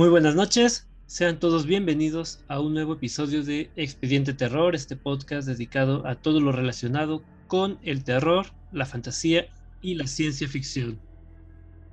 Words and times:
Muy 0.00 0.08
buenas 0.08 0.34
noches, 0.34 0.88
sean 1.04 1.38
todos 1.38 1.66
bienvenidos 1.66 2.42
a 2.48 2.58
un 2.58 2.72
nuevo 2.72 2.94
episodio 2.94 3.44
de 3.44 3.70
Expediente 3.76 4.32
Terror, 4.32 4.74
este 4.74 4.96
podcast 4.96 5.46
dedicado 5.46 6.06
a 6.06 6.14
todo 6.14 6.40
lo 6.40 6.52
relacionado 6.52 7.22
con 7.48 7.78
el 7.82 8.02
terror, 8.02 8.46
la 8.72 8.86
fantasía 8.86 9.48
y 9.82 9.96
la 9.96 10.06
ciencia 10.06 10.48
ficción. 10.48 10.98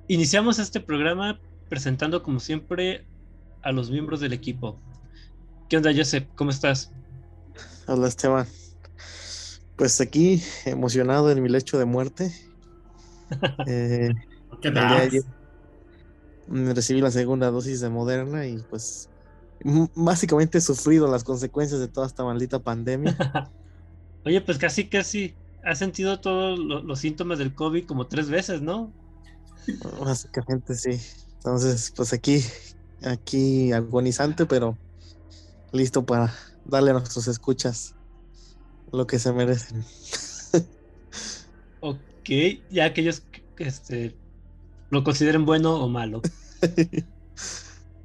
Iniciamos 0.06 0.58
este 0.58 0.80
programa 0.80 1.38
presentando 1.68 2.22
como 2.22 2.40
siempre 2.40 3.04
a 3.60 3.72
los 3.72 3.90
miembros 3.90 4.20
del 4.20 4.32
equipo. 4.32 4.80
¿Qué 5.68 5.76
onda, 5.76 5.92
Joseph? 5.94 6.24
¿Cómo 6.34 6.50
estás? 6.50 6.90
Hola, 7.88 8.08
Esteban. 8.08 8.46
Pues 9.76 10.00
aquí, 10.00 10.42
emocionado 10.64 11.30
en 11.30 11.42
mi 11.42 11.50
lecho 11.50 11.78
de 11.78 11.84
muerte. 11.84 12.32
eh, 13.66 14.14
¿Qué 14.62 14.70
tal? 14.70 15.10
Recibí 16.50 17.00
la 17.00 17.10
segunda 17.10 17.50
dosis 17.50 17.80
de 17.80 17.88
Moderna 17.88 18.46
y 18.46 18.58
pues 18.58 19.08
básicamente 19.94 20.58
he 20.58 20.60
sufrido 20.60 21.08
las 21.08 21.24
consecuencias 21.24 21.80
de 21.80 21.88
toda 21.88 22.06
esta 22.06 22.24
maldita 22.24 22.58
pandemia. 22.58 23.16
Oye, 24.24 24.40
pues 24.40 24.58
casi, 24.58 24.88
casi 24.88 25.34
has 25.64 25.78
sentido 25.78 26.20
todos 26.20 26.58
los 26.58 26.98
síntomas 26.98 27.38
del 27.38 27.54
COVID 27.54 27.86
como 27.86 28.06
tres 28.06 28.30
veces, 28.30 28.62
¿no? 28.62 28.92
Básicamente 30.00 30.74
sí. 30.74 31.00
Entonces, 31.36 31.92
pues 31.94 32.12
aquí, 32.12 32.42
aquí 33.02 33.72
agonizante, 33.72 34.46
pero 34.46 34.76
listo 35.72 36.04
para 36.04 36.32
darle 36.64 36.90
a 36.90 36.94
nuestros 36.94 37.28
escuchas 37.28 37.94
lo 38.92 39.06
que 39.06 39.18
se 39.18 39.32
merecen. 39.32 39.84
ok, 41.80 42.30
ya 42.70 42.86
aquellos 42.86 43.20
que 43.20 43.64
este, 43.64 44.16
lo 44.90 45.04
consideren 45.04 45.44
bueno 45.44 45.74
o 45.76 45.88
malo. 45.88 46.22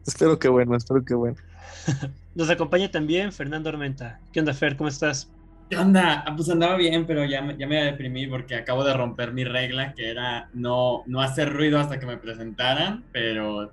espero 0.06 0.40
que 0.40 0.48
bueno, 0.48 0.76
espero 0.76 1.04
que 1.04 1.14
bueno. 1.14 1.38
Nos 2.36 2.50
acompaña 2.50 2.90
también 2.90 3.32
Fernando 3.32 3.70
Armenta. 3.70 4.20
¿Qué 4.32 4.40
onda, 4.40 4.54
Fer? 4.54 4.76
¿Cómo 4.76 4.90
estás? 4.90 5.32
¿Qué 5.70 5.78
onda? 5.78 6.24
Ah, 6.26 6.36
pues 6.36 6.50
andaba 6.50 6.76
bien, 6.76 7.06
pero 7.06 7.26
ya, 7.26 7.56
ya 7.58 7.68
me 7.68 7.84
deprimí 7.84 8.28
porque 8.28 8.56
acabo 8.56 8.84
de 8.84 8.94
romper 8.94 9.34
mi 9.34 9.44
regla, 9.44 9.94
que 9.94 10.10
era 10.10 10.50
no, 10.54 11.04
no 11.06 11.22
hacer 11.22 11.54
ruido 11.54 11.80
hasta 11.80 12.00
que 12.00 12.06
me 12.06 12.18
presentaran, 12.18 13.04
pero 13.12 13.72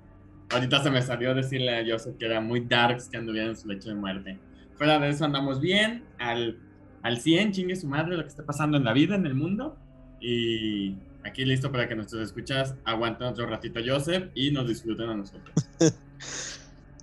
ahorita 0.51 0.83
se 0.83 0.89
me 0.89 1.01
salió 1.01 1.33
decirle 1.33 1.77
a 1.77 1.83
Joseph 1.85 2.17
que 2.17 2.25
era 2.25 2.41
muy 2.41 2.61
darks 2.61 3.09
que 3.09 3.17
anduviera 3.17 3.49
en 3.49 3.57
su 3.57 3.67
lecho 3.67 3.89
de 3.89 3.95
muerte. 3.95 4.39
Fuera 4.75 4.99
de 4.99 5.09
eso 5.09 5.25
andamos 5.25 5.59
bien, 5.59 6.03
al, 6.17 6.57
al 7.03 7.17
100, 7.19 7.51
chingue 7.51 7.75
su 7.75 7.87
madre 7.87 8.15
lo 8.15 8.23
que 8.23 8.29
está 8.29 8.45
pasando 8.45 8.77
en 8.77 8.83
la 8.83 8.93
vida, 8.93 9.15
en 9.15 9.25
el 9.25 9.35
mundo, 9.35 9.77
y 10.19 10.95
aquí 11.23 11.45
listo 11.45 11.71
para 11.71 11.87
que 11.87 11.95
nuestros 11.95 12.21
escuchas 12.23 12.75
aguanten 12.85 13.27
otro 13.27 13.45
ratito 13.47 13.79
a 13.79 13.83
Joseph 13.85 14.29
y 14.35 14.51
nos 14.51 14.67
disfruten 14.67 15.09
a 15.09 15.15
nosotros. 15.15 15.53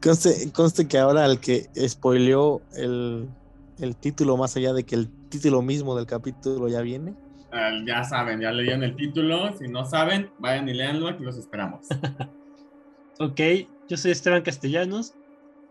conste, 0.02 0.52
conste, 0.52 0.88
que 0.88 0.98
ahora 0.98 1.26
el 1.26 1.40
que 1.40 1.68
spoileó 1.88 2.60
el, 2.74 3.28
el, 3.80 3.96
título, 3.96 4.36
más 4.36 4.56
allá 4.56 4.72
de 4.72 4.84
que 4.84 4.94
el 4.94 5.08
título 5.28 5.62
mismo 5.62 5.96
del 5.96 6.06
capítulo 6.06 6.68
ya 6.68 6.80
viene. 6.80 7.14
Uh, 7.52 7.86
ya 7.86 8.04
saben, 8.04 8.40
ya 8.40 8.52
leían 8.52 8.82
el 8.82 8.94
título. 8.96 9.56
Si 9.58 9.68
no 9.68 9.84
saben, 9.84 10.30
vayan 10.38 10.68
y 10.68 10.74
leanlo, 10.74 11.08
aquí 11.08 11.24
los 11.24 11.36
esperamos. 11.36 11.86
ok, 13.18 13.40
yo 13.88 13.96
soy 13.96 14.10
Esteban 14.10 14.42
Castellanos. 14.42 15.14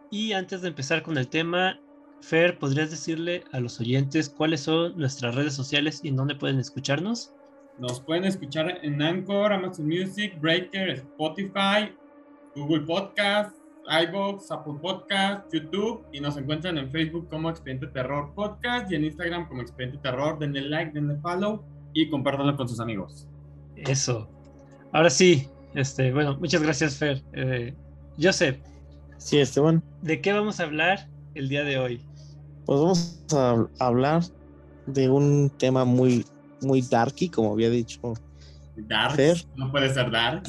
Y 0.10 0.32
antes 0.32 0.62
de 0.62 0.70
empezar 0.70 1.04
con 1.04 1.18
el 1.18 1.28
tema, 1.28 1.80
Fer, 2.22 2.58
¿podrías 2.58 2.90
decirle 2.90 3.44
a 3.52 3.60
los 3.60 3.80
oyentes 3.80 4.30
cuáles 4.30 4.62
son 4.62 4.98
nuestras 4.98 5.36
redes 5.36 5.54
sociales 5.54 6.00
y 6.04 6.10
en 6.10 6.16
dónde 6.16 6.36
pueden 6.36 6.60
escucharnos? 6.60 7.32
Nos 7.80 8.00
pueden 8.00 8.26
escuchar 8.26 8.80
en 8.82 9.02
Anchor, 9.02 9.54
Amazon 9.54 9.88
Music, 9.88 10.40
Breaker, 10.42 10.90
Spotify, 10.90 11.94
Google 12.56 12.82
Podcast, 12.82 13.56
iVoox, 13.88 14.50
Apple 14.50 14.74
Podcast, 14.82 15.54
YouTube 15.54 16.04
y 16.12 16.20
nos 16.20 16.38
encuentran 16.38 16.80
en 16.80 16.90
Facebook 16.90 17.30
como 17.30 17.52
Expediente 17.52 17.86
Terror 17.88 18.34
Podcast 18.34 18.92
y 18.92 18.96
en 18.96 19.06
Instagram 19.06 19.48
como 19.48 19.62
Expediente 19.62 20.00
Terror. 20.00 20.40
Denle 20.40 20.62
like, 20.62 20.92
denle 20.92 21.18
follow 21.18 21.64
y 21.94 22.10
compártanlo 22.10 22.58
con 22.58 22.68
sus 22.68 22.80
amigos. 22.80 23.28
Eso. 23.76 24.28
Ahora 24.92 25.12
sí, 25.12 25.48
este, 25.76 26.12
bueno, 26.12 26.36
muchas 26.40 26.64
gracias, 26.64 26.98
Fer. 26.98 27.22
Eh, 27.34 27.76
Joseph. 28.20 28.58
Sí, 29.18 29.38
Esteban. 29.38 29.84
¿De 30.02 30.20
qué 30.20 30.34
vamos 30.34 30.60
a 30.60 30.64
hablar 30.64 31.08
el 31.36 31.48
día 31.48 31.64
de 31.64 31.78
hoy? 31.78 32.02
Pues 32.66 32.80
vamos 32.80 33.24
a 33.34 33.68
hablar 33.80 34.24
de 34.88 35.10
un 35.10 35.52
tema 35.58 35.86
muy 35.86 36.26
muy 36.62 36.82
darky, 36.82 37.30
como 37.30 37.54
había 37.54 37.70
dicho. 37.70 38.14
Dark. 38.76 39.18
No 39.56 39.72
puede 39.72 39.94
ser 39.94 40.12
dark. 40.12 40.44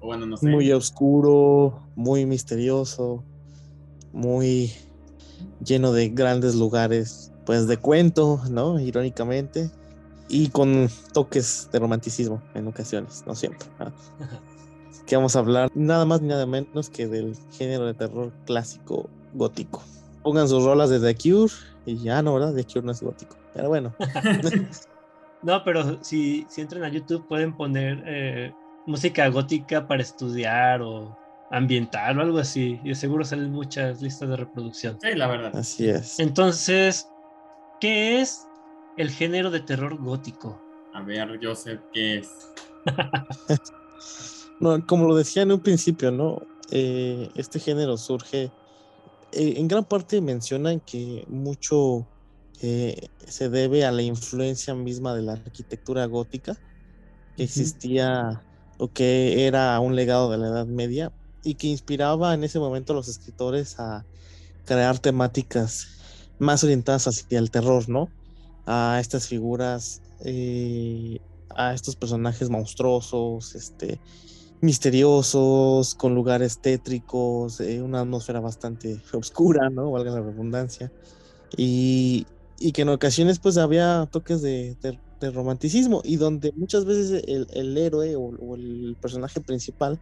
O 0.00 0.06
bueno, 0.06 0.26
no 0.26 0.36
sé. 0.36 0.48
Muy 0.48 0.70
oscuro, 0.72 1.82
muy 1.94 2.26
misterioso, 2.26 3.24
muy 4.12 4.72
lleno 5.64 5.92
de 5.92 6.08
grandes 6.08 6.54
lugares, 6.54 7.32
pues 7.44 7.66
de 7.66 7.76
cuento, 7.76 8.40
¿no? 8.50 8.78
Irónicamente. 8.80 9.70
Y 10.28 10.48
con 10.48 10.88
toques 11.12 11.68
de 11.72 11.78
romanticismo 11.80 12.40
en 12.54 12.68
ocasiones, 12.68 13.24
no 13.26 13.34
siempre. 13.34 13.68
que 15.06 15.16
vamos 15.16 15.34
a 15.34 15.40
hablar 15.40 15.70
nada 15.74 16.04
más 16.04 16.22
ni 16.22 16.28
nada 16.28 16.46
menos 16.46 16.88
que 16.88 17.08
del 17.08 17.36
género 17.50 17.84
de 17.84 17.94
terror 17.94 18.32
clásico 18.46 19.10
gótico. 19.34 19.82
Pongan 20.22 20.48
sus 20.48 20.64
rolas 20.64 20.90
de 20.90 21.00
The 21.00 21.16
Cure 21.16 21.52
y 21.84 21.96
ya 21.96 22.22
no, 22.22 22.34
¿verdad? 22.34 22.54
The 22.54 22.64
Cure 22.64 22.82
no 22.82 22.92
es 22.92 23.02
gótico. 23.02 23.36
Pero 23.52 23.68
bueno. 23.68 23.92
No, 25.42 25.64
pero 25.64 26.02
si, 26.02 26.46
si 26.48 26.60
entran 26.60 26.84
a 26.84 26.88
YouTube 26.88 27.26
pueden 27.26 27.56
poner 27.56 28.02
eh, 28.06 28.52
música 28.86 29.28
gótica 29.28 29.86
para 29.86 30.02
estudiar 30.02 30.82
o 30.82 31.16
ambiental 31.50 32.18
o 32.18 32.22
algo 32.22 32.38
así. 32.38 32.80
Y 32.84 32.94
seguro 32.94 33.24
salen 33.24 33.52
muchas 33.52 34.00
listas 34.02 34.28
de 34.28 34.36
reproducción. 34.36 34.98
Sí, 35.00 35.14
la 35.14 35.26
verdad. 35.26 35.56
Así 35.56 35.88
es. 35.88 36.18
Entonces, 36.18 37.08
¿qué 37.80 38.20
es 38.20 38.46
el 38.96 39.10
género 39.10 39.50
de 39.50 39.60
terror 39.60 39.96
gótico? 39.96 40.60
A 40.94 41.02
ver, 41.02 41.38
Joseph, 41.42 41.80
¿qué 41.92 42.18
es? 42.18 42.30
no, 44.60 44.84
como 44.86 45.06
lo 45.06 45.16
decía 45.16 45.42
en 45.42 45.52
un 45.52 45.60
principio, 45.60 46.10
¿no? 46.10 46.42
Eh, 46.70 47.30
este 47.34 47.58
género 47.58 47.96
surge. 47.96 48.50
Eh, 49.32 49.54
en 49.56 49.68
gran 49.68 49.84
parte 49.84 50.20
mencionan 50.20 50.80
que 50.80 51.24
mucho 51.28 52.06
eh, 52.62 53.08
se 53.26 53.48
debe 53.48 53.84
a 53.84 53.92
la 53.92 54.02
influencia 54.02 54.74
misma 54.74 55.14
de 55.14 55.22
la 55.22 55.32
arquitectura 55.32 56.04
gótica 56.06 56.58
que 57.36 57.44
existía 57.44 58.42
o 58.78 58.88
que 58.88 59.46
era 59.46 59.78
un 59.80 59.96
legado 59.96 60.30
de 60.30 60.38
la 60.38 60.48
Edad 60.48 60.66
Media 60.66 61.12
y 61.42 61.54
que 61.54 61.68
inspiraba 61.68 62.34
en 62.34 62.44
ese 62.44 62.58
momento 62.58 62.92
a 62.92 62.96
los 62.96 63.08
escritores 63.08 63.78
a 63.78 64.04
crear 64.66 64.98
temáticas 64.98 66.00
más 66.38 66.64
orientadas 66.64 67.06
hacia 67.06 67.38
el 67.38 67.50
terror, 67.50 67.88
¿no? 67.88 68.08
A 68.66 68.98
estas 69.00 69.26
figuras, 69.26 70.02
eh, 70.24 71.18
a 71.56 71.74
estos 71.74 71.96
personajes 71.96 72.50
monstruosos, 72.50 73.54
este, 73.54 74.00
misteriosos, 74.60 75.94
con 75.94 76.14
lugares 76.14 76.60
tétricos, 76.60 77.60
eh, 77.60 77.82
una 77.82 78.00
atmósfera 78.00 78.40
bastante 78.40 79.00
oscura, 79.12 79.70
¿no? 79.70 79.90
Valga 79.90 80.10
la 80.12 80.20
redundancia. 80.20 80.92
Y, 81.56 82.26
y 82.60 82.72
que 82.72 82.82
en 82.82 82.90
ocasiones 82.90 83.38
pues 83.38 83.56
había 83.56 84.06
toques 84.12 84.42
de, 84.42 84.76
romanticismo 85.34 86.00
y 86.04 86.16
donde 86.16 86.52
muchas 86.52 86.84
veces 86.84 87.24
el, 87.26 87.76
héroe 87.76 88.16
o, 88.16 88.54
el 88.54 88.96
personaje 89.00 89.40
principal 89.40 90.00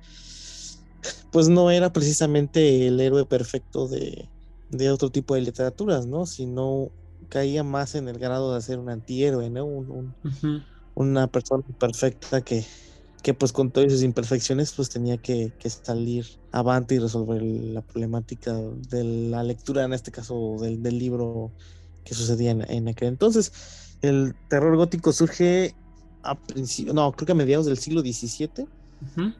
pues 1.32 1.48
no 1.48 1.70
era 1.70 1.92
precisamente 1.92 2.86
el 2.86 3.00
héroe 3.00 3.24
perfecto 3.24 3.88
de, 3.88 4.28
otro 4.90 5.10
tipo 5.10 5.34
de 5.34 5.40
literaturas, 5.40 6.06
¿no? 6.06 6.26
Sino 6.26 6.90
caía 7.28 7.62
más 7.62 7.94
en 7.94 8.08
el 8.08 8.18
grado 8.18 8.54
de 8.54 8.60
ser 8.60 8.78
un 8.78 8.90
antihéroe, 8.90 9.50
¿no? 9.50 9.66
Una 10.94 11.26
persona 11.28 11.64
perfecta 11.78 12.40
que, 12.40 12.64
que 13.22 13.34
pues 13.34 13.52
con 13.52 13.70
todas 13.70 13.92
sus 13.92 14.02
imperfecciones 14.02 14.72
pues 14.72 14.88
tenía 14.88 15.16
que, 15.18 15.52
salir 15.64 16.26
avante 16.52 16.96
y 16.96 16.98
resolver 16.98 17.42
la 17.42 17.82
problemática 17.82 18.52
de 18.52 19.04
la 19.04 19.42
lectura, 19.42 19.84
en 19.84 19.92
este 19.92 20.10
caso 20.10 20.56
del, 20.60 20.82
del 20.82 20.98
libro 20.98 21.52
que 22.08 22.14
sucedía 22.14 22.52
en, 22.52 22.88
aquel 22.88 23.08
entonces. 23.08 23.52
El 24.00 24.34
terror 24.48 24.76
gótico 24.76 25.12
surge 25.12 25.74
a 26.22 26.34
principios, 26.34 26.94
no, 26.94 27.12
creo 27.12 27.26
que 27.26 27.32
a 27.32 27.34
mediados 27.34 27.66
del 27.66 27.78
siglo 27.78 28.00
XVII. 28.00 28.66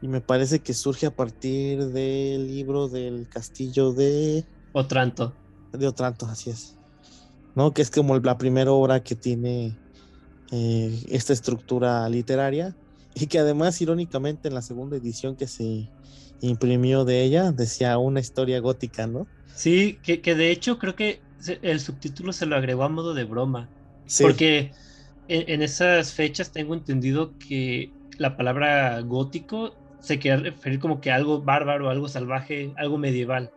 Y 0.01 0.07
me 0.07 0.21
parece 0.21 0.59
que 0.59 0.73
surge 0.73 1.05
a 1.05 1.13
partir 1.13 1.87
del 1.87 2.47
libro 2.47 2.87
del 2.87 3.27
castillo 3.27 3.91
de 3.91 4.45
Otranto. 4.71 5.33
De 5.73 5.85
Otranto, 5.85 6.27
así 6.27 6.49
es. 6.49 6.77
¿No? 7.55 7.73
Que 7.73 7.81
es 7.81 7.91
como 7.91 8.17
la 8.19 8.37
primera 8.37 8.71
obra 8.71 9.03
que 9.03 9.15
tiene 9.15 9.77
eh, 10.51 11.03
esta 11.09 11.33
estructura 11.33 12.07
literaria. 12.07 12.75
Y 13.15 13.27
que 13.27 13.39
además, 13.39 13.81
irónicamente, 13.81 14.47
en 14.47 14.53
la 14.53 14.61
segunda 14.61 14.95
edición 14.95 15.35
que 15.35 15.47
se 15.47 15.89
imprimió 16.39 17.03
de 17.03 17.23
ella, 17.23 17.51
decía 17.51 17.97
una 17.97 18.21
historia 18.21 18.61
gótica, 18.61 19.07
¿no? 19.07 19.27
Sí, 19.53 19.99
que, 20.03 20.21
que 20.21 20.35
de 20.35 20.51
hecho 20.51 20.79
creo 20.79 20.95
que 20.95 21.21
el 21.61 21.79
subtítulo 21.79 22.33
se 22.33 22.45
lo 22.45 22.55
agregó 22.55 22.83
a 22.83 22.89
modo 22.89 23.13
de 23.13 23.23
broma. 23.23 23.69
Porque 24.21 24.71
en, 25.27 25.61
esas 25.61 26.13
fechas 26.13 26.51
tengo 26.51 26.73
entendido 26.73 27.37
que 27.37 27.91
la 28.17 28.35
palabra 28.35 28.99
gótico 29.01 29.75
se 29.99 30.17
quiere 30.17 30.51
referir 30.51 30.79
como 30.79 30.99
que 31.01 31.11
algo 31.11 31.41
bárbaro, 31.41 31.89
algo 31.89 32.07
salvaje, 32.07 32.73
algo 32.77 32.97
medieval. 32.97 33.51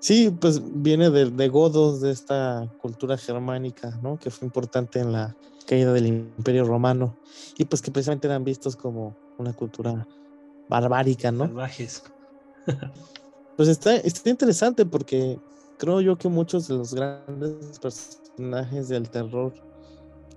Sí, 0.00 0.30
pues 0.38 0.60
viene 0.82 1.08
de, 1.08 1.30
de 1.30 1.48
godos, 1.48 2.02
de 2.02 2.10
esta 2.10 2.70
cultura 2.82 3.16
germánica, 3.16 3.98
¿no? 4.02 4.18
Que 4.18 4.30
fue 4.30 4.44
importante 4.46 5.00
en 5.00 5.12
la 5.12 5.34
caída 5.66 5.92
del 5.94 6.06
Imperio 6.06 6.64
Romano 6.64 7.16
y 7.56 7.64
pues 7.64 7.80
que 7.80 7.90
precisamente 7.90 8.26
eran 8.26 8.44
vistos 8.44 8.76
como 8.76 9.16
una 9.38 9.54
cultura 9.54 10.06
barbárica, 10.68 11.32
¿no? 11.32 11.46
Salvajes. 11.46 12.02
Pues 13.56 13.68
está, 13.68 13.94
está 13.94 14.30
interesante 14.30 14.84
porque 14.84 15.38
creo 15.76 16.00
yo 16.00 16.16
que 16.18 16.28
muchos 16.28 16.66
de 16.68 16.74
los 16.74 16.94
grandes 16.94 17.78
personajes 17.80 18.88
del 18.88 19.10
terror 19.10 19.54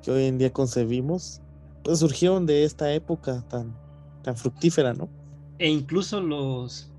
que 0.01 0.11
hoy 0.11 0.25
en 0.25 0.37
día 0.37 0.51
concebimos, 0.53 1.41
pues 1.83 1.99
surgieron 1.99 2.45
de 2.45 2.63
esta 2.65 2.93
época 2.93 3.43
tan, 3.49 3.79
tan 4.21 4.37
fructífera, 4.37 4.93
¿no? 4.93 5.11
E 5.59 5.69
incluso 5.69 6.21
los, 6.21 6.93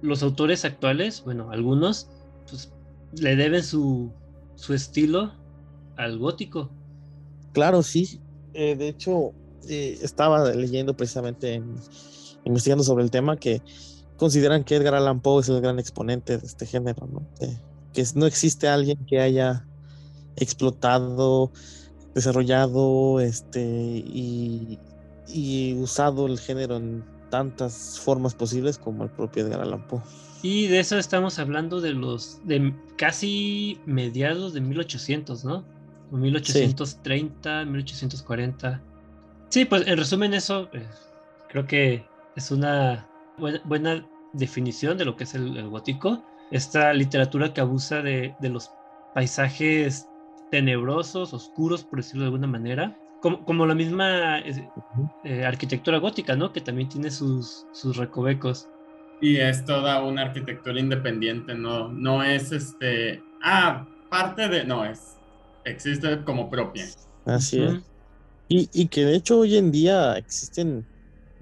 los 0.00 0.22
autores 0.22 0.64
actuales, 0.64 1.22
bueno, 1.24 1.50
algunos, 1.50 2.10
pues 2.48 2.74
le 3.12 3.36
deben 3.36 3.62
su, 3.64 4.16
su 4.54 4.74
estilo 4.74 5.40
al 5.96 6.18
gótico. 6.18 6.76
Claro, 7.52 7.82
sí. 7.82 8.22
Eh, 8.52 8.76
de 8.76 8.88
hecho, 8.88 9.34
eh, 9.68 9.98
estaba 10.02 10.50
leyendo 10.54 10.94
precisamente, 10.96 11.54
en- 11.54 11.74
investigando 12.44 12.84
sobre 12.84 13.04
el 13.04 13.10
tema, 13.10 13.36
que 13.36 13.62
consideran 14.16 14.64
que 14.64 14.76
Edgar 14.76 14.94
Allan 14.94 15.20
Poe 15.20 15.40
es 15.42 15.48
el 15.48 15.60
gran 15.60 15.78
exponente 15.78 16.38
de 16.38 16.46
este 16.46 16.66
género, 16.66 17.06
¿no? 17.06 17.28
Que 17.92 18.04
no 18.14 18.26
existe 18.26 18.68
alguien 18.68 18.98
que 19.06 19.20
haya 19.20 19.64
explotado, 20.36 21.52
desarrollado 22.14 23.20
este, 23.20 23.60
y, 23.60 24.78
y 25.28 25.74
usado 25.74 26.26
el 26.26 26.38
género 26.38 26.76
en 26.76 27.04
tantas 27.30 27.98
formas 27.98 28.34
posibles 28.34 28.78
como 28.78 29.04
el 29.04 29.10
propio 29.10 29.46
Edgar 29.46 29.62
Allan 29.62 29.86
Poe. 29.86 30.00
Y 30.42 30.66
de 30.68 30.80
eso 30.80 30.98
estamos 30.98 31.38
hablando 31.38 31.80
de 31.80 31.92
los 31.92 32.40
de 32.44 32.74
casi 32.96 33.78
mediados 33.86 34.54
de 34.54 34.60
1800, 34.60 35.44
¿no? 35.44 35.64
O 36.10 36.16
1830, 36.16 37.66
1840. 37.66 38.82
Sí, 39.50 39.64
pues 39.64 39.86
en 39.86 39.98
resumen 39.98 40.32
eso 40.32 40.68
eh, 40.72 40.86
creo 41.48 41.66
que 41.66 42.04
es 42.36 42.50
una 42.50 43.06
buena, 43.38 43.60
buena 43.64 44.06
definición 44.32 44.96
de 44.96 45.04
lo 45.04 45.16
que 45.16 45.24
es 45.24 45.34
el 45.34 45.68
gótico. 45.68 46.24
Esta 46.50 46.92
literatura 46.92 47.52
que 47.52 47.60
abusa 47.60 48.02
de, 48.02 48.36
de 48.38 48.48
los 48.50 48.70
paisajes 49.14 50.10
tenebrosos, 50.50 51.32
oscuros, 51.32 51.84
por 51.84 52.00
decirlo 52.00 52.22
de 52.22 52.26
alguna 52.28 52.46
manera. 52.46 52.98
Como, 53.20 53.44
como 53.44 53.66
la 53.66 53.74
misma 53.74 54.40
eh, 55.22 55.44
arquitectura 55.44 55.98
gótica, 55.98 56.36
¿no? 56.36 56.52
Que 56.52 56.60
también 56.60 56.88
tiene 56.88 57.10
sus, 57.10 57.66
sus 57.72 57.96
recovecos. 57.96 58.66
Y 59.20 59.36
es 59.36 59.64
toda 59.64 60.02
una 60.02 60.22
arquitectura 60.22 60.80
independiente, 60.80 61.54
no, 61.54 61.90
no 61.92 62.22
es 62.22 62.52
este, 62.52 63.22
ah, 63.42 63.86
parte 64.08 64.48
de, 64.48 64.64
no, 64.64 64.84
es, 64.86 65.20
existe 65.64 66.24
como 66.24 66.48
propia. 66.48 66.86
Así 67.24 67.62
es. 67.62 67.90
Y, 68.48 68.70
y 68.72 68.88
que 68.88 69.04
de 69.04 69.16
hecho 69.16 69.40
hoy 69.40 69.56
en 69.56 69.72
día 69.72 70.16
existen, 70.18 70.88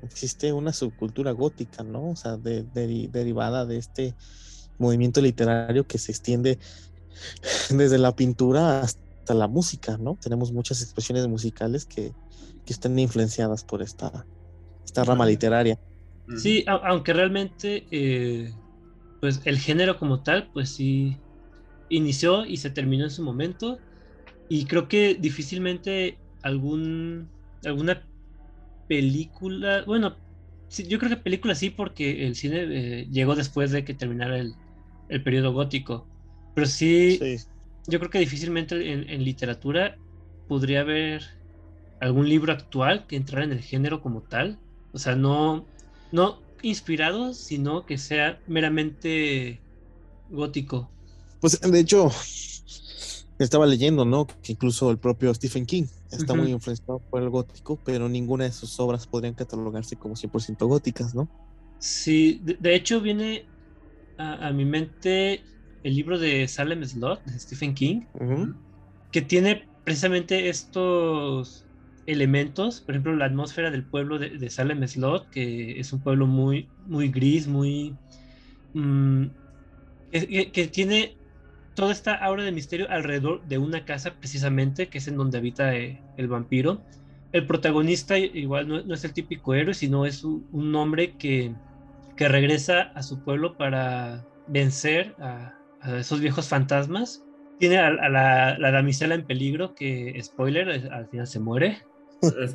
existe 0.03 0.53
una 0.53 0.73
subcultura 0.73 1.33
gótica, 1.33 1.85
¿no? 1.85 2.11
O 2.13 2.17
sea, 2.17 2.37
de- 2.39 2.65
de- 2.65 3.09
derivada 3.11 3.67
de 3.67 3.79
este 3.79 4.17
movimiento 4.79 5.21
literario 5.21 5.87
que 5.87 5.99
se 5.99 6.13
extiende 6.13 6.59
desde 7.71 7.99
la 7.99 8.15
pintura 8.17 8.81
hasta 8.81 9.35
la 9.35 9.49
música, 9.49 9.99
¿no? 9.99 10.19
Tenemos 10.21 10.53
muchas 10.53 10.83
expresiones 10.83 11.29
musicales 11.29 11.87
que, 11.87 12.17
que 12.65 12.73
están 12.73 12.99
influenciadas 12.99 13.65
por 13.65 13.83
esta, 13.83 14.29
esta 14.87 15.05
rama 15.05 15.27
literaria. 15.27 15.79
Sí, 16.33 16.65
a- 16.67 16.75
aunque 16.75 17.13
realmente, 17.13 17.87
eh, 17.91 18.55
pues 19.21 19.43
el 19.47 19.59
género 19.61 19.99
como 19.99 20.23
tal, 20.23 20.51
pues 20.53 20.75
sí, 20.75 21.23
inició 21.89 22.47
y 22.47 22.59
se 22.59 22.71
terminó 22.71 23.05
en 23.05 23.11
su 23.11 23.25
momento. 23.25 23.85
Y 24.49 24.67
creo 24.67 24.89
que 24.89 25.15
difícilmente 25.17 26.23
algún, 26.43 27.33
alguna 27.65 28.09
película, 28.89 29.85
bueno, 29.87 30.21
sí, 30.69 30.89
yo 30.89 30.99
creo 30.99 31.11
que 31.11 31.19
película 31.19 31.55
sí, 31.55 31.71
porque 31.71 32.27
el 32.27 32.37
cine 32.37 33.03
eh, 33.03 33.09
llegó 33.11 33.37
después 33.37 33.73
de 33.73 33.85
que 33.85 33.95
terminara 33.95 34.39
el, 34.41 34.59
el 35.09 35.23
periodo 35.23 35.53
gótico. 35.53 36.07
Pero 36.55 36.67
sí, 36.67 37.19
Sí. 37.19 37.37
yo 37.87 37.99
creo 37.99 38.11
que 38.11 38.19
difícilmente 38.19 38.93
en, 38.93 39.09
en 39.09 39.25
literatura 39.25 39.97
podría 40.49 40.81
haber 40.81 41.23
algún 42.01 42.29
libro 42.29 42.53
actual 42.53 43.07
que 43.07 43.17
entrara 43.17 43.45
en 43.45 43.53
el 43.53 43.61
género 43.63 44.01
como 44.01 44.23
tal. 44.23 44.59
O 44.93 44.99
sea, 44.99 45.15
no, 45.17 45.67
no 46.13 46.41
inspirado, 46.63 47.35
sino 47.35 47.87
que 47.87 47.99
sea 47.99 48.41
meramente 48.47 49.61
gótico. 50.31 50.91
Pues 51.41 51.61
de 51.61 51.81
hecho, 51.81 52.11
estaba 53.39 53.67
leyendo, 53.67 54.05
¿no? 54.05 54.27
Que 54.27 54.53
incluso 54.53 54.91
el 54.91 54.99
propio 54.99 55.33
Stephen 55.35 55.67
King 55.67 55.85
está 56.11 56.35
muy 56.35 56.51
influenciado 56.51 57.01
por 57.11 57.23
el 57.23 57.31
gótico, 57.31 57.79
pero 57.85 58.09
ninguna 58.09 58.45
de 58.45 58.53
sus 58.53 58.79
obras 58.81 59.07
podrían 59.07 59.35
catalogarse 59.35 59.97
como 59.97 60.17
100% 60.17 60.67
góticas, 60.67 61.15
¿no? 61.15 61.29
Sí, 61.79 62.41
de, 62.43 62.55
de 62.55 62.75
hecho 62.75 63.01
viene 63.01 63.47
a, 64.19 64.49
a 64.49 64.53
mi 64.53 64.65
mente 64.65 65.47
el 65.83 65.95
libro 65.97 66.19
de 66.19 66.49
Salem 66.49 66.85
Slot 66.85 67.25
de 67.25 67.39
Stephen 67.41 67.75
King, 67.75 68.07
Ujú. 68.15 68.61
que 69.11 69.23
tiene 69.23 69.69
precisamente 69.85 70.49
estos 70.49 71.69
elementos, 72.07 72.81
por 72.83 72.95
ejemplo, 72.95 73.15
la 73.17 73.27
atmósfera 73.27 73.71
del 73.71 73.89
pueblo 73.89 74.19
de, 74.19 74.31
de 74.39 74.51
Salem 74.51 74.87
Slot, 74.87 75.29
que 75.31 75.79
es 75.81 75.93
un 75.93 76.03
pueblo 76.03 76.27
muy, 76.27 76.73
muy 76.79 77.09
gris, 77.11 77.47
muy... 77.47 78.01
mm, 78.75 79.27
que, 80.11 80.53
que- 80.53 80.69
tiene 80.69 81.19
toda 81.75 81.93
esta 81.93 82.15
aura 82.15 82.45
de 82.45 82.53
misterio 82.53 82.91
alrededor 82.91 83.45
de 83.47 83.59
una 83.59 83.85
casa 83.87 84.19
precisamente, 84.19 84.91
que 84.91 84.99
es 84.99 85.09
en 85.09 85.17
donde 85.19 85.39
habita 85.39 85.77
eh, 85.77 86.05
el 86.17 86.29
vampiro. 86.29 86.87
El 87.33 87.47
protagonista 87.47 88.19
igual 88.19 88.69
no, 88.69 88.83
no 88.85 88.95
es 88.95 89.05
el 89.05 89.15
típico 89.15 89.55
héroe, 89.55 89.75
sino 89.75 90.07
es 90.07 90.25
u- 90.25 90.47
un 90.51 90.75
hombre 90.77 91.17
que, 91.17 91.57
que 92.19 92.29
regresa 92.29 92.83
a 92.95 93.03
su 93.05 93.23
pueblo 93.23 93.57
para 93.57 94.27
vencer 94.47 95.15
a, 95.21 95.55
a 95.81 95.99
esos 95.99 96.21
viejos 96.21 96.49
fantasmas. 96.49 97.25
Tiene 97.59 97.79
a, 97.79 97.87
a 97.89 98.09
la, 98.09 98.59
la 98.59 98.71
damisela 98.73 99.15
en 99.15 99.27
peligro, 99.27 99.75
que, 99.75 100.21
spoiler, 100.23 100.69
es- 100.69 100.85
al 100.87 101.09
final 101.09 101.27
se 101.29 101.41
muere. 101.41 101.81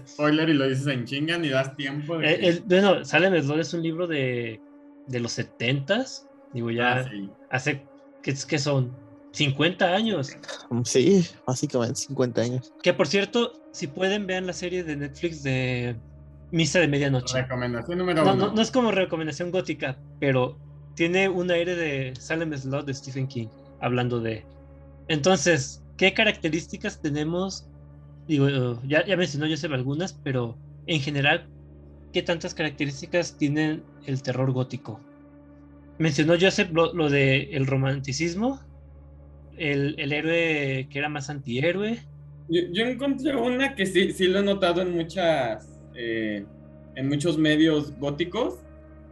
Spoiler 0.06 0.50
y 0.50 0.54
lo 0.54 0.68
dices 0.68 0.88
en 0.88 1.06
chinga 1.06 1.38
ni 1.38 1.50
das 1.50 1.76
tiempo. 1.78 2.18
de 2.18 2.34
Eh, 2.34 2.40
que- 2.40 2.48
el- 2.50 2.64
bueno, 2.66 3.06
Salem 3.06 3.42
Slot 3.42 3.60
es 3.60 3.74
un 3.74 3.82
libro 3.82 4.06
de, 4.08 4.62
de 5.08 5.20
los 5.22 5.32
70s, 5.32 6.28
digo 6.52 6.70
ya, 6.70 6.96
Ah, 6.98 7.10
sí. 7.10 7.32
hace, 7.50 7.88
que, 8.22 8.34
que 8.48 8.60
son 8.60 8.98
50 9.32 9.96
años. 9.96 10.32
Sí, 10.84 11.26
básicamente 11.48 11.96
50 11.96 12.42
años. 12.42 12.74
Que 12.84 12.94
por 12.94 13.08
cierto, 13.08 13.54
si 13.72 13.88
pueden, 13.88 14.28
vean 14.28 14.46
la 14.46 14.54
serie 14.54 14.84
de 14.84 14.98
Netflix 14.98 15.42
de 15.42 15.96
Misa 16.54 16.80
de 16.80 16.88
Medianoche. 16.88 17.42
Recomendación 17.42 17.98
número 17.98 18.24
No, 18.24 18.34
uno. 18.34 18.48
no, 18.48 18.54
no 18.54 18.62
es 18.62 18.72
como 18.72 18.92
recomendación 18.92 19.52
gótica, 19.52 19.98
pero 20.20 20.58
tiene 20.96 21.28
un 21.28 21.50
aire 21.50 21.76
de 21.76 22.14
Salem 22.16 22.54
Slot 22.56 22.86
de 22.86 22.94
Stephen 22.94 23.28
King, 23.28 23.48
hablando 23.82 24.20
de... 24.22 24.46
Entonces, 25.08 25.84
¿qué 25.98 26.14
características 26.14 27.02
tenemos? 27.02 27.68
Digo, 28.28 28.80
ya, 28.84 29.06
ya 29.06 29.18
mencionó 29.18 29.48
Joseph 29.50 29.74
algunas, 29.74 30.14
pero 30.14 30.56
en 30.86 31.02
general, 31.02 31.50
¿qué 32.14 32.22
tantas 32.22 32.54
características 32.54 33.36
tiene 33.38 33.82
el 34.06 34.22
terror 34.22 34.52
gótico? 34.52 35.00
Mencionó 35.98 36.36
Joseph 36.40 36.70
lo, 36.72 36.94
lo 36.94 37.10
de 37.10 37.50
el 37.52 37.66
romanticismo, 37.66 38.60
el, 39.58 39.96
el 39.98 40.14
héroe 40.14 40.88
que 40.90 41.00
era 41.00 41.10
más 41.10 41.30
antihéroe, 41.32 42.00
Yo, 42.50 42.62
yo 42.72 42.86
encontré 42.86 43.36
una 43.36 43.74
que 43.76 43.86
sí, 43.88 44.12
sí 44.14 44.28
lo 44.28 44.40
he 44.40 44.44
notado 44.44 44.82
en 44.82 44.92
muchas, 44.96 45.73
eh, 45.96 46.46
en 46.96 47.10
muchos 47.10 47.38
medios 47.38 47.98
góticos. 48.00 48.60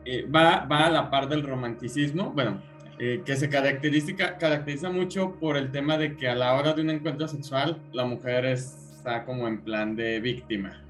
eh, 0.06 0.26
va, 0.26 0.66
va 0.66 0.88
a 0.88 0.90
la 0.90 1.12
par 1.12 1.30
del 1.30 1.44
romanticismo, 1.44 2.32
bueno, 2.32 2.60
eh, 2.98 3.24
que 3.26 3.36
se 3.36 3.50
caracteriza, 3.50 4.38
caracteriza 4.38 4.90
mucho 4.90 5.36
por 5.40 5.58
el 5.58 5.72
tema 5.72 5.98
de 5.98 6.16
que 6.18 6.28
a 6.28 6.36
la 6.36 6.54
hora 6.54 6.74
de 6.74 6.82
un 6.82 6.90
encuentro 6.92 7.28
sexual 7.28 7.80
la 7.94 8.06
mujer 8.06 8.46
está 8.46 9.26
como 9.26 9.48
en 9.48 9.62
plan 9.62 9.96
de 9.96 10.20
víctima, 10.20 10.84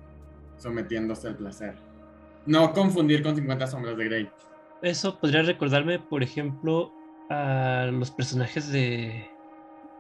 sometiéndose 0.57 1.29
al 1.29 1.36
placer. 1.36 1.75
No 2.45 2.74
confundir 2.74 3.24
con 3.24 3.36
50 3.36 3.67
sombras 3.67 3.98
de 3.98 4.05
Grey. 4.05 4.29
Eso 4.81 5.19
podría 5.19 5.43
recordarme, 5.43 6.00
por 6.00 6.24
ejemplo, 6.24 6.91
a 7.29 7.89
los 7.93 8.12
personajes 8.12 8.71
de 8.71 9.29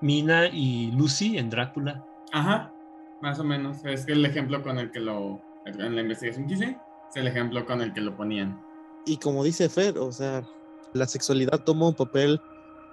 Mina 0.01 0.47
y 0.47 0.91
Lucy 0.91 1.37
en 1.37 1.49
Drácula. 1.49 2.03
Ajá, 2.33 2.73
más 3.21 3.39
o 3.39 3.43
menos. 3.43 3.85
Es 3.85 4.07
el 4.07 4.25
ejemplo 4.25 4.63
con 4.63 4.79
el 4.79 4.91
que 4.91 4.99
lo, 4.99 5.41
en 5.65 5.95
la 5.95 6.01
investigación 6.01 6.47
que 6.47 6.53
hice, 6.55 6.77
es 7.09 7.15
el 7.15 7.27
ejemplo 7.27 7.65
con 7.65 7.81
el 7.81 7.93
que 7.93 8.01
lo 8.01 8.15
ponían. 8.15 8.61
Y 9.05 9.17
como 9.17 9.43
dice 9.43 9.69
Fer, 9.69 9.97
o 9.97 10.11
sea, 10.11 10.43
la 10.93 11.07
sexualidad 11.07 11.63
toma 11.63 11.87
un 11.87 11.95
papel 11.95 12.39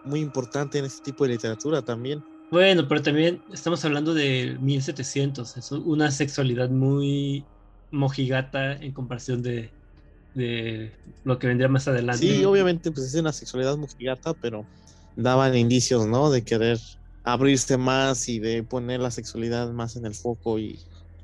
muy 0.04 0.20
importante 0.20 0.78
en 0.78 0.84
este 0.84 1.02
tipo 1.04 1.25
de 1.25 1.30
literatura 1.30 1.82
también. 1.82 2.25
Bueno, 2.50 2.88
pero 2.88 3.02
también 3.02 3.42
estamos 3.52 3.84
hablando 3.84 4.14
de 4.14 4.56
1700, 4.60 5.56
es 5.56 5.72
una 5.72 6.10
sexualidad 6.10 6.70
muy 6.70 7.44
mojigata 7.90 8.72
en 8.72 8.92
comparación 8.92 9.42
de, 9.42 9.70
de 10.34 10.92
lo 11.25 11.38
que 11.38 11.46
vendría 11.46 11.68
más 11.68 11.88
adelante. 11.88 12.26
Sí, 12.26 12.44
obviamente, 12.44 12.90
pues 12.90 13.06
es 13.06 13.20
una 13.20 13.32
sexualidad 13.32 13.76
mujigata, 13.76 14.32
pero 14.34 14.64
daban 15.16 15.56
indicios, 15.56 16.06
¿no? 16.06 16.30
De 16.30 16.42
querer 16.42 16.78
abrirse 17.25 17.76
más 17.76 18.28
y 18.28 18.38
de 18.38 18.62
poner 18.62 19.00
la 19.00 19.10
sexualidad 19.10 19.70
más 19.70 19.96
en 19.96 20.06
el 20.06 20.14
foco 20.14 20.58
y, 20.58 20.78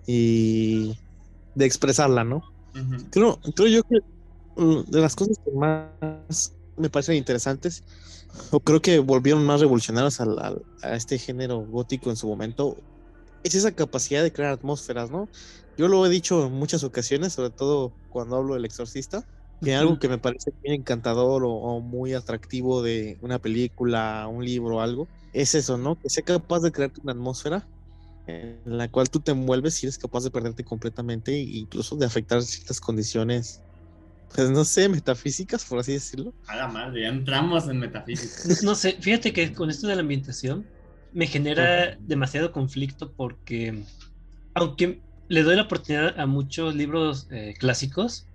y 0.07 0.95
de 1.55 1.67
expresarla, 1.67 2.25
¿no? 2.25 2.43
Creo, 3.11 3.41
creo 3.55 3.69
yo 3.69 3.83
que 3.85 3.99
mm, 4.57 4.91
de 4.91 5.01
las 5.01 5.15
cosas 5.17 5.37
que 5.45 5.51
más 5.53 6.53
me 6.77 6.91
parecen 6.91 7.17
interesantes, 7.17 7.85
o 8.51 8.61
creo 8.61 8.81
que 8.83 8.99
volvieron 8.99 9.45
más 9.47 9.61
revolucionarios 9.61 10.21
al- 10.21 10.39
al- 10.41 10.63
a 10.83 10.97
este 10.97 11.19
género 11.19 11.59
gótico 11.61 12.11
en 12.11 12.17
su 12.17 12.27
momento, 12.29 12.77
es 13.45 13.55
esa 13.55 13.73
capacidad 13.73 14.23
de 14.23 14.33
crear 14.33 14.53
atmósferas, 14.53 15.11
¿no? 15.11 15.29
Yo 15.77 15.89
lo 15.89 16.05
he 16.07 16.09
dicho 16.09 16.47
en 16.47 16.53
muchas 16.53 16.83
ocasiones, 16.85 17.33
sobre 17.35 17.51
todo 17.51 17.93
cuando 18.11 18.37
hablo 18.37 18.55
del 18.55 18.65
exorcista, 18.65 19.25
que 19.63 19.75
algo 19.75 19.99
que 19.99 20.09
me 20.09 20.19
parece 20.19 20.53
muy 20.65 20.75
encantador 20.77 21.45
o, 21.45 21.51
o 21.53 21.81
muy 21.81 22.13
atractivo 22.15 22.83
de 22.83 23.19
una 23.23 23.39
película, 23.39 24.27
un 24.29 24.45
libro 24.45 24.81
algo, 24.81 25.09
es 25.33 25.55
eso, 25.55 25.79
¿no? 25.79 25.97
Que 25.97 26.11
sea 26.11 26.23
capaz 26.25 26.61
de 26.61 26.73
crearte 26.73 27.01
una 27.03 27.13
atmósfera 27.13 27.67
en 28.27 28.61
la 28.65 28.89
cual 28.89 29.11
tú 29.11 29.21
te 29.21 29.33
envuelves 29.33 29.83
y 29.83 29.87
eres 29.87 29.99
capaz 29.99 30.25
de 30.25 30.31
perderte 30.31 30.65
completamente 30.65 31.33
e 31.35 31.43
incluso 31.59 31.97
de 31.97 32.07
afectar 32.07 32.43
ciertas 32.43 32.81
condiciones, 32.81 33.63
pues 34.35 34.51
no 34.51 34.65
sé, 34.65 34.89
metafísicas, 34.89 35.65
por 35.65 35.79
así 35.79 35.93
decirlo. 35.93 36.35
A 36.47 36.57
la 36.57 36.69
madre, 36.69 37.03
ya 37.03 37.09
entramos 37.09 37.69
en 37.69 37.79
metafísica. 37.79 38.49
No, 38.63 38.71
no 38.71 38.75
sé, 38.75 38.93
fíjate 39.01 39.33
que 39.33 39.53
con 39.53 39.71
esto 39.71 39.87
de 39.87 39.95
la 39.97 40.03
ambientación 40.03 40.67
me 41.13 41.27
genera 41.27 41.97
demasiado 42.01 42.51
conflicto 42.53 43.13
porque 43.15 43.85
aunque 44.55 45.03
le 45.29 45.43
doy 45.43 45.57
la 45.57 45.63
oportunidad 45.63 46.19
a 46.19 46.27
muchos 46.27 46.75
libros 46.75 47.27
eh, 47.31 47.55
clásicos, 47.59 48.27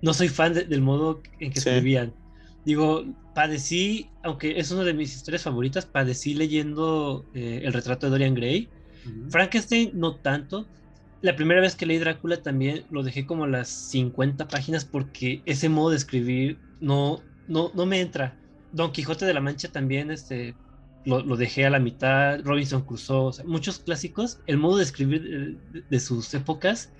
no 0.00 0.14
soy 0.14 0.28
fan 0.28 0.54
de- 0.54 0.64
del 0.64 0.80
modo 0.82 1.22
en 1.38 1.52
que 1.52 1.60
Sí. 1.60 1.68
escribían. 1.68 2.14
Digo, 2.64 3.04
padecí, 3.32 4.10
aunque 4.22 4.58
es 4.58 4.70
una 4.70 4.84
de 4.84 4.94
mis 4.94 5.14
historias 5.16 5.42
favoritas, 5.42 5.86
padecí 5.86 6.34
leyendo 6.34 7.28
eh, 7.34 7.62
el 7.64 7.72
retrato 7.72 8.06
de 8.06 8.10
Dorian 8.10 8.34
Gray. 8.34 8.70
Frankenstein 9.28 9.90
no 9.94 10.20
tanto. 10.20 10.70
La 11.20 11.34
primera 11.36 11.60
vez 11.60 11.74
que 11.76 11.86
leí 11.86 11.98
Drácula 11.98 12.42
también 12.42 12.86
lo 12.90 13.02
dejé 13.02 13.26
como 13.26 13.46
las 13.46 13.68
50 13.68 14.48
páginas 14.48 14.84
porque 14.84 15.42
ese 15.46 15.68
modo 15.68 15.90
de 15.90 15.96
escribir 15.96 16.62
no, 16.80 17.26
no, 17.46 17.72
no 17.74 17.86
me 17.86 18.00
entra. 18.00 18.40
Don 18.70 18.92
Quijote 18.92 19.24
de 19.26 19.34
la 19.34 19.40
Mancha 19.40 19.72
también 19.72 20.10
este, 20.10 20.54
lo, 21.04 21.20
lo 21.22 21.36
dejé 21.36 21.66
a 21.66 21.70
la 21.70 21.80
mitad. 21.80 22.40
Robinson 22.44 22.82
Crusoe, 22.84 23.26
o 23.28 23.32
sea, 23.32 23.44
muchos 23.44 23.80
clásicos. 23.80 24.40
El 24.46 24.58
modo 24.58 24.76
de 24.78 24.84
escribir 24.84 25.58
de, 25.72 25.82
de 25.88 26.00
sus 26.00 26.32
épocas 26.34 26.92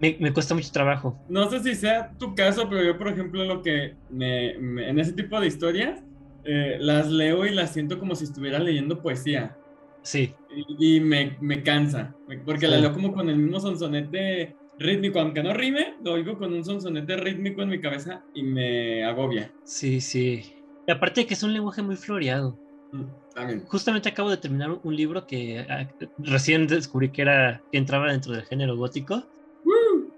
me, 0.00 0.16
me 0.20 0.32
cuesta 0.32 0.54
mucho 0.54 0.70
trabajo. 0.72 1.18
No 1.28 1.48
sé 1.50 1.60
si 1.62 1.74
sea 1.74 2.12
tu 2.18 2.34
caso, 2.34 2.68
pero 2.68 2.82
yo, 2.84 2.96
por 2.98 3.08
ejemplo, 3.08 3.44
lo 3.44 3.62
que 3.62 3.96
me, 4.10 4.58
me- 4.58 4.88
en 4.88 4.98
ese 4.98 5.12
tipo 5.12 5.40
de 5.40 5.46
historias, 5.46 6.02
eh, 6.44 6.76
las 6.80 7.08
leo 7.10 7.44
y 7.46 7.54
las 7.54 7.72
siento 7.72 7.98
como 7.98 8.14
si 8.14 8.24
estuviera 8.24 8.58
leyendo 8.58 9.02
poesía. 9.02 9.56
Sí, 10.02 10.34
Y, 10.66 10.96
y 10.96 11.00
me, 11.00 11.36
me 11.40 11.62
cansa, 11.62 12.16
porque 12.44 12.66
la 12.68 12.78
Sí. 12.78 12.80
leo 12.80 12.92
como 12.92 13.12
con 13.12 13.28
el 13.30 13.36
mismo 13.38 13.60
sonsonete 13.60 14.56
rítmico, 14.76 15.20
aunque 15.20 15.42
no 15.42 15.54
rime, 15.54 15.94
lo 16.00 16.12
oigo 16.14 16.36
con 16.38 16.52
un 16.52 16.64
sonsonete 16.64 17.16
rítmico 17.16 17.62
en 17.62 17.68
mi 17.70 17.80
cabeza 17.80 18.24
y 18.32 18.42
me 18.44 19.04
agobia. 19.04 19.54
sí, 19.62 20.00
sí. 20.00 20.44
Y 20.86 20.92
aparte 20.92 21.22
de 21.22 21.26
que 21.26 21.34
es 21.34 21.42
un 21.42 21.52
lenguaje 21.52 21.82
muy 21.82 21.96
floreado. 21.96 22.60
Mm, 22.92 23.04
También. 23.34 23.66
Justamente 23.66 24.08
acabo 24.08 24.30
de 24.30 24.38
terminar 24.38 24.70
un 24.82 24.96
libro 24.96 25.26
que 25.26 25.60
ah, 25.68 25.86
recién 26.16 26.66
descubrí 26.66 27.12
que 27.12 27.22
era 27.22 27.64
que 27.70 27.78
entraba 27.78 28.10
dentro 28.12 28.32
del 28.32 28.44
género 28.46 28.76
gótico. 28.76 29.28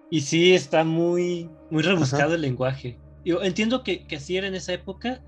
Y 0.08 0.22
sí, 0.22 0.54
está 0.54 0.84
muy, 0.84 1.56
muy 1.70 1.82
rebuscado 1.82 2.26
Ajá. 2.26 2.34
el 2.34 2.42
lenguaje. 2.42 3.00
Yo 3.24 3.42
entiendo 3.42 3.82
que, 3.84 4.06
que 4.06 4.16
así 4.16 4.36
era 4.36 4.46
en 4.48 4.54
esa 4.54 4.72
época, 4.72 5.22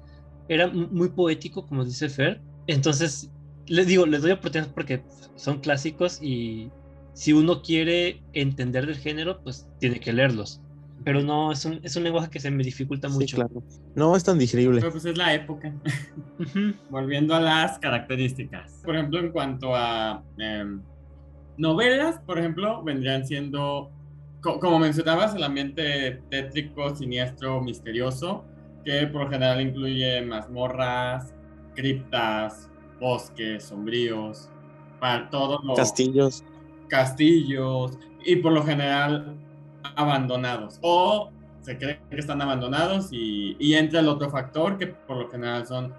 era 0.49 0.69
mu- 0.69 0.89
muy 0.91 1.11
poético, 1.11 1.67
como 1.67 1.85
dice 1.85 2.09
Fer. 2.09 2.43
Entonces, 2.67 3.32
les 3.67 3.87
digo, 3.87 4.07
les 4.07 4.23
doy 4.23 4.33
oportunidades 4.33 4.73
porque 4.75 5.03
son 5.37 5.61
clásicos 5.61 6.21
y 6.23 6.71
si 7.15 7.33
uno 7.33 7.63
quiere 7.63 8.23
entender 8.33 8.87
del 8.87 8.97
género, 8.97 9.41
pues 9.43 9.69
tiene 9.79 10.01
que 10.01 10.13
leerlos. 10.13 10.61
Pero 11.05 11.21
no, 11.21 11.51
es 11.53 11.65
un, 11.65 11.81
es 11.83 11.97
un 11.97 12.05
lenguaje 12.05 12.31
que 12.31 12.39
se 12.41 12.51
me 12.51 12.63
dificulta 12.63 13.09
Sí, 13.09 13.15
mucho. 13.15 13.37
claro. 13.37 13.65
No 13.95 14.15
es 14.17 14.23
tan 14.25 14.39
digerible. 14.39 14.81
Pero 14.81 14.93
pues 14.93 15.05
es 15.05 15.19
la 15.19 15.35
época. 15.35 15.75
Volviendo 16.89 17.35
a 17.35 17.41
las 17.41 17.79
características. 17.79 18.81
Por 18.85 18.95
ejemplo, 18.97 19.19
en 19.19 19.31
cuanto 19.33 19.75
a 19.75 20.23
em, 20.39 20.81
novelas, 21.57 22.21
por 22.27 22.39
ejemplo, 22.39 22.83
vendrían 22.85 23.27
siendo, 23.27 23.91
co- 24.41 24.61
como 24.61 24.79
mencionabas, 24.79 25.35
el 25.35 25.43
ambiente 25.43 26.23
tétrico, 26.31 26.95
siniestro, 26.95 27.61
misterioso, 27.61 28.45
que 28.85 29.07
por 29.09 29.23
lo 29.25 29.31
general 29.31 29.61
incluye 29.61 30.23
mazmorras, 30.23 31.35
criptas, 31.75 32.69
bosques 33.03 33.65
sombríos, 33.65 34.49
para 35.01 35.29
todo 35.29 35.59
lo- 35.63 35.75
Castillos. 35.75 36.43
castillos 36.89 37.99
y 38.25 38.37
por 38.37 38.53
lo 38.53 38.63
general 38.65 39.35
abandonados 39.97 40.79
o 40.83 41.31
se 41.61 41.77
cree 41.79 42.01
que 42.11 42.17
están 42.17 42.41
abandonados 42.43 43.09
y, 43.13 43.57
y 43.59 43.75
entra 43.75 44.01
el 44.01 44.09
otro 44.09 44.31
factor 44.31 44.79
que 44.79 44.87
por 44.89 45.17
lo 45.17 45.29
general 45.31 45.67
son 45.67 45.93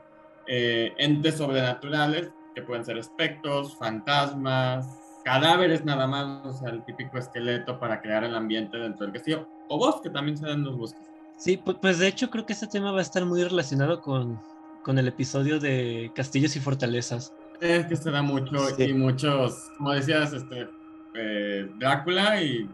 eh, 0.48 0.94
entes 0.98 1.36
sobrenaturales 1.38 2.32
que 2.56 2.62
pueden 2.62 2.84
ser 2.86 2.98
espectros, 2.98 3.76
fantasmas, 3.78 4.88
cadáveres 5.24 5.84
nada 5.86 6.06
más, 6.06 6.46
o 6.46 6.54
sea, 6.54 6.70
el 6.70 6.84
típico 6.86 7.18
esqueleto 7.18 7.80
para 7.80 8.02
crear 8.02 8.24
el 8.24 8.36
ambiente 8.36 8.78
dentro 8.78 9.06
del 9.06 9.14
castillo 9.14 9.48
o 9.70 9.78
bosque, 9.78 10.10
también 10.10 10.38
se 10.38 10.46
dan 10.46 10.64
los 10.64 10.78
bosques. 10.78 11.08
Sí, 11.38 11.58
pu- 11.58 11.78
pues 11.82 11.98
de 12.00 12.08
hecho 12.10 12.30
creo 12.30 12.46
que 12.46 12.54
este 12.54 12.68
tema 12.68 12.92
va 12.92 13.00
a 13.00 13.02
estar 13.02 13.26
muy 13.26 13.42
relacionado 13.44 14.02
con, 14.02 14.40
con 14.84 14.98
el 15.00 15.08
episodio 15.08 15.60
de 15.60 16.12
Castillos 16.16 16.56
y 16.56 16.60
Fortalezas. 16.60 17.34
Es 17.62 17.86
que 17.86 17.96
se 17.96 18.12
da 18.12 18.22
mucho 18.22 18.58
Sí. 18.76 18.84
y 18.84 18.94
muchos, 18.94 19.72
como 19.78 19.92
decías, 19.92 20.34
este, 20.34 20.68
eh, 21.16 21.70
Drácula 21.80 22.42
y... 22.42 22.70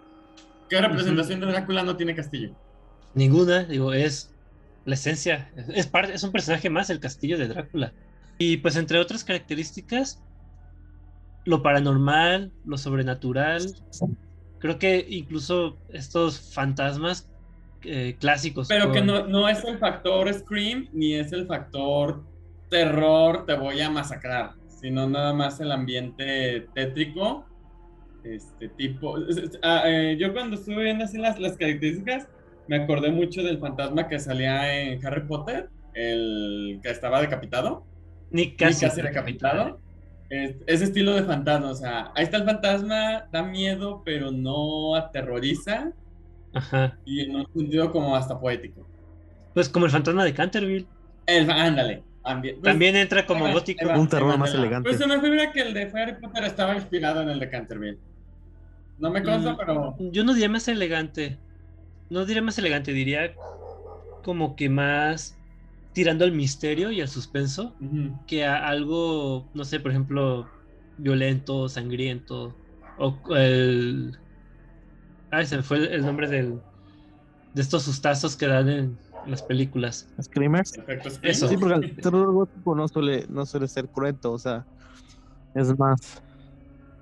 ¿Qué 0.70 0.80
representación 0.82 1.40
de 1.40 1.48
Drácula 1.48 1.84
no 1.84 1.96
tiene 1.96 2.16
castillo? 2.16 2.52
Ninguna, 3.16 3.64
digo, 3.64 3.94
es 3.94 4.34
la 4.86 4.94
esencia, 4.96 5.52
es, 5.56 5.70
es 5.70 5.88
parte, 5.88 6.14
es 6.14 6.24
un 6.24 6.32
personaje 6.32 6.70
más 6.70 6.90
el 6.90 7.00
castillo 7.00 7.38
de 7.38 7.48
Drácula. 7.48 7.94
Y 8.38 8.58
pues 8.58 8.76
entre 8.76 9.00
otras 9.00 9.24
características, 9.24 10.22
lo 11.46 11.62
paranormal, 11.64 12.52
lo 12.66 12.78
sobrenatural, 12.78 13.76
creo 14.60 14.78
que 14.78 15.06
incluso 15.10 15.78
estos 15.90 16.54
fantasmas 16.54 17.28
eh, 17.84 18.16
clásicos. 18.20 18.68
Pero 18.68 18.92
que 18.92 19.02
no, 19.02 19.26
no 19.28 19.48
es 19.50 19.64
el 19.64 19.78
factor 19.78 20.32
Scream 20.34 20.90
ni 20.94 21.16
es 21.16 21.32
el 21.32 21.46
factor 21.48 22.24
terror, 22.70 23.46
te 23.46 23.54
voy 23.56 23.82
a 23.82 23.90
masacrar, 23.90 24.52
sino 24.68 25.08
nada 25.10 25.34
más 25.34 25.60
el 25.60 25.72
ambiente 25.72 26.68
tétrico. 26.74 27.46
Este 28.24 28.68
tipo. 28.70 29.16
ah, 29.64 29.84
eh, 29.86 30.18
yo 30.20 30.34
cuando 30.34 30.56
estuve 30.58 30.84
viendo 30.84 31.06
así 31.06 31.18
las, 31.18 31.40
las 31.40 31.56
características, 31.58 32.28
me 32.68 32.76
acordé 32.78 33.12
mucho 33.12 33.42
del 33.42 33.60
fantasma 33.60 34.08
que 34.08 34.20
salía 34.20 34.82
en 34.82 35.04
Harry 35.06 35.26
Potter, 35.26 35.70
el 35.94 36.80
que 36.84 36.90
estaba 36.92 37.22
decapitado. 37.22 37.86
Ni 38.32 38.48
Ni 38.48 38.56
casi, 38.56 38.86
casi 38.86 39.02
decapitado. 39.02 39.80
Es- 40.30 40.58
ese 40.68 40.84
estilo 40.84 41.14
de 41.16 41.24
fantasma, 41.24 41.72
o 41.72 41.76
sea, 41.76 42.12
ahí 42.16 42.26
está 42.26 42.38
el 42.38 42.44
fantasma, 42.46 43.28
da 43.32 43.42
miedo, 43.42 44.04
pero 44.06 44.32
no 44.32 44.96
aterroriza, 44.96 45.92
Ajá. 46.54 46.98
y 47.06 47.22
en 47.22 47.36
un 47.36 47.48
sentido 47.54 47.92
como 47.92 48.16
hasta 48.16 48.40
poético. 48.40 48.86
Pues 49.54 49.70
como 49.70 49.86
el 49.86 49.92
fantasma 49.92 50.24
de 50.24 50.34
Canterville. 50.34 50.88
El, 51.26 51.50
ándale. 51.50 52.04
pues, 52.24 52.62
También 52.62 52.96
entra 52.96 53.26
como 53.26 53.46
va, 53.46 53.52
gótico. 53.54 53.86
va, 53.88 53.98
Un 54.00 54.08
terror 54.10 54.38
más 54.38 54.54
elegante. 54.54 54.90
Pues 54.90 55.00
se 55.00 55.08
me 55.08 55.20
figura 55.20 55.52
que 55.52 55.62
el 55.62 55.74
de 55.74 55.84
Harry 55.94 56.20
Potter 56.20 56.44
estaba 56.44 56.76
inspirado 56.76 57.22
en 57.22 57.30
el 57.30 57.40
de 57.40 57.50
Canterville. 57.50 57.98
No 59.00 59.10
me 59.12 59.24
consta, 59.24 59.54
Mm, 59.54 59.58
pero. 59.58 59.96
Yo 60.00 60.24
no 60.24 60.34
diría 60.34 60.50
más 60.50 60.68
elegante. 60.68 61.38
No 62.10 62.26
diría 62.26 62.42
más 62.42 62.58
elegante, 62.58 62.92
diría 62.94 63.34
como 64.24 64.56
que 64.56 64.70
más 64.70 65.38
tirando 65.94 66.26
al 66.26 66.32
misterio 66.32 66.92
y 66.92 67.02
al 67.02 67.08
suspenso 67.08 67.76
que 68.28 68.46
a 68.46 68.68
algo, 68.68 69.48
no 69.54 69.64
sé, 69.64 69.80
por 69.80 69.92
ejemplo, 69.92 70.48
violento, 70.98 71.70
sangriento. 71.70 72.56
O 72.98 73.18
el. 73.36 74.18
Ay, 75.32 75.46
se 75.46 75.58
me 75.58 75.64
fue 75.64 75.78
el, 75.78 75.88
el 75.94 76.06
nombre 76.06 76.28
del, 76.28 76.64
de 77.54 77.62
estos 77.62 77.84
sustazos 77.84 78.38
que 78.38 78.48
dan 78.48 78.70
en 78.70 79.02
las 79.24 79.44
películas. 79.44 80.14
Screamers. 80.22 80.72
Eso. 81.24 81.48
Sí, 81.48 81.58
porque 81.58 81.76
el 81.76 82.00
terror 82.02 82.32
gótico 82.34 82.76
no 82.76 82.88
suele, 82.88 83.26
no 83.30 83.46
suele 83.46 83.68
ser 83.68 83.90
cruento, 83.90 84.34
o 84.34 84.40
sea, 84.40 84.66
es 85.54 85.78
más, 85.78 86.00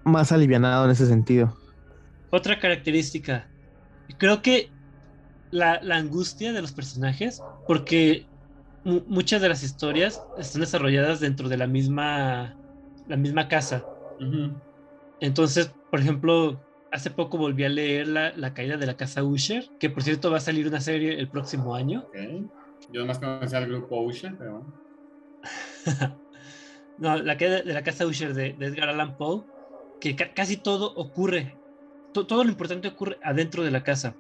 más 0.03 0.31
alivianado 0.31 0.85
en 0.85 0.91
ese 0.91 1.05
sentido. 1.07 1.57
Otra 2.29 2.59
característica. 2.59 3.51
Creo 4.17 4.41
que 4.41 4.73
la, 5.51 5.79
la 5.83 5.97
angustia 5.97 6.53
de 6.53 6.61
los 6.61 6.73
personajes, 6.73 7.47
porque 7.65 8.29
mu- 8.83 9.05
muchas 9.07 9.41
de 9.41 9.49
las 9.49 9.63
historias 9.63 10.27
están 10.35 10.61
desarrolladas 10.61 11.19
dentro 11.21 11.49
de 11.49 11.57
la 11.57 11.67
misma, 11.67 12.57
la 13.05 13.17
misma 13.17 13.47
casa. 13.49 13.89
Entonces, 15.19 15.75
por 15.89 15.99
ejemplo, 15.99 16.63
hace 16.97 17.11
poco 17.11 17.37
volví 17.37 17.63
a 17.63 17.69
leer 17.69 18.07
la, 18.07 18.33
la, 18.35 18.53
caída 18.53 18.75
de 18.77 18.85
la 18.85 18.97
casa 18.97 19.23
Usher, 19.23 19.69
que 19.79 19.89
por 19.89 20.03
cierto 20.03 20.31
va 20.31 20.37
a 20.37 20.41
salir 20.41 20.67
una 20.67 20.81
serie 20.81 21.19
el 21.19 21.29
próximo 21.29 21.75
año. 21.75 22.05
Okay. 22.09 22.45
Yo 22.91 23.01
nomás 23.01 23.19
conocí 23.19 23.55
al 23.55 23.67
grupo 23.67 24.01
Usher, 24.01 24.35
pero 24.37 24.51
bueno. 24.53 24.73
no, 26.97 27.17
la 27.17 27.37
caída 27.37 27.61
de 27.61 27.73
la 27.73 27.83
casa 27.83 28.05
Usher 28.05 28.33
de, 28.33 28.53
de 28.53 28.65
Edgar 28.65 28.89
Allan 28.89 29.15
Poe, 29.15 29.43
que 30.01 30.15
ca 30.15 30.33
casi 30.33 30.57
todo 30.57 30.93
ocurre, 30.95 31.55
to 32.13 32.25
todo 32.25 32.43
lo 32.43 32.49
importante 32.49 32.87
ocurre 32.87 33.17
adentro 33.23 33.63
de 33.63 33.71
la 33.71 33.83
casa. 33.83 34.15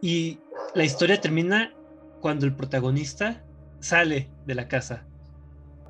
Y 0.00 0.38
la 0.74 0.84
historia 0.84 1.20
termina 1.20 1.74
cuando 2.20 2.46
el 2.46 2.54
protagonista 2.54 3.44
sale 3.80 4.30
de 4.46 4.54
la 4.54 4.68
casa. 4.68 5.04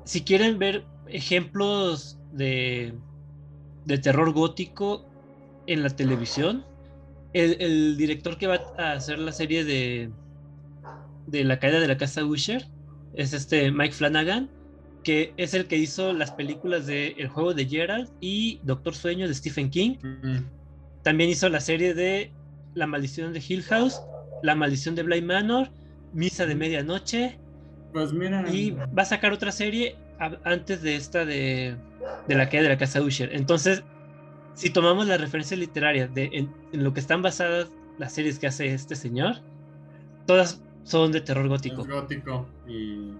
Si 0.05 0.23
quieren 0.23 0.57
ver 0.57 0.85
ejemplos 1.07 2.19
de, 2.31 2.95
de 3.85 3.97
terror 3.99 4.31
gótico 4.33 5.08
en 5.69 5.83
la 5.83 5.89
televisión, 5.89 6.65
el, 7.33 7.57
el, 7.59 7.95
director 7.95 8.37
que 8.37 8.47
va 8.47 8.59
a 8.77 8.93
hacer 8.93 9.19
la 9.19 9.31
serie 9.31 9.63
de, 9.63 10.09
de 11.27 11.43
La 11.43 11.59
caída 11.59 11.79
de 11.79 11.87
la 11.87 11.97
casa 11.97 12.25
Usher 12.25 12.65
es 13.13 13.33
este 13.33 13.71
Mike 13.71 13.93
Flanagan, 13.93 14.49
que 15.03 15.33
es 15.37 15.53
el 15.53 15.67
que 15.67 15.77
hizo 15.77 16.11
las 16.13 16.31
películas 16.31 16.87
de 16.87 17.15
El 17.17 17.27
juego 17.27 17.53
de 17.53 17.65
Gerald 17.67 18.09
y 18.19 18.59
Doctor 18.63 18.95
Sueño 18.95 19.27
de 19.27 19.33
Stephen 19.35 19.69
King. 19.69 19.97
-huh. 20.01 20.43
También 21.03 21.29
hizo 21.29 21.47
la 21.49 21.59
serie 21.59 21.93
de 21.93 22.31
La 22.73 22.87
maldición 22.87 23.31
de 23.31 23.43
Hill 23.47 23.63
House, 23.63 24.01
La 24.41 24.55
maldición 24.55 24.95
de 24.95 25.03
Bly 25.03 25.21
Manor, 25.21 25.69
Misa 26.13 26.47
de 26.47 26.55
Medianoche. 26.55 27.37
Pues 27.93 28.11
mira. 28.11 28.43
Y 28.51 28.71
va 28.71 29.03
a 29.03 29.05
sacar 29.05 29.31
otra 29.33 29.51
serie 29.51 29.95
antes 30.43 30.81
de 30.81 30.95
esta 30.95 31.25
de, 31.25 31.75
de 32.27 32.35
la 32.35 32.49
caída 32.49 32.63
de 32.63 32.69
la 32.69 32.77
casa 32.77 33.01
Usher. 33.01 33.29
Entonces, 33.33 33.83
si 34.55 34.69
tomamos 34.69 35.07
la 35.07 35.17
referencia 35.17 35.55
literaria 35.57 36.07
de 36.07 36.29
en, 36.33 36.53
en, 36.71 36.83
lo 36.83 36.93
que 36.93 36.99
están 36.99 37.21
basadas 37.21 37.71
las 37.97 38.13
series 38.13 38.39
que 38.39 38.47
hace 38.47 38.73
este 38.73 38.95
señor, 38.95 39.37
todas 40.25 40.61
son 40.83 41.11
de 41.11 41.21
terror 41.21 41.47
gótico. 41.47 41.81
Es 41.81 41.87
gótico 41.87 42.47
y 42.67 43.13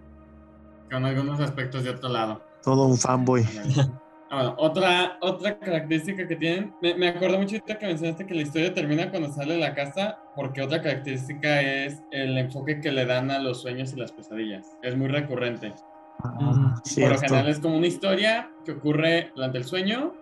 con 0.89 1.05
algunos 1.05 1.39
aspectos 1.39 1.83
de 1.83 1.91
otro 1.91 2.09
lado. 2.09 2.41
Todo 2.63 2.85
un 2.85 2.97
fanboy. 2.97 3.45
Bueno, 4.31 4.53
otra, 4.59 5.17
otra 5.21 5.57
característica 5.57 6.27
que 6.27 6.35
tienen, 6.35 6.71
me, 6.83 6.93
me 6.93 7.07
acuerdo 7.07 7.39
mucho 7.39 7.55
ahorita 7.55 7.79
que 7.79 7.87
mencionaste 7.87 8.27
que 8.27 8.35
la 8.35 8.41
historia 8.43 8.71
termina 8.71 9.09
cuando 9.09 9.31
sale 9.31 9.55
de 9.55 9.59
la 9.59 9.73
casa, 9.73 10.19
porque 10.35 10.61
otra 10.61 10.83
característica 10.83 11.61
es 11.61 11.99
el 12.11 12.37
enfoque 12.37 12.79
que 12.79 12.91
le 12.91 13.05
dan 13.05 13.31
a 13.31 13.39
los 13.39 13.61
sueños 13.61 13.91
y 13.93 13.95
las 13.95 14.11
pesadillas. 14.11 14.67
Es 14.83 14.95
muy 14.95 15.07
recurrente. 15.07 15.73
Ah, 16.23 16.75
Por 16.95 17.09
lo 17.09 17.17
general 17.17 17.49
es 17.49 17.59
como 17.59 17.77
una 17.77 17.87
historia 17.87 18.51
que 18.65 18.73
ocurre 18.73 19.31
durante 19.35 19.57
el 19.57 19.63
sueño 19.63 20.13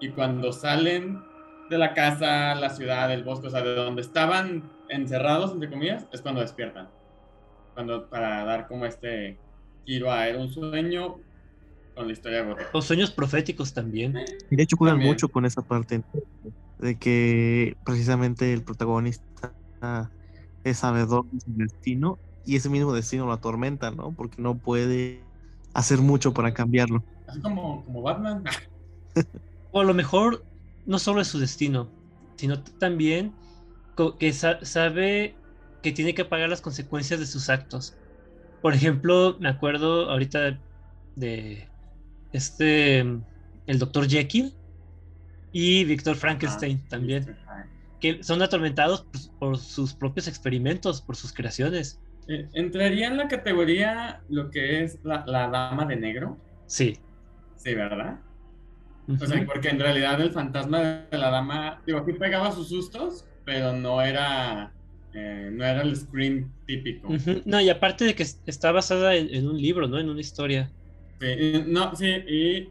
y 0.00 0.10
cuando 0.10 0.52
salen 0.52 1.22
de 1.68 1.78
la 1.78 1.94
casa, 1.94 2.54
la 2.54 2.70
ciudad, 2.70 3.12
el 3.12 3.22
bosque, 3.22 3.46
o 3.46 3.50
sea, 3.50 3.62
de 3.62 3.74
donde 3.74 4.02
estaban 4.02 4.70
encerrados, 4.88 5.52
entre 5.52 5.70
comillas, 5.70 6.06
es 6.12 6.20
cuando 6.20 6.40
despiertan. 6.40 6.88
Cuando, 7.74 8.08
para 8.08 8.44
dar 8.44 8.66
como 8.66 8.86
este 8.86 9.38
giro 9.84 10.10
a 10.10 10.26
era 10.26 10.38
un 10.38 10.48
sueño 10.48 11.18
con 11.94 12.06
la 12.06 12.12
historia 12.12 12.42
gótica. 12.42 12.70
Los 12.72 12.84
sueños 12.84 13.10
proféticos 13.10 13.72
también. 13.72 14.14
De 14.14 14.62
hecho, 14.62 14.76
juegan 14.76 14.96
También. 14.96 15.12
mucho 15.12 15.28
con 15.28 15.44
esa 15.44 15.62
parte 15.62 16.02
de 16.78 16.98
que 16.98 17.76
precisamente 17.84 18.52
el 18.52 18.62
protagonista 18.62 19.52
es 20.64 20.78
sabedor 20.78 21.24
de 21.30 21.40
su 21.40 21.52
destino 21.54 22.18
y 22.44 22.56
ese 22.56 22.68
mismo 22.68 22.92
destino 22.92 23.26
lo 23.26 23.32
atormenta, 23.32 23.90
¿no? 23.90 24.12
Porque 24.12 24.42
no 24.42 24.56
puede 24.56 25.20
hacer 25.74 25.98
mucho 25.98 26.32
para 26.32 26.52
cambiarlo. 26.52 27.04
Así 27.28 27.40
como, 27.40 27.84
como 27.84 28.02
Batman. 28.02 28.44
O 29.72 29.80
a 29.80 29.84
lo 29.84 29.94
mejor 29.94 30.44
no 30.86 30.98
solo 30.98 31.20
es 31.20 31.28
su 31.28 31.38
destino, 31.38 31.90
sino 32.36 32.62
también 32.78 33.32
que 34.18 34.32
sa 34.32 34.64
sabe 34.64 35.34
que 35.82 35.92
tiene 35.92 36.14
que 36.14 36.24
pagar 36.24 36.48
las 36.48 36.60
consecuencias 36.60 37.20
de 37.20 37.26
sus 37.26 37.48
actos. 37.48 37.96
Por 38.62 38.74
ejemplo, 38.74 39.36
me 39.40 39.48
acuerdo 39.48 40.10
ahorita 40.10 40.58
de 41.16 41.68
este, 42.32 42.98
el 42.98 43.78
doctor 43.78 44.08
Jekyll 44.08 44.54
y 45.52 45.84
Víctor 45.84 46.16
Frankenstein 46.16 46.80
Ah, 46.84 46.88
también, 46.88 47.36
que 48.00 48.22
son 48.22 48.42
atormentados 48.42 49.02
por, 49.02 49.38
por, 49.38 49.58
sus 49.58 49.94
propios 49.94 50.28
experimentos, 50.28 51.00
por 51.02 51.16
sus 51.16 51.32
creaciones. 51.32 52.00
Eh, 52.28 52.48
¿Entraría 52.52 53.08
en 53.08 53.16
la 53.16 53.28
categoría 53.28 54.22
lo 54.28 54.50
que 54.50 54.84
es 54.84 54.98
la, 55.02 55.24
la 55.26 55.48
dama 55.48 55.86
de 55.86 55.96
negro? 55.96 56.38
Sí. 56.66 56.98
Sí, 57.56 57.74
¿verdad? 57.74 58.20
Uh 59.10 59.14
-huh. 59.14 59.22
O 59.24 59.26
sea, 59.26 59.44
porque 59.44 59.68
en 59.68 59.80
realidad 59.80 60.20
el 60.20 60.30
fantasma 60.30 60.78
de 61.10 61.18
la 61.18 61.30
dama, 61.30 61.82
digo, 61.86 61.98
aquí 61.98 62.12
pegaba 62.12 62.52
sus 62.52 62.68
sustos, 62.68 63.24
pero 63.44 63.72
no 63.72 64.00
era, 64.00 64.72
eh, 65.14 65.50
no 65.52 65.64
era 65.64 65.82
el 65.82 65.96
scream 65.96 66.50
típico. 66.66 67.08
Uh 67.08 67.14
-huh. 67.14 67.42
No, 67.44 67.60
y 67.60 67.68
aparte 67.68 68.04
de 68.04 68.14
que 68.14 68.22
está 68.22 68.70
basada 68.72 69.16
en, 69.16 69.34
en, 69.34 69.48
un 69.48 69.60
libro, 69.60 69.88
¿no? 69.88 69.98
En 69.98 70.08
una 70.08 70.20
historia. 70.20 70.70
Sí, 71.20 71.64
no, 71.66 71.94
sí, 71.96 72.06
y 72.06 72.68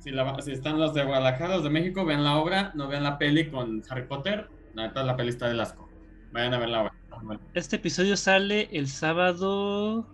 si, 0.00 0.10
la, 0.10 0.40
si, 0.42 0.52
están 0.52 0.78
los 0.78 0.92
de 0.92 1.04
Guadalajara, 1.04 1.54
los 1.56 1.64
de 1.64 1.70
México, 1.70 2.04
vean 2.04 2.24
la 2.24 2.36
obra, 2.36 2.72
no 2.74 2.88
vean 2.88 3.04
la 3.04 3.16
peli 3.16 3.48
con 3.48 3.82
Harry 3.88 4.06
Potter, 4.06 4.48
la 4.74 4.88
la 4.92 5.16
peli 5.16 5.30
está 5.30 5.48
del 5.48 5.60
asco. 5.60 5.88
Vayan 6.32 6.52
a 6.52 6.58
ver 6.58 6.68
la 6.68 6.82
obra. 6.82 6.92
Este 7.54 7.76
episodio 7.76 8.16
sale 8.16 8.68
el 8.72 8.88
sábado 8.88 10.06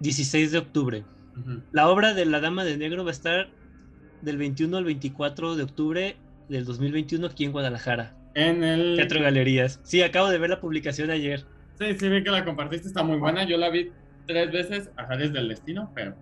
16 0.00 0.52
de 0.52 0.58
octubre. 0.58 1.04
Uh 1.36 1.40
-huh. 1.40 1.62
La 1.72 1.88
obra 1.88 2.14
de 2.14 2.24
La 2.26 2.40
Dama 2.40 2.64
de 2.64 2.76
Negro 2.76 3.02
va 3.02 3.10
a 3.10 3.12
estar 3.12 3.48
del 4.26 4.36
21 4.38 4.76
al 4.76 4.84
24 4.84 5.54
de 5.54 5.62
octubre 5.62 6.16
del 6.48 6.64
2021 6.64 7.28
aquí 7.28 7.44
en 7.44 7.52
Guadalajara. 7.52 8.12
En 8.34 8.64
el 8.64 8.96
Teatro 8.96 9.22
Galerías. 9.22 9.80
Sí, 9.84 10.02
acabo 10.02 10.28
de 10.28 10.38
ver 10.38 10.50
la 10.50 10.60
publicación 10.60 11.10
ayer. 11.10 11.46
Sí, 11.78 11.86
sí, 11.98 12.08
vi 12.08 12.24
que 12.24 12.30
la 12.30 12.44
compartiste, 12.44 12.88
está 12.88 13.04
muy 13.04 13.18
buena. 13.18 13.44
Yo 13.44 13.56
la 13.56 13.70
vi 13.70 13.92
tres 14.26 14.50
veces, 14.50 14.90
Azares 14.96 15.32
del 15.32 15.48
Destino, 15.48 15.92
pero 15.94 16.14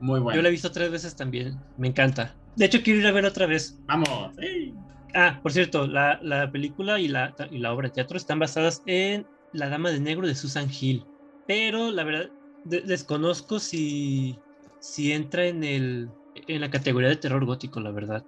muy 0.00 0.20
buena. 0.20 0.36
Yo 0.36 0.42
la 0.42 0.48
he 0.48 0.52
visto 0.52 0.70
tres 0.70 0.90
veces 0.90 1.16
también, 1.16 1.58
me 1.76 1.88
encanta. 1.88 2.32
De 2.54 2.64
hecho, 2.66 2.80
quiero 2.80 3.00
ir 3.00 3.06
a 3.08 3.12
ver 3.12 3.24
otra 3.24 3.46
vez. 3.46 3.76
Vamos, 3.86 4.08
sí. 4.40 4.72
Ah, 5.14 5.40
por 5.42 5.52
cierto, 5.52 5.88
la, 5.88 6.20
la 6.22 6.50
película 6.52 7.00
y 7.00 7.08
la, 7.08 7.34
y 7.50 7.58
la 7.58 7.72
obra 7.72 7.88
de 7.88 7.94
teatro 7.94 8.16
están 8.16 8.38
basadas 8.38 8.82
en 8.86 9.26
La 9.52 9.68
Dama 9.68 9.90
de 9.90 9.98
Negro 9.98 10.28
de 10.28 10.36
Susan 10.36 10.68
Hill. 10.70 11.04
Pero 11.48 11.90
la 11.90 12.04
verdad, 12.04 12.30
de 12.64 12.82
desconozco 12.82 13.58
si, 13.58 14.38
si 14.78 15.12
entra 15.12 15.46
en 15.46 15.64
el 15.64 16.08
en 16.48 16.60
la 16.60 16.70
categoría 16.70 17.08
de 17.08 17.16
terror 17.16 17.44
gótico, 17.44 17.80
la 17.80 17.90
verdad. 17.90 18.24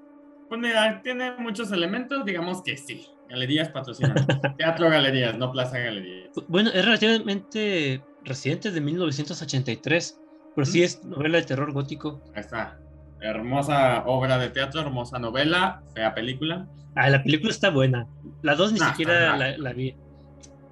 Pues 0.49 0.61
mira, 0.61 1.01
tiene 1.03 1.37
muchos 1.39 1.71
elementos, 1.73 2.25
digamos 2.25 2.63
que 2.63 2.77
sí. 2.77 3.07
Galerías 3.29 3.69
patrocinan. 3.69 4.27
Teatro 4.59 4.91
Galerías, 4.91 5.39
no 5.39 5.53
Plaza 5.53 5.79
Galerías. 5.79 6.31
Bueno, 6.49 6.71
es 6.71 6.85
relativamente 6.85 8.03
reciente, 8.25 8.71
de 8.71 8.81
1983, 8.81 10.21
pero 10.55 10.67
sí 10.67 10.83
es 10.83 11.05
novela 11.05 11.39
de 11.39 11.45
terror 11.45 11.73
gótico. 11.73 12.21
Ahí 12.35 12.41
está. 12.41 12.79
Hermosa 13.21 14.05
obra 14.07 14.39
de 14.39 14.49
teatro, 14.51 14.81
hermosa 14.81 15.19
novela, 15.19 15.83
fea 15.95 16.15
película. 16.15 16.67
Ah, 16.97 17.09
la 17.11 17.23
película 17.23 17.53
está 17.53 17.71
buena. 17.71 18.09
La 18.43 18.57
dos 18.57 18.73
ni 18.73 18.81
nah, 18.81 18.91
siquiera 18.91 19.37
la, 19.37 19.57
la, 19.57 19.73
vi. 19.73 19.89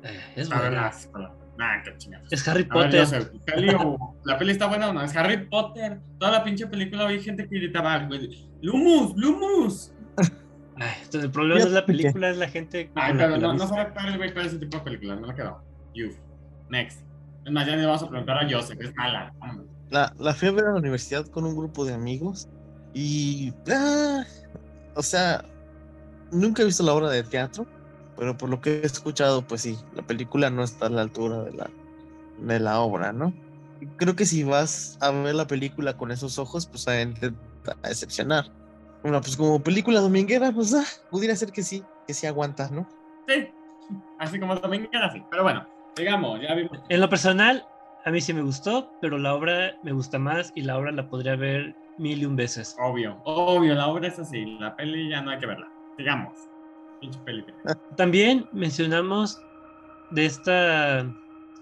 Eh, 0.02 0.20
es 0.34 0.48
buena. 0.48 0.90
Nah, 1.58 1.82
qué 1.82 1.96
chingada. 1.98 2.24
Es 2.30 2.46
Harry 2.46 2.62
Potter. 2.62 3.04
Ver, 3.10 3.32
¿peli 3.44 3.74
o, 3.74 4.16
¿La 4.24 4.38
peli 4.38 4.52
está 4.52 4.66
buena 4.68 4.90
o 4.90 4.92
no? 4.92 5.02
Es 5.02 5.14
Harry 5.16 5.44
Potter. 5.48 5.98
Toda 6.18 6.30
la 6.30 6.44
pinche 6.44 6.68
película 6.68 7.08
hay 7.08 7.20
gente 7.20 7.48
que 7.48 7.56
gritaba, 7.56 7.98
güey, 8.06 8.48
¡Lumus! 8.62 9.16
¡Lumus! 9.16 9.92
Ay, 10.76 10.92
entonces 10.98 11.24
el 11.24 11.30
problema 11.32 11.58
no 11.58 11.66
es 11.66 11.72
la 11.72 11.84
película, 11.84 12.30
es 12.30 12.36
la 12.36 12.48
gente. 12.48 12.88
Ay, 12.94 13.14
pero 13.16 13.36
no, 13.38 13.54
no 13.54 13.66
sabe 13.66 13.90
para 13.90 14.12
el 14.12 14.18
güey 14.18 14.32
para 14.32 14.46
ese 14.46 14.58
tipo 14.58 14.78
de 14.78 14.84
películas, 14.84 15.20
no 15.20 15.26
me 15.26 15.34
quedó. 15.34 15.60
You. 15.94 16.12
Next. 16.70 17.00
Es 17.44 17.50
más, 17.50 17.66
ya 17.66 17.74
le 17.74 17.84
vamos 17.84 18.04
a 18.04 18.08
preguntar 18.08 18.38
a 18.38 18.48
Joseph, 18.48 18.78
es 18.80 18.94
mala. 18.94 19.34
La, 19.90 20.14
la 20.16 20.34
fui 20.34 20.46
a 20.46 20.52
ver 20.52 20.66
a 20.66 20.70
la 20.70 20.78
universidad 20.78 21.26
con 21.26 21.44
un 21.44 21.56
grupo 21.56 21.84
de 21.84 21.94
amigos 21.94 22.48
y. 22.94 23.52
Ah, 23.68 24.22
o 24.94 25.02
sea, 25.02 25.44
nunca 26.30 26.62
he 26.62 26.66
visto 26.66 26.84
la 26.84 26.92
obra 26.92 27.10
de 27.10 27.24
teatro, 27.24 27.66
pero 28.18 28.36
por 28.36 28.48
lo 28.48 28.60
que 28.60 28.80
he 28.80 28.86
escuchado, 28.86 29.42
pues 29.42 29.62
sí, 29.62 29.78
la 29.94 30.02
película 30.02 30.50
no 30.50 30.64
está 30.64 30.86
a 30.86 30.90
la 30.90 31.02
altura 31.02 31.44
de 31.44 31.52
la, 31.52 31.70
de 32.38 32.58
la 32.58 32.80
obra, 32.80 33.12
¿no? 33.12 33.32
Creo 33.96 34.16
que 34.16 34.26
si 34.26 34.42
vas 34.42 34.98
a 35.00 35.10
ver 35.12 35.36
la 35.36 35.46
película 35.46 35.96
con 35.96 36.10
esos 36.10 36.38
ojos, 36.38 36.66
pues 36.66 36.88
a, 36.88 36.92
a 36.92 37.88
decepcionar. 37.88 38.46
Bueno, 39.02 39.20
pues 39.20 39.36
como 39.36 39.62
película 39.62 40.00
dominguera, 40.00 40.50
pues 40.50 40.74
ah, 40.74 40.84
pudiera 41.10 41.36
ser 41.36 41.52
que 41.52 41.62
sí, 41.62 41.84
que 42.08 42.12
sí 42.12 42.26
aguanta, 42.26 42.68
¿no? 42.70 42.88
Sí, 43.28 43.48
así 44.18 44.40
como 44.40 44.56
dominguera, 44.56 45.12
sí. 45.12 45.22
Pero 45.30 45.44
bueno, 45.44 45.64
digamos, 45.96 46.40
ya 46.40 46.56
vimos. 46.56 46.76
En 46.88 47.00
lo 47.00 47.08
personal, 47.08 47.64
a 48.04 48.10
mí 48.10 48.20
sí 48.20 48.34
me 48.34 48.42
gustó, 48.42 48.90
pero 49.00 49.16
la 49.16 49.32
obra 49.32 49.76
me 49.84 49.92
gusta 49.92 50.18
más 50.18 50.52
y 50.56 50.62
la 50.62 50.76
obra 50.76 50.90
la 50.90 51.08
podría 51.08 51.36
ver 51.36 51.76
mil 51.98 52.20
y 52.20 52.24
un 52.24 52.34
veces. 52.34 52.76
Obvio, 52.80 53.20
obvio, 53.24 53.76
la 53.76 53.86
obra 53.86 54.08
es 54.08 54.18
así, 54.18 54.44
la 54.58 54.74
peli 54.74 55.08
ya 55.08 55.22
no 55.22 55.30
hay 55.30 55.38
que 55.38 55.46
verla. 55.46 55.68
Digamos, 55.96 56.32
También 57.96 58.48
mencionamos 58.52 59.38
de 60.10 60.26
esta, 60.26 61.14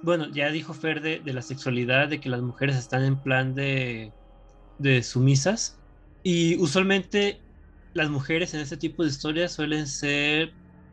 bueno, 0.02 0.28
ya 0.30 0.50
dijo 0.50 0.72
Fer 0.74 1.00
de, 1.00 1.20
de, 1.20 1.32
la 1.32 1.42
sexualidad, 1.42 2.08
de 2.08 2.20
que 2.20 2.28
las 2.28 2.42
mujeres 2.42 2.76
están 2.76 3.04
en 3.04 3.20
plan 3.22 3.54
de, 3.54 4.12
de 4.78 5.02
sumisas. 5.02 5.78
Y 6.22 6.56
usualmente 6.56 7.40
las 7.94 8.10
mujeres 8.10 8.54
en 8.54 8.60
este 8.60 8.76
tipo 8.76 9.02
de 9.02 9.10
historias 9.10 9.52
suelen 9.52 9.86
ser 9.86 10.52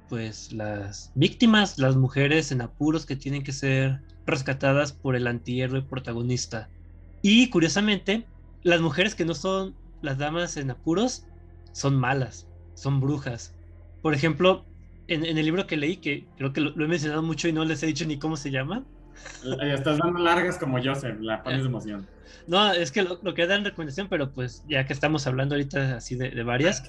pues 0.09 0.51
las 0.53 1.11
víctimas, 1.15 1.79
las 1.79 1.95
mujeres 1.95 2.51
en 2.51 2.61
apuros 2.61 3.05
que 3.05 3.15
tienen 3.15 3.43
que 3.43 3.51
ser 3.51 4.01
rescatadas 4.25 4.93
por 4.93 5.15
el 5.15 5.27
antihéroe 5.27 5.81
protagonista. 5.81 6.69
Y 7.21 7.49
curiosamente, 7.49 8.27
las 8.61 8.81
mujeres 8.81 9.15
que 9.15 9.25
no 9.25 9.33
son 9.33 9.75
las 10.01 10.17
damas 10.17 10.57
en 10.57 10.71
apuros 10.71 11.25
son 11.71 11.95
malas, 11.95 12.47
son 12.75 12.99
brujas. 12.99 13.52
Por 14.03 14.13
ejemplo, 14.13 14.65
en, 15.07 15.25
el 15.25 15.43
libro 15.43 15.65
que 15.65 15.77
leí, 15.77 15.97
que 15.97 16.27
creo 16.37 16.53
que 16.53 16.61
lo, 16.61 16.69
he 16.71 16.87
mencionado 16.87 17.23
mucho 17.23 17.47
y 17.47 17.53
no 17.53 17.65
les 17.65 17.81
he 17.81 17.87
dicho 17.87 18.05
ni 18.05 18.19
cómo 18.19 18.37
se 18.37 18.51
llama. 18.51 18.83
Estás 19.61 19.97
dando 19.97 20.19
largas 20.19 20.59
como 20.59 20.77
Joseph, 20.83 21.17
la 21.21 21.41
pones 21.41 21.61
de 21.61 21.67
emoción. 21.67 22.07
No, 22.45 22.73
es 22.73 22.91
que 22.91 23.01
lo, 23.01 23.19
lo 23.23 23.33
que 23.33 23.47
dan 23.47 23.63
recomendación, 23.63 24.07
pero 24.09 24.31
pues 24.31 24.63
ya 24.67 24.85
que 24.85 24.93
estamos 24.93 25.25
hablando 25.25 25.55
ahorita 25.55 25.95
así 25.95 26.15
de, 26.15 26.43
varias. 26.43 26.83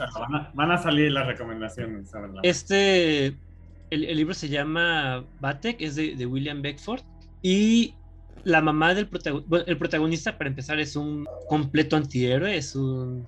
van, 0.54 0.70
a, 0.70 0.78
salir 0.78 1.12
las 1.12 1.26
recomendaciones. 1.26 2.12
Este, 2.42 3.26
el, 3.26 4.04
el, 4.04 4.16
libro 4.16 4.34
se 4.34 4.48
llama 4.48 5.24
Batek, 5.40 5.80
es 5.80 5.94
de, 5.94 6.16
de 6.16 6.26
William 6.26 6.60
Beckford. 6.60 7.02
Y 7.40 7.94
la 8.44 8.60
mamá 8.60 8.94
del 8.94 9.08
protagonista, 9.08 9.64
el 9.70 9.78
protagonista 9.78 10.38
para 10.38 10.48
empezar 10.50 10.78
es 10.78 10.96
un 10.96 11.26
completo 11.48 11.96
antihéroe, 11.96 12.56
es 12.56 12.74
un, 12.76 13.26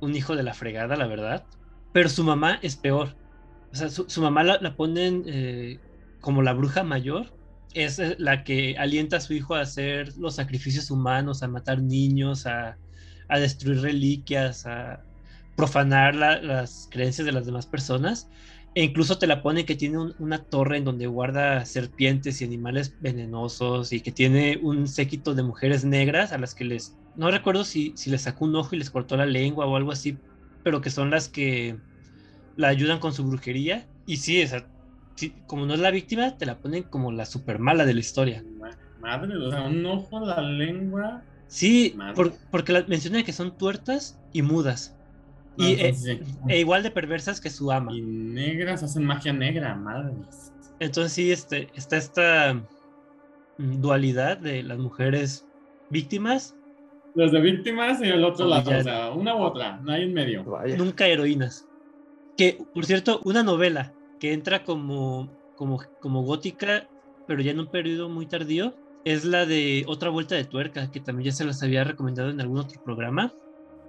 un, 0.00 0.16
hijo 0.16 0.36
de 0.36 0.42
la 0.42 0.54
fregada, 0.54 0.96
la 0.96 1.06
verdad. 1.06 1.44
Pero 1.92 2.08
su 2.08 2.24
mamá 2.24 2.58
es 2.62 2.76
peor. 2.76 3.14
O 3.74 3.76
sea, 3.76 3.88
su, 3.88 4.20
mamá 4.20 4.44
la, 4.44 4.76
ponen 4.76 5.24
eh, 5.26 5.80
como 6.20 6.42
la 6.42 6.52
bruja 6.52 6.84
mayor 6.84 7.32
es 7.74 7.98
eh, 7.98 8.14
la 8.20 8.44
que 8.44 8.76
alienta 8.78 9.16
a 9.16 9.20
su 9.20 9.34
hijo 9.34 9.56
a 9.56 9.62
hacer 9.62 10.16
los 10.16 10.36
sacrificios 10.36 10.92
humanos, 10.92 11.42
a 11.42 11.48
matar 11.48 11.82
niños, 11.82 12.46
a, 12.46 12.78
destruir 13.28 13.80
reliquias, 13.80 14.64
a 14.64 15.02
profanar 15.56 16.14
las 16.14 16.88
creencias 16.92 17.26
de 17.26 17.32
las 17.32 17.46
demás 17.46 17.66
personas. 17.66 18.30
E 18.76 18.84
incluso 18.84 19.18
te 19.18 19.26
la 19.26 19.42
pone 19.42 19.64
que 19.64 19.74
tiene 19.74 19.98
una 20.20 20.38
torre 20.44 20.76
en 20.76 20.84
donde 20.84 21.08
guarda 21.08 21.64
serpientes 21.64 22.40
y 22.40 22.44
animales 22.44 22.94
venenosos 23.00 23.92
y 23.92 24.00
que 24.00 24.12
tiene 24.12 24.56
un 24.62 24.86
séquito 24.86 25.34
de 25.34 25.42
mujeres 25.42 25.84
negras 25.84 26.30
a 26.30 26.38
las 26.38 26.54
que 26.54 26.64
les... 26.64 26.96
No 27.16 27.28
recuerdo 27.28 27.64
si, 27.64 27.92
si 27.96 28.08
les 28.10 28.22
sacó 28.22 28.44
un 28.44 28.54
ojo 28.54 28.76
y 28.76 28.78
les 28.78 28.90
cortó 28.90 29.16
la 29.16 29.26
lengua 29.26 29.66
o 29.66 29.74
algo 29.74 29.90
así, 29.90 30.16
pero 30.62 30.80
que 30.80 30.90
son 30.90 31.10
las 31.10 31.28
que 31.28 31.76
la 32.56 32.68
ayudan 32.68 32.98
con 32.98 33.12
su 33.12 33.24
brujería. 33.24 33.86
Y 34.06 34.18
sí, 34.18 34.40
esa, 34.40 34.66
como 35.46 35.66
no 35.66 35.74
es 35.74 35.80
la 35.80 35.90
víctima, 35.90 36.36
te 36.36 36.46
la 36.46 36.58
ponen 36.58 36.84
como 36.84 37.12
la 37.12 37.24
super 37.24 37.58
mala 37.58 37.84
de 37.84 37.94
la 37.94 38.00
historia. 38.00 38.44
Madre, 39.00 39.36
o 39.36 39.50
sea, 39.50 39.62
un 39.62 39.84
ojo, 39.86 40.20
la 40.20 40.40
lengua. 40.40 41.22
Sí, 41.46 41.96
porque 42.50 42.72
la, 42.72 42.84
menciona 42.86 43.22
que 43.22 43.32
son 43.32 43.56
tuertas 43.56 44.18
y 44.32 44.42
mudas. 44.42 44.96
y, 45.56 45.74
eh, 45.74 45.94
e 46.48 46.58
igual 46.58 46.82
de 46.82 46.90
perversas 46.90 47.40
que 47.40 47.50
su 47.50 47.70
ama. 47.70 47.92
Y 47.92 48.00
negras 48.00 48.82
hacen 48.82 49.04
magia 49.04 49.32
negra, 49.32 49.74
madre. 49.74 50.14
Entonces 50.80 51.12
sí, 51.12 51.30
este, 51.30 51.68
está 51.74 51.96
esta 51.96 52.54
mm, 53.58 53.80
dualidad 53.80 54.38
de 54.38 54.62
las 54.62 54.78
mujeres 54.78 55.46
víctimas. 55.90 56.56
Las 57.14 57.30
de 57.30 57.40
víctimas 57.40 58.00
y 58.00 58.08
el 58.08 58.24
otro 58.24 58.48
lado, 58.48 58.76
o 58.76 58.82
sea, 58.82 59.10
una 59.12 59.36
u 59.36 59.42
otra, 59.42 59.78
no 59.82 59.92
hay 59.92 60.02
en 60.02 60.14
medio. 60.14 60.44
Nunca 60.76 61.06
heroínas. 61.06 61.68
Que, 62.36 62.58
por 62.74 62.84
cierto, 62.86 63.20
una 63.24 63.42
novela 63.42 63.94
que 64.18 64.32
entra 64.32 64.64
como, 64.64 65.30
como, 65.56 65.82
como 66.00 66.22
gótica, 66.22 66.88
pero 67.26 67.42
ya 67.42 67.52
en 67.52 67.60
un 67.60 67.70
periodo 67.70 68.08
muy 68.08 68.26
tardío, 68.26 68.74
es 69.04 69.24
la 69.24 69.46
de 69.46 69.84
Otra 69.86 70.10
Vuelta 70.10 70.34
de 70.34 70.44
Tuerca, 70.44 70.90
que 70.90 71.00
también 71.00 71.30
ya 71.30 71.36
se 71.36 71.44
las 71.44 71.62
había 71.62 71.84
recomendado 71.84 72.30
en 72.30 72.40
algún 72.40 72.58
otro 72.58 72.82
programa, 72.82 73.34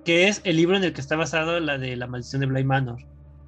que 0.03 0.27
es 0.27 0.41
el 0.43 0.57
libro 0.57 0.77
en 0.77 0.83
el 0.83 0.93
que 0.93 1.01
está 1.01 1.15
basado 1.15 1.59
la 1.59 1.77
de 1.77 1.95
La 1.95 2.07
Maldición 2.07 2.41
de 2.41 2.47
Bly 2.47 2.63
Manor. 2.63 2.99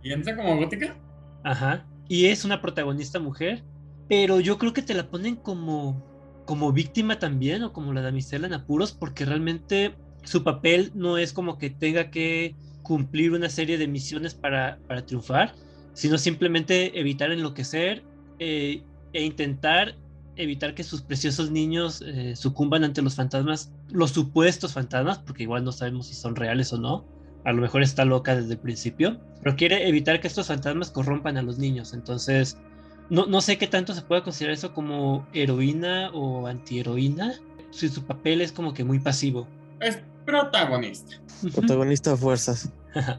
¿Y 0.01 0.11
entra 0.11 0.35
como 0.35 0.57
gótica? 0.57 0.97
Ajá, 1.43 1.85
y 2.07 2.27
es 2.27 2.45
una 2.45 2.61
protagonista 2.61 3.19
mujer, 3.19 3.63
pero 4.07 4.39
yo 4.39 4.57
creo 4.57 4.73
que 4.73 4.81
te 4.81 4.93
la 4.93 5.09
ponen 5.09 5.35
como, 5.35 6.03
como 6.45 6.71
víctima 6.71 7.19
también, 7.19 7.63
o 7.63 7.73
como 7.73 7.93
la 7.93 8.01
damisela 8.01 8.47
en 8.47 8.53
apuros, 8.53 8.93
porque 8.93 9.25
realmente 9.25 9.95
su 10.23 10.43
papel 10.43 10.91
no 10.95 11.17
es 11.17 11.33
como 11.33 11.57
que 11.57 11.69
tenga 11.69 12.09
que 12.09 12.55
cumplir 12.87 13.33
una 13.33 13.49
serie 13.49 13.77
de 13.77 13.85
misiones 13.85 14.33
para, 14.33 14.79
para 14.87 15.05
triunfar, 15.05 15.53
sino 15.93 16.17
simplemente 16.17 16.97
evitar 16.97 17.31
enloquecer 17.31 18.01
eh, 18.39 18.81
e 19.11 19.23
intentar 19.25 19.95
evitar 20.37 20.73
que 20.73 20.83
sus 20.83 21.01
preciosos 21.01 21.51
niños 21.51 22.01
eh, 22.05 22.35
sucumban 22.35 22.85
ante 22.85 23.01
los 23.01 23.15
fantasmas, 23.15 23.73
los 23.89 24.11
supuestos 24.11 24.73
fantasmas, 24.73 25.17
porque 25.19 25.43
igual 25.43 25.65
no 25.65 25.73
sabemos 25.73 26.07
si 26.07 26.13
son 26.13 26.35
reales 26.35 26.71
o 26.71 26.77
no. 26.77 27.05
A 27.43 27.51
lo 27.51 27.61
mejor 27.61 27.81
está 27.81 28.05
loca 28.05 28.35
desde 28.35 28.53
el 28.53 28.59
principio, 28.59 29.19
pero 29.41 29.55
quiere 29.57 29.87
evitar 29.87 30.21
que 30.21 30.27
estos 30.27 30.47
fantasmas 30.47 30.91
corrompan 30.91 31.37
a 31.37 31.41
los 31.41 31.57
niños. 31.57 31.93
Entonces, 31.93 32.57
no, 33.09 33.25
no 33.25 33.41
sé 33.41 33.57
qué 33.57 33.67
tanto 33.67 33.93
se 33.93 34.01
puede 34.01 34.23
considerar 34.23 34.53
eso 34.53 34.73
como 34.73 35.27
heroína 35.33 36.11
o 36.13 36.47
antiheroína. 36.47 37.33
Si 37.71 37.89
su 37.89 38.05
papel 38.05 38.41
es 38.41 38.51
como 38.51 38.73
que 38.73 38.83
muy 38.83 38.99
pasivo. 38.99 39.47
Es 39.81 39.99
protagonista. 40.27 41.15
Protagonista 41.55 42.11
a 42.11 42.17
fuerzas. 42.17 42.71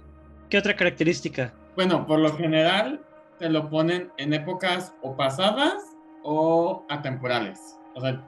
¿Qué 0.51 0.59
otra 0.59 0.77
característica? 0.77 1.55
Bueno, 1.75 2.07
por 2.07 2.19
lo 2.19 2.37
general 2.37 3.01
te 3.39 3.49
lo 3.49 3.71
ponen 3.71 4.13
en 4.19 4.35
épocas 4.35 4.95
o 5.03 5.17
pasadas 5.17 5.83
o 6.23 6.85
atemporales. 6.91 7.79
O 7.95 8.01
sea, 8.01 8.23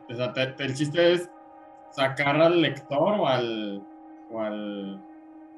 el 0.58 0.74
chiste 0.74 1.12
es 1.12 1.28
sacar 1.92 2.40
al 2.40 2.62
lector 2.62 3.20
o 3.20 3.28
al, 3.28 3.86
o 4.30 4.40
al... 4.40 5.04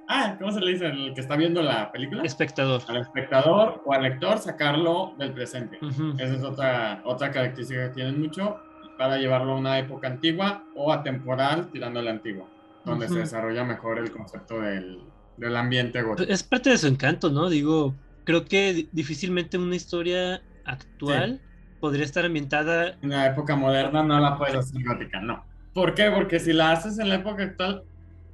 Ah, 0.08 0.35
¿cómo 0.38 0.50
se 0.50 0.61
le 0.61 0.72
dice? 0.72 0.87
El 0.87 1.14
que 1.14 1.20
está 1.20 1.37
viendo 1.37 1.62
la 1.62 1.92
película. 1.92 2.24
Espectador. 2.24 2.82
Al 2.88 2.96
espectador 2.96 3.82
o 3.87 3.92
al 3.92 4.02
lector 4.02 4.38
sacarlo 4.38 5.14
del 5.16 5.32
presente. 5.32 5.78
Esa 6.18 6.35
es 6.35 6.42
otra, 6.42 7.02
otra 7.04 7.30
característica 7.30 7.88
que 7.88 7.94
tienen 7.94 8.20
mucho 8.20 8.58
para 8.98 9.16
llevarlo 9.16 9.52
a 9.52 9.56
una 9.56 9.78
época 9.78 10.08
antigua 10.08 10.64
o 10.74 10.92
atemporal 10.92 11.68
tirando 11.70 12.00
a 12.00 12.02
la 12.02 12.11
antigua, 12.11 12.46
donde 12.84 13.08
se 13.08 13.18
desarrolla 13.20 13.64
mejor 13.64 13.98
el 13.98 14.10
concepto 14.10 14.60
del, 14.60 15.00
del 15.36 15.56
ambiente 15.56 16.02
gótico. 16.02 16.30
Es 16.30 16.42
parte 16.42 16.70
de 16.70 16.78
su 16.78 16.86
encanto, 16.86 17.30
¿no? 17.30 17.48
Digo, 17.48 17.94
creo 18.24 18.44
que 18.44 18.88
difícilmente 18.92 19.58
una 19.58 19.76
historia 19.76 20.42
actual 20.64 21.40
podría 21.80 22.04
estar 22.04 22.24
ambientada. 22.24 22.96
En 23.02 23.10
la 23.10 23.26
época 23.26 23.56
moderna 23.56 24.02
no 24.02 24.18
la 24.20 24.38
puedes 24.38 24.56
hacer 24.56 24.82
gótica, 24.84 25.20
no. 25.20 25.44
¿Por 25.74 25.94
qué? 25.94 26.10
Porque 26.10 26.38
si 26.38 26.52
la 26.52 26.72
haces 26.72 26.98
en 26.98 27.08
la 27.08 27.16
época 27.16 27.42
actual, 27.44 27.84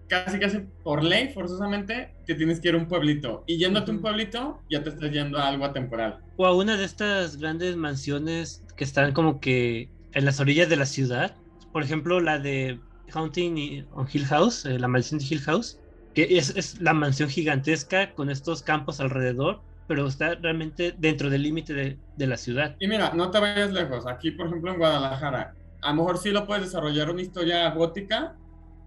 casi 0.09 0.39
casi 0.39 0.61
por 0.83 1.05
ley, 1.05 1.31
forzosamente, 1.33 2.15
te 2.27 2.35
tienes 2.35 2.61
que 2.61 2.69
ir 2.69 2.75
a 2.75 2.79
un 2.79 2.89
pueblito. 2.89 3.45
Y 3.47 3.59
yéndote 3.59 3.91
a 3.91 3.95
un 3.95 4.01
pueblito, 4.01 4.61
ya 4.69 4.83
te 4.83 4.91
estás 4.91 5.11
yendo 5.11 5.39
a 5.39 5.49
algo 5.49 5.65
atemporal. 5.65 6.19
O 6.37 6.47
a 6.47 6.55
una 6.55 6.77
de 6.77 6.85
estas 6.85 7.37
grandes 7.37 7.77
mansiones 7.77 8.65
que 8.77 8.85
están 8.85 9.13
como 9.13 9.41
que 9.41 9.89
en 10.13 10.25
las 10.25 10.41
orillas 10.41 10.69
de 10.69 10.77
la 10.77 10.87
ciudad. 10.87 11.37
Por 11.73 11.83
ejemplo, 11.83 12.21
la 12.21 12.39
de 12.39 12.81
Haunting 13.13 13.87
on 13.93 14.07
Hill 14.13 14.27
House, 14.27 14.65
eh, 14.65 14.79
la 14.79 14.89
maldición 14.89 15.21
de 15.21 15.27
Hill 15.29 15.41
House 15.41 15.79
es, 16.25 16.81
la 16.81 16.95
mansión 16.95 17.29
gigantesca 17.29 18.13
con 18.15 18.31
estos 18.31 18.63
campos 18.63 19.01
alrededor, 19.01 19.61
pero 19.87 20.07
está 20.07 20.35
realmente 20.35 20.95
dentro 20.99 21.31
del 21.31 21.43
límite 21.43 21.99
de, 22.17 22.27
la 22.27 22.37
ciudad. 22.37 22.77
Y 22.79 22.89
mira, 22.89 23.13
no 23.15 23.31
te 23.31 23.39
vayas 23.41 23.73
lejos. 23.73 24.07
Aquí, 24.07 24.33
por 24.33 24.47
ejemplo, 24.47 24.73
en 24.73 24.79
Guadalajara, 24.79 25.55
a 25.81 25.91
lo 25.91 25.97
mejor 25.97 26.19
sí 26.19 26.31
lo 26.31 26.47
puedes 26.47 26.65
desarrollar 26.65 27.11
una 27.11 27.23
historia 27.23 27.71
gótica 27.71 28.35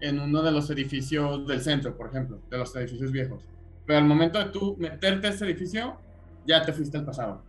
en 0.00 0.20
uno 0.20 0.42
de 0.42 0.52
los 0.52 0.68
edificios 0.70 1.46
del 1.46 1.60
centro, 1.60 1.96
por 1.96 2.08
ejemplo, 2.08 2.40
de 2.50 2.58
los 2.58 2.74
edificios 2.76 3.10
viejos. 3.10 3.42
Pero 3.86 3.98
al 3.98 4.04
momento 4.04 4.38
de 4.38 4.46
tú 4.46 4.76
meterte 4.78 5.28
a 5.28 5.30
ese 5.30 5.44
edificio, 5.44 5.96
ya 6.46 6.62
te 6.62 6.72
fuiste 6.72 6.98
al 6.98 7.04
pasado. 7.04 7.42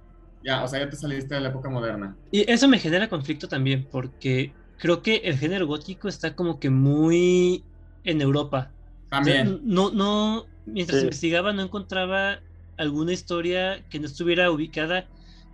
Ya, 0.43 0.63
o 0.63 0.67
sea, 0.67 0.79
ya 0.79 0.89
te 0.89 0.95
saliste 0.95 1.35
de 1.35 1.41
la 1.41 1.49
época 1.49 1.69
moderna. 1.69 2.15
Y 2.31 2.49
eso 2.51 2.67
me 2.67 2.77
genera 2.77 3.07
conflicto 3.07 3.47
también, 3.47 3.87
porque 3.89 4.53
creo 4.83 5.01
que 5.01 5.21
el 5.23 5.37
género 5.37 5.65
gótico 5.65 6.09
está 6.09 6.35
como 6.35 6.59
que 6.59 6.69
muy 6.69 7.63
en 8.03 8.19
Europa. 8.19 8.69
También. 9.09 9.61
no, 9.63 9.91
no, 9.91 10.45
mientras 10.65 11.03
investigaba 11.03 11.53
no 11.53 11.61
encontraba 11.61 12.41
alguna 12.75 13.13
historia 13.13 13.81
que 13.89 14.01
no 14.01 14.07
estuviera 14.07 14.51
ubicada, 14.51 15.07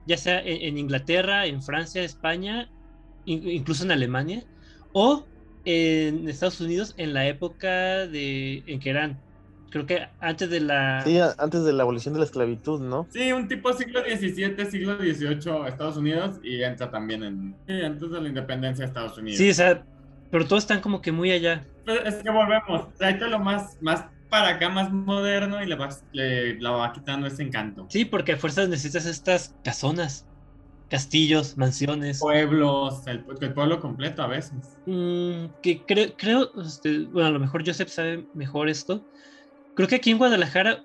ya 0.07 0.17
sea 0.17 0.41
en, 0.43 0.79
Inglaterra, 0.79 1.45
en 1.45 1.61
Francia, 1.61 2.01
España, 2.01 2.71
incluso 3.25 3.83
en 3.83 3.91
Alemania, 3.91 4.45
o 4.93 5.27
en 5.63 6.27
Estados 6.27 6.59
Unidos 6.59 6.95
en 6.97 7.13
la 7.13 7.27
época 7.27 8.07
de 8.07 8.63
en 8.65 8.79
que 8.79 8.89
eran 8.89 9.19
creo 9.69 9.85
que 9.85 10.07
antes 10.19 10.49
de 10.49 10.59
la 10.59 11.03
sí, 11.03 11.19
antes 11.37 11.63
de 11.63 11.73
la 11.73 11.83
abolición 11.83 12.13
de 12.13 12.19
la 12.19 12.25
esclavitud, 12.25 12.81
¿no? 12.81 13.07
Sí, 13.09 13.31
un 13.31 13.47
tipo 13.47 13.71
siglo 13.73 14.01
XVII, 14.01 14.65
siglo 14.69 14.97
XVIII 14.97 15.67
Estados 15.67 15.97
Unidos 15.97 16.39
y 16.43 16.63
entra 16.63 16.89
también 16.89 17.23
en 17.23 17.55
sí, 17.67 17.81
antes 17.81 18.11
de 18.11 18.21
la 18.21 18.27
independencia 18.27 18.83
de 18.83 18.87
Estados 18.87 19.17
Unidos. 19.17 19.37
Sí, 19.37 19.49
o 19.49 19.53
sea, 19.53 19.83
pero 20.31 20.45
todos 20.45 20.63
están 20.63 20.81
como 20.81 21.01
que 21.01 21.11
muy 21.11 21.31
allá. 21.31 21.63
Pues, 21.85 22.01
es 22.05 22.15
que 22.15 22.29
volvemos, 22.29 22.93
tráete 22.95 23.27
lo 23.27 23.39
más, 23.39 23.77
más 23.81 24.05
para 24.29 24.49
acá, 24.49 24.69
más 24.69 24.91
moderno 24.91 25.61
y 25.61 25.65
le, 25.65 25.75
vas, 25.75 26.03
le 26.11 26.59
la 26.59 26.71
va 26.71 26.93
quitando 26.93 27.27
ese 27.27 27.43
encanto. 27.43 27.87
Sí, 27.89 28.05
porque 28.05 28.33
a 28.33 28.37
fuerzas 28.37 28.69
necesitas 28.69 29.05
estas 29.05 29.55
casonas, 29.63 30.25
castillos, 30.89 31.57
mansiones. 31.57 32.19
Pueblos, 32.19 33.05
el, 33.07 33.21
pueblo 33.23 33.79
completo 33.79 34.21
a 34.21 34.27
veces. 34.27 34.77
Mm, 34.85 35.45
que 35.61 35.83
creo, 35.85 36.15
creo 36.15 36.51
este, 36.61 37.05
bueno, 37.05 37.27
a 37.27 37.31
lo 37.31 37.39
mejor 37.39 37.65
Joseph 37.65 37.89
sabe 37.89 38.25
mejor 38.33 38.69
esto. 38.69 39.03
Creo 39.79 39.87
que 39.87 39.95
aquí 39.95 40.11
en 40.11 40.17
Guadalajara, 40.17 40.83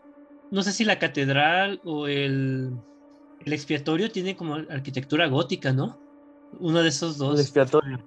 no 0.52 0.62
sé 0.62 0.70
si 0.70 0.84
la 0.84 1.00
catedral 1.00 1.80
o 1.82 2.06
el, 2.06 2.70
el 3.44 3.52
expiatorio 3.52 4.08
tiene 4.12 4.36
como 4.36 4.54
arquitectura 4.54 5.26
gótica, 5.26 5.72
¿no? 5.72 5.98
Uno 6.60 6.80
de 6.80 6.90
esos 6.90 7.18
dos. 7.18 7.34
El 7.34 7.40
expiatorio. 7.40 7.98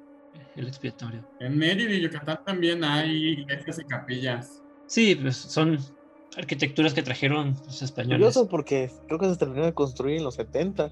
El 0.56 0.66
expiatorio. 0.70 1.28
En 1.42 1.58
Mérida 1.58 1.92
y 1.94 2.00
Yucatán 2.00 2.38
también 2.46 2.86
hay 2.86 3.12
iglesias 3.32 3.80
y 3.80 3.84
capillas. 3.86 4.64
Sí, 4.86 5.16
pues 5.16 5.36
son 5.36 5.78
arquitecturas 6.38 6.94
que 6.94 7.04
trajeron 7.04 7.54
los 7.66 7.82
españoles. 7.82 8.20
Curioso 8.20 8.48
porque 8.48 8.90
creo 9.10 9.20
que 9.20 9.28
se 9.30 9.36
terminó 9.36 9.66
de 9.66 9.74
construir 9.74 10.20
en 10.20 10.24
los 10.24 10.36
70. 10.36 10.90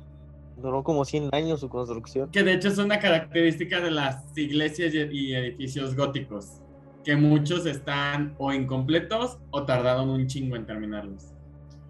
Duró 0.58 0.84
como 0.84 1.06
100 1.06 1.30
años 1.32 1.62
su 1.62 1.70
construcción. 1.70 2.32
Que 2.32 2.44
de 2.44 2.56
hecho 2.56 2.68
es 2.68 2.80
una 2.80 3.00
característica 3.00 3.80
de 3.80 3.92
las 3.92 4.38
iglesias 4.38 4.94
y- 4.94 4.98
y 5.30 5.36
edificios 5.36 5.96
góticos. 5.96 6.60
Que 7.06 7.16
muchos 7.16 7.66
están 7.66 8.34
o 8.40 8.52
incompletos 8.52 9.38
o 9.52 9.64
tardaron 9.64 10.10
un 10.10 10.28
chingo 10.28 10.56
en 10.58 10.66
terminarlos. 10.66 11.32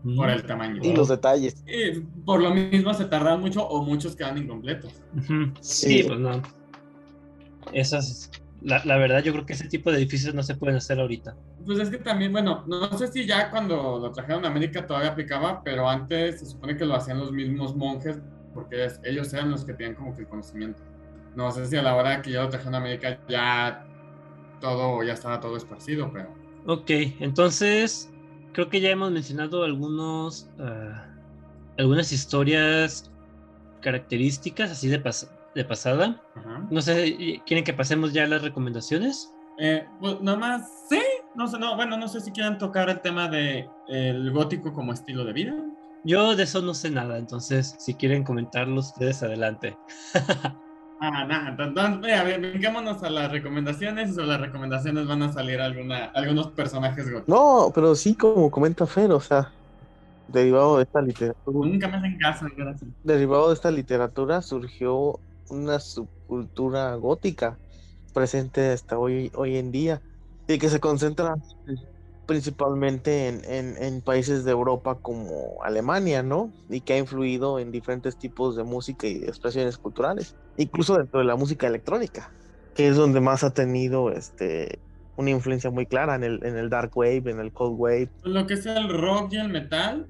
Mm. 0.03 0.15
Por 0.17 0.29
el 0.29 0.43
tamaño. 0.43 0.81
Y 0.83 0.93
los 0.93 1.07
detalles. 1.07 1.63
Y 1.65 1.99
por 2.25 2.41
lo 2.41 2.53
mismo 2.53 2.93
se 2.93 3.05
tardan 3.05 3.39
mucho 3.39 3.67
o 3.67 3.83
muchos 3.83 4.15
quedan 4.15 4.37
incompletos. 4.37 4.93
Sí, 5.61 6.01
Sí. 6.01 6.03
pues 6.07 6.19
no. 6.19 6.41
Esas, 7.73 8.29
la, 8.61 8.83
la 8.85 8.97
verdad, 8.97 9.23
yo 9.23 9.31
creo 9.33 9.45
que 9.45 9.53
ese 9.53 9.67
tipo 9.67 9.91
de 9.91 9.97
edificios 9.97 10.33
no 10.35 10.43
se 10.43 10.55
pueden 10.55 10.75
hacer 10.75 10.99
ahorita. 10.99 11.35
Pues 11.65 11.79
es 11.79 11.89
que 11.89 11.97
también, 11.97 12.31
bueno, 12.31 12.63
no 12.67 12.95
sé 12.97 13.07
si 13.07 13.25
ya 13.25 13.49
cuando 13.49 13.97
lo 13.99 14.11
trajeron 14.11 14.45
a 14.45 14.49
América 14.49 14.85
todavía 14.85 15.11
aplicaba, 15.11 15.63
pero 15.63 15.89
antes 15.89 16.39
se 16.39 16.45
supone 16.45 16.77
que 16.77 16.85
lo 16.85 16.95
hacían 16.95 17.19
los 17.19 17.31
mismos 17.31 17.75
monjes 17.75 18.19
porque 18.53 18.87
ellos 19.03 19.33
eran 19.33 19.49
los 19.51 19.65
que 19.65 19.73
tenían 19.73 19.95
como 19.95 20.13
que 20.15 20.21
el 20.21 20.27
conocimiento. 20.27 20.81
No 21.35 21.51
sé 21.51 21.65
si 21.65 21.75
a 21.75 21.81
la 21.81 21.95
hora 21.95 22.21
que 22.21 22.31
ya 22.31 22.43
lo 22.43 22.49
trajeron 22.49 22.75
a 22.75 22.77
América 22.77 23.19
ya 23.27 23.85
todo, 24.59 25.03
ya 25.03 25.13
estaba 25.13 25.39
todo 25.39 25.57
esparcido, 25.57 26.11
pero... 26.11 26.29
Ok, 26.67 26.89
entonces 27.19 28.11
creo 28.53 28.69
que 28.69 28.81
ya 28.81 28.89
hemos 28.89 29.11
mencionado 29.11 29.63
algunos, 29.63 30.49
ah, 30.59 31.07
algunas 31.77 32.11
historias 32.11 33.11
características 33.81 34.71
así 34.71 34.87
de, 34.87 35.03
pas- 35.03 35.29
de 35.53 35.63
pasada. 35.65 36.21
Ajá. 36.35 36.67
No 36.71 36.81
sé, 36.81 37.41
¿quieren 37.45 37.63
que 37.63 37.73
pasemos 37.73 38.13
ya 38.13 38.23
a 38.23 38.27
las 38.27 38.41
recomendaciones? 38.41 39.31
Eh, 39.59 39.85
pues 39.99 40.19
nada 40.21 40.37
más, 40.37 40.87
sí, 40.89 40.99
no 41.35 41.47
sé, 41.47 41.59
no, 41.59 41.75
bueno, 41.75 41.97
no 41.97 42.07
sé 42.07 42.19
si 42.19 42.31
quieran 42.31 42.57
tocar 42.57 42.89
el 42.89 42.99
tema 43.01 43.27
de 43.29 43.69
el 43.87 44.31
gótico 44.31 44.73
como 44.73 44.91
estilo 44.93 45.23
de 45.23 45.33
vida. 45.33 45.55
Yo 46.03 46.35
de 46.35 46.43
eso 46.43 46.61
no 46.61 46.73
sé 46.73 46.89
nada, 46.89 47.17
entonces 47.17 47.75
si 47.79 47.95
quieren 47.95 48.23
comentarlo 48.23 48.79
ustedes 48.79 49.23
adelante. 49.23 49.77
Ah, 50.97 51.25
nada, 51.25 51.55
entonces, 51.63 52.25
bien, 52.25 52.41
brinquémonos 52.41 53.03
a 53.03 53.09
las 53.09 53.31
recomendaciones 53.31 54.09
y 54.09 54.13
sobre 54.13 54.27
las 54.27 54.41
recomendaciones 54.41 55.05
van 55.05 55.23
a 55.23 55.33
salir 55.33 55.59
alguna, 55.59 56.05
algunos 56.05 56.47
personajes 56.51 57.11
góticos. 57.11 57.27
No, 57.27 57.71
pero 57.75 57.95
sí, 57.95 58.15
como 58.15 58.49
comenta 58.49 58.87
Fer, 58.87 59.11
o 59.11 59.19
sea, 59.19 59.51
derivado 60.27 60.77
de 60.77 60.83
esta 60.83 61.01
literatura, 61.01 61.67
Nunca 61.67 61.87
me 61.89 61.97
hacen 61.97 62.17
caso, 62.17 62.45
gracias. 62.55 62.89
derivado 63.03 63.49
de 63.49 63.53
esta 63.55 63.71
literatura 63.71 64.41
surgió 64.41 65.19
una 65.49 65.79
subcultura 65.79 66.95
gótica 66.95 67.59
presente 68.13 68.71
hasta 68.71 68.97
hoy, 68.97 69.31
hoy 69.35 69.57
en 69.57 69.71
día 69.71 70.01
y 70.47 70.57
que 70.57 70.69
se 70.69 70.79
concentra 70.79 71.35
principalmente 72.25 73.27
en, 73.27 73.41
en- 73.45 73.81
en 73.83 74.01
países 74.01 74.43
de 74.43 74.51
Europa 74.51 74.99
como 75.01 75.61
Alemania, 75.63 76.23
¿no? 76.23 76.53
Y 76.69 76.81
que 76.81 76.93
ha 76.93 76.97
influido 76.97 77.59
en 77.59 77.71
diferentes 77.71 78.17
tipos 78.17 78.55
de 78.55 78.63
música 78.63 79.07
y 79.07 79.23
expresiones 79.23 79.77
culturales, 79.77 80.35
incluso 80.57 80.97
dentro 80.97 81.19
de 81.19 81.25
la 81.25 81.35
música 81.35 81.67
electrónica, 81.67 82.33
que 82.73 82.87
es 82.87 82.95
donde 82.95 83.21
más 83.21 83.43
ha 83.43 83.53
tenido 83.53 84.11
este 84.11 84.81
una 85.17 85.31
influencia 85.31 85.71
muy 85.71 85.87
clara 85.87 86.15
en 86.15 86.23
el, 86.25 86.45
en 86.45 86.57
el 86.57 86.69
dark 86.69 86.91
wave, 86.95 87.23
en 87.31 87.39
el 87.39 87.53
cold 87.53 87.75
wave. 87.79 88.11
Lo 88.23 88.45
que 88.47 88.55
es 88.55 88.65
el 88.65 88.89
rock 88.89 89.33
y 89.33 89.37
el 89.37 89.49
metal 89.49 90.09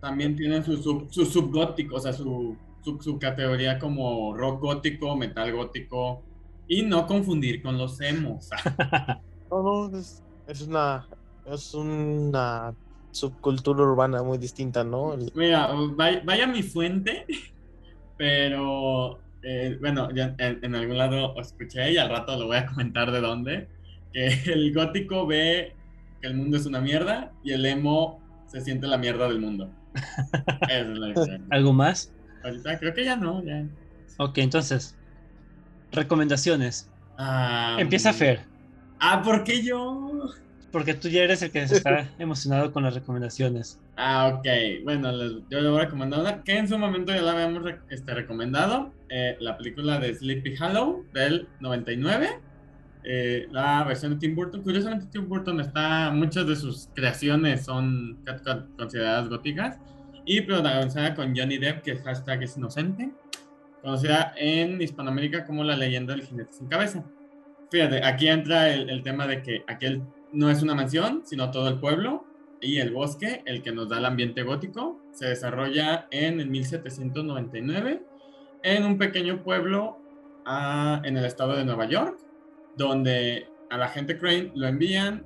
también 0.00 0.36
tienen 0.36 0.64
su, 0.64 0.76
sub, 0.76 1.08
su 1.10 1.24
subgótico, 1.26 1.96
o 1.96 2.00
sea, 2.00 2.12
su, 2.12 2.60
su, 2.80 2.98
su 3.00 3.18
categoría 3.18 3.78
como 3.78 4.36
rock 4.36 4.60
gótico, 4.60 5.16
metal 5.16 5.52
gótico, 5.52 6.26
y 6.66 6.82
no 6.82 7.06
confundir 7.06 7.62
con 7.62 7.78
los 7.78 8.00
emos. 8.00 8.48
No, 9.50 9.62
no, 9.90 9.98
es, 9.98 10.24
es 10.46 10.60
una 10.62 11.08
es 11.44 11.74
una 11.74 12.74
subcultura 13.10 13.82
urbana 13.84 14.22
muy 14.22 14.38
distinta, 14.38 14.84
¿no? 14.84 15.14
El- 15.14 15.32
Mira, 15.34 15.68
vaya, 15.96 16.22
vaya 16.24 16.46
mi 16.46 16.62
fuente, 16.62 17.26
pero 18.16 19.24
eh, 19.42 19.76
bueno, 19.80 20.10
ya 20.14 20.34
en, 20.38 20.60
en 20.64 20.74
algún 20.74 20.98
lado 20.98 21.34
escuché 21.40 21.92
y 21.92 21.98
al 21.98 22.10
rato 22.10 22.38
lo 22.38 22.46
voy 22.46 22.56
a 22.58 22.66
comentar 22.66 23.10
de 23.12 23.20
dónde, 23.20 23.70
que 24.12 24.26
el 24.52 24.72
gótico 24.74 25.26
ve 25.26 25.76
que 26.20 26.28
el 26.28 26.36
mundo 26.36 26.56
es 26.56 26.66
una 26.66 26.80
mierda 26.80 27.34
y 27.42 27.52
el 27.52 27.66
emo 27.66 28.22
se 28.46 28.60
siente 28.60 28.86
la 28.86 28.98
mierda 28.98 29.28
del 29.28 29.40
mundo. 29.40 29.74
Esa 30.68 30.80
es 30.92 30.98
la. 30.98 31.38
¿Algo 31.50 31.72
más? 31.72 32.12
Ahorita 32.42 32.78
creo 32.78 32.94
que 32.94 33.04
ya 33.04 33.16
no, 33.16 33.44
ya. 33.44 33.66
Ok, 34.18 34.38
entonces, 34.38 34.96
recomendaciones. 35.92 36.90
Ah, 37.16 37.76
Empieza 37.80 38.12
Fer, 38.12 38.48
Ah, 39.00 39.22
¿por 39.22 39.44
qué 39.44 39.62
yo? 39.62 40.10
Porque 40.74 40.92
tú 40.92 41.08
ya 41.08 41.22
eres 41.22 41.40
el 41.42 41.50
que 41.50 41.66
se 41.66 41.76
está 41.76 42.06
emocionado 42.18 42.70
con 42.72 42.82
las 42.82 42.94
recomendaciones. 42.94 43.80
Ah, 43.96 44.28
ok. 44.34 44.46
Bueno, 44.84 45.10
les- 45.12 45.42
yo 45.48 45.60
le 45.60 45.68
voy 45.70 45.78
a 45.80 45.84
recomendar 45.84 46.20
una 46.20 46.42
que 46.42 46.58
en 46.58 46.68
su 46.68 46.76
momento 46.78 47.14
ya 47.14 47.22
la 47.22 47.32
habíamos 47.32 47.62
re- 47.62 47.78
este, 47.88 48.12
recomendado. 48.12 48.92
eh, 49.08 49.36
la 49.40 49.56
película 49.56 49.98
de 50.00 50.12
Sleepy 50.14 50.54
Hollow 50.60 51.04
del 51.14 51.48
99. 51.60 52.28
eh, 53.04 53.46
la 53.52 53.84
versión 53.84 54.12
de 54.12 54.18
Tim 54.18 54.34
Burton. 54.34 54.62
Curiosamente, 54.62 55.06
Tim 55.12 55.28
Burton 55.28 55.60
está. 55.60 56.10
Muchas 56.10 56.46
de 56.46 56.56
sus 56.56 56.88
creaciones 56.94 57.64
son 57.64 58.18
consideradas 58.76 59.28
góticas. 59.28 59.78
Y 60.26 60.40
protagonizada 60.40 61.14
con 61.14 61.36
Johnny 61.36 61.58
Depp, 61.58 61.82
que 61.82 61.96
hashtag 61.96 62.42
es 62.42 62.56
inocente. 62.56 63.10
Conocida 63.82 64.32
en 64.36 64.80
Hispanoamérica 64.80 65.44
como 65.44 65.62
la 65.64 65.76
leyenda 65.76 66.14
del 66.14 66.24
jinete 66.24 66.52
sin 66.54 66.66
cabeza. 66.66 67.04
Fíjate, 67.70 68.02
aquí 68.04 68.28
entra 68.28 68.70
el, 68.72 68.88
el 68.88 69.02
tema 69.02 69.26
de 69.26 69.42
que 69.42 69.62
aquel 69.66 70.02
no 70.34 70.50
es 70.50 70.62
una 70.62 70.74
mansión, 70.74 71.22
sino 71.24 71.50
todo 71.50 71.68
el 71.68 71.78
pueblo 71.80 72.26
y 72.60 72.78
el 72.78 72.92
bosque, 72.92 73.42
el 73.46 73.62
que 73.62 73.72
nos 73.72 73.88
da 73.88 73.98
el 73.98 74.04
ambiente 74.04 74.42
gótico, 74.42 75.00
se 75.12 75.28
desarrolla 75.28 76.08
en 76.10 76.40
el 76.40 76.48
1799 76.48 78.02
en 78.62 78.84
un 78.84 78.98
pequeño 78.98 79.42
pueblo 79.42 79.98
ah, 80.46 81.00
en 81.04 81.16
el 81.16 81.24
estado 81.24 81.54
de 81.54 81.64
Nueva 81.64 81.86
York, 81.86 82.18
donde 82.76 83.46
a 83.70 83.76
la 83.76 83.88
gente 83.88 84.18
Crane 84.18 84.50
lo 84.54 84.66
envían, 84.66 85.24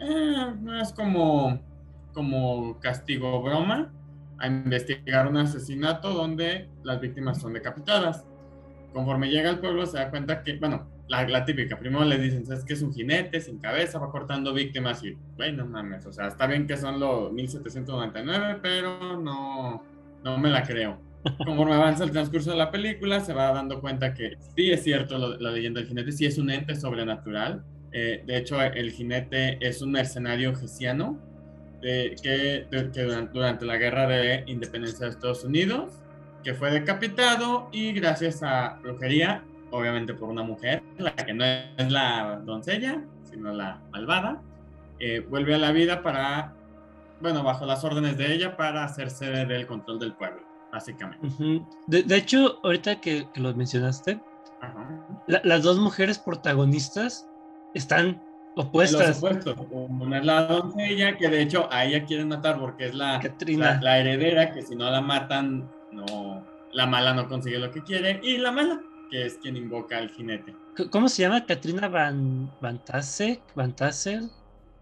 eh, 0.00 0.54
es 0.82 0.92
como, 0.92 1.60
como 2.12 2.78
castigo 2.80 3.40
broma, 3.42 3.92
a 4.38 4.46
investigar 4.46 5.28
un 5.28 5.36
asesinato 5.36 6.12
donde 6.12 6.68
las 6.82 7.00
víctimas 7.00 7.40
son 7.40 7.52
decapitadas. 7.52 8.24
Conforme 8.92 9.30
llega 9.30 9.50
al 9.50 9.60
pueblo 9.60 9.86
se 9.86 9.98
da 9.98 10.10
cuenta 10.10 10.42
que, 10.42 10.58
bueno, 10.58 10.88
la, 11.10 11.28
la 11.28 11.44
típica, 11.44 11.76
primero 11.78 12.04
le 12.04 12.16
dicen, 12.18 12.46
¿sabes 12.46 12.64
que 12.64 12.72
es 12.74 12.82
un 12.82 12.94
jinete 12.94 13.40
sin 13.40 13.58
cabeza? 13.58 13.98
Va 13.98 14.10
cortando 14.10 14.54
víctimas 14.54 15.02
y, 15.04 15.16
güey, 15.36 15.52
no 15.52 15.66
mames, 15.66 16.06
o 16.06 16.12
sea, 16.12 16.28
está 16.28 16.46
bien 16.46 16.66
que 16.66 16.76
son 16.76 16.98
los 17.00 17.32
1799, 17.32 18.60
pero 18.62 19.20
no, 19.20 19.82
no 20.24 20.38
me 20.38 20.48
la 20.50 20.62
creo. 20.62 21.00
Conforme 21.44 21.74
avanza 21.74 22.04
el 22.04 22.12
transcurso 22.12 22.50
de 22.52 22.56
la 22.56 22.70
película, 22.70 23.20
se 23.20 23.32
va 23.34 23.52
dando 23.52 23.80
cuenta 23.80 24.14
que 24.14 24.36
sí 24.56 24.70
es 24.70 24.82
cierto 24.84 25.18
lo- 25.18 25.36
la 25.38 25.50
leyenda 25.50 25.80
del 25.80 25.88
jinete, 25.88 26.12
sí 26.12 26.24
es 26.26 26.38
un 26.38 26.48
ente 26.50 26.74
sobrenatural. 26.76 27.62
Eh, 27.92 28.22
de 28.26 28.36
hecho, 28.38 28.62
el 28.62 28.90
jinete 28.92 29.58
es 29.60 29.82
un 29.82 29.90
mercenario 29.92 30.54
gesiano 30.54 31.18
de- 31.82 32.14
que, 32.22 32.66
de- 32.70 32.90
que 32.92 33.02
durante, 33.02 33.32
durante 33.32 33.64
la 33.66 33.76
guerra 33.76 34.06
de 34.06 34.44
independencia 34.46 35.06
de 35.06 35.12
Estados 35.12 35.44
Unidos, 35.44 35.92
que 36.44 36.54
fue 36.54 36.70
decapitado 36.70 37.68
y 37.72 37.92
gracias 37.92 38.42
a 38.42 38.78
brujería, 38.82 39.42
obviamente 39.70 40.14
por 40.14 40.28
una 40.28 40.42
mujer, 40.42 40.82
la 40.98 41.12
que 41.14 41.32
no 41.34 41.44
es 41.44 41.90
la 41.90 42.40
doncella, 42.44 43.02
sino 43.24 43.52
la 43.52 43.80
malvada, 43.92 44.40
eh, 44.98 45.20
vuelve 45.28 45.54
a 45.54 45.58
la 45.58 45.72
vida 45.72 46.02
para, 46.02 46.54
bueno, 47.20 47.42
bajo 47.42 47.64
las 47.66 47.84
órdenes 47.84 48.16
de 48.18 48.34
ella 48.34 48.56
para 48.56 48.84
hacerse 48.84 49.26
del 49.46 49.66
control 49.66 49.98
del 49.98 50.12
pueblo, 50.14 50.42
básicamente. 50.72 51.26
Ujú. 51.26 51.66
de, 51.86 52.02
de 52.02 52.16
hecho, 52.16 52.58
ahorita 52.62 53.00
que, 53.00 53.26
que 53.32 53.40
lo 53.40 53.54
mencionaste, 53.54 54.20
Ajá. 54.60 55.06
la- 55.26 55.40
las 55.44 55.62
dos 55.62 55.78
mujeres 55.78 56.18
protagonistas 56.18 57.26
están 57.74 58.20
opuestas. 58.56 59.22
Una 59.70 60.18
es 60.18 60.24
la 60.26 60.42
doncella, 60.46 61.16
que 61.16 61.28
de 61.28 61.40
hecho 61.42 61.68
a 61.72 61.84
ella 61.84 62.04
quieren 62.04 62.28
matar 62.28 62.58
porque 62.58 62.86
es 62.86 62.94
la, 62.94 63.20
la 63.80 63.98
heredera, 63.98 64.52
que 64.52 64.62
si 64.62 64.74
no 64.74 64.90
la 64.90 65.00
matan, 65.00 65.70
no, 65.92 66.44
la 66.72 66.86
mala 66.86 67.14
no 67.14 67.28
consigue 67.28 67.58
lo 67.58 67.70
que 67.70 67.82
quiere, 67.82 68.20
y 68.22 68.38
la 68.38 68.50
mala, 68.52 68.80
que 69.10 69.26
es 69.26 69.38
quien 69.38 69.56
invoca 69.56 69.98
al 69.98 70.10
jinete. 70.10 70.54
¿Cómo 70.90 71.08
se 71.08 71.22
llama? 71.22 71.44
Katrina 71.44 71.88
Van 71.88 72.50
Van 72.60 72.82
Tassel, 72.84 73.40
Van 73.54 73.74
Tassel, 73.74 74.30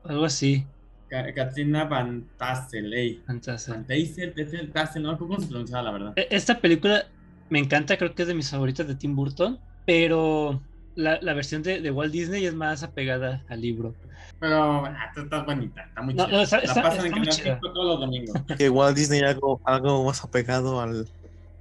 algo 0.05 0.25
así. 0.27 0.65
Katrina 1.09 1.85
Van 1.85 2.29
Tassel, 2.37 2.93
ey. 2.93 3.23
Van 3.27 3.41
Tassel. 3.41 3.75
Van 3.75 3.87
Tassel, 3.87 4.35
Tassel, 4.35 4.71
Tassel, 4.73 5.03
no, 5.03 5.17
¿cómo 5.19 5.41
se 5.41 5.47
pronuncia 5.47 5.81
la 5.83 5.91
verdad? 5.91 6.13
E- 6.17 6.29
Esta 6.31 6.59
película 6.61 7.07
me 7.49 7.59
encanta, 7.59 7.97
creo 7.97 8.15
que 8.15 8.23
es 8.23 8.29
de 8.29 8.35
mis 8.35 8.51
favoritas 8.51 8.87
de 8.87 8.95
Tim 8.95 9.17
Burton, 9.17 9.59
pero 9.87 10.61
la, 10.97 11.19
la 11.23 11.33
versión 11.33 11.63
de, 11.63 11.81
de 11.81 11.91
Walt 11.91 12.13
Disney 12.13 12.45
es 12.45 12.55
más 12.55 12.83
apegada 12.83 13.43
al 13.49 13.63
libro. 13.63 13.95
Pero 14.39 14.85
ah, 14.85 15.11
está, 15.17 15.43
bonita, 15.43 15.83
está 15.83 16.03
muy 16.03 16.13
No, 16.15 16.27
chida. 16.27 16.37
no, 16.37 16.43
está- 16.43 16.57
la 16.59 16.63
está- 16.65 16.83
pasan 16.83 16.97
está 16.99 17.07
en 17.07 17.13
Canal 17.15 17.29
chida. 17.35 17.59
5 17.63 17.73
todos 17.73 17.87
los 17.87 18.01
domingos. 18.01 18.37
que 18.59 18.69
Walt 18.69 18.97
Disney 18.97 19.21
algo, 19.23 19.61
algo 19.65 20.05
más 20.05 20.23
apegado 20.23 20.81
al, 20.83 21.09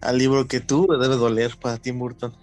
al 0.01 0.17
libro 0.17 0.45
que 0.47 0.59
tú 0.59 0.85
debe 0.99 1.15
doler 1.15 1.51
para 1.61 1.77
Tim 1.77 1.97
Burton. 1.97 2.33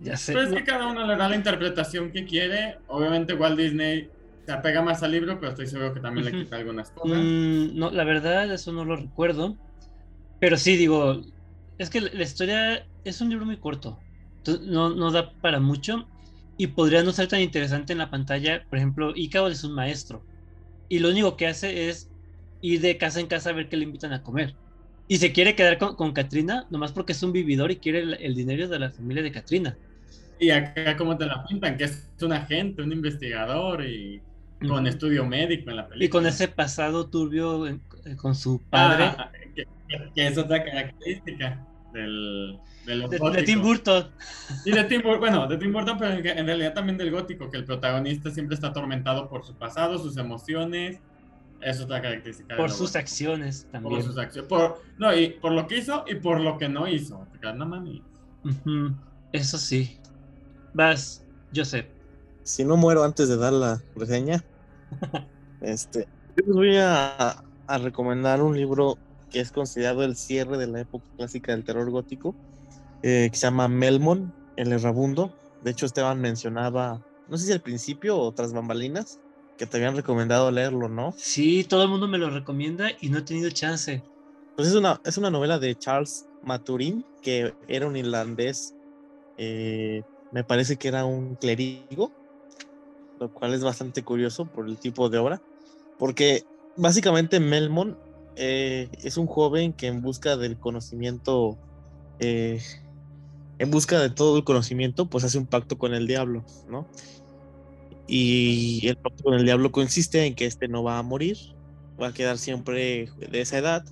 Ya 0.00 0.16
sé. 0.16 0.32
Pero 0.32 0.46
es 0.46 0.52
que 0.52 0.64
cada 0.64 0.86
uno 0.86 1.06
le 1.06 1.16
da 1.16 1.28
la 1.28 1.36
interpretación 1.36 2.12
que 2.12 2.24
quiere. 2.24 2.78
Obviamente 2.86 3.34
Walt 3.34 3.58
Disney 3.58 4.08
se 4.44 4.52
apega 4.52 4.82
más 4.82 5.02
al 5.02 5.12
libro, 5.12 5.38
pero 5.40 5.50
estoy 5.50 5.66
seguro 5.66 5.92
que 5.94 6.00
también 6.00 6.26
le 6.26 6.32
quita 6.32 6.56
algunas 6.56 6.90
cosas. 6.90 7.18
Mm, 7.18 7.76
no, 7.76 7.90
la 7.90 8.04
verdad, 8.04 8.52
eso 8.52 8.72
no 8.72 8.84
lo 8.84 8.96
recuerdo. 8.96 9.58
Pero 10.38 10.56
sí, 10.56 10.76
digo, 10.76 11.22
es 11.78 11.90
que 11.90 12.00
la 12.00 12.22
historia 12.22 12.86
es 13.04 13.20
un 13.20 13.30
libro 13.30 13.46
muy 13.46 13.58
corto. 13.58 13.98
no, 14.62 14.90
no 14.90 15.10
da 15.10 15.32
para 15.40 15.60
mucho. 15.60 16.08
Y 16.58 16.68
podría 16.68 17.02
no 17.02 17.12
ser 17.12 17.28
tan 17.28 17.40
interesante 17.40 17.92
en 17.92 17.98
la 17.98 18.10
pantalla. 18.10 18.64
Por 18.68 18.78
ejemplo, 18.78 19.12
Icao 19.14 19.48
es 19.48 19.64
un 19.64 19.74
maestro. 19.74 20.24
Y 20.88 21.00
lo 21.00 21.10
único 21.10 21.36
que 21.36 21.46
hace 21.48 21.88
es 21.88 22.10
ir 22.60 22.80
de 22.80 22.98
casa 22.98 23.20
en 23.20 23.26
casa 23.26 23.50
a 23.50 23.52
ver 23.52 23.68
qué 23.68 23.76
le 23.76 23.84
invitan 23.84 24.12
a 24.12 24.22
comer. 24.22 24.56
Y 25.08 25.18
se 25.18 25.32
quiere 25.32 25.54
quedar 25.54 25.78
con, 25.78 25.94
con 25.94 26.12
Katrina, 26.12 26.66
nomás 26.70 26.92
porque 26.92 27.12
es 27.12 27.22
un 27.22 27.32
vividor 27.32 27.70
y 27.70 27.76
quiere 27.76 28.00
el, 28.00 28.34
dinero 28.34 28.68
de 28.68 28.78
la 28.78 28.90
familia 28.90 29.22
de 29.22 29.30
Katrina. 29.30 29.76
Y 30.38 30.50
acá 30.50 30.96
como 30.96 31.16
te 31.16 31.26
la 31.26 31.44
pintan, 31.44 31.76
que 31.76 31.84
es 31.84 32.08
un 32.20 32.32
agente, 32.32 32.82
un 32.82 32.92
investigador 32.92 33.84
y 33.86 34.20
con 34.66 34.86
estudio 34.86 35.24
médico 35.24 35.70
en 35.70 35.76
la 35.76 35.86
película. 35.86 36.04
Y 36.04 36.08
con 36.08 36.26
ese 36.26 36.48
pasado 36.48 37.06
turbio 37.06 37.66
eh, 37.66 37.78
con 38.16 38.34
su 38.34 38.60
padre. 38.68 39.04
Ah, 39.04 39.30
que, 40.14 40.26
es 40.26 40.36
otra 40.36 40.64
característica 40.64 41.64
del, 41.92 42.58
del 42.84 43.08
de, 43.08 43.42
Tim 43.44 43.62
Burton. 43.62 44.10
Y 44.64 44.72
de 44.72 44.84
Tim 44.84 45.02
Burton, 45.02 45.20
bueno, 45.20 45.46
de 45.46 45.56
Tim 45.56 45.72
Burton, 45.72 45.98
pero 45.98 46.14
en 46.14 46.46
realidad 46.46 46.74
también 46.74 46.98
del 46.98 47.12
gótico, 47.12 47.48
que 47.48 47.58
el 47.58 47.64
protagonista 47.64 48.30
siempre 48.30 48.56
está 48.56 48.68
atormentado 48.68 49.28
por 49.28 49.44
su 49.44 49.54
pasado, 49.54 49.98
sus 49.98 50.16
emociones 50.16 51.00
es 51.60 51.80
otra 51.80 52.00
característica. 52.02 52.56
Por 52.56 52.70
sus 52.70 52.96
acciones 52.96 53.66
también. 53.70 53.96
Por 53.96 54.04
sus 54.04 54.18
acciones. 54.18 54.48
Por, 54.48 54.82
no, 54.98 55.14
y 55.16 55.30
por 55.30 55.52
lo 55.52 55.66
que 55.66 55.78
hizo 55.78 56.04
y 56.06 56.16
por 56.16 56.40
lo 56.40 56.58
que 56.58 56.68
no 56.68 56.88
hizo. 56.88 57.26
No 57.54 57.66
mami. 57.66 58.02
Eso 59.32 59.58
sí. 59.58 59.98
Vas, 60.74 61.24
Joseph. 61.54 61.86
Si 62.42 62.64
no 62.64 62.76
muero 62.76 63.04
antes 63.04 63.28
de 63.28 63.36
dar 63.36 63.52
la 63.52 63.82
reseña, 63.94 64.44
este, 65.60 66.08
yo 66.36 66.46
les 66.46 66.54
voy 66.54 66.76
a, 66.76 67.42
a, 67.66 67.78
recomendar 67.78 68.42
un 68.42 68.56
libro 68.56 68.98
que 69.30 69.40
es 69.40 69.50
considerado 69.50 70.04
el 70.04 70.16
cierre 70.16 70.56
de 70.58 70.66
la 70.66 70.80
época 70.80 71.04
clásica 71.16 71.52
del 71.52 71.64
terror 71.64 71.90
gótico, 71.90 72.34
eh, 73.02 73.28
que 73.30 73.36
se 73.36 73.46
llama 73.46 73.68
Melmon, 73.68 74.32
el 74.56 74.72
errabundo. 74.72 75.34
De 75.62 75.70
hecho, 75.70 75.86
Esteban 75.86 76.20
mencionaba, 76.20 77.02
no 77.28 77.36
sé 77.36 77.46
si 77.46 77.52
al 77.52 77.60
principio 77.60 78.18
o 78.18 78.32
tras 78.32 78.52
bambalinas, 78.52 79.18
que 79.56 79.66
te 79.66 79.76
habían 79.76 79.96
recomendado 79.96 80.50
leerlo, 80.50 80.88
¿no? 80.88 81.14
Sí, 81.16 81.64
todo 81.64 81.82
el 81.82 81.88
mundo 81.88 82.08
me 82.08 82.18
lo 82.18 82.30
recomienda 82.30 82.90
y 83.00 83.08
no 83.08 83.18
he 83.18 83.22
tenido 83.22 83.50
chance. 83.50 84.02
Pues 84.56 84.68
es 84.68 84.74
una, 84.74 85.00
es 85.04 85.16
una 85.18 85.30
novela 85.30 85.58
de 85.58 85.74
Charles 85.76 86.26
Maturin, 86.42 87.04
que 87.22 87.54
era 87.68 87.86
un 87.86 87.96
irlandés, 87.96 88.74
eh, 89.36 90.02
me 90.32 90.44
parece 90.44 90.76
que 90.76 90.88
era 90.88 91.04
un 91.04 91.36
clérigo, 91.36 92.10
lo 93.18 93.30
cual 93.32 93.54
es 93.54 93.62
bastante 93.62 94.02
curioso 94.02 94.46
por 94.46 94.68
el 94.68 94.78
tipo 94.78 95.08
de 95.08 95.18
obra, 95.18 95.42
porque 95.98 96.42
básicamente 96.76 97.40
Melmon 97.40 97.98
eh, 98.36 98.88
es 99.02 99.16
un 99.16 99.26
joven 99.26 99.72
que 99.72 99.86
en 99.86 100.02
busca 100.02 100.36
del 100.36 100.58
conocimiento, 100.58 101.56
eh, 102.18 102.62
en 103.58 103.70
busca 103.70 103.98
de 104.00 104.10
todo 104.10 104.36
el 104.36 104.44
conocimiento, 104.44 105.06
pues 105.06 105.24
hace 105.24 105.38
un 105.38 105.46
pacto 105.46 105.78
con 105.78 105.94
el 105.94 106.06
diablo, 106.06 106.44
¿no? 106.68 106.86
Y 108.08 108.86
el 108.86 108.96
pacto 108.96 109.24
con 109.24 109.34
el 109.34 109.44
diablo 109.44 109.72
consiste 109.72 110.24
en 110.26 110.34
que 110.34 110.46
este 110.46 110.68
no 110.68 110.82
va 110.82 110.98
a 110.98 111.02
morir, 111.02 111.36
va 112.00 112.08
a 112.08 112.12
quedar 112.14 112.38
siempre 112.38 113.10
de 113.18 113.40
esa 113.40 113.58
edad, 113.58 113.84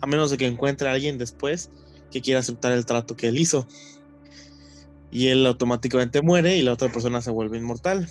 a 0.00 0.06
menos 0.06 0.30
de 0.30 0.38
que 0.38 0.46
encuentre 0.46 0.88
a 0.88 0.92
alguien 0.92 1.18
después 1.18 1.70
que 2.10 2.20
quiera 2.20 2.40
aceptar 2.40 2.72
el 2.72 2.86
trato 2.86 3.16
que 3.16 3.28
él 3.28 3.38
hizo. 3.38 3.66
Y 5.10 5.28
él 5.28 5.46
automáticamente 5.46 6.22
muere 6.22 6.56
y 6.56 6.62
la 6.62 6.72
otra 6.72 6.90
persona 6.90 7.20
se 7.20 7.30
vuelve 7.30 7.58
inmortal. 7.58 8.08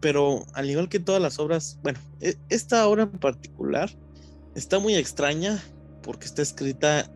Pero 0.00 0.44
al 0.54 0.70
igual 0.70 0.88
que 0.88 1.00
todas 1.00 1.20
las 1.20 1.38
obras, 1.38 1.78
bueno, 1.82 1.98
e, 2.20 2.36
esta 2.48 2.86
obra 2.88 3.04
en 3.04 3.10
particular 3.10 3.90
está 4.54 4.78
muy 4.78 4.94
extraña 4.94 5.62
porque 6.02 6.26
está 6.26 6.42
escrita. 6.42 7.10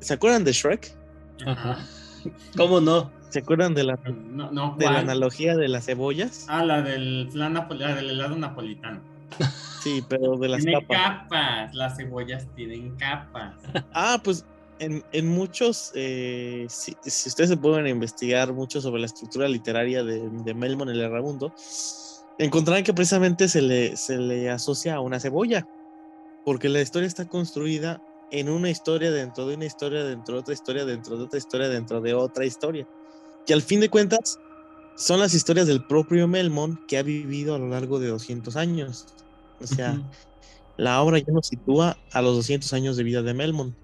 ¿Se 0.00 0.14
acuerdan 0.14 0.44
de 0.44 0.52
Shrek? 0.52 0.94
Ajá. 1.44 1.84
¿Cómo 2.56 2.80
no? 2.80 3.10
¿Se 3.30 3.40
acuerdan 3.40 3.74
de 3.74 3.84
la, 3.84 3.96
de 3.96 4.84
la 4.84 4.98
analogía 4.98 5.56
de 5.56 5.68
las 5.68 5.86
cebollas? 5.86 6.46
Ah, 6.48 6.64
la 6.64 6.82
del, 6.82 7.28
flan 7.30 7.54
del 7.54 8.10
helado 8.10 8.36
napolitano. 8.36 9.00
Sí, 9.82 10.02
pero 10.08 10.36
de 10.36 10.48
las 10.48 10.64
Tiene 10.64 10.84
capas. 10.84 11.72
Las 11.72 11.96
cebollas 11.96 12.44
tienen 12.56 12.96
capas. 12.96 13.54
Ah, 13.94 14.20
pues 14.24 14.44
en, 14.80 15.04
en 15.12 15.28
muchos, 15.28 15.92
eh, 15.94 16.66
si, 16.68 16.96
ustedes 17.04 17.50
se 17.50 17.56
pueden 17.56 17.86
investigar 17.86 18.52
mucho 18.52 18.80
sobre 18.80 19.00
la 19.00 19.06
estructura 19.06 19.46
literaria 19.46 20.02
de, 20.02 20.28
de 20.28 20.54
Melmon 20.54 20.88
el 20.88 21.00
Errabundo, 21.00 21.54
encontrarán 22.36 22.82
que 22.82 22.94
precisamente 22.94 23.48
se 23.48 23.62
le, 23.62 23.96
se 23.96 24.18
le 24.18 24.50
asocia 24.50 24.96
a 24.96 25.00
una 25.00 25.20
cebolla, 25.20 25.68
porque 26.44 26.68
la 26.68 26.80
historia 26.80 27.06
está 27.06 27.28
construida 27.28 28.02
en 28.32 28.48
una 28.48 28.70
historia 28.70 29.12
dentro 29.12 29.46
de 29.46 29.54
una 29.54 29.66
historia, 29.66 30.02
dentro 30.02 30.34
de 30.34 30.40
otra 30.40 30.54
historia, 30.54 30.84
dentro 30.84 31.16
de 31.16 31.24
otra 31.26 31.38
historia, 31.38 31.68
dentro 31.68 32.00
de 32.00 32.12
otra 32.14 32.44
historia 32.44 32.88
que 33.46 33.54
al 33.54 33.62
fin 33.62 33.80
de 33.80 33.88
cuentas 33.88 34.38
son 34.96 35.20
las 35.20 35.34
historias 35.34 35.66
del 35.66 35.84
propio 35.84 36.26
Melmon 36.26 36.80
que 36.88 36.98
ha 36.98 37.02
vivido 37.02 37.54
a 37.54 37.58
lo 37.58 37.68
largo 37.68 38.00
de 38.00 38.08
200 38.08 38.56
años. 38.56 39.06
O 39.60 39.66
sea, 39.66 40.00
la 40.76 41.00
obra 41.02 41.18
ya 41.18 41.32
nos 41.32 41.48
sitúa 41.48 41.96
a 42.12 42.22
los 42.22 42.34
200 42.36 42.72
años 42.72 42.96
de 42.96 43.04
vida 43.04 43.22
de 43.22 43.34
Melmon, 43.34 43.74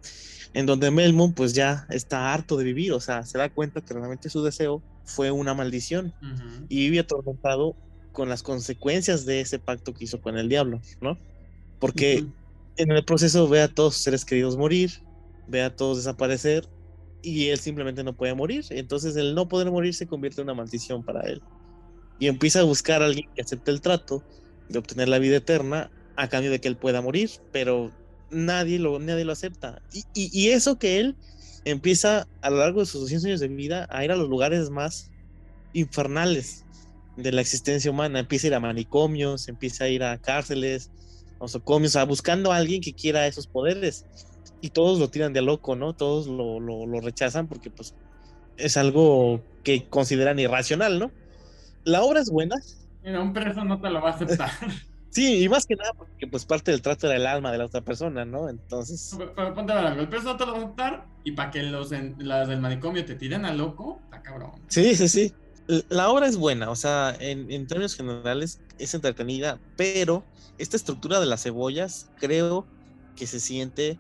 en 0.55 0.67
donde 0.67 0.91
Melmon 0.91 1.33
pues 1.33 1.53
ya 1.53 1.87
está 1.91 2.33
harto 2.33 2.57
de 2.57 2.65
vivir, 2.65 2.93
o 2.93 3.01
sea, 3.01 3.25
se 3.25 3.39
da 3.39 3.49
cuenta 3.49 3.81
que 3.81 3.95
realmente 3.95 4.29
su 4.29 4.43
deseo 4.43 4.83
fue 5.05 5.31
una 5.31 5.55
maldición 5.55 6.13
y 6.69 6.89
vive 6.89 7.01
atormentado 7.01 7.75
con 8.13 8.29
las 8.29 8.43
consecuencias 8.43 9.25
de 9.25 9.41
ese 9.41 9.59
pacto 9.59 9.95
que 9.95 10.05
hizo 10.05 10.21
con 10.21 10.37
el 10.37 10.49
diablo, 10.49 10.81
¿no? 11.01 11.19
Porque 11.79 12.25
en 12.77 12.91
el 12.91 13.05
proceso 13.05 13.49
ve 13.49 13.63
a 13.63 13.69
todos 13.69 13.95
sus 13.95 14.03
seres 14.05 14.25
queridos 14.25 14.57
morir, 14.57 14.91
ve 15.49 15.63
a 15.63 15.75
todos 15.75 15.99
desaparecer 15.99 16.69
y 17.23 17.49
él 17.49 17.59
simplemente 17.59 18.05
no 18.05 18.13
puede 18.15 18.35
morir. 18.35 18.65
Entonces 18.71 19.17
el 19.17 19.35
no 19.35 19.49
poder 19.49 19.71
morir 19.71 19.95
se 19.95 20.07
convierte 20.07 20.41
en 20.41 20.47
una 20.47 20.55
maldición 20.55 21.03
para 21.03 21.23
él. 21.23 21.41
Y 22.19 22.27
empieza 22.27 22.61
a 22.61 22.65
buscar 22.65 23.03
a 23.03 23.07
alguien 23.07 23.29
que 23.35 23.43
acepte 23.43 23.71
el 23.71 23.81
trato 23.81 24.23
de 24.69 24.79
obtener 24.79 25.09
la 25.09 25.19
vida 25.19 25.37
eterna 25.37 25.91
a 26.17 26.29
cambio 26.29 26.51
de 26.51 26.61
que 26.61 26.69
él 26.69 26.77
pueda 26.77 27.01
morir, 27.01 27.31
pero 27.53 27.91
nadie 28.31 28.79
lo, 28.79 28.99
nadie 28.99 29.25
lo 29.25 29.33
acepta. 29.33 29.83
Y, 29.93 30.05
y, 30.15 30.51
eso 30.51 30.79
que 30.79 31.01
él 31.01 31.17
empieza 31.65 32.27
a 32.41 32.51
lo 32.51 32.59
largo 32.59 32.81
de 32.81 32.87
sus 32.87 33.01
200 33.03 33.27
años 33.27 33.41
de 33.41 33.49
vida 33.49 33.89
a 33.91 34.05
ir 34.05 34.13
a 34.13 34.17
los 34.17 34.29
lugares 34.29 34.71
más 34.71 35.11
infernales 35.73 36.65
de 37.17 37.33
la 37.33 37.41
existencia 37.41 37.91
humana. 37.91 38.21
Empieza 38.21 38.47
a 38.47 38.49
ir 38.49 38.55
a 38.55 38.61
manicomios, 38.61 39.49
empieza 39.49 39.85
a 39.85 39.89
ir 39.89 40.03
a 40.03 40.19
cárceles, 40.19 40.91
nosocomios, 41.41 41.97
a 41.97 42.05
buscando 42.05 42.53
a 42.53 42.57
alguien 42.57 42.81
que 42.81 42.93
quiera 42.93 43.27
esos 43.27 43.47
poderes 43.47 44.07
y 44.63 44.71
todos 44.71 45.01
lo 45.01 45.11
tiran 45.11 45.33
de 45.33 45.43
loco, 45.43 45.75
¿no? 45.75 45.93
Todos 45.93 46.29
lo, 46.29 46.61
lo, 46.61 47.01
rechazan 47.01 47.49
porque 47.49 47.69
pues 47.69 47.95
es 48.57 48.77
algo 48.77 49.43
que 49.65 49.89
consideran 49.89 50.39
irracional, 50.39 51.01
¿no? 51.01 51.11
La 51.85 52.03
obra 52.03 52.21
es 52.21 52.31
buena. 52.31 52.57
Mira, 53.03 53.21
un 53.21 53.33
preso 53.33 53.65
no 53.65 53.81
te 53.81 53.91
lo 53.91 54.01
va 54.01 54.11
a 54.11 54.15
aceptar. 54.15 54.51
sí, 55.11 55.43
y 55.43 55.49
más 55.49 55.67
que 55.67 55.75
nada 55.75 55.91
porque 55.95 56.29
pues 56.29 56.45
parte 56.45 56.71
del 56.71 56.81
trato 56.81 57.09
era 57.09 57.17
el 57.17 57.27
alma 57.27 57.51
de 57.51 57.59
la 57.59 57.67
otra 57.67 57.81
persona, 57.81 58.25
¿no? 58.25 58.49
Entonces... 58.49 59.19
Pero, 59.35 59.53
ponte 59.53 59.73
a 59.73 59.95
el 59.95 60.09
preso 60.09 60.27
no 60.27 60.37
te 60.37 60.47
lo 60.47 60.53
va 60.53 60.59
a 60.59 60.63
aceptar 60.63 61.07
y 61.25 61.33
para 61.33 61.51
que 61.51 61.65
los, 61.65 61.91
las 62.19 62.47
del 62.47 62.61
manicomio 62.61 63.05
te 63.05 63.17
tiren 63.17 63.45
a 63.45 63.53
loco, 63.53 63.99
está 64.05 64.23
cabrón. 64.23 64.53
Sí, 64.69 64.95
sí, 64.95 65.09
sí. 65.09 65.35
La 65.89 66.09
obra 66.09 66.29
es 66.29 66.37
buena, 66.37 66.71
o 66.71 66.77
sea, 66.77 67.17
en, 67.19 67.51
en 67.51 67.67
términos 67.67 67.97
generales 67.97 68.61
es 68.79 68.95
entretenida, 68.95 69.59
pero 69.77 70.23
esta 70.59 70.77
estructura 70.77 71.19
de 71.19 71.27
las 71.27 71.43
cebollas 71.43 72.11
creo 72.21 72.65
que 73.17 73.27
se 73.27 73.41
siente 73.41 73.99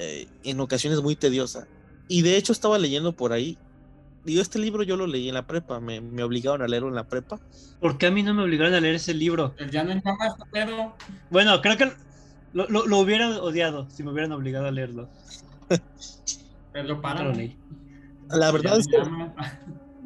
eh, 0.00 0.28
en 0.44 0.60
ocasiones 0.60 1.02
muy 1.02 1.16
tediosa. 1.16 1.66
Y 2.06 2.22
de 2.22 2.36
hecho 2.36 2.52
estaba 2.52 2.78
leyendo 2.78 3.12
por 3.12 3.32
ahí. 3.32 3.58
Digo, 4.24 4.40
este 4.40 4.58
libro 4.58 4.82
yo 4.82 4.96
lo 4.96 5.06
leí 5.06 5.28
en 5.28 5.34
la 5.34 5.46
prepa, 5.46 5.80
me, 5.80 6.00
me 6.00 6.22
obligaron 6.22 6.62
a 6.62 6.68
leerlo 6.68 6.88
en 6.88 6.94
la 6.94 7.08
prepa. 7.08 7.40
¿Por 7.80 7.98
qué 7.98 8.06
a 8.06 8.10
mí 8.10 8.22
no 8.22 8.32
me 8.32 8.42
obligaron 8.42 8.74
a 8.74 8.80
leer 8.80 8.94
ese 8.94 9.12
libro? 9.12 9.54
Ya 9.70 9.82
no 9.82 10.94
Bueno, 11.30 11.60
creo 11.60 11.76
que 11.76 11.92
lo, 12.52 12.68
lo, 12.68 12.98
hubiera 12.98 13.28
odiado 13.42 13.88
si 13.90 14.02
me 14.02 14.12
hubieran 14.12 14.32
obligado 14.32 14.66
a 14.66 14.70
leerlo. 14.70 15.08
Pero 16.72 17.00
para. 17.00 17.32
La 18.30 18.52
verdad 18.52 18.78
es 18.78 18.86
que 18.86 18.96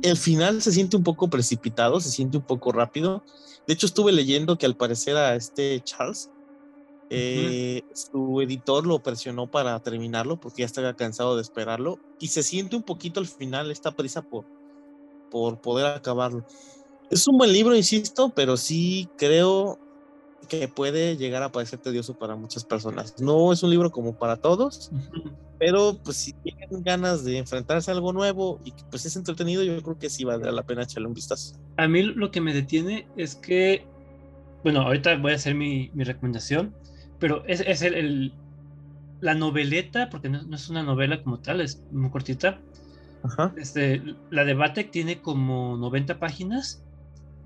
el 0.03 0.17
final 0.17 0.63
se 0.63 0.73
siente 0.73 0.97
un 0.97 1.05
poco 1.05 1.29
precipitado, 1.29 2.01
se 2.01 2.11
siente 2.11 2.39
un 2.39 2.45
poco 2.45 2.73
rápido. 2.73 3.25
De 3.67 3.75
hecho, 3.75 3.87
estuve 3.87 4.13
leyendo 4.13 4.59
que 4.59 4.67
al 4.67 4.77
parecer 4.77 5.17
a 5.17 5.35
este 5.35 5.81
Charles 5.85 6.31
eh, 7.15 7.83
su 7.93 8.41
editor 8.41 8.87
lo 8.87 9.03
presionó 9.03 9.51
para 9.51 9.79
terminarlo 9.81 10.41
porque 10.41 10.63
ya 10.63 10.67
estaba 10.67 10.95
cansado 10.95 11.37
de 11.37 11.43
esperarlo 11.43 11.99
y 12.19 12.29
se 12.29 12.43
siente 12.43 12.77
un 12.77 12.83
poquito 12.83 13.21
al 13.21 13.27
final 13.27 13.71
esta 13.71 13.93
prisa 13.93 14.23
por, 14.23 14.47
por 15.31 15.61
poder 15.61 15.87
acabarlo. 15.87 16.47
Es 17.11 17.29
un 17.29 17.37
buen 17.37 17.53
libro, 17.53 17.77
insisto, 17.77 18.33
pero 18.35 18.57
sí 18.57 19.09
creo 19.19 19.79
que 20.49 20.69
puede 20.69 21.17
llegar 21.17 21.43
a 21.43 21.53
parecer 21.53 21.79
tedioso 21.79 22.15
para 22.15 22.37
muchas 22.37 22.65
personas. 22.65 23.21
No 23.21 23.53
es 23.53 23.63
un 23.63 23.71
libro 23.71 23.91
como 23.91 24.15
para 24.15 24.37
todos, 24.37 24.91
pero 25.59 25.99
pues 26.03 26.17
si 26.17 26.33
tienen 26.33 26.83
ganas 26.83 27.25
de 27.25 27.39
enfrentarse 27.39 27.91
a 27.91 27.95
algo 27.95 28.13
nuevo 28.13 28.61
y 28.65 28.73
que 28.73 28.83
pues 28.91 29.05
es 29.07 29.17
entretenido, 29.17 29.63
yo 29.63 29.81
creo 29.83 29.99
que 29.99 30.11
sí 30.11 30.25
valdrá 30.25 30.51
la 30.53 30.63
pena 30.63 30.83
echarle 30.83 31.09
un 31.09 31.15
vistazo. 31.15 31.57
A 31.77 31.87
mí 31.87 32.03
lo 32.03 32.31
que 32.31 32.41
me 32.41 32.55
detiene 32.55 33.07
es 33.17 33.35
que, 33.35 33.85
bueno, 34.63 34.81
ahorita 34.81 35.17
voy 35.19 35.33
a 35.33 35.37
hacer 35.37 35.55
mi, 35.55 35.91
mi 35.95 36.05
recomendación, 36.05 36.75
pero 37.23 37.45
es, 37.47 37.61
es 37.61 37.83
el, 37.83 38.33
la 39.21 39.35
noveleta, 39.35 40.11
porque 40.11 40.29
no, 40.29 40.41
es 40.53 40.69
una 40.69 40.83
novela 40.83 41.23
como 41.23 41.39
tal, 41.39 41.61
es 41.61 41.81
muy 41.93 42.11
cortita. 42.11 42.59
Este, 43.57 44.03
la 44.31 44.45
de 44.45 44.55
Batek 44.55 44.91
tiene 44.91 45.21
como 45.21 45.77
90 45.77 46.19
páginas 46.19 46.83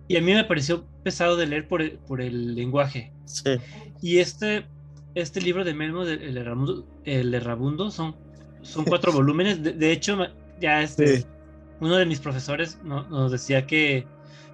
y 0.08 0.16
a 0.16 0.22
mí 0.22 0.32
me 0.32 0.44
pareció 0.44 0.86
pesado 1.02 1.36
de 1.36 1.46
leer 1.46 1.68
por 1.68 1.82
el, 1.82 1.98
por 1.98 2.22
el 2.22 2.54
lenguaje. 2.54 3.12
Sí. 3.26 3.58
Y 4.00 4.16
este, 4.16 4.66
este 5.14 5.42
libro 5.42 5.62
de 5.62 5.74
Melmo, 5.74 6.04
El, 6.04 6.38
Errabundo, 6.38 6.86
el 7.04 7.34
Errabundo, 7.34 7.90
son, 7.90 8.16
son 8.62 8.86
cuatro 8.86 9.12
volúmenes. 9.12 9.62
De, 9.62 9.92
hecho, 9.92 10.16
ya 10.58 10.80
este, 10.80 11.26
uno 11.80 11.96
de 11.96 12.06
mis 12.06 12.20
profesores 12.20 12.78
nos 12.82 13.30
decía 13.30 13.66
que, 13.66 14.06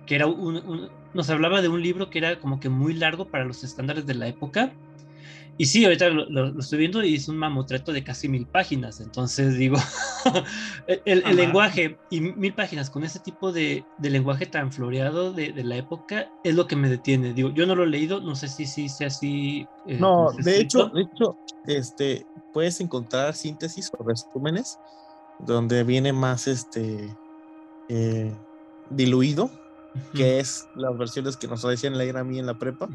que 0.04 0.16
era 0.16 0.26
un, 0.26 0.90
nos 1.14 1.30
hablaba 1.30 1.62
de 1.62 1.68
un 1.68 1.80
libro 1.80 2.10
que 2.10 2.18
era 2.18 2.40
como 2.40 2.58
que 2.58 2.68
muy 2.68 2.94
largo 2.94 3.28
para 3.28 3.44
los 3.44 3.62
estándares 3.62 4.04
de 4.04 4.14
la 4.14 4.26
época 4.26 4.72
y 5.58 5.66
sí, 5.66 5.84
ahorita 5.84 6.08
lo, 6.08 6.58
estoy 6.58 6.78
viendo 6.78 7.04
y 7.04 7.14
es 7.14 7.28
un 7.28 7.36
mamotreto 7.36 7.92
de 7.92 8.02
casi 8.02 8.28
mil 8.28 8.46
páginas. 8.46 9.00
Entonces 9.00 9.56
digo, 9.56 9.76
el, 11.04 11.36
lenguaje 11.36 11.98
y 12.10 12.20
mil 12.20 12.54
páginas 12.54 12.88
con 12.88 13.04
ese 13.04 13.20
tipo 13.20 13.52
de, 13.52 13.84
lenguaje 14.00 14.46
tan 14.46 14.72
floreado 14.72 15.32
de, 15.32 15.52
la 15.62 15.76
época 15.76 16.30
es 16.42 16.54
lo 16.54 16.66
que 16.66 16.76
me 16.76 16.88
detiene. 16.88 17.34
Digo, 17.34 17.50
yo 17.50 17.66
no 17.66 17.74
lo 17.74 17.84
he 17.84 17.88
leído, 17.88 18.20
no 18.20 18.34
sé 18.34 18.48
si, 18.48 18.66
si 18.66 18.88
sea 18.88 19.08
así. 19.08 19.66
Eh, 19.86 19.98
no, 19.98 20.32
de 20.32 20.60
hecho, 20.60 20.88
de 20.88 21.02
hecho, 21.02 21.36
este, 21.66 22.26
puedes 22.52 22.80
encontrar 22.80 23.34
síntesis 23.34 23.90
o 23.98 24.02
resúmenes 24.02 24.78
donde 25.38 25.84
viene 25.84 26.12
más 26.12 26.46
este 26.46 27.14
eh, 27.88 28.32
diluido 28.90 29.50
que 30.14 30.40
es 30.40 30.68
las 30.76 30.96
versiones 30.96 31.36
que 31.36 31.48
nos 31.48 31.62
decían 31.62 31.98
leer 31.98 32.16
a 32.16 32.24
mí 32.24 32.38
en 32.38 32.46
la 32.46 32.58
prepa. 32.58 32.88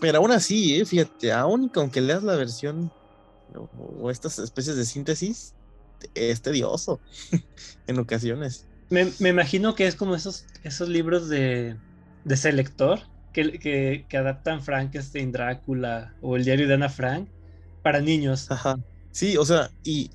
Pero 0.00 0.18
aún 0.18 0.30
así, 0.30 0.80
eh, 0.80 0.84
fíjate, 0.84 1.32
aún 1.32 1.70
aunque 1.74 2.00
leas 2.00 2.22
la 2.22 2.36
versión 2.36 2.90
o, 4.00 4.10
estas 4.10 4.38
especies 4.38 4.76
de 4.76 4.84
síntesis, 4.84 5.54
es 6.14 6.40
tedioso 6.42 7.00
en 7.86 7.98
ocasiones. 7.98 8.66
Me, 8.88 9.12
me, 9.20 9.28
imagino 9.28 9.74
que 9.74 9.86
es 9.86 9.94
como 9.94 10.14
esos, 10.14 10.46
esos 10.64 10.88
libros 10.88 11.28
de, 11.28 11.76
de 12.24 12.36
selector 12.36 13.00
que, 13.32 13.58
que, 13.58 14.04
que, 14.08 14.16
adaptan 14.16 14.62
Frankenstein, 14.62 15.30
Drácula 15.30 16.14
o 16.20 16.36
el 16.36 16.44
diario 16.44 16.66
de 16.66 16.74
Ana 16.74 16.88
Frank 16.88 17.28
para 17.82 18.00
niños. 18.00 18.50
Ajá. 18.50 18.78
Sí, 19.12 19.36
o 19.36 19.44
sea, 19.44 19.70
y 19.84 20.10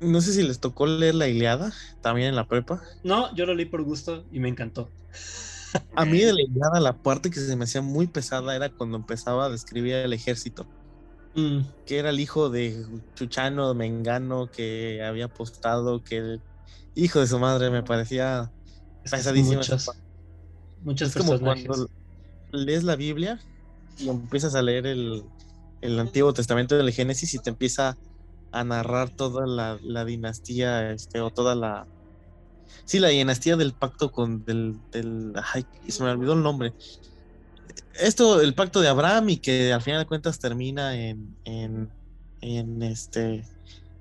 no 0.00 0.20
sé 0.20 0.32
si 0.32 0.42
les 0.42 0.60
tocó 0.60 0.86
leer 0.86 1.14
La 1.14 1.28
Ileada 1.28 1.72
también 2.00 2.28
en 2.28 2.36
la 2.36 2.46
prepa. 2.46 2.82
No, 3.02 3.34
yo 3.34 3.46
lo 3.46 3.54
leí 3.54 3.66
por 3.66 3.82
gusto 3.82 4.24
y 4.32 4.40
me 4.40 4.48
encantó. 4.48 4.88
A 5.96 6.04
mí 6.04 6.20
de 6.20 6.32
la 6.32 6.80
la 6.80 6.92
parte 6.92 7.30
que 7.30 7.40
se 7.40 7.56
me 7.56 7.64
hacía 7.64 7.82
muy 7.82 8.06
pesada 8.06 8.54
era 8.54 8.70
cuando 8.70 8.96
empezaba 8.96 9.46
a 9.46 9.48
describir 9.48 9.94
el 9.94 10.12
ejército. 10.12 10.66
Mm. 11.34 11.60
Que 11.86 11.98
era 11.98 12.10
el 12.10 12.20
hijo 12.20 12.48
de 12.48 12.84
Chuchano 13.14 13.74
Mengano 13.74 14.50
que 14.50 15.02
había 15.02 15.26
apostado, 15.26 16.02
que 16.02 16.18
el 16.18 16.40
hijo 16.94 17.20
de 17.20 17.26
su 17.26 17.38
madre 17.38 17.70
me 17.70 17.82
parecía 17.82 18.52
pesadísimo. 19.10 19.60
Muchos 20.82 21.08
es 21.08 21.16
como 21.16 21.38
cuando 21.40 21.88
lees 22.52 22.84
la 22.84 22.94
Biblia 22.94 23.40
y 23.98 24.08
empiezas 24.08 24.54
a 24.54 24.62
leer 24.62 24.86
el, 24.86 25.24
el 25.80 25.98
Antiguo 25.98 26.32
Testamento 26.32 26.76
del 26.76 26.92
Génesis 26.92 27.34
y 27.34 27.38
te 27.38 27.50
empieza 27.50 27.96
a 28.52 28.64
narrar 28.64 29.10
toda 29.10 29.46
la, 29.46 29.78
la 29.82 30.04
dinastía 30.04 30.92
este, 30.92 31.20
o 31.20 31.30
toda 31.30 31.54
la, 31.54 31.86
Sí, 32.84 32.98
la 32.98 33.08
dinastía 33.08 33.56
del 33.56 33.72
pacto 33.72 34.10
con 34.10 34.44
del, 34.44 34.76
del 34.90 35.32
ay, 35.52 35.64
se 35.88 36.02
me 36.02 36.10
olvidó 36.10 36.34
el 36.34 36.42
nombre. 36.42 36.72
Esto, 37.94 38.40
el 38.40 38.54
pacto 38.54 38.80
de 38.80 38.88
Abraham 38.88 39.30
y 39.30 39.36
que 39.38 39.72
al 39.72 39.82
final 39.82 40.00
de 40.00 40.06
cuentas 40.06 40.38
termina 40.38 40.96
en, 40.96 41.36
en, 41.44 41.90
en 42.40 42.82
este 42.82 43.44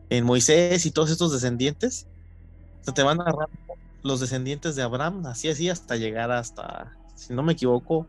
en 0.09 0.25
Moisés 0.25 0.85
y 0.85 0.91
todos 0.91 1.09
estos 1.09 1.31
descendientes. 1.31 2.07
te 2.93 3.03
van 3.03 3.21
a 3.21 3.25
narrar 3.25 3.49
los 4.03 4.19
descendientes 4.19 4.75
de 4.75 4.83
Abraham, 4.83 5.25
así 5.25 5.49
así 5.49 5.69
hasta 5.69 5.95
llegar 5.95 6.31
hasta, 6.31 6.95
si 7.15 7.33
no 7.33 7.41
me 7.41 7.53
equivoco, 7.53 8.07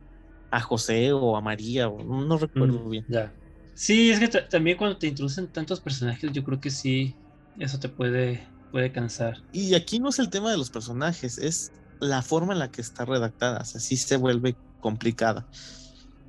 a 0.50 0.60
José 0.60 1.12
o 1.12 1.36
a 1.36 1.40
María, 1.40 1.88
o, 1.88 2.02
no, 2.02 2.36
recuerdo 2.36 2.80
mm, 2.80 2.90
bien. 2.90 3.04
Ya. 3.08 3.32
Sí, 3.74 4.10
es 4.10 4.20
que 4.20 4.28
también 4.28 4.76
cuando 4.76 4.98
te 4.98 5.06
introducen 5.06 5.48
tantos 5.48 5.80
personajes, 5.80 6.30
yo 6.32 6.44
creo 6.44 6.60
que 6.60 6.70
sí, 6.70 7.14
eso 7.58 7.78
te 7.78 7.88
puede 7.88 8.46
puede 8.74 8.90
cansar. 8.90 9.40
Y 9.52 9.76
aquí 9.76 10.00
no 10.00 10.08
es 10.08 10.18
el 10.18 10.30
tema 10.30 10.50
de 10.50 10.56
los 10.56 10.68
personajes, 10.68 11.38
es 11.38 11.70
la 12.00 12.22
forma 12.22 12.54
en 12.54 12.58
la 12.58 12.72
que 12.72 12.80
está 12.80 13.04
redactada, 13.04 13.58
así 13.58 13.96
se 13.96 14.16
vuelve 14.16 14.56
complicada. 14.80 15.46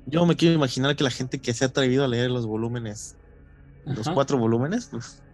Yo 0.06 0.24
me 0.26 0.36
quiero 0.36 0.54
imaginar 0.54 0.94
que 0.94 1.02
la 1.02 1.10
gente 1.10 1.40
que 1.40 1.52
se 1.52 1.64
ha 1.64 1.66
atrevido 1.66 2.04
a 2.04 2.08
leer 2.08 2.30
los 2.30 2.46
volúmenes, 2.46 3.16
los 3.84 4.08
cuatro 4.10 4.38
volúmenes, 4.38 4.86
pues 4.92 5.24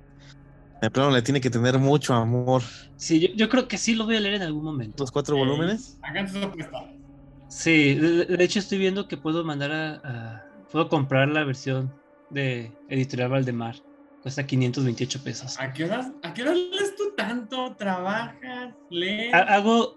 de 0.81 0.91
plano 0.91 1.11
le 1.11 1.21
tiene 1.21 1.43
que 1.43 1.51
tener 1.51 1.79
mucho 1.79 2.15
amor. 2.15 2.63
Sí, 2.97 3.35
yo, 3.37 3.51
creo 3.51 3.69
que 3.69 3.77
sí 3.77 3.95
lo 3.95 4.07
voy 4.07 4.17
a 4.17 4.21
leer 4.21 4.37
en 4.37 4.43
algún 4.45 4.65
momento. 4.65 5.03
¿Los 5.03 5.13
cuatro 5.13 5.37
volúmenes? 5.37 5.99
Sí, 7.49 7.95
de, 7.95 8.43
hecho 8.43 8.59
estoy 8.59 8.79
viendo 8.79 9.07
que 9.07 9.19
puedo 9.19 9.45
mandar 9.45 9.71
a, 9.71 10.47
Puedo 10.71 10.89
comprar 10.89 11.29
la 11.29 11.45
versión 11.45 11.93
de 12.31 12.73
Editorial 12.89 13.29
Valdemar. 13.29 13.77
Cuesta 14.23 14.47
528 14.47 15.25
pesos. 15.25 15.59
¿A 15.59 15.73
qué 15.73 15.85
horas, 15.85 16.13
a 16.23 16.33
qué 16.33 16.43
horas 16.43 16.57
lees 16.57 16.92
tú 16.92 16.92
tanto? 17.29 17.77
¿Trabajas? 17.77 18.75
¿Lees? 18.91 19.33
Hago 19.35 19.97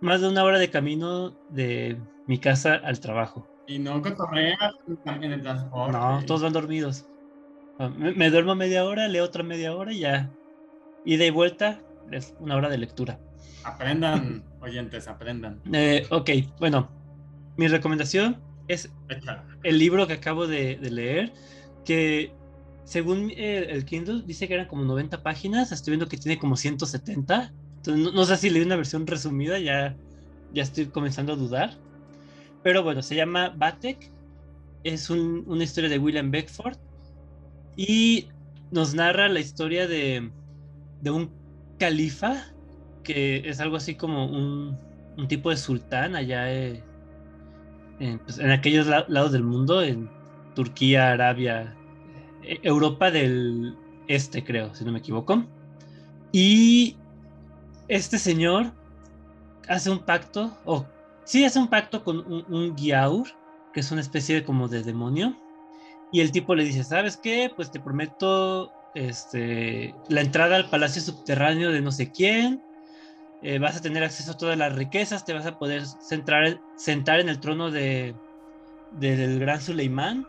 más 0.00 0.20
de 0.20 0.28
una 0.28 0.44
hora 0.44 0.58
de 0.58 0.70
camino 0.70 1.36
de 1.48 2.00
mi 2.26 2.38
casa 2.38 2.74
al 2.76 3.00
trabajo. 3.00 3.46
¿Y 3.66 3.78
no 3.78 4.02
cotorreas 4.02 4.58
en 5.04 5.32
el 5.32 5.42
transporte? 5.42 5.92
No, 5.92 6.22
todos 6.26 6.42
van 6.42 6.52
dormidos. 6.52 7.06
Ah, 7.78 7.88
me, 7.88 8.30
duermo 8.30 8.54
media 8.54 8.84
hora, 8.84 9.08
leo 9.08 9.24
otra 9.24 9.42
media 9.42 9.74
hora 9.74 9.92
y 9.92 10.00
ya. 10.00 10.30
Y 11.04 11.30
vuelta 11.30 11.80
es 12.10 12.34
una 12.40 12.56
hora 12.56 12.68
de 12.68 12.78
lectura. 12.78 13.18
Aprendan, 13.64 14.42
oyentes, 14.60 15.06
aprendan. 15.06 15.60
Eh, 15.72 16.06
ok, 16.10 16.30
bueno, 16.58 16.90
mi 17.56 17.68
recomendación 17.68 18.42
es 18.68 18.90
el 19.62 19.78
libro 19.78 20.06
que 20.06 20.14
acabo 20.14 20.46
de, 20.46 20.76
de 20.76 20.90
leer, 20.90 21.32
que 21.84 22.32
según 22.90 23.30
el, 23.36 23.84
Kindle, 23.84 24.24
dice 24.26 24.48
que 24.48 24.54
eran 24.54 24.66
como 24.66 24.82
90 24.82 25.22
páginas. 25.22 25.70
Estoy 25.70 25.92
viendo 25.92 26.08
que 26.08 26.16
tiene 26.16 26.40
como 26.40 26.56
170. 26.56 27.52
Entonces, 27.76 28.12
no, 28.12 28.24
sé 28.24 28.36
si 28.36 28.50
leí 28.50 28.62
una 28.62 28.74
versión 28.74 29.06
resumida, 29.06 29.60
ya, 29.60 29.94
ya 30.52 30.64
estoy 30.64 30.86
comenzando 30.86 31.34
a 31.34 31.36
dudar. 31.36 31.78
Pero 32.64 32.82
bueno, 32.82 33.00
se 33.00 33.14
llama 33.14 33.50
Batek. 33.50 34.10
Es 34.82 35.08
una 35.08 35.62
historia 35.62 35.88
de 35.88 35.98
William 35.98 36.32
Beckford. 36.32 36.78
Y 37.76 38.26
nos 38.72 38.92
narra 38.92 39.28
la 39.28 39.38
historia 39.38 39.86
de, 39.86 40.28
de 41.00 41.10
un 41.12 41.30
califa, 41.78 42.44
que 43.04 43.48
es 43.48 43.60
algo 43.60 43.76
así 43.76 43.94
como 43.94 44.26
un, 44.26 44.76
un 45.16 45.28
tipo 45.28 45.50
de 45.50 45.56
sultán 45.58 46.16
allá 46.16 46.52
eh, 46.52 46.82
en, 48.00 48.18
pues, 48.18 48.40
en 48.40 48.50
aquellos 48.50 48.88
lados 48.88 49.30
del 49.30 49.44
mundo, 49.44 49.80
en 49.80 50.10
Turquía, 50.56 51.12
Arabia, 51.12 51.62
eh, 51.62 51.79
Europa 52.62 53.10
del 53.10 53.76
Este, 54.08 54.44
creo, 54.44 54.74
si 54.74 54.84
no 54.84 54.92
me 54.92 54.98
equivoco. 54.98 55.44
Y 56.32 56.96
este 57.88 58.18
señor 58.18 58.72
hace 59.68 59.90
un 59.90 60.00
pacto, 60.00 60.56
o 60.64 60.84
sí 61.24 61.44
hace 61.44 61.58
un 61.58 61.68
pacto 61.68 62.02
con 62.02 62.18
un, 62.18 62.44
un 62.48 62.76
Giaur, 62.76 63.28
que 63.72 63.80
es 63.80 63.90
una 63.90 64.00
especie 64.00 64.34
de 64.34 64.44
como 64.44 64.68
de 64.68 64.82
demonio. 64.82 65.36
Y 66.12 66.20
el 66.20 66.32
tipo 66.32 66.54
le 66.54 66.64
dice, 66.64 66.82
¿sabes 66.82 67.16
qué? 67.16 67.52
Pues 67.54 67.70
te 67.70 67.78
prometo 67.78 68.72
este, 68.94 69.94
la 70.08 70.20
entrada 70.20 70.56
al 70.56 70.68
palacio 70.68 71.00
subterráneo 71.02 71.70
de 71.70 71.80
no 71.80 71.92
sé 71.92 72.10
quién. 72.10 72.62
Eh, 73.42 73.58
vas 73.58 73.76
a 73.76 73.80
tener 73.80 74.02
acceso 74.04 74.32
a 74.32 74.36
todas 74.36 74.58
las 74.58 74.74
riquezas, 74.74 75.24
te 75.24 75.32
vas 75.32 75.46
a 75.46 75.58
poder 75.58 75.84
sentar 75.96 77.20
en 77.20 77.28
el 77.28 77.40
trono 77.40 77.70
de, 77.70 78.14
del 78.92 79.38
gran 79.38 79.60
Suleimán 79.62 80.26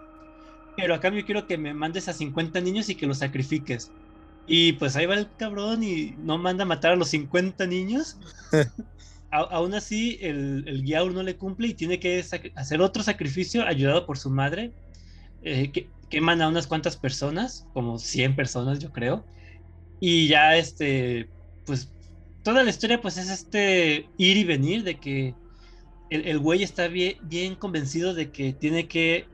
pero 0.75 0.95
a 0.95 0.99
cambio 0.99 1.25
quiero 1.25 1.47
que 1.47 1.57
me 1.57 1.73
mandes 1.73 2.07
a 2.07 2.13
50 2.13 2.61
niños 2.61 2.89
y 2.89 2.95
que 2.95 3.07
los 3.07 3.19
sacrifiques. 3.19 3.91
Y 4.47 4.73
pues 4.73 4.95
ahí 4.95 5.05
va 5.05 5.15
el 5.15 5.29
cabrón 5.37 5.83
y 5.83 6.15
no 6.17 6.37
manda 6.37 6.63
a 6.63 6.67
matar 6.67 6.93
a 6.93 6.95
los 6.95 7.09
50 7.09 7.67
niños. 7.67 8.17
aún 9.31 9.73
así, 9.73 10.17
el, 10.21 10.65
el 10.67 10.83
Giaur 10.83 11.13
no 11.13 11.23
le 11.23 11.37
cumple 11.37 11.67
y 11.69 11.73
tiene 11.73 11.99
que 11.99 12.23
hacer 12.55 12.81
otro 12.81 13.01
sacrificio 13.01 13.65
ayudado 13.65 14.05
por 14.05 14.17
su 14.17 14.29
madre, 14.29 14.73
eh, 15.41 15.71
que 15.71 15.89
queman 16.09 16.41
a 16.41 16.49
unas 16.49 16.67
cuantas 16.67 16.97
personas, 16.97 17.65
como 17.73 17.97
100 17.97 18.35
personas 18.35 18.79
yo 18.79 18.91
creo. 18.91 19.25
Y 19.99 20.27
ya 20.27 20.57
este, 20.57 21.29
pues 21.65 21.93
toda 22.43 22.63
la 22.63 22.69
historia 22.69 23.01
pues 23.01 23.17
es 23.17 23.29
este 23.29 24.09
ir 24.17 24.37
y 24.37 24.43
venir 24.43 24.83
de 24.83 24.99
que 24.99 25.35
el, 26.09 26.27
el 26.27 26.39
güey 26.39 26.63
está 26.63 26.87
bien, 26.87 27.17
bien 27.23 27.55
convencido 27.55 28.13
de 28.13 28.31
que 28.31 28.51
tiene 28.51 28.87
que 28.87 29.30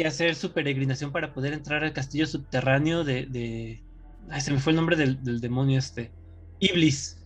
que 0.00 0.06
hacer 0.06 0.34
su 0.34 0.52
peregrinación 0.52 1.12
para 1.12 1.34
poder 1.34 1.52
entrar 1.52 1.84
al 1.84 1.92
castillo 1.92 2.26
subterráneo 2.26 3.04
de... 3.04 3.82
Ay, 4.30 4.40
se 4.40 4.50
me 4.50 4.58
fue 4.58 4.72
el 4.72 4.76
nombre 4.76 4.96
del, 4.96 5.40
demonio 5.42 5.78
este. 5.78 6.10
Iblis, 6.58 7.18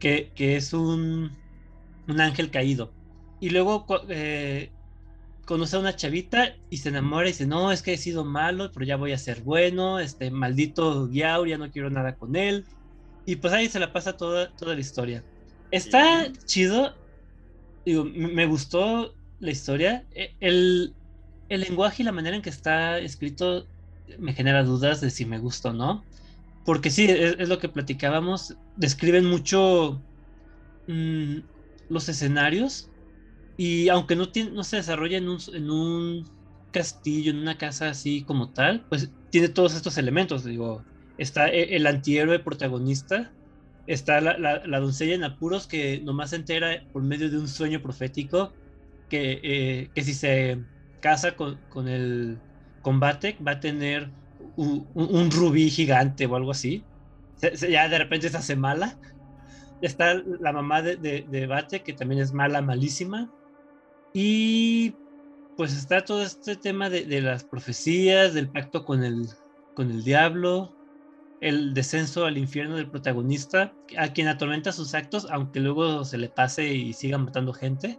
que, 0.00 0.32
que 0.34 0.56
es 0.56 0.72
un, 0.72 1.36
un 2.06 2.20
ángel 2.22 2.50
caído. 2.50 2.94
Y 3.40 3.50
luego 3.50 3.84
eh, 4.08 4.70
conoce 5.44 5.76
a 5.76 5.80
una 5.80 5.96
chavita 5.96 6.56
y 6.70 6.78
se 6.78 6.88
enamora 6.88 7.28
y 7.28 7.32
dice, 7.32 7.46
no, 7.46 7.70
es 7.72 7.82
que 7.82 7.92
he 7.92 7.98
sido 7.98 8.24
malo, 8.24 8.70
pero 8.72 8.86
ya 8.86 8.96
voy 8.96 9.12
a 9.12 9.18
ser 9.18 9.42
bueno, 9.42 9.98
este 9.98 10.30
maldito 10.30 11.10
Giaur, 11.10 11.46
ya 11.46 11.58
no 11.58 11.70
quiero 11.70 11.90
nada 11.90 12.16
con 12.16 12.36
él. 12.36 12.64
Y 13.26 13.36
pues 13.36 13.52
ahí 13.52 13.68
se 13.68 13.80
la 13.80 13.92
pasa 13.92 14.16
toda, 14.16 14.48
toda 14.56 14.74
la 14.74 14.80
historia. 14.80 15.22
Está 15.70 16.32
chido, 16.46 16.94
digo, 17.84 18.06
me 18.06 18.46
gustó 18.46 19.14
la 19.40 19.50
historia. 19.50 20.06
E, 20.14 20.34
el, 20.40 20.94
el 21.48 21.60
lenguaje 21.62 22.02
y 22.02 22.06
la 22.06 22.12
manera 22.12 22.36
en 22.36 22.42
que 22.42 22.50
está 22.50 22.98
escrito 22.98 23.66
me 24.18 24.32
genera 24.32 24.62
dudas 24.64 25.00
de 25.00 25.10
si 25.10 25.24
me 25.24 25.38
gusta 25.38 25.70
o 25.70 25.72
no. 25.72 26.04
Porque 26.64 26.90
sí, 26.90 27.06
es, 27.08 27.48
lo 27.48 27.58
que 27.58 27.68
platicábamos, 27.68 28.56
describen 28.76 29.24
mucho 29.24 30.00
mm, 30.86 31.38
los 31.88 32.08
escenarios 32.08 32.90
y 33.56 33.88
aunque 33.88 34.16
no, 34.16 34.28
tiene, 34.28 34.50
no 34.50 34.64
se 34.64 34.76
desarrolla 34.76 35.18
en 35.18 35.28
un, 35.28 35.38
en 35.54 35.70
un 35.70 36.24
castillo, 36.70 37.30
en 37.30 37.38
una 37.38 37.56
casa 37.56 37.88
así 37.88 38.22
como 38.22 38.50
tal, 38.50 38.84
pues 38.88 39.10
tiene 39.30 39.48
todos 39.48 39.74
estos 39.74 39.96
elementos. 39.98 40.44
Digo, 40.44 40.84
está 41.16 41.48
e, 41.48 41.74
el, 41.76 41.86
antihéroe 41.86 42.38
protagonista, 42.38 43.32
está 43.86 44.20
la, 44.20 44.38
la, 44.38 44.80
doncella 44.80 45.14
en 45.14 45.24
apuros 45.24 45.66
que 45.66 46.00
nomás 46.00 46.30
se 46.30 46.36
entera 46.36 46.84
por 46.92 47.02
medio 47.02 47.30
de 47.30 47.38
un 47.38 47.48
sueño 47.48 47.80
profético 47.80 48.52
que, 49.08 49.40
eh, 49.42 49.90
que 49.94 50.04
si 50.04 50.12
se 50.12 50.58
casa 51.00 51.36
con, 51.36 51.58
con, 51.68 51.88
el 51.88 52.38
combate 52.82 53.36
va 53.46 53.52
a 53.52 53.60
tener 53.60 54.10
un, 54.56 55.30
rubí 55.30 55.70
gigante 55.70 56.26
o 56.26 56.36
algo 56.36 56.50
así. 56.50 56.84
ya 57.40 57.88
de 57.88 57.98
repente 57.98 58.28
se 58.28 58.36
hace 58.36 58.56
mala. 58.56 58.98
Está 59.80 60.14
la 60.14 60.52
mamá 60.52 60.82
de, 60.82 60.96
de, 60.96 61.24
de 61.30 61.46
Bate, 61.46 61.82
que 61.82 61.92
también 61.92 62.20
es 62.20 62.32
mala, 62.32 62.60
malísima. 62.60 63.30
Y 64.12 64.94
pues 65.58 65.76
está 65.76 66.04
todo 66.04 66.22
este 66.22 66.54
tema 66.54 66.88
de, 66.88 67.20
las 67.20 67.42
profecías, 67.42 68.32
del 68.32 68.48
pacto 68.48 68.84
con 68.84 69.02
el, 69.02 69.28
con 69.74 69.90
el 69.90 70.04
diablo, 70.04 70.72
el 71.40 71.74
descenso 71.74 72.26
al 72.26 72.38
infierno 72.38 72.76
del 72.76 72.88
protagonista, 72.88 73.72
a 73.96 74.12
quien 74.12 74.28
atormenta 74.28 74.70
sus 74.70 74.94
actos, 74.94 75.26
aunque 75.30 75.58
luego 75.58 76.04
se 76.04 76.16
le 76.16 76.28
pase 76.28 76.72
y 76.72 76.92
siga 76.92 77.18
matando 77.18 77.52
gente. 77.52 77.98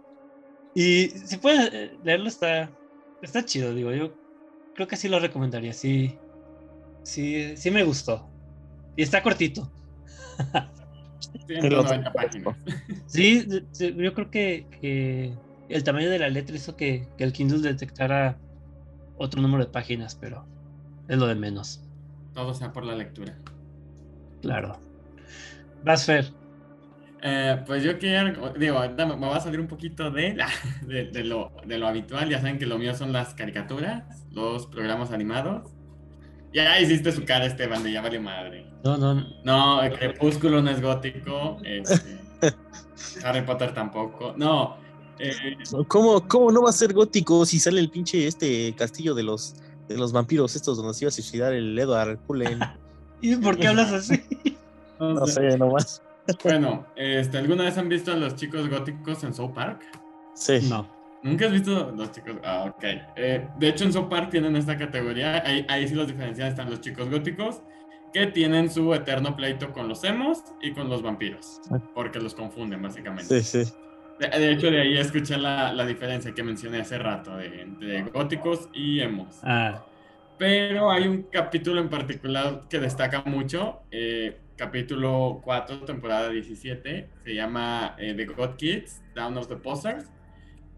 Y 0.74 1.08
si 1.08 1.36
puedes 1.36 1.70
eh, 1.74 1.98
leerlo, 2.02 2.28
está, 2.28 2.70
está 3.22 3.44
chido, 3.44 3.74
digo, 3.74 3.92
yo 3.92 4.14
creo 4.74 4.88
que 4.88 4.96
sí 4.96 5.08
lo 5.08 5.18
recomendaría, 5.20 5.72
sí, 5.72 6.16
sí, 7.02 7.56
sí 7.56 7.70
me 7.70 7.84
gustó. 7.84 8.28
Y 8.96 9.02
está 9.02 9.22
cortito. 9.22 9.70
Sí, 13.06 13.46
yo 13.78 14.14
creo 14.14 14.30
que 14.30 15.36
el 15.70 15.84
tamaño 15.84 16.10
de 16.10 16.18
la 16.18 16.28
letra 16.28 16.56
hizo 16.56 16.76
que, 16.76 17.06
el 17.18 17.32
Kindle 17.32 17.60
detectara 17.60 18.38
otro 19.16 19.40
número 19.40 19.64
de 19.64 19.70
páginas, 19.70 20.16
pero 20.16 20.44
es 21.08 21.16
lo 21.16 21.26
de 21.26 21.36
menos. 21.36 21.80
Todo 22.34 22.54
sea 22.54 22.72
por 22.72 22.84
la 22.84 22.94
lectura. 22.94 23.36
Claro. 24.42 24.78
Vas, 25.84 26.04
Fer. 26.04 26.39
Eh, 27.22 27.62
pues 27.66 27.82
yo 27.82 27.98
quiero, 27.98 28.52
digo, 28.54 28.78
ahorita 28.78 29.06
me 29.06 29.26
va 29.26 29.36
a 29.36 29.40
salir 29.40 29.60
un 29.60 29.66
poquito 29.66 30.10
de, 30.12 30.36
de, 30.86 31.24
lo, 31.24 31.52
de 31.66 31.78
lo 31.78 31.86
habitual. 31.86 32.28
Ya 32.28 32.38
saben 32.38 32.58
que 32.58 32.66
lo 32.66 32.78
mío 32.78 32.94
son 32.94 33.12
las 33.12 33.34
caricaturas, 33.34 34.24
los 34.32 34.66
programas 34.66 35.12
animados. 35.12 35.70
Ya 36.52 36.80
hiciste 36.80 37.12
su 37.12 37.24
cara, 37.24 37.46
Esteban, 37.46 37.82
de 37.82 37.92
ya 37.92 38.02
vale 38.02 38.18
madre. 38.18 38.66
No, 38.82 38.96
no. 38.96 39.26
No, 39.44 39.80
Crepúsculo 39.96 40.62
no 40.62 40.70
es 40.70 40.82
gótico. 40.82 41.58
Este, 41.62 42.18
Harry 43.24 43.42
Potter 43.42 43.72
tampoco. 43.72 44.34
No, 44.36 44.76
eh, 45.20 45.56
¿Cómo, 45.88 46.26
¿Cómo, 46.26 46.50
no 46.50 46.62
va 46.62 46.70
a 46.70 46.72
ser 46.72 46.94
gótico 46.94 47.44
si 47.44 47.60
sale 47.60 47.78
el 47.80 47.90
pinche 47.90 48.26
este 48.26 48.74
castillo 48.74 49.14
de 49.14 49.22
los, 49.22 49.54
de 49.86 49.98
los 49.98 50.12
vampiros 50.12 50.56
estos 50.56 50.78
donde 50.78 50.94
se 50.94 51.04
iba 51.04 51.08
a 51.10 51.12
suicidar 51.12 51.52
el 51.52 51.78
Edward 51.78 52.18
Cullen? 52.26 52.58
¿Y 53.20 53.36
por 53.36 53.58
qué 53.58 53.68
hablas 53.68 53.92
así? 53.92 54.22
no 54.98 55.26
sé, 55.26 55.58
nomás. 55.58 56.02
Bueno, 56.42 56.86
este, 56.96 57.38
¿alguna 57.38 57.64
vez 57.64 57.78
han 57.78 57.88
visto 57.88 58.12
a 58.12 58.16
los 58.16 58.36
chicos 58.36 58.68
góticos 58.68 59.24
en 59.24 59.34
South 59.34 59.52
Park? 59.52 59.82
Sí. 60.34 60.60
No. 60.68 60.88
¿Nunca 61.22 61.46
has 61.46 61.52
visto 61.52 61.92
los 61.96 62.10
chicos? 62.12 62.36
Ah, 62.44 62.64
ok. 62.68 62.84
Eh, 63.16 63.48
de 63.58 63.68
hecho, 63.68 63.84
en 63.84 63.92
South 63.92 64.08
Park 64.08 64.30
tienen 64.30 64.56
esta 64.56 64.76
categoría. 64.76 65.42
Ahí, 65.44 65.66
ahí 65.68 65.86
sí 65.86 65.94
los 65.94 66.06
diferencian. 66.06 66.48
Están 66.48 66.70
los 66.70 66.80
chicos 66.80 67.10
góticos 67.10 67.60
que 68.12 68.26
tienen 68.26 68.70
su 68.70 68.92
eterno 68.94 69.36
pleito 69.36 69.72
con 69.72 69.88
los 69.88 70.02
emos 70.04 70.42
y 70.60 70.72
con 70.72 70.88
los 70.88 71.02
vampiros. 71.02 71.60
Ah. 71.70 71.78
Porque 71.94 72.18
los 72.18 72.34
confunden, 72.34 72.80
básicamente. 72.82 73.42
Sí, 73.42 73.64
sí. 73.64 73.72
De, 74.18 74.52
hecho, 74.52 74.70
de 74.70 74.82
ahí 74.82 74.98
escuché 74.98 75.38
la, 75.38 75.72
la, 75.72 75.86
diferencia 75.86 76.34
que 76.34 76.42
mencioné 76.42 76.80
hace 76.80 76.98
rato 76.98 77.36
de, 77.36 77.62
entre 77.62 78.02
góticos 78.02 78.68
y 78.74 79.00
emos. 79.00 79.38
Ah. 79.42 79.82
Pero 80.40 80.90
hay 80.90 81.06
un 81.06 81.24
capítulo 81.24 81.82
en 81.82 81.90
particular 81.90 82.62
que 82.70 82.78
destaca 82.78 83.22
mucho, 83.26 83.82
eh, 83.90 84.38
capítulo 84.56 85.42
4, 85.44 85.80
temporada 85.80 86.30
17, 86.30 87.10
se 87.22 87.34
llama 87.34 87.94
eh, 87.98 88.14
The 88.14 88.24
God 88.24 88.56
Kids, 88.56 89.02
Down 89.14 89.36
of 89.36 89.48
the 89.48 89.56
Posers. 89.56 90.06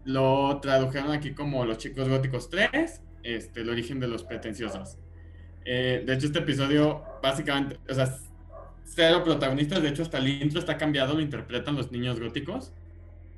Lo 0.03 0.59
tradujeron 0.61 1.13
aquí 1.13 1.31
como 1.31 1.63
Los 1.63 1.77
Chicos 1.77 2.09
Góticos 2.09 2.49
3, 2.49 3.03
este, 3.23 3.61
el 3.61 3.69
origen 3.69 4.01
de 4.01 4.09
los 4.09 4.25
pretenciosos. 4.25 4.97
Eh, 5.63 6.03
de 6.05 6.13
hecho, 6.13 6.25
este 6.25 6.39
episodio, 6.39 7.01
básicamente, 7.23 7.79
o 7.89 7.93
sea, 7.93 8.13
cero 8.83 9.21
protagonistas, 9.23 9.81
de 9.81 9.87
hecho, 9.87 10.01
hasta 10.01 10.17
el 10.17 10.27
intro 10.27 10.59
está 10.59 10.77
cambiado, 10.77 11.13
lo 11.13 11.21
interpretan 11.21 11.77
los 11.77 11.89
niños 11.89 12.19
góticos 12.19 12.73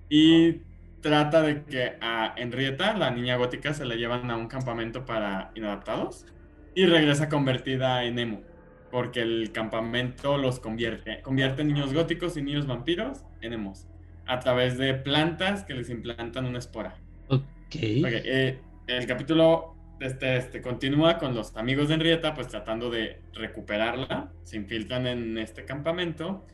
y 0.09 0.63
trata 1.05 1.43
de 1.43 1.63
que 1.65 1.97
a 2.01 2.33
Henrietta, 2.35 2.97
la 2.97 3.11
niña 3.11 3.35
gótica, 3.37 3.75
se 3.75 3.85
la 3.85 3.93
llevan 3.93 4.31
a 4.31 4.37
un 4.37 4.47
campamento 4.47 5.05
para 5.05 5.51
inadaptados 5.53 6.25
y 6.73 6.87
regresa 6.87 7.29
convertida 7.29 8.03
en 8.05 8.17
emo, 8.17 8.41
porque 8.89 9.21
el 9.21 9.51
campamento 9.51 10.39
los 10.39 10.59
convierte, 10.59 11.21
convierte 11.21 11.63
niños 11.63 11.93
góticos 11.93 12.35
y 12.37 12.41
niños 12.41 12.65
vampiros 12.65 13.23
en 13.41 13.53
emos, 13.53 13.85
a 14.25 14.39
través 14.39 14.79
de 14.79 14.95
plantas 14.95 15.63
que 15.63 15.75
les 15.75 15.91
implantan 15.91 16.47
una 16.47 16.57
espora. 16.57 16.95
Ok. 17.27 17.75
Eh, 17.75 18.59
el 18.87 19.05
capítulo 19.05 19.75
este, 19.99 20.37
este, 20.37 20.59
continúa 20.59 21.19
con 21.19 21.35
los 21.35 21.55
amigos 21.55 21.89
de 21.89 21.93
Henrietta, 21.93 22.33
pues 22.33 22.47
tratando 22.47 22.89
de 22.89 23.21
recuperarla, 23.33 24.31
se 24.41 24.57
infiltran 24.57 25.05
en 25.05 25.37
este 25.37 25.65
campamento 25.65 26.47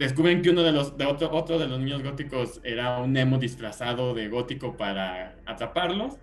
descubren 0.00 0.40
que 0.40 0.48
uno 0.48 0.62
de 0.62 0.72
los 0.72 0.96
de 0.96 1.04
otro, 1.04 1.30
otro 1.30 1.58
de 1.58 1.68
los 1.68 1.78
niños 1.78 2.02
góticos 2.02 2.60
era 2.64 2.98
un 2.98 3.14
emo 3.16 3.38
disfrazado 3.38 4.14
de 4.14 4.28
gótico 4.28 4.76
para 4.76 5.36
atraparlos 5.44 6.16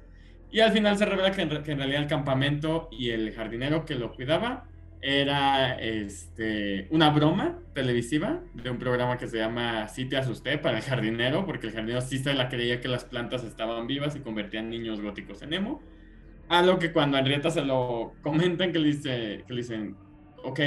y 0.50 0.62
al 0.62 0.72
final 0.72 0.98
se 0.98 1.06
revela 1.06 1.32
que 1.32 1.44
en, 1.44 1.50
realidad 1.78 2.02
el 2.02 2.08
campamento 2.08 2.90
y 2.92 3.12
el 3.12 3.32
jardinero 3.34 3.86
que 3.86 3.94
lo 3.94 4.14
cuidaba 4.14 4.66
era 5.00 5.80
este, 5.80 6.88
una 6.90 7.12
broma 7.12 7.60
televisiva 7.76 8.42
de 8.56 8.72
un 8.72 8.80
programa 8.80 9.20
que 9.20 9.28
se 9.28 9.38
llama 9.38 9.88
Sí 9.90 10.06
te 10.06 10.18
asusté 10.18 10.58
para 10.58 10.78
el 10.78 10.84
jardinero, 10.84 11.46
porque 11.46 11.68
el 11.68 11.74
jardinero 11.74 12.02
sí 12.02 12.18
se 12.18 12.34
la 12.34 12.50
creía 12.50 12.82
que 12.82 12.88
las 12.88 13.06
plantas 13.06 13.44
estaban 13.44 13.86
vivas 13.86 14.16
y 14.16 14.22
convertían 14.22 14.72
niños 14.72 15.02
góticos 15.02 15.44
en 15.44 15.54
emo. 15.54 15.84
A 16.50 16.64
lo 16.64 16.80
que 16.80 16.92
cuando 16.92 17.20
Henrietta 17.20 17.52
se 17.52 17.62
lo 17.62 18.14
comentan, 18.24 18.72
que 18.72 18.80
le, 18.80 18.88
dice, 18.88 19.44
que 19.46 19.54
le 19.54 19.62
dicen, 19.62 19.96
ok, 20.44 20.62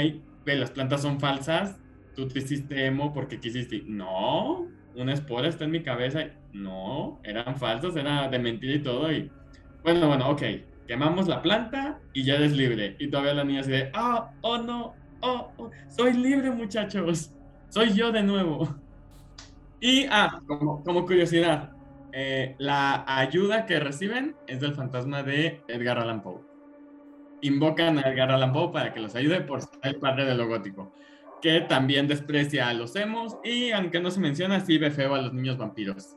las 0.45 0.71
plantas 0.71 1.01
son 1.01 1.19
falsas, 1.19 1.80
tú 2.15 2.27
te 2.27 2.39
hiciste 2.39 2.85
emo 2.85 3.13
porque 3.13 3.39
quisiste. 3.39 3.83
No, 3.85 4.67
una 4.95 5.13
espora 5.13 5.47
está 5.47 5.65
en 5.65 5.71
mi 5.71 5.83
cabeza. 5.83 6.27
No, 6.53 7.19
eran 7.23 7.55
falsos, 7.57 7.95
era 7.95 8.27
de 8.27 8.39
mentira 8.39 8.73
y 8.73 8.79
todo. 8.79 9.11
Y 9.11 9.29
bueno, 9.83 10.07
bueno, 10.07 10.29
ok. 10.29 10.43
Quemamos 10.87 11.27
la 11.27 11.41
planta 11.41 11.99
y 12.13 12.23
ya 12.23 12.35
eres 12.35 12.51
libre. 12.51 12.95
Y 12.99 13.07
todavía 13.09 13.33
la 13.33 13.43
niña 13.43 13.63
se 13.63 13.71
dice, 13.71 13.91
ah, 13.93 14.31
oh, 14.41 14.57
no, 14.57 14.93
oh, 15.21 15.51
oh, 15.57 15.71
soy 15.87 16.13
libre, 16.13 16.51
muchachos. 16.51 17.31
Soy 17.69 17.93
yo 17.93 18.11
de 18.11 18.23
nuevo. 18.23 18.67
Y, 19.79 20.05
ah, 20.11 20.41
como, 20.45 20.83
como 20.83 21.05
curiosidad, 21.05 21.71
eh, 22.11 22.55
la 22.59 23.03
ayuda 23.07 23.65
que 23.65 23.79
reciben 23.79 24.35
es 24.45 24.59
del 24.59 24.75
fantasma 24.75 25.23
de 25.23 25.61
Edgar 25.67 25.97
Allan 25.97 26.21
Poe. 26.21 26.41
Invocan 27.41 27.97
a 27.97 28.01
Edgar 28.01 28.31
Allan 28.31 28.51
Poe 28.53 28.71
para 28.71 28.93
que 28.93 28.99
los 28.99 29.15
ayude 29.15 29.41
por 29.41 29.61
ser 29.61 29.79
el 29.81 29.95
padre 29.95 30.25
de 30.25 30.35
lo 30.35 30.47
gótico 30.47 30.91
que 31.41 31.61
también 31.61 32.07
desprecia 32.07 32.69
a 32.69 32.73
los 32.73 32.95
emos 32.95 33.37
y, 33.43 33.71
aunque 33.71 33.99
no 33.99 34.11
se 34.11 34.19
menciona, 34.19 34.59
sí 34.59 34.77
ve 34.77 34.91
feo 34.91 35.15
a 35.15 35.21
los 35.21 35.33
niños 35.33 35.57
vampiros, 35.57 36.15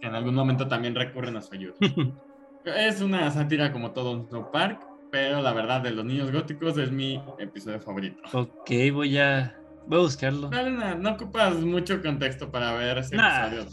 que 0.00 0.06
en 0.06 0.14
algún 0.14 0.34
momento 0.34 0.66
también 0.66 0.94
recurren 0.94 1.36
a 1.36 1.42
su 1.42 1.54
ayuda. 1.54 1.74
es 2.64 3.00
una 3.00 3.30
sátira 3.30 3.72
como 3.72 3.92
todo 3.92 4.12
un 4.12 4.26
Snow 4.28 4.50
Park, 4.50 4.86
pero 5.10 5.42
la 5.42 5.52
verdad 5.52 5.82
de 5.82 5.90
los 5.90 6.04
niños 6.04 6.32
góticos 6.32 6.78
es 6.78 6.90
mi 6.90 7.22
episodio 7.38 7.80
favorito. 7.80 8.22
Ok, 8.32 8.70
voy 8.92 9.18
a, 9.18 9.54
voy 9.86 9.98
a 9.98 10.02
buscarlo. 10.02 10.50
No, 10.50 10.96
no, 10.96 11.10
ocupas 11.10 11.56
mucho 11.56 12.00
contexto 12.00 12.50
para 12.50 12.72
ver 12.72 12.98
ese 12.98 13.16
episodio. 13.16 13.66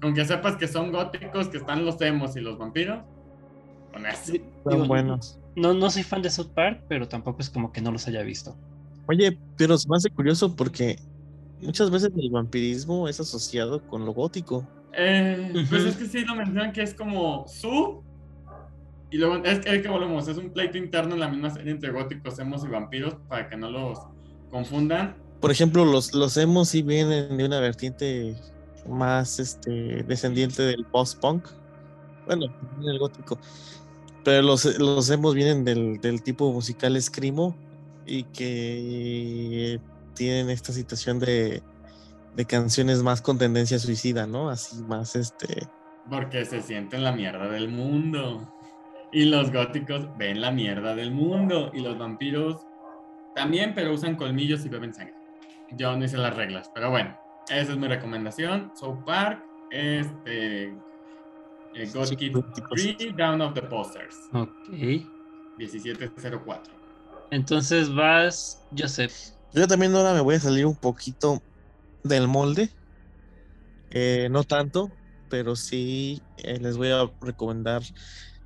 Con 0.00 0.14
que 0.14 0.24
sepas 0.24 0.56
que 0.56 0.66
son 0.66 0.90
góticos, 0.90 1.48
que 1.48 1.58
están 1.58 1.84
los 1.84 2.00
emos 2.00 2.34
y 2.34 2.40
los 2.40 2.58
vampiros, 2.58 3.00
con 3.92 4.06
eso. 4.06 4.32
Sí, 4.32 4.42
Son 4.64 4.88
buenos. 4.88 5.38
No, 5.56 5.74
no 5.74 5.90
soy 5.90 6.02
fan 6.02 6.22
de 6.22 6.30
South 6.30 6.52
Park, 6.54 6.84
pero 6.88 7.06
tampoco 7.06 7.40
es 7.40 7.50
como 7.50 7.70
que 7.70 7.82
no 7.82 7.92
los 7.92 8.08
haya 8.08 8.22
visto. 8.22 8.56
Oye, 9.10 9.36
pero 9.56 9.76
se 9.76 9.88
me 9.88 9.96
hace 9.96 10.08
curioso 10.08 10.54
porque 10.54 10.96
muchas 11.60 11.90
veces 11.90 12.12
el 12.16 12.30
vampirismo 12.30 13.08
es 13.08 13.18
asociado 13.18 13.84
con 13.88 14.06
lo 14.06 14.12
gótico. 14.12 14.64
Eh, 14.92 15.50
Pues 15.68 15.84
es 15.84 15.96
que 15.96 16.06
sí 16.06 16.24
lo 16.24 16.36
mencionan 16.36 16.72
que 16.72 16.82
es 16.82 16.94
como 16.94 17.44
su. 17.48 18.04
Y 19.10 19.18
luego 19.18 19.44
es, 19.44 19.66
es 19.66 19.82
que 19.82 19.88
volvemos, 19.88 20.28
es 20.28 20.36
un 20.36 20.50
pleito 20.50 20.78
interno 20.78 21.14
en 21.14 21.20
la 21.20 21.28
misma 21.28 21.50
serie 21.50 21.72
entre 21.72 21.90
góticos, 21.90 22.38
emos 22.38 22.64
y 22.64 22.68
vampiros 22.68 23.16
para 23.28 23.48
que 23.48 23.56
no 23.56 23.68
los 23.68 23.98
confundan. 24.48 25.16
Por 25.40 25.50
ejemplo, 25.50 25.84
los, 25.84 26.14
los 26.14 26.36
emos 26.36 26.68
sí 26.68 26.82
vienen 26.82 27.36
de 27.36 27.44
una 27.44 27.58
vertiente 27.58 28.36
más 28.88 29.40
este, 29.40 30.04
descendiente 30.04 30.62
del 30.62 30.84
post-punk. 30.84 31.48
Bueno, 32.26 32.46
el 32.84 32.98
gótico. 33.00 33.40
Pero 34.22 34.42
los, 34.42 34.78
los 34.78 35.10
emos 35.10 35.34
vienen 35.34 35.64
del, 35.64 36.00
del 36.00 36.22
tipo 36.22 36.52
musical 36.52 37.00
screamo 37.02 37.56
y 38.10 38.24
que 38.24 39.80
tienen 40.14 40.50
esta 40.50 40.72
situación 40.72 41.20
de, 41.20 41.62
de 42.34 42.44
canciones 42.44 43.02
más 43.02 43.22
con 43.22 43.38
tendencia 43.38 43.78
suicida, 43.78 44.26
¿no? 44.26 44.50
Así 44.50 44.82
más 44.82 45.14
este. 45.14 45.68
Porque 46.08 46.44
se 46.44 46.60
sienten 46.60 47.04
la 47.04 47.12
mierda 47.12 47.48
del 47.48 47.68
mundo. 47.68 48.52
Y 49.12 49.24
los 49.26 49.52
góticos 49.52 50.08
ven 50.18 50.40
la 50.40 50.50
mierda 50.50 50.94
del 50.94 51.12
mundo. 51.12 51.70
Y 51.72 51.80
los 51.80 51.96
vampiros 51.98 52.66
también, 53.34 53.74
pero 53.74 53.94
usan 53.94 54.16
colmillos 54.16 54.64
y 54.66 54.68
beben 54.68 54.92
sangre. 54.92 55.14
Yo 55.72 55.96
no 55.96 56.04
hice 56.04 56.16
las 56.18 56.34
reglas, 56.34 56.68
pero 56.74 56.90
bueno, 56.90 57.16
esa 57.48 57.72
es 57.72 57.78
mi 57.78 57.86
recomendación. 57.86 58.72
South 58.74 59.04
Park, 59.06 59.44
este. 59.70 60.64
eh, 61.74 61.90
God 61.94 62.06
Sí, 62.06 62.16
Kid 62.16 62.32
góticos. 62.34 62.70
3, 62.98 63.16
Down 63.16 63.40
of 63.40 63.54
the 63.54 63.62
Posters, 63.62 64.16
Ok. 64.32 64.50
1704. 65.58 66.79
Entonces 67.30 67.94
vas, 67.94 68.62
Joseph. 68.76 69.14
Yo 69.52 69.66
también 69.66 69.94
ahora 69.94 70.14
me 70.14 70.20
voy 70.20 70.36
a 70.36 70.40
salir 70.40 70.66
un 70.66 70.76
poquito 70.76 71.42
del 72.04 72.28
molde. 72.28 72.70
Eh, 73.90 74.28
no 74.30 74.44
tanto, 74.44 74.90
pero 75.28 75.56
sí 75.56 76.22
eh, 76.38 76.58
les 76.60 76.76
voy 76.76 76.90
a 76.90 77.10
recomendar. 77.20 77.82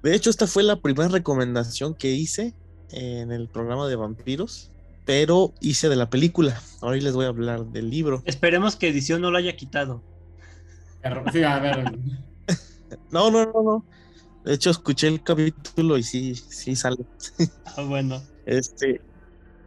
De 0.02 0.14
hecho, 0.14 0.30
esta 0.30 0.46
fue 0.46 0.62
la 0.62 0.80
primera 0.80 1.08
recomendación 1.08 1.94
que 1.94 2.10
hice 2.12 2.54
en 2.90 3.32
el 3.32 3.48
programa 3.48 3.88
de 3.88 3.96
vampiros, 3.96 4.70
pero 5.04 5.52
hice 5.60 5.88
de 5.88 5.96
la 5.96 6.08
película. 6.10 6.60
Ahora 6.80 6.96
les 6.96 7.14
voy 7.14 7.26
a 7.26 7.28
hablar 7.28 7.66
del 7.66 7.90
libro. 7.90 8.22
Esperemos 8.26 8.76
que 8.76 8.88
edición 8.88 9.20
no 9.20 9.30
lo 9.30 9.38
haya 9.38 9.56
quitado. 9.56 10.02
Sí, 11.32 11.42
a 11.42 11.58
ver. 11.58 11.98
No, 13.10 13.28
no, 13.28 13.44
no, 13.46 13.62
no. 13.62 13.84
De 14.44 14.54
hecho, 14.54 14.70
escuché 14.70 15.08
el 15.08 15.20
capítulo 15.22 15.98
y 15.98 16.04
sí, 16.04 16.34
sí 16.34 16.76
sale. 16.76 17.04
Ah, 17.64 17.82
bueno. 17.82 18.22
Este 18.46 19.00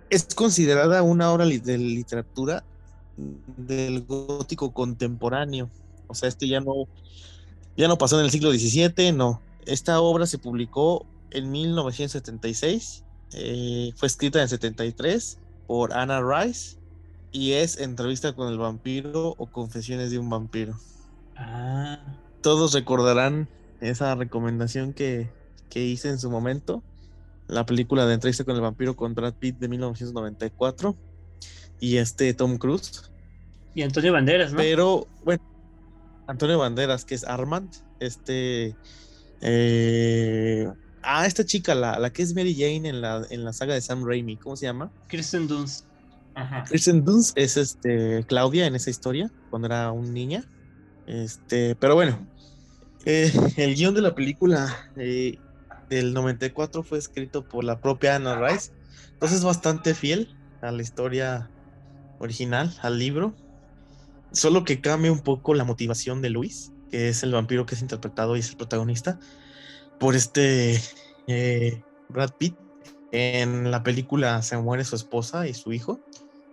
es 0.10 0.26
considerada 0.36 1.04
una 1.04 1.32
obra 1.32 1.46
de 1.46 1.78
literatura 1.78 2.64
del 3.18 4.06
gótico 4.06 4.72
contemporáneo. 4.72 5.70
O 6.08 6.16
sea, 6.16 6.30
este 6.30 6.48
ya 6.48 6.60
no, 6.60 6.88
ya 7.76 7.88
no 7.88 7.98
pasó 7.98 8.20
en 8.20 8.26
el 8.26 8.32
siglo 8.32 8.52
XVII, 8.52 9.12
no. 9.12 9.42
Esta 9.66 10.00
obra 10.00 10.26
se 10.26 10.38
publicó 10.38 11.06
en 11.32 11.52
1976, 11.52 13.04
eh, 13.34 13.92
fue 13.98 14.08
escrita 14.08 14.40
en 14.40 14.44
el 14.44 14.50
73 14.50 15.40
por 15.68 15.94
Anna 15.94 16.22
Rice 16.22 16.78
y 17.34 17.54
es 17.54 17.78
Entrevista 17.78 18.34
con 18.34 18.48
el 18.48 18.58
vampiro 18.58 19.36
o 19.38 19.48
Confesiones 19.48 20.12
de 20.12 20.20
un 20.20 20.30
vampiro. 20.30 20.80
Ah, 21.36 22.00
Todos 22.42 22.74
recordarán 22.74 23.50
esa 23.82 24.16
recomendación 24.16 24.94
que, 24.94 25.30
que 25.70 25.84
hice 25.84 26.10
en 26.10 26.20
su 26.20 26.32
momento 26.32 26.82
la 27.48 27.66
película 27.66 28.06
de 28.06 28.14
entrevista 28.14 28.43
con 28.43 28.56
el 28.56 28.62
vampiro 28.62 28.95
con 28.95 29.14
Brad 29.16 29.34
Pitt 29.36 29.58
de 29.60 29.68
1994 29.70 30.95
y 31.80 31.98
este 31.98 32.34
Tom 32.34 32.58
Cruise. 32.58 33.12
y 33.74 33.84
Antonio 33.84 34.12
Banderas, 34.14 34.52
¿no? 34.52 34.58
Pero 34.58 35.08
bueno, 35.24 35.43
Antonio 36.28 36.58
Banderas, 36.60 37.06
que 37.06 37.16
es 37.16 37.24
Armand, 37.24 37.70
este... 38.00 38.76
eh, 39.41 40.68
ah, 41.04 41.26
esta 41.26 41.45
chica, 41.45 41.76
la, 41.76 42.00
la 42.00 42.12
que 42.12 42.24
es 42.24 42.34
Mary 42.36 42.54
Jane 42.56 42.89
en 42.89 43.02
la, 43.02 43.26
en 43.30 43.43
la 43.45 43.54
saga 43.54 43.74
de 43.76 43.82
Sam 43.82 44.04
Raimi, 44.06 44.38
¿cómo 44.38 44.56
se 44.56 44.66
llama? 44.66 44.91
Kristen 45.08 45.48
Dunst. 45.48 45.86
Ajá. 46.36 46.64
Kristen 46.66 47.04
Dunst 47.06 47.38
es 47.38 47.56
este, 47.58 48.24
Claudia 48.28 48.68
en 48.68 48.76
esa 48.76 48.89
historia, 48.89 49.32
cuando 49.50 49.68
era 49.68 49.91
un 49.91 50.14
niña. 50.14 50.43
Este, 51.08 51.76
pero 51.76 51.95
bueno, 51.95 52.28
eh, 53.06 53.32
el 53.56 53.76
guion 53.76 53.93
de 53.95 54.02
la 54.02 54.14
película 54.14 54.91
eh, 54.98 55.38
del 55.90 56.14
94 56.14 56.84
fue 56.84 56.98
escrito 56.98 57.44
por 57.48 57.64
la 57.64 57.80
propia 57.80 58.16
Anna 58.16 58.36
Rice. 58.36 58.72
Entonces 59.14 59.40
es 59.40 59.44
bastante 59.44 59.94
fiel 59.94 60.36
a 60.62 60.72
la 60.72 60.82
historia 60.82 61.50
original, 62.20 62.74
al 62.82 63.00
libro. 63.00 63.34
Solo 64.32 64.64
que 64.64 64.82
cambia 64.82 65.12
un 65.12 65.22
poco 65.22 65.54
la 65.54 65.64
motivación 65.64 66.22
de 66.22 66.30
Luis, 66.30 66.72
que 66.92 67.10
es 67.10 67.24
el 67.24 67.32
vampiro 67.32 67.66
que 67.66 67.76
es 67.76 67.82
interpretado 67.82 68.36
y 68.36 68.40
es 68.40 68.50
el 68.50 68.58
protagonista, 68.58 69.20
por 70.00 70.16
este 70.16 70.82
eh, 71.28 71.82
Brad 72.10 72.32
Pitt. 72.38 72.56
En 73.12 73.72
la 73.72 73.84
película 73.84 74.42
se 74.42 74.58
muere 74.58 74.84
su 74.84 74.96
esposa 74.96 75.48
y 75.48 75.54
su 75.54 75.72
hijo, 75.72 76.02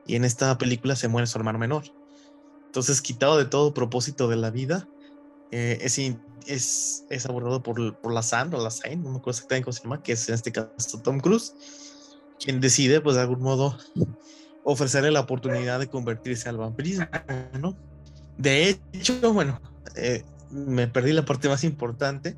y 0.07 0.15
en 0.15 0.25
esta 0.25 0.57
película 0.57 0.95
se 0.95 1.09
muere 1.09 1.27
su 1.27 1.37
hermano 1.37 1.59
menor. 1.59 1.85
Entonces, 2.67 3.03
quitado 3.03 3.39
de 3.39 3.45
todo 3.45 3.75
propósito 3.75 4.29
de 4.29 4.37
la 4.37 4.51
vida, 4.51 4.89
eh, 5.51 5.79
es, 5.81 5.99
es, 6.47 7.05
es 7.11 7.27
abordado 7.27 7.63
por, 7.63 7.99
por 8.01 8.13
la 8.13 8.23
Sand 8.23 8.55
o 8.55 8.63
la 8.63 8.71
Sain, 8.71 9.03
no 9.03 9.11
me 9.11 9.17
acuerdo 9.19 9.37
exactamente 9.37 9.65
cómo 9.65 9.73
se 9.73 9.83
llama, 9.83 10.03
que 10.03 10.13
es 10.13 10.29
en 10.29 10.35
este 10.35 10.53
caso 10.53 11.01
Tom 11.03 11.21
Cruise, 11.21 11.55
quien 12.39 12.61
decide, 12.61 13.01
pues 13.01 13.17
de 13.17 13.23
algún 13.23 13.41
modo, 13.41 13.79
ofrecerle 14.65 15.11
la 15.11 15.21
oportunidad 15.21 15.79
de 15.79 15.89
convertirse 15.89 16.49
al 16.49 16.57
vampirismo, 16.57 17.07
¿no? 17.61 17.77
De 18.37 18.81
hecho, 18.93 19.33
bueno, 19.33 19.61
eh, 19.95 20.25
me 20.51 20.89
perdí 20.89 21.13
la 21.13 21.25
parte 21.25 21.49
más 21.49 21.65
importante. 21.65 22.37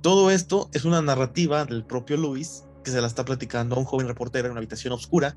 Todo 0.00 0.30
esto 0.30 0.70
es 0.72 0.84
una 0.84 1.02
narrativa 1.02 1.64
del 1.64 1.84
propio 1.84 2.16
Luis 2.16 2.64
que 2.84 2.90
se 2.90 3.00
la 3.00 3.06
está 3.06 3.24
platicando 3.24 3.74
a 3.74 3.78
un 3.78 3.84
joven 3.84 4.06
reportero 4.06 4.46
en 4.46 4.52
una 4.52 4.60
habitación 4.60 4.92
oscura, 4.92 5.36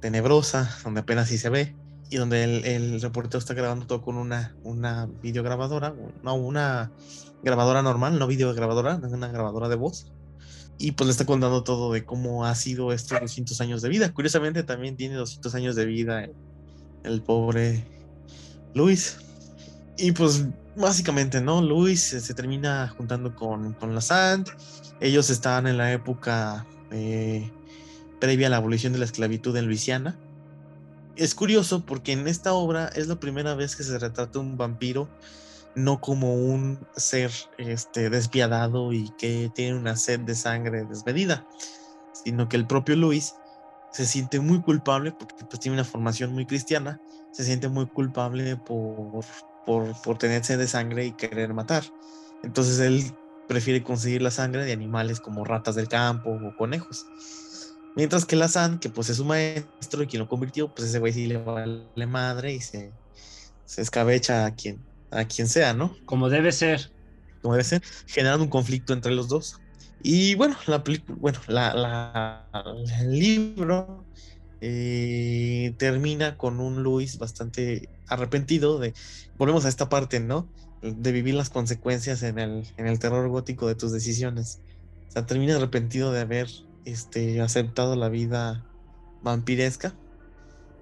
tenebrosa, 0.00 0.70
donde 0.84 1.00
apenas 1.00 1.28
sí 1.28 1.38
se 1.38 1.48
ve, 1.48 1.74
y 2.10 2.16
donde 2.16 2.44
el, 2.76 3.00
reportero 3.00 3.38
está 3.38 3.54
grabando 3.54 3.86
todo 3.86 4.02
con 4.02 4.16
una, 4.16 4.54
una 4.64 5.08
videograbadora, 5.22 5.94
no, 6.22 6.34
una 6.34 6.90
grabadora 7.42 7.82
normal, 7.82 8.18
no 8.18 8.26
videograbadora, 8.26 8.96
una 8.96 9.28
grabadora 9.28 9.68
de 9.68 9.76
voz. 9.76 10.10
Y 10.78 10.92
pues 10.92 11.06
le 11.06 11.12
está 11.12 11.26
contando 11.26 11.64
todo 11.64 11.92
de 11.92 12.04
cómo 12.04 12.44
ha 12.44 12.54
sido 12.54 12.92
estos 12.92 13.20
200 13.20 13.60
años 13.60 13.82
de 13.82 13.88
vida. 13.88 14.12
Curiosamente 14.12 14.62
también 14.62 14.96
tiene 14.96 15.16
200 15.16 15.54
años 15.54 15.74
de 15.74 15.86
vida 15.86 16.24
el, 16.24 16.34
el 17.02 17.20
pobre 17.20 17.84
Luis. 18.74 19.18
Y 19.96 20.12
pues 20.12 20.46
básicamente, 20.76 21.40
¿no? 21.40 21.60
Luis 21.60 22.00
se, 22.00 22.20
se 22.20 22.32
termina 22.32 22.88
juntando 22.96 23.34
con, 23.34 23.74
con 23.74 23.94
la 23.94 24.00
Sand. 24.00 24.48
Ellos 25.00 25.30
estaban 25.30 25.66
en 25.66 25.76
la 25.76 25.92
época 25.92 26.64
eh, 26.92 27.50
previa 28.20 28.46
a 28.46 28.50
la 28.50 28.56
abolición 28.58 28.92
de 28.92 29.00
la 29.00 29.04
esclavitud 29.04 29.56
en 29.56 29.66
Luisiana. 29.66 30.16
Es 31.18 31.34
curioso 31.34 31.84
porque 31.84 32.12
en 32.12 32.28
esta 32.28 32.52
obra 32.52 32.92
es 32.94 33.08
la 33.08 33.18
primera 33.18 33.56
vez 33.56 33.74
que 33.74 33.82
se 33.82 33.98
retrata 33.98 34.38
un 34.38 34.56
vampiro 34.56 35.08
no 35.74 36.00
como 36.00 36.32
un 36.34 36.78
ser 36.96 37.32
este, 37.58 38.08
despiadado 38.08 38.92
y 38.92 39.10
que 39.18 39.50
tiene 39.52 39.76
una 39.76 39.96
sed 39.96 40.20
de 40.20 40.36
sangre 40.36 40.84
desmedida, 40.84 41.44
sino 42.12 42.48
que 42.48 42.56
el 42.56 42.68
propio 42.68 42.94
Luis 42.94 43.34
se 43.90 44.06
siente 44.06 44.38
muy 44.38 44.60
culpable 44.60 45.10
porque 45.10 45.44
pues, 45.44 45.58
tiene 45.58 45.74
una 45.74 45.84
formación 45.84 46.32
muy 46.32 46.46
cristiana, 46.46 47.00
se 47.32 47.42
siente 47.42 47.68
muy 47.68 47.86
culpable 47.86 48.56
por, 48.56 49.24
por, 49.66 50.00
por 50.02 50.18
tener 50.18 50.44
sed 50.44 50.58
de 50.58 50.68
sangre 50.68 51.06
y 51.06 51.12
querer 51.12 51.52
matar. 51.52 51.82
Entonces 52.44 52.78
él 52.78 53.12
prefiere 53.48 53.82
conseguir 53.82 54.22
la 54.22 54.30
sangre 54.30 54.64
de 54.64 54.72
animales 54.72 55.18
como 55.18 55.44
ratas 55.44 55.74
del 55.74 55.88
campo 55.88 56.30
o 56.30 56.56
conejos. 56.56 57.06
Mientras 57.98 58.24
que 58.26 58.36
la 58.36 58.48
San, 58.48 58.78
que 58.78 58.90
pues 58.90 59.10
es 59.10 59.18
su 59.18 59.24
maestro 59.26 60.04
y 60.04 60.06
quien 60.06 60.20
lo 60.22 60.28
convirtió, 60.28 60.72
pues 60.72 60.88
ese 60.88 61.00
güey 61.00 61.12
sí 61.12 61.26
le 61.26 61.38
vale 61.38 62.06
madre 62.06 62.54
y 62.54 62.60
se, 62.60 62.92
se 63.64 63.82
escabecha 63.82 64.46
a 64.46 64.54
quien, 64.54 64.86
a 65.10 65.24
quien 65.26 65.48
sea, 65.48 65.74
¿no? 65.74 65.96
Como 66.06 66.28
debe 66.30 66.52
ser. 66.52 66.92
Como 67.42 67.54
debe 67.54 67.64
ser, 67.64 67.82
generando 68.06 68.44
un 68.44 68.50
conflicto 68.50 68.92
entre 68.92 69.12
los 69.12 69.28
dos. 69.28 69.56
Y 70.00 70.36
bueno, 70.36 70.56
la 70.68 70.84
película, 70.84 71.18
bueno, 71.20 71.40
la, 71.48 71.74
la- 71.74 72.48
el 73.00 73.10
libro 73.18 74.06
eh, 74.60 75.74
termina 75.78 76.36
con 76.36 76.60
un 76.60 76.82
Luis 76.84 77.18
bastante 77.18 77.90
arrepentido 78.08 78.78
de, 78.78 78.94
volvemos 79.36 79.64
a 79.64 79.68
esta 79.68 79.88
parte, 79.88 80.20
¿no? 80.20 80.52
De 80.82 81.12
vivir 81.12 81.34
las 81.34 81.50
consecuencias 81.50 82.22
en 82.22 82.38
el, 82.38 82.68
en 82.76 82.86
el 82.86 82.98
terror 83.00 83.28
gótico 83.28 83.66
de 83.68 83.74
tus 83.74 83.92
decisiones. 83.92 84.62
O 85.08 85.12
sea, 85.12 85.26
termina 85.26 85.56
arrepentido 85.56 86.12
de 86.12 86.20
haber 86.20 86.48
este, 86.90 87.40
aceptado 87.40 87.96
la 87.96 88.08
vida 88.08 88.64
vampiresca. 89.22 89.94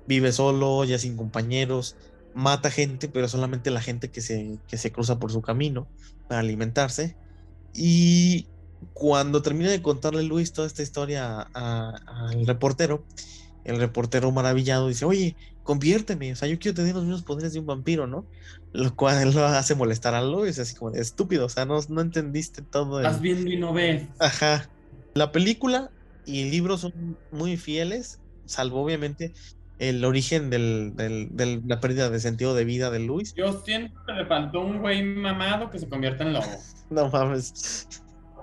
Vive 0.07 0.33
solo, 0.33 0.85
ya 0.85 0.99
sin 0.99 1.17
compañeros, 1.17 1.97
mata 2.35 2.71
gente, 2.71 3.09
pero 3.09 3.29
solamente 3.29 3.71
la 3.71 3.81
gente 3.81 4.11
que 4.11 4.21
se, 4.21 4.59
que 4.69 4.77
se 4.77 4.93
cruza 4.93 5.19
por 5.19 5.33
su 5.33 5.43
camino 5.43 5.89
para 6.29 6.41
alimentarse. 6.41 7.17
Y 7.75 8.47
cuando 8.93 9.43
termina 9.43 9.71
de 9.71 9.83
contarle 9.83 10.23
Luis 10.23 10.53
toda 10.53 10.67
esta 10.67 10.83
historia 10.83 11.41
al 11.41 12.47
reportero, 12.47 13.05
el 13.65 13.79
reportero 13.79 14.31
maravillado 14.31 14.89
dice, 14.89 15.05
oye, 15.05 15.35
conviérteme, 15.65 16.33
o 16.33 16.37
sea, 16.37 16.47
yo 16.47 16.59
quiero 16.59 16.77
tener 16.77 16.95
los 16.95 17.05
mismos 17.05 17.23
poderes 17.23 17.53
de 17.53 17.59
un 17.59 17.67
vampiro, 17.67 18.07
¿no? 18.07 18.25
Lo 18.73 18.95
cual 18.95 19.35
lo 19.35 19.45
hace 19.45 19.75
molestar 19.75 20.15
a 20.15 20.23
Luis, 20.23 20.59
así 20.61 20.77
como 20.77 20.93
estúpido, 20.93 21.47
o 21.47 21.49
sea, 21.49 21.65
no, 21.65 21.81
no 21.89 22.01
entendiste 22.01 22.63
todo. 22.63 23.01
Estás 23.01 23.21
viendo 23.21 23.51
y 23.51 23.57
no 23.57 23.73
ves. 23.73 24.05
Ajá. 24.21 24.69
La 25.15 25.33
película 25.33 25.91
y 26.27 26.43
el 26.43 26.51
libro 26.51 26.77
son 26.77 27.17
muy 27.31 27.57
fieles, 27.57 28.21
salvo 28.45 28.83
obviamente 28.83 29.33
el 29.79 30.05
origen 30.05 30.51
del, 30.51 30.95
de 30.97 31.63
la 31.67 31.81
pérdida 31.81 32.11
de 32.11 32.19
sentido 32.21 32.55
de 32.55 32.65
vida 32.65 32.91
de 32.91 32.99
Luis. 32.99 33.35
Yo 33.35 33.53
siento 33.63 34.01
que 34.07 34.13
le 34.13 34.27
faltó 34.27 34.61
un 34.61 34.81
güey 34.81 35.03
mamado 35.03 35.71
que 35.71 35.79
se 35.79 35.89
convierta 35.89 36.25
en 36.25 36.33
lobo. 36.33 36.47
no 36.91 37.09
mames. 37.09 37.89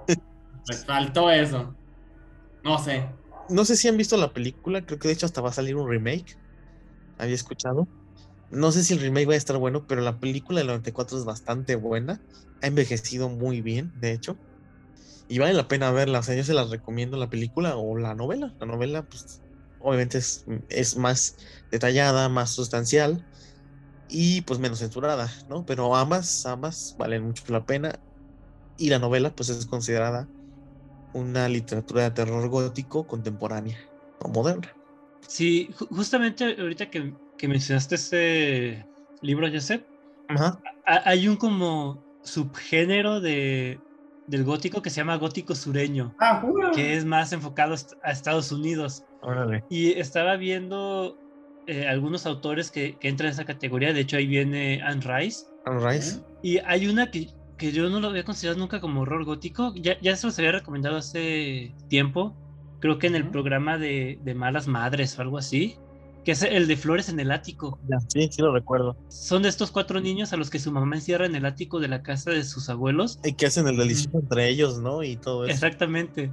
Le 0.07 0.75
faltó 0.75 1.29
eso. 1.29 1.75
No 2.63 2.77
sé. 2.77 3.09
No 3.49 3.65
sé 3.65 3.75
si 3.75 3.87
han 3.87 3.97
visto 3.97 4.15
la 4.15 4.31
película, 4.31 4.85
creo 4.85 4.99
que 4.99 5.07
de 5.07 5.13
hecho 5.13 5.25
hasta 5.25 5.41
va 5.41 5.49
a 5.49 5.53
salir 5.53 5.75
un 5.75 5.89
remake. 5.89 6.37
Había 7.17 7.35
escuchado. 7.35 7.87
No 8.49 8.71
sé 8.71 8.83
si 8.83 8.93
el 8.93 8.99
remake 8.99 9.27
va 9.27 9.33
a 9.33 9.37
estar 9.37 9.57
bueno, 9.57 9.85
pero 9.87 10.01
la 10.01 10.19
película 10.19 10.59
del 10.59 10.67
94 10.67 11.17
es 11.17 11.25
bastante 11.25 11.75
buena. 11.75 12.21
Ha 12.61 12.67
envejecido 12.67 13.27
muy 13.29 13.61
bien, 13.61 13.91
de 13.99 14.13
hecho. 14.13 14.37
Y 15.27 15.39
vale 15.39 15.53
la 15.53 15.67
pena 15.67 15.91
verla. 15.91 16.19
O 16.19 16.23
sea, 16.23 16.35
yo 16.35 16.43
se 16.43 16.53
las 16.53 16.69
recomiendo 16.69 17.17
la 17.17 17.29
película 17.29 17.77
o 17.77 17.97
la 17.97 18.13
novela. 18.13 18.53
La 18.59 18.67
novela, 18.67 19.03
pues, 19.03 19.41
obviamente 19.79 20.17
es, 20.17 20.45
es 20.69 20.97
más 20.97 21.37
detallada, 21.71 22.29
más 22.29 22.51
sustancial 22.51 23.25
y 24.09 24.41
pues 24.41 24.59
menos 24.59 24.79
censurada, 24.79 25.31
¿no? 25.47 25.65
Pero 25.65 25.95
ambas, 25.95 26.45
ambas 26.45 26.95
valen 26.97 27.23
mucho 27.23 27.43
la 27.51 27.65
pena. 27.65 27.95
Y 28.77 28.89
la 28.89 28.99
novela, 28.99 29.31
pues, 29.31 29.49
es 29.49 29.65
considerada 29.65 30.27
una 31.13 31.47
literatura 31.47 32.03
de 32.03 32.11
terror 32.11 32.47
gótico 32.49 33.05
contemporánea 33.07 33.79
o 34.19 34.29
moderna. 34.29 34.75
Sí, 35.27 35.73
justamente 35.89 36.55
ahorita 36.59 36.89
que, 36.89 37.13
que 37.37 37.47
mencionaste 37.47 37.95
ese 37.95 38.85
libro, 39.21 39.47
Joseph, 39.51 39.83
hay 40.85 41.27
un 41.27 41.37
como 41.37 42.03
subgénero 42.23 43.21
de, 43.21 43.79
del 44.27 44.43
gótico 44.43 44.81
que 44.81 44.89
se 44.89 44.97
llama 44.97 45.17
gótico 45.17 45.55
sureño, 45.55 46.15
ah, 46.19 46.43
que 46.73 46.95
es 46.95 47.05
más 47.05 47.33
enfocado 47.33 47.75
a 48.03 48.11
Estados 48.11 48.51
Unidos. 48.51 49.03
Y 49.69 49.91
estaba 49.91 50.35
viendo 50.35 51.17
eh, 51.67 51.87
algunos 51.87 52.25
autores 52.25 52.71
que, 52.71 52.97
que, 52.97 53.07
entran 53.07 53.27
en 53.27 53.33
esa 53.33 53.45
categoría, 53.45 53.93
de 53.93 54.01
hecho 54.01 54.17
ahí 54.17 54.27
viene 54.27 54.81
Anne 54.81 55.01
Rice. 55.01 55.45
Anne 55.65 55.79
Rice. 55.79 56.21
Y 56.41 56.57
hay 56.59 56.87
una 56.87 57.09
que, 57.09 57.29
que 57.57 57.71
yo 57.71 57.89
no 57.89 57.99
lo 57.99 58.09
había 58.09 58.23
considerado 58.23 58.59
nunca 58.59 58.81
como 58.81 59.01
horror 59.01 59.25
gótico, 59.25 59.73
ya, 59.75 59.99
ya 60.01 60.15
se 60.15 60.27
los 60.27 60.37
había 60.39 60.53
recomendado 60.53 60.97
hace 60.97 61.73
tiempo, 61.87 62.35
creo 62.79 62.99
que 62.99 63.07
en 63.07 63.15
el 63.15 63.29
programa 63.29 63.77
de, 63.77 64.19
de 64.23 64.35
Malas 64.35 64.67
Madres 64.67 65.17
o 65.17 65.21
algo 65.21 65.37
así, 65.37 65.77
que 66.23 66.31
es 66.31 66.43
el 66.43 66.67
de 66.67 66.77
Flores 66.77 67.09
en 67.09 67.19
el 67.19 67.31
ático. 67.31 67.79
Sí, 68.07 68.29
sí 68.31 68.41
lo 68.41 68.53
recuerdo. 68.53 68.95
Son 69.09 69.43
de 69.43 69.49
estos 69.49 69.71
cuatro 69.71 69.99
niños 69.99 70.33
a 70.33 70.37
los 70.37 70.49
que 70.49 70.59
su 70.59 70.71
mamá 70.71 70.95
encierra 70.95 71.25
en 71.25 71.35
el 71.35 71.45
ático 71.45 71.79
de 71.79 71.87
la 71.87 72.01
casa 72.01 72.31
de 72.31 72.43
sus 72.43 72.69
abuelos. 72.69 73.19
Y 73.23 73.33
que 73.33 73.45
hacen 73.45 73.67
el 73.67 73.77
delicioso 73.77 74.19
entre 74.19 74.47
ellos, 74.49 74.79
¿no? 74.79 75.03
Y 75.03 75.17
todo 75.17 75.45
eso. 75.45 75.53
Exactamente. 75.53 76.31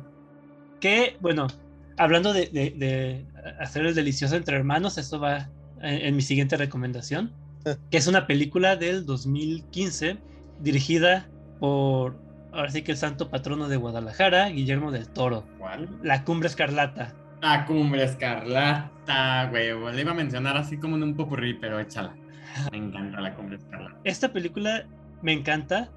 Que, 0.81 1.17
bueno, 1.21 1.49
hablando 1.97 2.33
de, 2.33 2.47
de, 2.49 3.27
hacer 3.61 3.85
el 3.87 3.95
delicioso 3.95 4.37
entre 4.37 4.57
hermanos, 4.57 4.97
esto 4.97 5.19
va 5.19 5.51
en, 5.83 6.17
mi 6.17 6.23
siguiente 6.23 6.57
recomendación, 6.57 7.33
que 7.91 7.99
es 7.99 8.07
una 8.07 8.27
película 8.27 8.77
del 8.77 9.05
2015 9.05 10.19
dirigida 10.61 11.29
por, 11.59 12.17
ahora 12.53 12.71
sí 12.71 12.83
que 12.83 12.93
el 12.93 12.99
santo 12.99 13.29
patrono 13.29 13.69
de 13.69 13.77
Guadalajara, 13.77 14.49
Guillermo 14.49 14.93
del 14.93 15.09
Toro. 15.09 15.45
¿Cuál? 15.59 15.99
La 16.03 16.25
Cumbre 16.25 16.49
Escarlata. 16.49 17.15
La 17.41 17.65
Cumbre 17.65 18.05
Escarlata, 18.05 19.47
güey. 19.49 19.71
Le 19.95 20.01
iba 20.03 20.11
a 20.11 20.15
mencionar 20.15 20.57
así 20.57 20.77
como 20.79 20.97
en 20.97 21.03
un 21.03 21.17
popurrí, 21.17 21.55
pero 21.55 21.81
échala. 21.81 22.15
Me 22.71 22.79
encanta 22.79 23.21
la 23.21 23.35
Cumbre 23.35 23.57
Escarlata. 23.57 23.97
Esta 24.05 24.33
película 24.33 24.85
me 25.23 25.33
encanta 25.33 25.91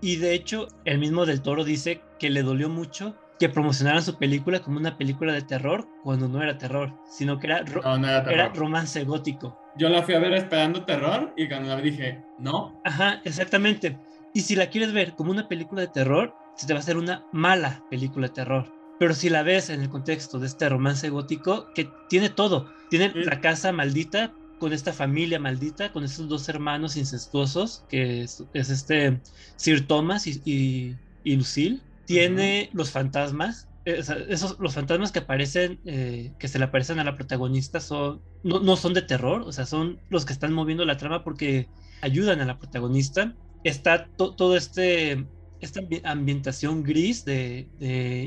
y 0.00 0.16
de 0.16 0.34
hecho 0.34 0.68
el 0.84 0.98
mismo 0.98 1.26
del 1.26 1.42
Toro 1.42 1.64
dice 1.64 2.00
que 2.18 2.30
le 2.30 2.42
dolió 2.42 2.68
mucho 2.68 3.16
que 3.38 3.48
promocionaran 3.48 4.02
su 4.02 4.18
película 4.18 4.60
como 4.60 4.78
una 4.78 4.98
película 4.98 5.32
de 5.32 5.40
terror 5.42 5.88
cuando 6.02 6.28
no 6.28 6.42
era 6.42 6.58
terror, 6.58 6.92
sino 7.10 7.38
que 7.38 7.46
era, 7.46 7.64
era, 8.28 8.48
romance 8.50 9.02
gótico. 9.04 9.58
Yo 9.76 9.88
la 9.88 10.02
fui 10.02 10.14
a 10.14 10.18
ver 10.18 10.34
esperando 10.34 10.84
terror 10.84 11.32
y 11.36 11.48
cuando 11.48 11.70
la 11.70 11.80
dije, 11.80 12.22
no. 12.38 12.78
Ajá, 12.84 13.22
exactamente. 13.24 13.98
Y 14.34 14.42
si 14.42 14.56
la 14.56 14.66
quieres 14.66 14.92
ver 14.92 15.14
como 15.14 15.30
una 15.30 15.48
película 15.48 15.80
de 15.80 15.88
terror, 15.88 16.34
se 16.54 16.66
te 16.66 16.74
va 16.74 16.80
a 16.80 16.82
hacer 16.82 16.98
una 16.98 17.24
mala 17.32 17.82
película 17.88 18.26
de 18.26 18.34
terror. 18.34 18.79
Pero 19.00 19.14
si 19.14 19.30
la 19.30 19.42
ves 19.42 19.70
en 19.70 19.80
el 19.80 19.88
contexto 19.88 20.38
de 20.38 20.46
este 20.46 20.68
romance 20.68 21.08
gótico, 21.08 21.72
que 21.74 21.90
tiene 22.10 22.28
todo, 22.28 22.70
tiene 22.90 23.10
la 23.14 23.40
casa 23.40 23.72
maldita 23.72 24.34
con 24.58 24.74
esta 24.74 24.92
familia 24.92 25.40
maldita, 25.40 25.90
con 25.90 26.04
estos 26.04 26.28
dos 26.28 26.46
hermanos 26.50 26.98
incestuosos, 26.98 27.82
que 27.88 28.24
es, 28.24 28.44
este 28.52 29.18
Sir 29.56 29.86
Thomas 29.86 30.26
y, 30.26 30.98
y, 31.24 31.34
Lucille, 31.34 31.80
tiene 32.04 32.68
los 32.74 32.90
fantasmas, 32.90 33.68
eh, 33.86 34.02
esos, 34.28 34.60
los 34.60 34.74
fantasmas 34.74 35.12
que 35.12 35.20
aparecen, 35.20 35.80
eh, 35.86 36.34
que 36.38 36.48
se 36.48 36.58
le 36.58 36.66
aparecen 36.66 36.98
a 36.98 37.04
la 37.04 37.16
protagonista, 37.16 37.80
son, 37.80 38.20
no, 38.42 38.60
no, 38.60 38.76
son 38.76 38.92
de 38.92 39.00
terror, 39.00 39.40
o 39.46 39.52
sea, 39.52 39.64
son 39.64 39.98
los 40.10 40.26
que 40.26 40.34
están 40.34 40.52
moviendo 40.52 40.84
la 40.84 40.98
trama 40.98 41.24
porque 41.24 41.68
ayudan 42.02 42.42
a 42.42 42.44
la 42.44 42.58
protagonista. 42.58 43.34
Está 43.64 44.08
todo 44.14 44.58
este 44.58 45.26
esta 45.60 45.80
ambientación 46.04 46.82
gris 46.82 47.24
de, 47.24 47.68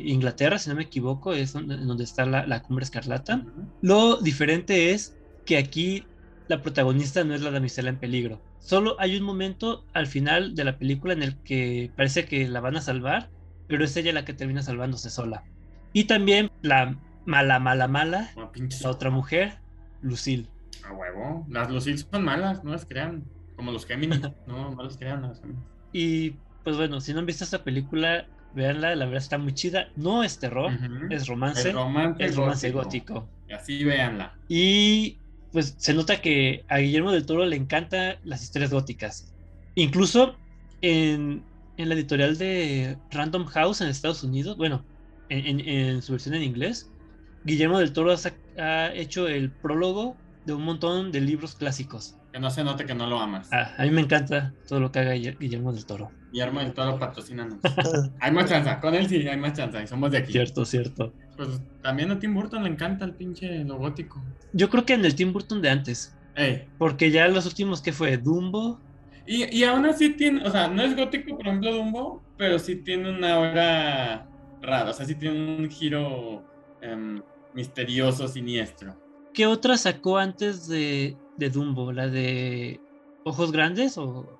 Inglaterra, 0.06 0.60
si 0.60 0.70
no 0.70 0.76
me 0.76 0.84
equivoco, 0.84 1.34
es 1.34 1.54
donde, 1.54 1.78
donde 1.78 2.04
está 2.04 2.26
la, 2.26 2.64
cumbre 2.64 2.84
escarlata. 2.84 3.46
Lo 3.82 4.18
diferente 4.18 4.92
es 4.92 5.16
que 5.46 5.58
aquí 5.58 6.06
la 6.48 6.62
protagonista 6.62 7.24
no 7.24 7.34
es 7.34 7.42
la 7.42 7.52
damisela 7.52 7.90
en 7.90 7.98
peligro. 7.98 8.42
Solo 8.60 8.96
hay 9.00 9.18
un 9.18 9.24
momento 9.24 9.86
al 9.94 10.08
final 10.08 10.56
de 10.56 10.64
la 10.64 10.78
película 10.78 11.14
en 11.14 11.24
el 11.24 11.36
que 11.40 11.92
parece 11.96 12.26
que 12.26 12.48
la 12.48 12.62
van 12.62 12.78
a 12.78 12.82
salvar, 12.82 13.30
pero 13.68 13.84
es 13.84 13.96
ella 13.98 14.14
la 14.14 14.26
que 14.26 14.34
termina 14.34 14.62
salvándose 14.62 15.10
sola. 15.10 15.44
Y 15.92 16.06
también 16.06 16.50
la 16.62 16.98
mala, 17.26 17.60
mala, 17.60 17.88
mala, 17.88 18.32
la 18.36 18.90
otra 18.90 19.10
mujer, 19.10 19.60
Lucille. 20.02 20.48
A 20.86 20.94
huevo. 20.94 21.46
Las 21.50 21.70
Lucille 21.70 21.98
son 21.98 22.24
malas, 22.24 22.64
no 22.64 22.72
las 22.72 22.86
crean. 22.86 23.24
Como 23.56 23.72
los 23.72 23.86
Gemini. 23.86 24.20
no, 24.48 24.72
no 24.72 24.84
las 24.84 24.98
crean. 24.98 25.34
Y 25.92 26.36
pues 26.64 26.78
bueno, 26.78 27.02
si 27.02 27.14
no 27.14 27.20
han 27.20 27.26
visto 27.26 27.44
esta 27.44 27.64
película, 27.64 28.26
veanla, 28.54 28.96
la 28.96 29.06
verdad 29.06 29.22
está 29.22 29.38
muy 29.38 29.54
chida. 29.54 29.90
No 29.96 30.24
es 30.24 30.40
terror, 30.40 30.72
es 31.10 31.28
romance. 31.28 31.70
Es 32.20 32.36
romance, 32.36 32.72
gótico. 32.72 33.28
Y 33.50 33.54
así 33.54 33.84
véanla. 33.84 34.34
Y 34.48 35.18
pues 35.52 35.76
se 35.78 35.94
nota 35.94 36.22
que 36.22 36.64
a 36.68 36.78
Guillermo 36.78 37.12
del 37.12 37.26
Toro 37.26 37.46
le 37.46 37.56
encantan 37.56 38.16
las 38.24 38.44
historias 38.44 38.72
góticas. 38.72 39.34
Incluso 39.76 40.36
en, 40.82 41.44
la 41.78 41.94
editorial 41.94 42.38
de 42.38 42.98
Random 43.12 43.46
House 43.46 43.82
en 43.82 43.88
Estados 43.88 44.24
Unidos, 44.24 44.58
bueno, 44.58 44.84
en, 45.30 46.02
su 46.02 46.14
versión 46.14 46.36
en 46.36 46.44
inglés, 46.44 46.92
Guillermo 47.44 47.80
del 47.80 47.94
Toro 47.94 48.16
ha 48.58 48.94
hecho 48.94 49.28
el 49.28 49.52
prólogo 49.52 50.16
de 50.46 50.54
un 50.54 50.64
montón 50.64 51.12
de 51.12 51.22
libros 51.22 51.56
clásicos. 51.56 52.16
Que 52.32 52.40
no 52.40 52.50
se 52.50 52.64
note 52.64 52.86
que 52.86 52.96
no 52.96 53.08
lo 53.08 53.20
amas. 53.20 53.50
Ah, 53.52 53.74
a 53.78 53.84
mí 53.84 53.92
me 53.92 54.02
encanta 54.02 54.54
todo 54.68 54.80
lo 54.80 54.92
que 54.92 55.00
haga 55.00 55.14
Guillermo 55.14 55.72
del 55.72 55.86
Toro. 55.86 56.12
Guillermo 56.34 56.62
del 56.62 56.74
Toro 56.74 56.98
patrocinanos. 56.98 57.60
hay 58.20 58.32
más 58.32 58.50
chance, 58.50 58.80
con 58.82 58.96
él 58.96 59.08
sí 59.08 59.28
hay 59.28 59.38
más 59.38 59.54
chance, 59.54 59.86
somos 59.86 60.10
de 60.12 60.18
aquí. 60.18 60.32
Cierto, 60.32 60.66
cierto. 60.66 61.14
Pues 61.38 61.62
también 61.84 62.10
a 62.10 62.18
Tim 62.18 62.34
Burton 62.34 62.64
le 62.64 62.70
encanta 62.70 63.06
el 63.06 63.14
pinche 63.14 63.64
lo 63.64 63.78
gótico. 63.78 64.20
Yo 64.52 64.68
creo 64.72 64.84
que 64.84 64.94
en 64.94 65.06
el 65.06 65.14
Tim 65.14 65.32
Burton 65.32 65.62
de 65.62 65.70
antes. 65.70 66.18
Ey. 66.36 66.68
Porque 66.80 67.12
ya 67.12 67.28
los 67.28 67.46
últimos 67.46 67.84
que 67.84 67.94
fue 67.94 68.18
Dumbo. 68.18 68.80
Y, 69.28 69.56
y 69.56 69.64
aún 69.64 69.86
así 69.86 70.10
tiene, 70.10 70.44
o 70.46 70.52
sea, 70.52 70.68
no 70.68 70.82
es 70.82 70.96
gótico, 70.96 71.38
por 71.38 71.48
ejemplo, 71.48 71.72
Dumbo, 71.72 72.24
pero 72.36 72.58
sí 72.58 72.78
tiene 72.78 73.12
una 73.12 73.38
hora 73.38 74.28
rara, 74.60 74.90
o 74.90 74.94
sea, 74.94 75.06
sí 75.06 75.14
tiene 75.14 75.58
un 75.58 75.70
giro 75.70 76.44
em, 76.82 77.22
misterioso, 77.54 78.28
siniestro. 78.28 78.98
¿Qué 79.36 79.46
otra 79.46 79.78
sacó 79.78 80.18
antes 80.18 80.68
de, 80.68 81.16
de 81.38 81.50
Dumbo? 81.52 81.92
¿La 81.92 82.08
de 82.08 82.82
Ojos 83.24 83.52
Grandes 83.52 84.00
o...? 84.00 84.33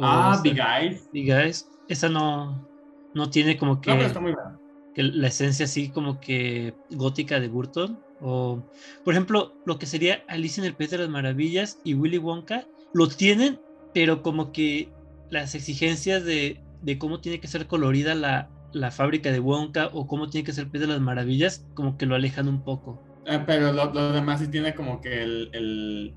Ah, 0.00 0.40
Big 0.42 0.58
Eyes. 0.58 1.08
Big 1.12 1.30
Eyes. 1.30 1.68
Esa 1.88 2.08
no, 2.08 2.68
no 3.14 3.30
tiene 3.30 3.56
como 3.56 3.80
que... 3.80 3.90
No, 3.90 3.96
pero 3.96 4.06
está 4.06 4.20
muy 4.20 4.32
buena. 4.32 4.58
Que 4.94 5.02
la 5.02 5.28
esencia 5.28 5.66
así 5.66 5.90
como 5.90 6.20
que 6.20 6.74
gótica 6.90 7.38
de 7.40 7.48
Burton. 7.48 7.98
O, 8.20 8.62
por 9.04 9.14
ejemplo, 9.14 9.54
lo 9.66 9.78
que 9.78 9.86
sería 9.86 10.24
Alice 10.28 10.60
en 10.60 10.66
el 10.66 10.74
País 10.74 10.90
de 10.90 10.98
las 10.98 11.08
Maravillas 11.08 11.78
y 11.84 11.94
Willy 11.94 12.18
Wonka, 12.18 12.66
lo 12.94 13.08
tienen, 13.08 13.60
pero 13.92 14.22
como 14.22 14.52
que 14.52 14.88
las 15.30 15.54
exigencias 15.54 16.24
de, 16.24 16.62
de 16.82 16.98
cómo 16.98 17.20
tiene 17.20 17.40
que 17.40 17.48
ser 17.48 17.66
colorida 17.66 18.14
la, 18.14 18.48
la 18.72 18.90
fábrica 18.90 19.32
de 19.32 19.40
Wonka 19.40 19.88
o 19.92 20.06
cómo 20.06 20.28
tiene 20.28 20.44
que 20.44 20.52
ser 20.52 20.64
el 20.64 20.70
País 20.70 20.82
de 20.82 20.88
las 20.88 21.00
Maravillas, 21.00 21.66
como 21.74 21.96
que 21.96 22.06
lo 22.06 22.14
alejan 22.14 22.48
un 22.48 22.62
poco. 22.62 23.02
Ah, 23.26 23.42
pero 23.46 23.72
lo, 23.72 24.12
demás 24.12 24.40
sí 24.40 24.48
tiene 24.48 24.74
como 24.74 25.00
que 25.00 25.22
el, 25.22 26.14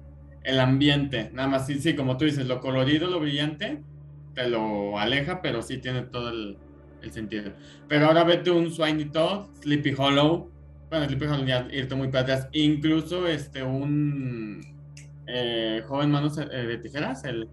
ambiente. 0.57 1.29
Nada 1.33 1.49
más, 1.49 1.67
sí, 1.67 1.79
sí, 1.79 1.95
como 1.95 2.15
tú 2.15 2.23
dices, 2.23 2.47
lo 2.47 2.61
colorido, 2.61 3.09
lo 3.09 3.19
brillante, 3.19 3.83
te 4.33 4.47
lo 4.47 4.97
aleja, 4.97 5.41
pero 5.41 5.61
sí 5.61 5.79
tiene 5.79 6.03
todo 6.03 6.29
el, 6.29 6.57
el 7.01 7.11
sentido. 7.11 7.51
Pero 7.89 8.05
ahora 8.05 8.23
vete 8.23 8.49
un 8.51 8.71
Sweeney 8.71 9.05
Todd, 9.11 9.47
Sleepy 9.61 9.93
Hollow. 9.97 10.49
Bueno, 10.89 11.05
Sleepy 11.05 11.25
Hollow 11.25 11.45
ya 11.45 11.67
irte 11.71 11.93
muy 11.93 12.07
para 12.07 12.21
atrás. 12.21 12.47
Incluso 12.53 13.27
este, 13.27 13.61
un 13.63 14.61
eh, 15.27 15.83
Joven 15.87 16.09
Manos 16.09 16.37
eh, 16.37 16.45
de 16.45 16.77
Tijeras, 16.77 17.23
el 17.25 17.47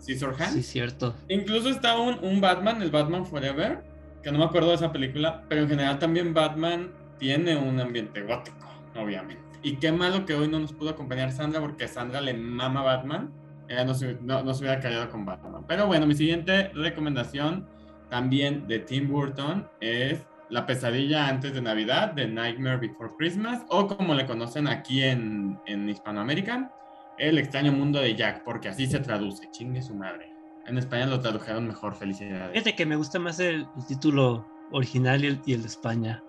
Scissor 0.00 0.34
Hand. 0.40 0.54
Sí, 0.54 0.62
cierto. 0.62 1.14
Incluso 1.28 1.68
está 1.68 1.98
un, 1.98 2.18
un 2.24 2.40
Batman, 2.40 2.80
el 2.80 2.90
Batman 2.90 3.26
Forever, 3.26 3.82
que 4.22 4.32
no 4.32 4.38
me 4.38 4.44
acuerdo 4.44 4.70
de 4.70 4.76
esa 4.76 4.92
película, 4.92 5.44
pero 5.48 5.62
en 5.62 5.68
general 5.68 5.98
también 5.98 6.32
Batman 6.32 6.90
tiene 7.18 7.56
un 7.56 7.80
ambiente 7.80 8.22
gótico, 8.22 8.66
obviamente. 8.96 9.47
Y 9.62 9.76
qué 9.76 9.92
malo 9.92 10.24
que 10.24 10.34
hoy 10.34 10.48
no 10.48 10.58
nos 10.58 10.72
pudo 10.72 10.90
acompañar 10.90 11.32
Sandra, 11.32 11.60
porque 11.60 11.88
Sandra 11.88 12.20
le 12.20 12.34
mama 12.34 12.82
Batman. 12.82 13.32
Ella 13.68 13.84
no 13.84 13.94
se, 13.94 14.18
no, 14.22 14.42
no 14.42 14.54
se 14.54 14.64
hubiera 14.64 14.80
callado 14.80 15.10
con 15.10 15.24
Batman. 15.24 15.64
Pero 15.66 15.86
bueno, 15.86 16.06
mi 16.06 16.14
siguiente 16.14 16.70
recomendación 16.74 17.68
también 18.08 18.66
de 18.66 18.78
Tim 18.80 19.08
Burton 19.08 19.68
es 19.80 20.26
La 20.48 20.64
pesadilla 20.64 21.28
antes 21.28 21.52
de 21.52 21.60
Navidad, 21.60 22.12
de 22.12 22.26
Nightmare 22.26 22.78
Before 22.78 23.12
Christmas, 23.18 23.62
o 23.68 23.86
como 23.86 24.14
le 24.14 24.26
conocen 24.26 24.66
aquí 24.66 25.02
en, 25.02 25.58
en 25.66 25.88
Hispanoamérica, 25.88 26.72
El 27.18 27.36
extraño 27.38 27.72
mundo 27.72 28.00
de 28.00 28.14
Jack, 28.14 28.44
porque 28.44 28.68
así 28.68 28.86
se 28.86 29.00
traduce, 29.00 29.50
chingue 29.50 29.82
su 29.82 29.94
madre. 29.94 30.32
En 30.68 30.76
español 30.76 31.10
lo 31.10 31.20
tradujeron 31.20 31.66
mejor, 31.66 31.94
felicidades. 31.94 32.52
Fíjate 32.52 32.74
que 32.74 32.84
me 32.84 32.96
gusta 32.96 33.18
más 33.18 33.40
el, 33.40 33.66
título 33.88 34.46
original 34.70 35.24
y 35.24 35.52
el, 35.52 35.62
de 35.62 35.66
España. 35.66 36.22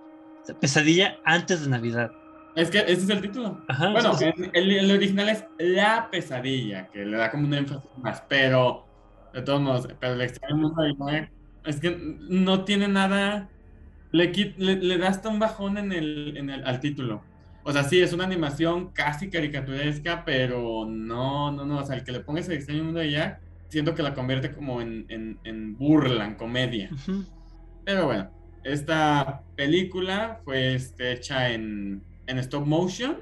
Pesadilla 0.62 1.18
antes 1.26 1.62
de 1.62 1.70
Navidad. 1.70 2.12
Es 2.56 2.70
que 2.70 2.80
ese 2.80 2.94
es 2.94 3.10
el 3.10 3.22
título. 3.22 3.64
Ajá, 3.68 3.92
bueno, 3.92 4.14
sí, 4.16 4.26
sí. 4.36 4.50
El, 4.54 4.72
el, 4.72 4.92
original 4.92 5.30
es 5.30 5.46
La 5.60 6.10
pesadilla, 6.12 6.88
que 6.88 7.06
le 7.06 7.18
da 7.18 7.32
como 7.32 7.46
un 7.46 7.54
énfasis 7.54 7.90
más, 7.98 8.24
pero 8.28 8.86
de 9.34 9.42
todos 9.42 9.62
modos, 9.62 9.88
pero 10.00 10.14
el 10.14 10.22
extraño 10.22 10.74
es 11.66 11.80
que 11.80 11.98
no 12.30 12.64
tiene 12.64 12.88
nada. 12.88 13.50
Le, 14.12 14.32
le, 14.58 14.76
le 14.78 14.98
da 14.98 15.10
hasta 15.10 15.30
un 15.30 15.40
bajón 15.40 15.78
en 15.78 15.92
el, 15.92 16.36
en 16.36 16.50
el, 16.50 16.66
al 16.66 16.80
título. 16.80 17.24
O 17.64 17.72
sea, 17.72 17.84
sí, 17.84 18.02
es 18.02 18.14
una 18.14 18.24
animación 18.24 18.92
casi 18.92 19.30
caricaturesca, 19.30 20.24
pero 20.26 20.86
no, 20.88 21.52
no, 21.52 21.66
no. 21.66 21.78
O 21.78 21.86
sea, 21.86 21.96
el 21.96 22.04
que 22.04 22.12
le 22.12 22.22
pongas 22.22 22.48
el 22.48 22.56
extraño 22.56 22.84
mundo 22.84 23.00
de 23.00 23.12
Jack, 23.12 23.40
siento 23.68 23.94
que 23.94 24.02
la 24.02 24.16
convierte 24.16 24.52
como 24.52 24.82
en, 24.82 25.06
en, 25.10 25.40
en 25.44 25.78
burla, 25.78 26.26
en 26.26 26.36
comedia. 26.36 26.90
Uh 26.92 26.96
-huh. 26.96 27.26
Pero 27.86 28.06
bueno, 28.06 28.32
esta 28.64 29.44
película 29.56 30.40
fue 30.44 30.74
este, 30.74 31.12
hecha 31.12 31.50
en, 31.52 32.02
en, 32.30 32.38
stop 32.40 32.66
motion, 32.66 33.18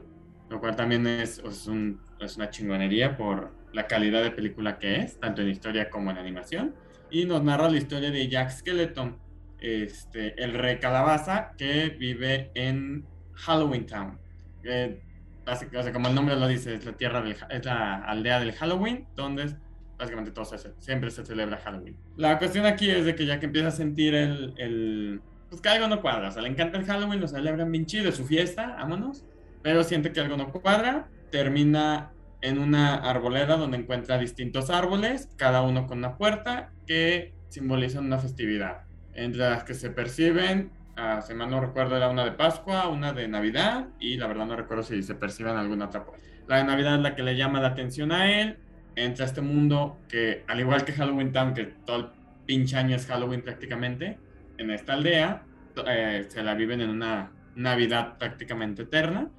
lo 0.50 0.60
cual 0.60 0.76
también 0.76 1.08
es, 1.08 1.40
es, 1.40 1.68
un, 1.68 2.00
es 2.20 2.38
una 2.38 2.50
chingonería 2.50 3.18
por 3.18 3.54
la 3.74 3.88
calidad 3.88 4.24
de 4.24 4.32
película 4.32 4.80
que 4.80 4.98
es, 4.98 5.20
tanto 5.20 5.42
en 5.42 5.50
historia 5.50 5.90
como 5.90 6.12
en 6.12 6.18
animación 6.18 6.74
y 7.10 7.26
nos 7.26 7.44
narra 7.44 7.70
la 7.70 7.78
historia 7.78 8.12
de 8.12 8.28
Jack 8.28 8.52
Skeleton, 8.52 9.18
este, 9.60 10.42
el 10.42 10.54
rey 10.54 10.80
calabaza 10.80 11.54
que 11.58 11.90
vive 11.90 12.52
en 12.54 13.06
Halloween 13.34 13.86
Town. 13.86 14.20
Eh, 14.64 15.02
básicamente, 15.46 15.78
o 15.78 15.84
sea, 15.84 15.94
como 15.94 16.08
el 16.10 16.16
nombre 16.16 16.36
lo 16.36 16.48
dice, 16.48 16.76
es 16.76 16.86
la 16.86 16.94
tierra 16.94 17.22
del, 17.22 17.36
es 17.50 17.66
la 17.66 18.04
aldea 18.04 18.40
del 18.40 18.52
Halloween, 18.54 19.08
donde 19.16 19.56
básicamente 19.98 20.32
todo 20.32 20.46
se, 20.46 20.74
siempre 20.80 21.10
se 21.10 21.26
celebra 21.26 21.58
Halloween. 21.58 21.98
La 22.18 22.38
cuestión 22.38 22.66
aquí 22.66 22.90
es 22.90 23.06
de 23.06 23.16
que 23.16 23.26
Jack 23.26 23.44
empieza 23.44 23.70
a 23.70 23.72
sentir 23.72 24.14
el, 24.14 24.54
el 24.58 25.22
pues 25.50 25.62
que 25.62 25.70
algo 25.70 25.88
no 25.88 26.02
cuadra, 26.02 26.30
o 26.30 26.32
sea, 26.32 26.42
le 26.42 26.50
encanta 26.50 26.78
el 26.78 26.86
Halloween, 26.86 27.22
lo 27.22 27.28
celebran 27.28 27.72
bien 27.72 27.86
chido, 27.86 28.12
su 28.12 28.26
fiesta, 28.26 28.76
vámonos, 28.78 29.26
pero 29.62 29.84
siente 29.84 30.12
que 30.12 30.20
algo 30.20 30.38
no 30.38 30.52
cuadra, 30.52 31.08
termina 31.32 32.12
en 32.42 32.60
una 32.60 32.96
arboleda 32.96 33.58
donde 33.58 33.78
encuentra 33.78 34.18
distintos 34.18 34.70
árboles, 34.70 35.30
cada 35.38 35.62
uno 35.62 35.88
con 35.88 36.00
una 36.00 36.18
puerta 36.18 36.72
que 36.86 37.34
simbolizan 37.50 38.06
una 38.06 38.20
festividad. 38.20 38.82
Entre 39.14 39.40
las 39.40 39.64
que 39.64 39.74
se 39.74 39.90
perciben, 39.90 40.72
uh, 40.98 41.22
si 41.22 41.34
no 41.34 41.60
recuerdo, 41.60 41.98
era 41.98 42.10
una 42.10 42.24
de 42.24 42.32
Pascua, 42.32 42.88
una 42.88 43.14
de 43.14 43.28
Navidad, 43.28 43.88
y 44.00 44.18
la 44.18 44.28
verdad 44.28 44.46
no 44.46 44.56
recuerdo 44.56 44.84
si 44.84 45.02
se 45.02 45.16
perciben 45.16 45.56
alguna 45.56 45.86
otra. 45.86 46.06
La 46.48 46.58
de 46.58 46.64
Navidad 46.66 46.96
es 46.96 47.02
la 47.02 47.16
que 47.16 47.24
le 47.24 47.36
llama 47.36 47.60
la 47.60 47.70
atención 47.70 48.12
a 48.12 48.32
él, 48.40 48.58
entra 48.96 49.26
a 49.26 49.28
este 49.28 49.42
mundo 49.42 49.98
que, 50.08 50.44
al 50.48 50.60
igual 50.60 50.86
que 50.86 50.94
Halloween 50.94 51.32
Town, 51.32 51.54
que 51.54 51.66
todo 51.86 51.98
el 51.98 52.06
pinche 52.46 52.78
año 52.78 52.96
es 52.96 53.06
Halloween 53.06 53.42
prácticamente, 53.42 54.18
en 54.58 54.72
esta 54.72 54.94
aldea, 54.94 55.44
eh, 55.88 56.26
se 56.28 56.44
la 56.44 56.56
viven 56.56 56.82
en 56.82 56.90
una 56.90 57.32
Navidad 57.56 58.18
prácticamente 58.18 58.84
eterna. 58.84 59.30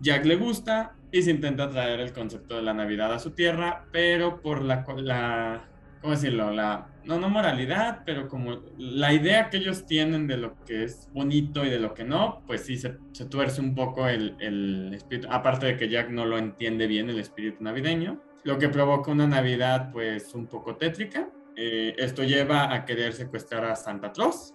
Jack 0.00 0.24
le 0.26 0.36
gusta 0.36 0.94
y 1.10 1.22
se 1.22 1.30
intenta 1.30 1.70
traer 1.70 2.00
el 2.00 2.12
concepto 2.12 2.56
de 2.56 2.62
la 2.62 2.74
Navidad 2.74 3.12
a 3.12 3.18
su 3.18 3.30
tierra, 3.30 3.86
pero 3.92 4.40
por 4.40 4.62
la, 4.62 4.84
la 4.98 5.64
¿cómo 6.00 6.14
decirlo? 6.14 6.50
La, 6.50 6.88
no, 7.04 7.18
no 7.18 7.28
moralidad, 7.28 8.02
pero 8.04 8.28
como 8.28 8.62
la 8.78 9.12
idea 9.12 9.48
que 9.48 9.58
ellos 9.58 9.86
tienen 9.86 10.26
de 10.26 10.36
lo 10.36 10.62
que 10.64 10.84
es 10.84 11.08
bonito 11.12 11.64
y 11.64 11.70
de 11.70 11.78
lo 11.78 11.94
que 11.94 12.04
no, 12.04 12.42
pues 12.46 12.62
sí 12.62 12.76
se, 12.76 12.96
se 13.12 13.24
tuerce 13.26 13.60
un 13.60 13.74
poco 13.74 14.08
el, 14.08 14.36
el, 14.40 14.92
espíritu, 14.94 15.28
aparte 15.30 15.66
de 15.66 15.76
que 15.76 15.88
Jack 15.88 16.10
no 16.10 16.26
lo 16.26 16.38
entiende 16.38 16.86
bien 16.86 17.08
el 17.08 17.18
espíritu 17.18 17.62
navideño, 17.62 18.20
lo 18.44 18.58
que 18.58 18.68
provoca 18.68 19.10
una 19.10 19.26
Navidad 19.26 19.90
pues 19.92 20.34
un 20.34 20.46
poco 20.46 20.76
tétrica. 20.76 21.28
Eh, 21.56 21.94
esto 21.96 22.22
lleva 22.22 22.72
a 22.72 22.84
querer 22.84 23.14
secuestrar 23.14 23.64
a 23.64 23.74
Santa 23.76 24.12
Claus, 24.12 24.54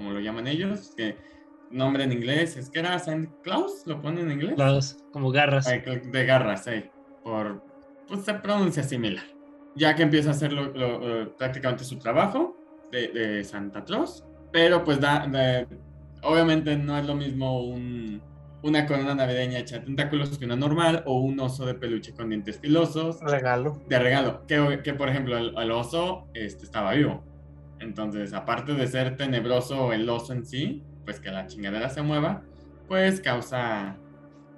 como 0.00 0.12
lo 0.12 0.20
llaman 0.20 0.46
ellos, 0.46 0.92
que 0.96 1.16
nombre 1.70 2.04
en 2.04 2.12
inglés 2.12 2.56
es 2.56 2.70
que 2.70 2.80
era 2.80 2.98
Santa 2.98 3.32
Claus, 3.42 3.82
lo 3.86 4.00
ponen 4.00 4.26
en 4.26 4.32
inglés. 4.32 4.54
Claus, 4.54 4.96
como 5.12 5.30
garras. 5.30 5.66
De 5.66 6.24
garras, 6.24 6.64
sí, 6.64 6.84
por, 7.22 7.62
pues 8.08 8.24
se 8.24 8.34
pronuncia 8.34 8.82
similar 8.82 9.24
ya 9.74 9.94
que 9.94 10.02
empieza 10.02 10.30
a 10.30 10.32
hacer 10.32 10.52
lo, 10.52 10.66
lo, 10.72 10.98
lo, 10.98 11.36
prácticamente 11.36 11.84
su 11.84 11.98
trabajo 11.98 12.56
de, 12.90 13.08
de, 13.08 13.44
Santa 13.44 13.84
Claus, 13.84 14.24
pero 14.52 14.84
pues 14.84 15.00
da, 15.00 15.26
de, 15.26 15.66
obviamente 16.22 16.76
no 16.76 16.98
es 16.98 17.06
lo 17.06 17.14
mismo 17.14 17.62
un, 17.62 18.20
una 18.62 18.86
corona 18.86 19.14
navideña 19.14 19.58
hecha 19.58 19.78
de 19.78 19.86
tentáculos 19.86 20.36
que 20.38 20.44
una 20.44 20.56
normal 20.56 21.02
o 21.06 21.20
un 21.20 21.38
oso 21.40 21.64
de 21.66 21.74
peluche 21.74 22.12
con 22.12 22.30
dientes 22.30 22.58
filosos. 22.58 23.20
Regalo. 23.20 23.80
De 23.88 23.98
regalo, 23.98 24.46
que, 24.46 24.80
que 24.82 24.94
por 24.94 25.08
ejemplo 25.08 25.38
el, 25.38 25.54
el 25.56 25.70
oso 25.70 26.26
este, 26.34 26.64
estaba 26.64 26.92
vivo. 26.92 27.24
Entonces, 27.80 28.32
aparte 28.32 28.74
de 28.74 28.86
ser 28.86 29.16
tenebroso 29.16 29.92
el 29.92 30.08
oso 30.08 30.32
en 30.32 30.44
sí, 30.44 30.84
pues 31.04 31.18
que 31.18 31.30
la 31.30 31.46
chingadera 31.46 31.88
se 31.88 32.02
mueva, 32.02 32.42
pues 32.86 33.20
causa, 33.20 33.96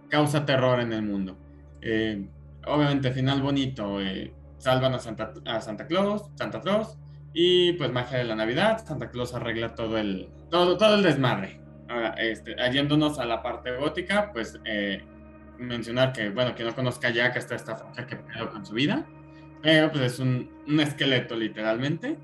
causa 0.08 0.44
terror 0.44 0.80
en 0.80 0.92
el 0.92 1.02
mundo. 1.02 1.38
Eh, 1.80 2.28
obviamente, 2.66 3.12
final 3.12 3.42
bonito. 3.42 4.00
Eh, 4.00 4.32
salvan 4.58 4.94
a 4.94 4.98
Santa, 4.98 5.32
a 5.44 5.60
Santa 5.60 5.86
Claus, 5.86 6.30
Santa 6.36 6.60
Claus, 6.60 6.96
y 7.34 7.72
pues 7.72 7.90
magia 7.92 8.18
de 8.18 8.24
la 8.24 8.36
Navidad, 8.36 8.84
Santa 8.84 9.10
Claus 9.10 9.34
arregla 9.34 9.74
todo 9.74 9.98
el, 9.98 10.28
todo, 10.50 10.76
todo 10.76 10.94
el 10.94 11.02
desmadre. 11.02 11.60
Ahora, 11.88 12.14
este, 12.18 12.54
yéndonos 12.72 13.18
a 13.18 13.24
la 13.24 13.42
parte 13.42 13.74
gótica, 13.76 14.30
pues 14.32 14.60
eh, 14.64 15.02
mencionar 15.58 16.12
que, 16.12 16.30
bueno, 16.30 16.54
que 16.54 16.64
no 16.64 16.74
conozca 16.74 17.10
ya 17.10 17.32
que 17.32 17.38
está 17.38 17.54
esta 17.54 17.76
franja 17.76 18.06
que 18.06 18.16
pedo 18.16 18.50
con 18.50 18.64
su 18.64 18.74
vida, 18.74 19.04
pero 19.62 19.90
pues 19.90 20.04
es 20.04 20.18
un, 20.18 20.50
un, 20.66 20.80
esqueleto 20.80 21.36
literalmente, 21.36 22.18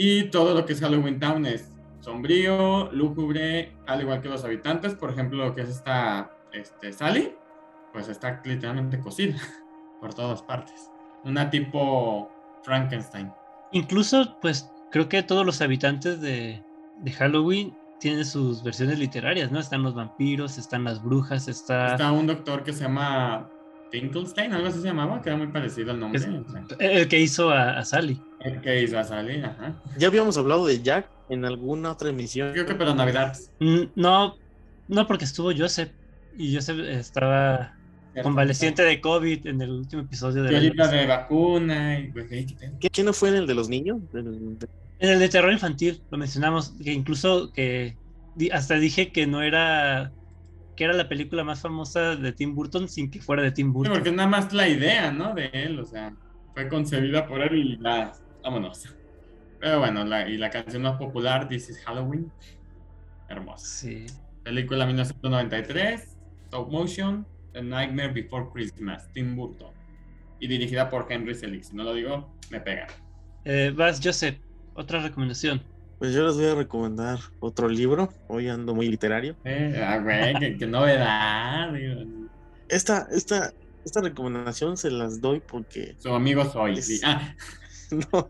y 0.00 0.30
todo 0.30 0.54
lo 0.54 0.64
que 0.64 0.74
es 0.74 0.80
Halloween 0.80 1.18
Town 1.18 1.44
es 1.44 1.72
sombrío, 1.98 2.88
lúgubre, 2.92 3.72
al 3.86 4.00
igual 4.00 4.20
que 4.22 4.28
los 4.28 4.44
habitantes, 4.44 4.94
por 4.94 5.10
ejemplo, 5.10 5.44
lo 5.44 5.54
que 5.56 5.62
es 5.62 5.70
esta 5.70 6.30
este, 6.52 6.92
Sally, 6.92 7.34
pues 7.92 8.08
está 8.08 8.40
literalmente 8.44 9.00
cocida 9.00 9.36
por 10.00 10.14
todas 10.14 10.40
partes 10.42 10.88
una 11.24 11.50
tipo 11.50 12.30
Frankenstein. 12.62 13.32
Incluso, 13.72 14.38
pues 14.40 14.70
creo 14.92 15.08
que 15.08 15.22
todos 15.24 15.44
los 15.44 15.60
habitantes 15.60 16.20
de, 16.20 16.62
de, 17.00 17.12
Halloween 17.12 17.76
tienen 17.98 18.24
sus 18.24 18.62
versiones 18.62 19.00
literarias, 19.00 19.50
¿no? 19.50 19.58
Están 19.58 19.82
los 19.82 19.96
vampiros, 19.96 20.58
están 20.58 20.84
las 20.84 21.02
brujas, 21.02 21.48
está... 21.48 21.92
Está 21.92 22.12
un 22.12 22.28
doctor 22.28 22.62
que 22.62 22.72
se 22.72 22.84
llama 22.84 23.50
Finkelstein, 23.90 24.52
algo 24.52 24.68
así 24.68 24.80
se 24.80 24.88
llamaba, 24.88 25.22
que 25.22 25.30
era 25.30 25.38
muy 25.38 25.48
parecido 25.48 25.92
al 25.92 26.00
nombre. 26.00 26.20
Es. 26.20 26.28
El 26.78 27.08
que 27.08 27.20
hizo 27.20 27.50
a, 27.50 27.78
a, 27.78 27.84
Sally. 27.84 28.20
El 28.40 28.60
que 28.60 28.82
hizo 28.82 28.98
a 28.98 29.04
Sally, 29.04 29.42
ajá. 29.42 29.80
Ya 29.96 30.08
habíamos 30.08 30.36
hablado 30.36 30.66
de 30.66 30.82
Jack 30.82 31.08
en 31.28 31.44
alguna 31.44 31.92
otra 31.92 32.10
emisión. 32.10 32.52
Creo 32.52 32.66
que 32.66 32.74
para 32.74 32.94
Navidad. 32.94 33.36
No, 33.94 34.36
no 34.88 35.06
porque 35.06 35.24
estuvo 35.24 35.52
Joseph 35.56 35.90
y 36.36 36.54
Joseph 36.54 36.78
estaba 36.80 37.74
convaleciente 38.22 38.82
de 38.82 39.00
COVID 39.00 39.46
en 39.46 39.60
el 39.62 39.70
último 39.70 40.02
episodio 40.02 40.42
de 40.42 40.72
la 40.74 40.88
de 40.88 41.06
vacuna 41.06 42.00
y 42.00 42.10
pues, 42.10 42.28
¿Qué, 42.28 42.90
¿Quién 42.90 43.06
no 43.06 43.12
fue 43.12 43.28
en 43.28 43.36
el 43.36 43.46
de 43.46 43.54
los 43.54 43.68
niños? 43.68 44.00
En 44.12 45.10
el 45.10 45.18
de 45.20 45.28
terror 45.28 45.52
infantil 45.52 46.00
lo 46.10 46.18
mencionamos, 46.18 46.74
que 46.82 46.92
incluso 46.92 47.52
que 47.52 47.96
hasta 48.52 48.74
dije 48.76 49.12
que 49.12 49.26
no 49.26 49.42
era 49.42 50.12
que 50.78 50.84
era 50.84 50.92
la 50.92 51.08
película 51.08 51.42
más 51.42 51.60
famosa 51.60 52.14
de 52.14 52.30
Tim 52.30 52.54
Burton 52.54 52.88
sin 52.88 53.10
que 53.10 53.20
fuera 53.20 53.42
de 53.42 53.50
Tim 53.50 53.72
Burton. 53.72 53.92
Sí, 53.92 53.98
porque 53.98 54.12
nada 54.14 54.28
más 54.28 54.52
la 54.52 54.68
idea, 54.68 55.10
¿no? 55.10 55.34
De 55.34 55.50
él, 55.52 55.76
o 55.80 55.84
sea, 55.84 56.14
fue 56.54 56.68
concebida 56.68 57.26
por 57.26 57.42
él 57.42 57.56
y 57.56 57.76
la 57.78 58.12
vámonos. 58.44 58.84
Pero 59.58 59.80
bueno, 59.80 60.04
la, 60.04 60.28
y 60.28 60.36
la 60.36 60.50
canción 60.50 60.82
más 60.82 60.96
popular, 60.96 61.48
This 61.48 61.70
is 61.70 61.80
Halloween, 61.80 62.30
hermosa. 63.28 63.66
Sí. 63.66 64.06
Película 64.44 64.86
1993, 64.86 66.16
stop 66.44 66.70
motion, 66.70 67.26
The 67.54 67.62
Nightmare 67.62 68.12
Before 68.12 68.46
Christmas, 68.52 69.12
Tim 69.12 69.34
Burton. 69.34 69.72
Y 70.38 70.46
dirigida 70.46 70.88
por 70.88 71.08
Henry 71.10 71.34
Selick. 71.34 71.64
Si 71.64 71.74
no 71.74 71.82
lo 71.82 71.94
digo, 71.94 72.32
me 72.50 72.60
pegan. 72.60 72.86
Eh, 73.44 73.72
vas, 73.74 74.00
Joseph, 74.00 74.38
otra 74.74 75.02
recomendación. 75.02 75.60
Pues 75.98 76.14
yo 76.14 76.24
les 76.24 76.36
voy 76.36 76.46
a 76.46 76.54
recomendar 76.54 77.18
otro 77.40 77.68
libro. 77.68 78.08
Hoy 78.28 78.48
ando 78.48 78.74
muy 78.74 78.88
literario. 78.88 79.34
Eh, 79.44 79.82
ah, 79.84 79.98
güey, 79.98 80.56
qué, 80.56 80.66
novedad. 80.66 81.74
Esta, 82.68 83.08
esta, 83.10 83.52
esta 83.84 84.00
recomendación 84.00 84.76
se 84.76 84.90
las 84.90 85.20
doy 85.20 85.40
porque. 85.40 85.96
Su 85.98 86.14
amigo 86.14 86.44
soy. 86.50 86.80
Ah. 87.04 87.34
No, 87.90 88.28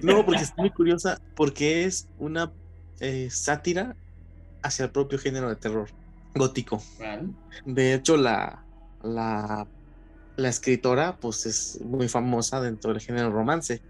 no, 0.00 0.24
porque 0.24 0.42
es 0.42 0.56
muy 0.56 0.70
curiosa, 0.70 1.20
porque 1.34 1.82
es 1.82 2.06
una 2.20 2.52
eh, 3.00 3.28
sátira 3.32 3.96
hacia 4.62 4.84
el 4.84 4.92
propio 4.92 5.18
género 5.18 5.48
de 5.48 5.56
terror 5.56 5.88
gótico. 6.36 6.80
De 7.66 7.94
hecho, 7.94 8.16
la, 8.16 8.64
la, 9.02 9.66
la 10.36 10.48
escritora, 10.48 11.16
pues 11.16 11.46
es 11.46 11.80
muy 11.84 12.08
famosa 12.08 12.60
dentro 12.60 12.92
del 12.92 13.02
género 13.02 13.30
romance. 13.30 13.82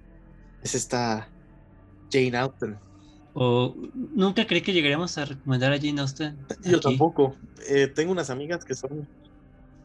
Es 0.62 0.74
esta 0.74 1.28
Jane 2.10 2.38
Austen. 2.38 2.78
O 3.34 3.74
nunca 3.94 4.46
creí 4.46 4.60
que 4.60 4.72
llegaríamos 4.72 5.16
a 5.16 5.24
recomendar 5.24 5.72
a 5.72 5.78
Jane 5.78 6.00
Austen. 6.00 6.36
Yo 6.64 6.80
tampoco. 6.80 7.36
Eh, 7.68 7.86
tengo 7.86 8.12
unas 8.12 8.30
amigas 8.30 8.64
que 8.64 8.74
son 8.74 9.08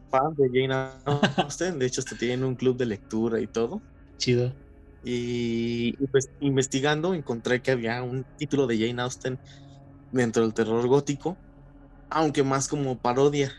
fans 0.09 0.37
de 0.37 0.49
Jane 0.49 0.89
Austen. 1.37 1.79
De 1.79 1.85
hecho, 1.85 2.01
hasta 2.01 2.17
tienen 2.17 2.43
un 2.43 2.55
club 2.55 2.77
de 2.77 2.85
lectura 2.85 3.39
y 3.39 3.47
todo. 3.47 3.81
Chido. 4.17 4.53
Y, 5.03 5.93
pues 6.07 6.29
investigando 6.41 7.13
encontré 7.13 7.61
que 7.61 7.71
había 7.71 8.03
un 8.03 8.25
título 8.37 8.67
de 8.67 8.77
Jane 8.77 9.01
Austen 9.01 9.39
dentro 10.11 10.43
del 10.43 10.53
terror 10.53 10.85
gótico, 10.87 11.37
aunque 12.09 12.43
más 12.43 12.67
como 12.67 12.97
parodia. 12.97 13.53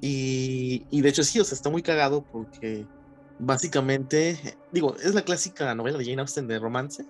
Y, 0.00 0.84
y 0.90 1.00
de 1.00 1.08
hecho 1.08 1.24
sí, 1.24 1.40
o 1.40 1.44
sea, 1.44 1.56
está 1.56 1.70
muy 1.70 1.82
cagado 1.82 2.24
porque 2.30 2.86
básicamente, 3.38 4.38
digo, 4.70 4.96
es 5.02 5.14
la 5.14 5.22
clásica 5.22 5.74
novela 5.74 5.98
de 5.98 6.04
Jane 6.04 6.20
Austen 6.20 6.46
de 6.46 6.58
romance, 6.58 7.04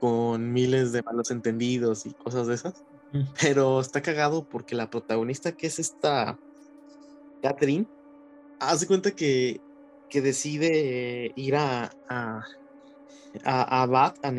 con 0.00 0.52
miles 0.52 0.92
de 0.92 1.02
malos 1.02 1.30
entendidos 1.30 2.06
y 2.06 2.12
cosas 2.12 2.46
de 2.46 2.54
esas. 2.54 2.84
Mm. 3.12 3.22
Pero 3.40 3.80
está 3.80 4.02
cagado 4.02 4.44
porque 4.44 4.74
la 4.74 4.90
protagonista, 4.90 5.52
que 5.52 5.66
es 5.66 5.78
esta 5.78 6.38
Catherine, 7.42 7.86
hace 8.60 8.86
cuenta 8.86 9.10
que, 9.12 9.60
que 10.08 10.20
decide 10.20 11.32
ir 11.36 11.56
a, 11.56 11.92
a, 12.08 12.44
a, 13.44 13.86
Bath, 13.86 14.18
a, 14.24 14.32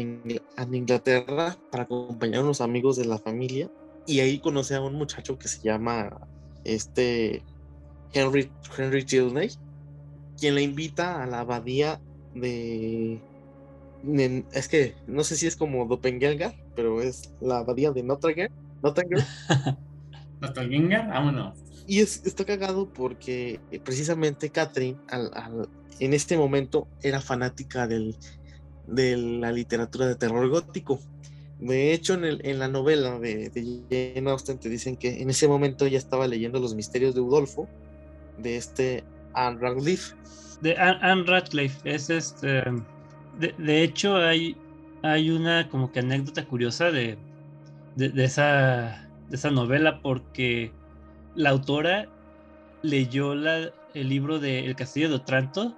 Inglaterra, 0.72 1.58
para 1.72 1.84
acompañar 1.84 2.42
a 2.42 2.44
unos 2.44 2.62
amigos 2.62 2.98
de 2.98 3.06
la 3.06 3.18
familia. 3.18 3.70
Y 4.06 4.20
ahí 4.22 4.40
conoce 4.40 4.76
a 4.76 4.82
un 4.82 4.94
muchacho 4.94 5.38
que 5.38 5.48
se 5.48 5.62
llama 5.62 6.28
este 6.64 7.44
Henry, 8.14 8.50
Henry 8.78 9.04
Tilney, 9.04 9.50
quien 10.40 10.56
la 10.56 10.62
invita 10.62 11.22
a 11.24 11.26
la 11.26 11.42
abadía 11.42 12.00
de 12.34 13.20
es 14.52 14.68
que 14.68 14.96
no 15.08 15.24
sé 15.24 15.36
si 15.36 15.48
es 15.48 15.56
como 15.56 15.86
Doppelganger, 15.86 16.54
pero 16.76 17.02
es 17.02 17.34
la 17.42 17.60
abadía 17.60 17.92
de 17.92 18.04
Nottingham. 18.04 18.50
Nottingham. 18.84 19.26
Nottingham, 20.42 21.10
vámonos. 21.10 21.58
Y 21.88 22.00
es, 22.00 22.26
está 22.26 22.46
cagado 22.46 22.92
porque 22.92 23.60
eh, 23.72 23.80
precisamente 23.80 24.50
Catherine 24.50 24.98
en 26.00 26.14
este 26.14 26.38
momento 26.38 26.88
era 27.02 27.22
fanática 27.22 27.88
del, 27.88 28.16
de 28.88 29.18
la 29.18 29.52
literatura 29.52 30.06
de 30.06 30.16
terror 30.16 30.48
gótico. 30.50 31.00
De 31.60 31.94
hecho, 31.94 32.14
en, 32.14 32.26
el, 32.26 32.42
en 32.46 32.60
la 32.60 32.68
novela 32.68 33.18
de, 33.20 33.50
de, 33.50 34.14
Jane 34.14 34.30
Austen 34.30 34.60
te 34.60 34.70
dicen 34.70 34.96
que 34.96 35.22
en 35.22 35.30
ese 35.30 35.48
momento 35.48 35.88
ya 35.88 35.98
estaba 35.98 36.28
leyendo 36.28 36.60
Los 36.60 36.76
Misterios 36.76 37.16
de 37.16 37.22
Udolfo, 37.22 37.68
de 38.38 38.58
este 38.58 39.04
Anne 39.34 39.58
Radcliffe. 39.60 40.16
De 40.62 40.76
Anne 40.76 41.24
Radcliffe, 41.26 41.80
es 41.84 42.10
este 42.10 42.64
de, 43.40 43.84
hecho, 43.84 44.18
hay, 44.18 44.58
hay 45.04 45.30
una 45.30 45.70
como 45.70 45.92
que 45.92 46.00
anécdota 46.00 46.46
curiosa 46.46 46.92
de, 46.92 47.18
de, 47.96 48.24
esa, 48.24 49.08
de 49.30 49.36
esa 49.36 49.52
novela 49.52 50.02
porque 50.02 50.72
la 51.36 51.52
autora 51.52 52.08
leyó 52.82 53.36
la, 53.36 53.72
el 53.94 54.10
libro 54.10 54.40
de 54.40 54.66
El 54.66 54.76
Castillo 54.76 55.10
de 55.10 55.16
Otranto 55.16 55.78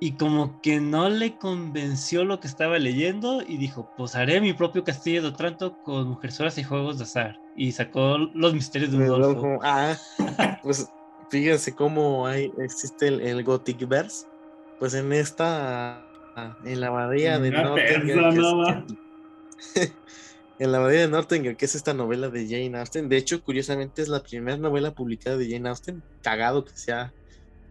y 0.00 0.12
como 0.12 0.60
que 0.62 0.80
no 0.80 1.08
le 1.08 1.36
convenció 1.38 2.24
lo 2.24 2.40
que 2.40 2.48
estaba 2.48 2.78
leyendo 2.78 3.42
y 3.42 3.56
dijo, 3.56 3.90
pues 3.96 4.14
haré 4.14 4.40
mi 4.40 4.52
propio 4.52 4.84
Castillo 4.84 5.22
de 5.22 5.28
Otranto 5.28 5.78
con 5.82 6.08
mujerzuelas 6.08 6.58
y 6.58 6.64
juegos 6.64 6.98
de 6.98 7.04
azar 7.04 7.40
y 7.56 7.72
sacó 7.72 8.18
los 8.18 8.54
misterios 8.54 8.92
de 8.92 9.10
Udolfo. 9.10 9.58
Ah, 9.62 9.96
pues 10.62 10.88
fíjense 11.30 11.74
cómo 11.74 12.26
hay, 12.26 12.52
existe 12.58 13.08
el, 13.08 13.20
el 13.20 13.44
Gothic 13.44 13.86
Verse. 13.88 14.26
Pues 14.78 14.94
en 14.94 15.12
esta 15.12 16.07
en 16.64 16.80
la 16.80 16.88
abadía 16.88 17.38
de 17.38 17.50
Nottingham. 17.50 18.86
en 20.58 20.72
la 20.72 20.78
abadía 20.78 21.00
de 21.00 21.08
Nottingham, 21.08 21.56
que 21.56 21.64
es 21.64 21.74
esta 21.74 21.94
novela 21.94 22.28
de 22.28 22.46
Jane 22.46 22.78
Austen. 22.78 23.08
De 23.08 23.16
hecho, 23.16 23.42
curiosamente 23.42 24.02
es 24.02 24.08
la 24.08 24.22
primera 24.22 24.56
novela 24.56 24.94
publicada 24.94 25.36
de 25.36 25.50
Jane 25.50 25.68
Austen, 25.68 26.02
cagado 26.22 26.64
que 26.64 26.76
sea 26.76 27.12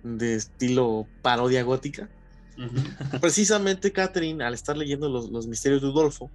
de 0.03 0.36
estilo 0.36 1.07
parodia 1.22 1.63
gótica. 1.63 2.09
Precisamente 3.22 3.91
Catherine, 3.91 4.43
al 4.43 4.53
estar 4.53 4.78
leyendo 4.78 5.09
los, 5.09 5.47
misterios 5.47 5.82
de 5.82 5.88
Udolfo, 5.89 6.32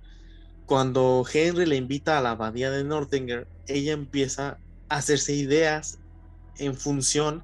cuando 0.67 1.25
Henry 1.31 1.67
le 1.67 1.77
invita 1.77 2.19
a 2.19 2.21
la 2.21 2.31
abadía 2.33 2.71
de 2.71 2.85
Nottingham, 2.85 3.45
ella 3.67 3.93
empieza 3.93 4.59
a 4.89 4.97
hacerse 4.97 5.35
ideas 5.35 5.99
en 6.59 6.75
función 6.75 7.43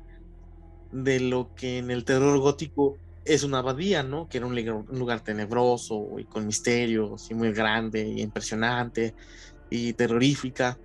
de 0.93 1.21
lo 1.21 1.55
que 1.55 1.79
en 1.79 1.91
el 1.91 2.05
terror 2.05 2.39
gótico 2.39 2.97
es 3.29 3.43
una 3.45 3.59
abadía, 3.59 4.03
¿no? 4.03 4.29
Que 4.29 4.39
era 4.39 4.47
un, 4.47 4.87
lugar 4.91 5.21
tenebroso 5.23 6.19
y 6.19 6.25
con 6.25 6.47
misterios 6.47 7.31
y 7.31 7.35
muy 7.35 7.53
grande 7.53 8.07
y 8.07 8.23
impresionante 8.23 9.15
y 9.71 9.93
terrorífica. 9.93 10.79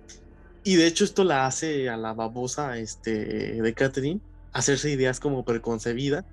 Y 0.62 0.76
de 0.76 0.86
hecho 0.86 1.04
esto 1.04 1.24
la 1.24 1.46
hace 1.46 1.88
a 1.88 1.96
la 1.96 2.12
babosa 2.12 2.78
este, 2.78 3.60
de 3.60 3.74
Catherine 3.74 4.20
hacerse 4.52 4.90
ideas 4.90 5.20
como 5.20 5.44
preconcebida 5.44 6.24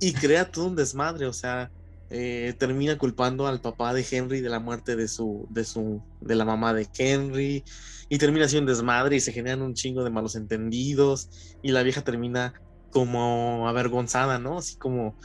y 0.00 0.12
crea 0.12 0.50
todo 0.50 0.66
un 0.66 0.76
desmadre, 0.76 1.26
o 1.26 1.32
sea, 1.32 1.70
eh, 2.10 2.54
termina 2.58 2.98
culpando 2.98 3.46
al 3.46 3.60
papá 3.60 3.94
de 3.94 4.06
Henry 4.08 4.40
de 4.40 4.50
la 4.50 4.60
muerte 4.60 4.96
de 4.96 5.08
su, 5.08 5.46
de 5.50 5.64
su, 5.64 6.02
de 6.20 6.34
la 6.34 6.44
mamá 6.44 6.74
de 6.74 6.86
Henry 6.96 7.64
y 8.08 8.18
termina 8.18 8.48
siendo 8.48 8.70
un 8.70 8.76
desmadre 8.76 9.16
y 9.16 9.20
se 9.20 9.32
generan 9.32 9.62
un 9.62 9.74
chingo 9.74 10.04
de 10.04 10.10
malos 10.10 10.36
entendidos 10.36 11.56
y 11.62 11.72
la 11.72 11.82
vieja 11.82 12.02
termina 12.02 12.54
como 12.90 13.66
avergonzada, 13.68 14.38
¿no? 14.38 14.58
Así 14.58 14.76
como, 14.76 15.16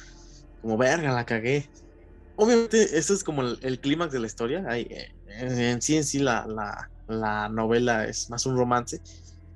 como 0.62 0.78
verga, 0.78 1.12
la 1.12 1.26
cagué. 1.26 1.70
Obviamente, 2.36 2.98
eso 2.98 3.14
es 3.14 3.24
como 3.24 3.42
el, 3.42 3.80
clímax 3.80 4.14
de 4.14 4.20
la 4.20 4.28
historia. 4.28 4.64
Eh, 4.78 5.12
en 5.28 5.82
sí, 5.82 5.98
en 5.98 6.04
sí, 6.04 6.20
la, 6.20 6.88
la, 7.08 7.50
novela 7.50 8.06
es 8.06 8.30
más 8.30 8.46
un 8.46 8.56
romance. 8.56 9.02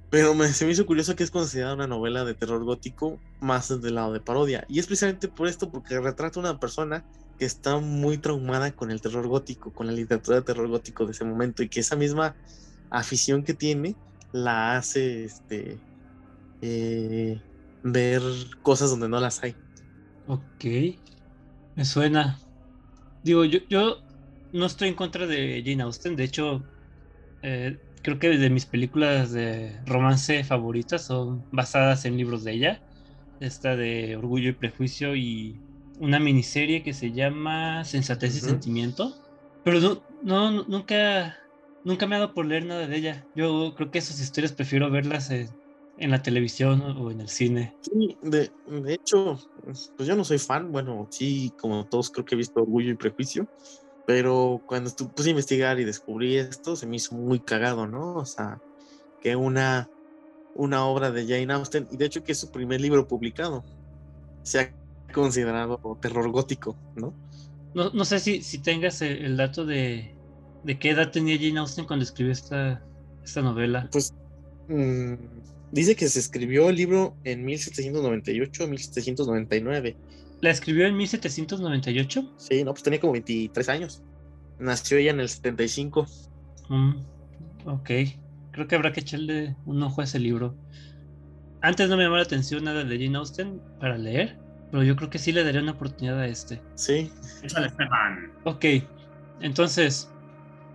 Pero 0.09 0.35
me, 0.35 0.47
se 0.49 0.65
me 0.65 0.71
hizo 0.71 0.85
curioso 0.85 1.15
que 1.15 1.23
es 1.23 1.31
considerada 1.31 1.75
una 1.75 1.87
novela 1.87 2.23
de 2.25 2.33
terror 2.33 2.63
gótico 2.63 3.19
más 3.39 3.69
del 3.81 3.95
lado 3.95 4.13
de 4.13 4.19
parodia. 4.19 4.65
Y 4.67 4.79
es 4.79 4.85
precisamente 4.85 5.27
por 5.27 5.47
esto, 5.47 5.71
porque 5.71 5.99
retrata 5.99 6.39
una 6.39 6.59
persona 6.59 7.05
que 7.39 7.45
está 7.45 7.77
muy 7.77 8.17
traumada 8.17 8.71
con 8.71 8.91
el 8.91 9.01
terror 9.01 9.27
gótico, 9.27 9.71
con 9.73 9.87
la 9.87 9.93
literatura 9.93 10.37
de 10.37 10.43
terror 10.43 10.67
gótico 10.67 11.05
de 11.05 11.13
ese 11.13 11.25
momento, 11.25 11.63
y 11.63 11.69
que 11.69 11.79
esa 11.79 11.95
misma 11.95 12.35
afición 12.89 13.43
que 13.43 13.53
tiene 13.53 13.95
la 14.33 14.77
hace 14.77 15.25
este, 15.25 15.77
eh, 16.61 17.41
ver 17.83 18.21
cosas 18.61 18.89
donde 18.89 19.09
no 19.09 19.19
las 19.19 19.41
hay. 19.43 19.55
Ok, 20.25 20.65
me 21.75 21.85
suena. 21.85 22.39
Digo, 23.23 23.45
yo, 23.45 23.59
yo 23.69 23.97
no 24.51 24.65
estoy 24.65 24.89
en 24.89 24.95
contra 24.95 25.27
de 25.27 25.63
Jane 25.65 25.83
Austen, 25.83 26.15
de 26.15 26.25
hecho, 26.25 26.67
eh, 27.41 27.79
creo 28.03 28.19
que 28.19 28.29
de 28.29 28.49
mis 28.49 28.65
películas 28.65 29.31
de 29.33 29.81
romance 29.85 30.43
favoritas 30.43 31.05
son 31.05 31.45
basadas 31.51 32.05
en 32.05 32.17
libros 32.17 32.43
de 32.43 32.53
ella. 32.53 32.83
Esta 33.39 33.75
de 33.75 34.17
Orgullo 34.17 34.49
y 34.49 34.53
Prejuicio 34.53 35.15
y 35.15 35.61
una 35.99 36.19
miniserie 36.19 36.83
que 36.83 36.93
se 36.93 37.11
llama 37.13 37.83
Sensatez 37.85 38.37
y 38.37 38.41
Sentimiento. 38.41 39.15
Pero 39.63 39.79
no, 39.79 40.03
no, 40.23 40.63
nunca, 40.65 41.37
nunca 41.83 42.07
me 42.07 42.15
ha 42.15 42.19
dado 42.19 42.33
por 42.33 42.45
leer 42.45 42.65
nada 42.65 42.87
de 42.87 42.97
ella. 42.97 43.27
Yo 43.35 43.73
creo 43.75 43.91
que 43.91 43.99
esas 43.99 44.19
historias 44.19 44.53
prefiero 44.53 44.91
verlas 44.91 45.31
en, 45.31 45.49
en 45.97 46.11
la 46.11 46.21
televisión 46.21 46.81
o 46.81 47.11
en 47.11 47.21
el 47.21 47.29
cine. 47.29 47.75
Sí, 47.81 48.17
de, 48.21 48.51
hecho, 48.87 49.39
pues 49.63 50.07
yo 50.07 50.15
no 50.15 50.23
soy 50.23 50.39
fan, 50.39 50.71
bueno, 50.71 51.07
sí, 51.11 51.53
como 51.59 51.85
todos 51.85 52.09
creo 52.09 52.25
que 52.25 52.35
he 52.35 52.37
visto 52.37 52.61
Orgullo 52.61 52.91
y 52.91 52.95
Prejuicio, 52.95 53.47
pero 54.05 54.61
cuando 54.65 54.91
puse 54.91 55.29
a 55.29 55.31
investigar 55.31 55.79
y 55.79 55.85
descubrí 55.85 56.37
esto, 56.37 56.75
se 56.75 56.87
me 56.87 56.97
hizo 56.97 57.15
muy 57.15 57.39
cagado, 57.39 57.87
¿no? 57.87 58.15
O 58.15 58.25
sea, 58.25 58.59
que 59.21 59.35
una, 59.35 59.89
una 60.55 60.85
obra 60.85 61.11
de 61.11 61.25
Jane 61.25 61.53
Austen, 61.53 61.87
y 61.91 61.97
de 61.97 62.05
hecho 62.05 62.23
que 62.23 62.33
es 62.33 62.39
su 62.39 62.51
primer 62.51 62.81
libro 62.81 63.07
publicado, 63.07 63.63
se 64.41 64.59
ha 64.59 64.73
considerado 65.13 65.79
terror 66.01 66.29
gótico, 66.31 66.75
¿no? 66.95 67.13
No, 67.73 67.91
no 67.91 68.05
sé 68.05 68.19
si, 68.19 68.41
si 68.41 68.59
tengas 68.59 69.01
el, 69.01 69.37
dato 69.37 69.65
de, 69.65 70.15
de, 70.63 70.79
qué 70.79 70.91
edad 70.91 71.11
tenía 71.11 71.37
Jane 71.37 71.59
Austen 71.59 71.85
cuando 71.85 72.03
escribió 72.03 72.31
esta, 72.33 72.83
esta 73.23 73.41
novela. 73.41 73.89
Pues 73.91 74.13
mmm, 74.67 75.15
Dice 75.73 75.95
que 75.95 76.07
se 76.07 76.19
escribió 76.19 76.69
el 76.69 76.75
libro 76.75 77.17
en 77.23 77.43
1798 77.43 78.67
1799. 78.67 79.97
¿La 80.39 80.51
escribió 80.51 80.85
en 80.85 80.95
1798? 80.95 82.33
Sí, 82.37 82.63
no, 82.63 82.73
pues 82.73 82.83
tenía 82.83 82.99
como 82.99 83.13
23 83.13 83.69
años. 83.69 84.03
Nació 84.59 84.99
ella 84.99 85.09
en 85.09 85.19
el 85.19 85.29
75. 85.29 86.05
Mm, 86.69 86.91
ok. 87.65 87.89
Creo 88.51 88.67
que 88.67 88.75
habrá 88.75 88.93
que 88.93 88.99
echarle 88.99 89.55
un 89.65 89.81
ojo 89.81 90.01
a 90.01 90.03
ese 90.03 90.19
libro. 90.19 90.55
Antes 91.61 91.89
no 91.89 91.97
me 91.97 92.03
llamó 92.03 92.17
la 92.17 92.23
atención 92.23 92.65
nada 92.65 92.83
de 92.83 92.99
Jane 92.99 93.17
Austen 93.17 93.59
para 93.79 93.97
leer, 93.97 94.37
pero 94.69 94.83
yo 94.83 94.95
creo 94.95 95.09
que 95.09 95.17
sí 95.17 95.31
le 95.31 95.43
daré 95.43 95.59
una 95.59 95.71
oportunidad 95.71 96.19
a 96.19 96.27
este. 96.27 96.61
Sí. 96.75 97.11
Échale, 97.41 97.65
Esteban. 97.65 98.31
Ok, 98.43 98.65
entonces 99.41 100.07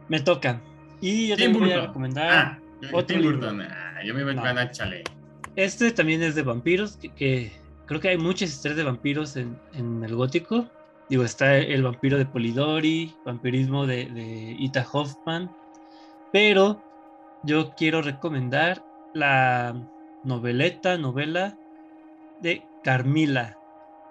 me 0.08 0.18
toca. 0.18 0.60
Y 1.00 1.28
yo 1.28 1.36
te 1.36 1.46
voy 1.46 1.70
a 1.70 1.86
recomendar. 1.86 2.30
Ah, 2.32 2.58
otro 2.92 3.06
Tim 3.06 3.20
libro. 3.20 3.38
Burton. 3.38 3.62
Yo 4.04 4.14
me 4.14 4.20
iba 4.22 4.32
No. 4.32 4.42
a 4.42 4.62
échale. 4.62 5.04
Este 5.56 5.90
también 5.92 6.22
es 6.22 6.34
de 6.34 6.42
vampiros, 6.42 6.96
que, 6.96 7.08
que 7.14 7.52
creo 7.86 8.00
que 8.00 8.08
hay 8.08 8.18
muchas 8.18 8.50
historias 8.50 8.76
de 8.76 8.84
vampiros 8.84 9.36
en, 9.36 9.58
en 9.74 10.04
el 10.04 10.14
gótico. 10.14 10.68
Digo, 11.08 11.24
está 11.24 11.56
el 11.56 11.82
vampiro 11.82 12.18
de 12.18 12.26
Polidori, 12.26 13.14
vampirismo 13.24 13.86
de, 13.86 14.06
de 14.06 14.56
Ita 14.58 14.86
Hoffman. 14.92 15.50
Pero 16.32 16.82
yo 17.42 17.70
quiero 17.76 18.02
recomendar 18.02 18.84
la 19.14 19.74
noveleta, 20.22 20.98
novela 20.98 21.56
de 22.42 22.62
Carmila, 22.84 23.58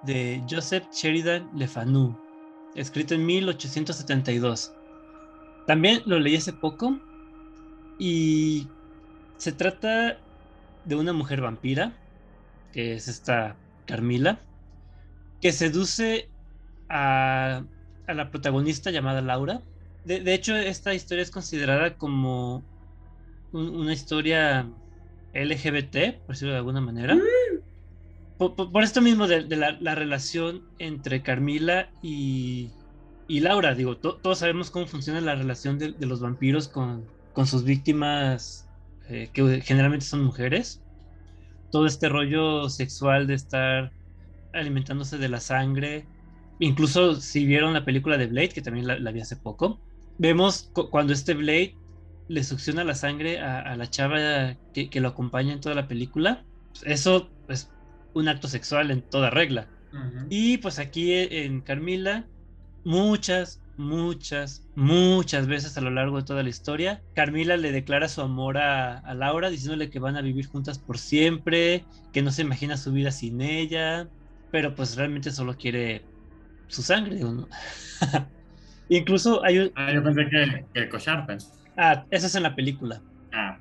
de 0.03 0.41
Joseph 0.49 0.85
Sheridan 0.91 1.49
Le 1.55 1.67
Fanu, 1.67 2.17
escrito 2.75 3.13
en 3.13 3.25
1872. 3.25 4.73
También 5.67 6.01
lo 6.05 6.19
leí 6.19 6.35
hace 6.35 6.53
poco 6.53 6.99
y 7.99 8.67
se 9.37 9.53
trata 9.53 10.23
de 10.83 10.95
una 10.95 11.13
mujer 11.13 11.41
vampira, 11.41 11.99
que 12.71 12.93
es 12.95 13.07
esta 13.07 13.61
Carmila, 13.85 14.47
que 15.41 15.51
seduce 15.53 16.31
a, 16.89 17.65
a 18.07 18.13
la 18.13 18.31
protagonista 18.31 18.91
llamada 18.91 19.21
Laura. 19.21 19.65
De, 20.03 20.21
de 20.21 20.33
hecho, 20.33 20.55
esta 20.55 20.93
historia 20.93 21.23
es 21.23 21.31
considerada 21.31 21.97
como 21.97 22.67
un- 23.51 23.75
una 23.75 23.93
historia 23.93 24.73
LGBT, 25.33 26.23
por 26.25 26.35
decirlo 26.35 26.53
de 26.53 26.59
alguna 26.59 26.81
manera. 26.81 27.15
Por, 28.37 28.55
por- 28.55 28.71
por 28.71 28.83
esto 28.83 29.01
mismo 29.01 29.27
de, 29.27 29.43
de 29.45 29.55
la, 29.55 29.77
la 29.79 29.95
relación 29.95 30.67
entre 30.77 31.23
Carmila 31.23 31.93
y, 32.01 32.77
y 33.27 33.39
Laura. 33.39 33.73
Digo, 33.75 33.99
to- 33.99 34.19
todos 34.21 34.39
sabemos 34.39 34.69
cómo 34.71 34.87
funciona 34.87 35.21
la 35.21 35.35
relación 35.35 35.77
de, 35.79 35.93
de 35.93 36.05
los 36.05 36.19
vampiros 36.21 36.67
con, 36.69 37.11
con 37.31 37.47
sus 37.47 37.63
víctimas, 37.63 38.66
eh, 39.09 39.31
que 39.33 39.61
generalmente 39.61 40.05
son 40.05 40.23
mujeres. 40.23 40.83
Todo 41.69 41.85
este 41.87 42.09
rollo 42.09 42.69
sexual 42.69 43.27
de 43.27 43.35
estar 43.35 43.93
alimentándose 44.53 45.17
de 45.17 45.29
la 45.29 45.39
sangre. 45.41 46.09
Incluso 46.59 47.15
si 47.21 47.45
vieron 47.45 47.73
la 47.73 47.85
película 47.85 48.17
de 48.17 48.27
Blade, 48.27 48.49
que 48.49 48.61
también 48.61 48.87
la, 48.87 48.99
la 48.99 49.11
vi 49.11 49.21
hace 49.21 49.37
poco, 49.37 49.83
vemos 50.17 50.69
cu- 50.73 50.89
cuando 50.89 51.13
este 51.13 51.33
Blade 51.35 51.77
le 52.27 52.43
succiona 52.43 52.83
la 52.83 52.95
sangre 52.95 53.39
a, 53.39 53.61
a 53.61 53.75
la 53.77 53.89
chava 53.89 54.57
que, 54.73 54.89
que 54.89 55.01
lo 55.01 55.09
acompaña 55.09 55.53
en 55.53 55.61
toda 55.61 55.75
la 55.75 55.87
película. 55.87 56.47
Eso 56.83 57.33
es 57.47 57.73
un 58.13 58.27
acto 58.29 58.47
sexual 58.47 58.91
en 58.91 59.07
toda 59.07 59.29
regla. 59.29 59.71
Y 60.29 60.57
pues 60.59 60.79
aquí 60.79 61.13
en 61.13 61.61
Carmila, 61.61 62.29
muchas, 62.83 63.63
muchas, 63.77 64.67
muchas 64.75 65.47
veces 65.47 65.77
a 65.77 65.81
lo 65.81 65.91
largo 65.91 66.17
de 66.17 66.23
toda 66.23 66.43
la 66.43 66.49
historia, 66.49 67.03
Carmila 67.13 67.57
le 67.57 67.71
declara 67.71 68.09
su 68.09 68.21
amor 68.21 68.57
a, 68.57 68.97
a 68.97 69.13
Laura, 69.13 69.49
diciéndole 69.49 69.89
que 69.89 69.99
van 69.99 70.17
a 70.17 70.21
vivir 70.21 70.47
juntas 70.47 70.79
por 70.79 70.97
siempre, 70.97 71.85
que 72.11 72.21
no 72.21 72.31
se 72.31 72.41
imagina 72.41 72.77
su 72.77 72.91
vida 72.91 73.11
sin 73.11 73.41
ella, 73.41 74.09
pero 74.51 74.75
pues 74.75 74.95
realmente 74.95 75.31
solo 75.31 75.55
quiere 75.57 76.05
su 76.67 76.81
sangre. 76.81 77.19
Incluso 78.89 79.43
hay 79.43 79.59
un... 79.59 79.71
Ah, 79.75 79.91
yo 79.93 80.03
pensé 80.03 80.27
que, 80.29 80.65
que 80.73 80.89
Cocharpen. 80.89 81.37
Ah, 81.77 82.05
eso 82.09 82.27
es 82.27 82.35
en 82.35 82.43
la 82.43 82.55
película. 82.55 83.01
Ah, 83.33 83.59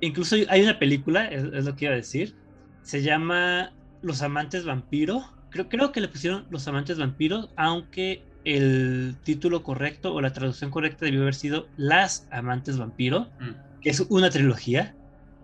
Incluso 0.00 0.36
hay 0.48 0.62
una 0.62 0.78
película, 0.78 1.26
es, 1.26 1.44
es 1.44 1.64
lo 1.64 1.76
que 1.76 1.84
iba 1.84 1.94
a 1.94 1.96
decir. 1.96 2.34
Se 2.82 3.02
llama 3.02 3.72
Los 4.00 4.22
Amantes 4.22 4.64
Vampiro. 4.64 5.22
Creo, 5.50 5.68
creo 5.68 5.92
que 5.92 6.00
le 6.00 6.08
pusieron 6.08 6.46
Los 6.50 6.66
Amantes 6.66 6.98
Vampiro, 6.98 7.50
aunque 7.56 8.31
el 8.44 9.16
título 9.24 9.62
correcto 9.62 10.12
o 10.14 10.20
la 10.20 10.32
traducción 10.32 10.70
correcta 10.70 11.04
debió 11.04 11.22
haber 11.22 11.34
sido 11.34 11.66
Las 11.76 12.26
Amantes 12.30 12.78
Vampiro, 12.78 13.28
mm. 13.40 13.80
que 13.80 13.90
es 13.90 14.00
una 14.08 14.30
trilogía. 14.30 14.94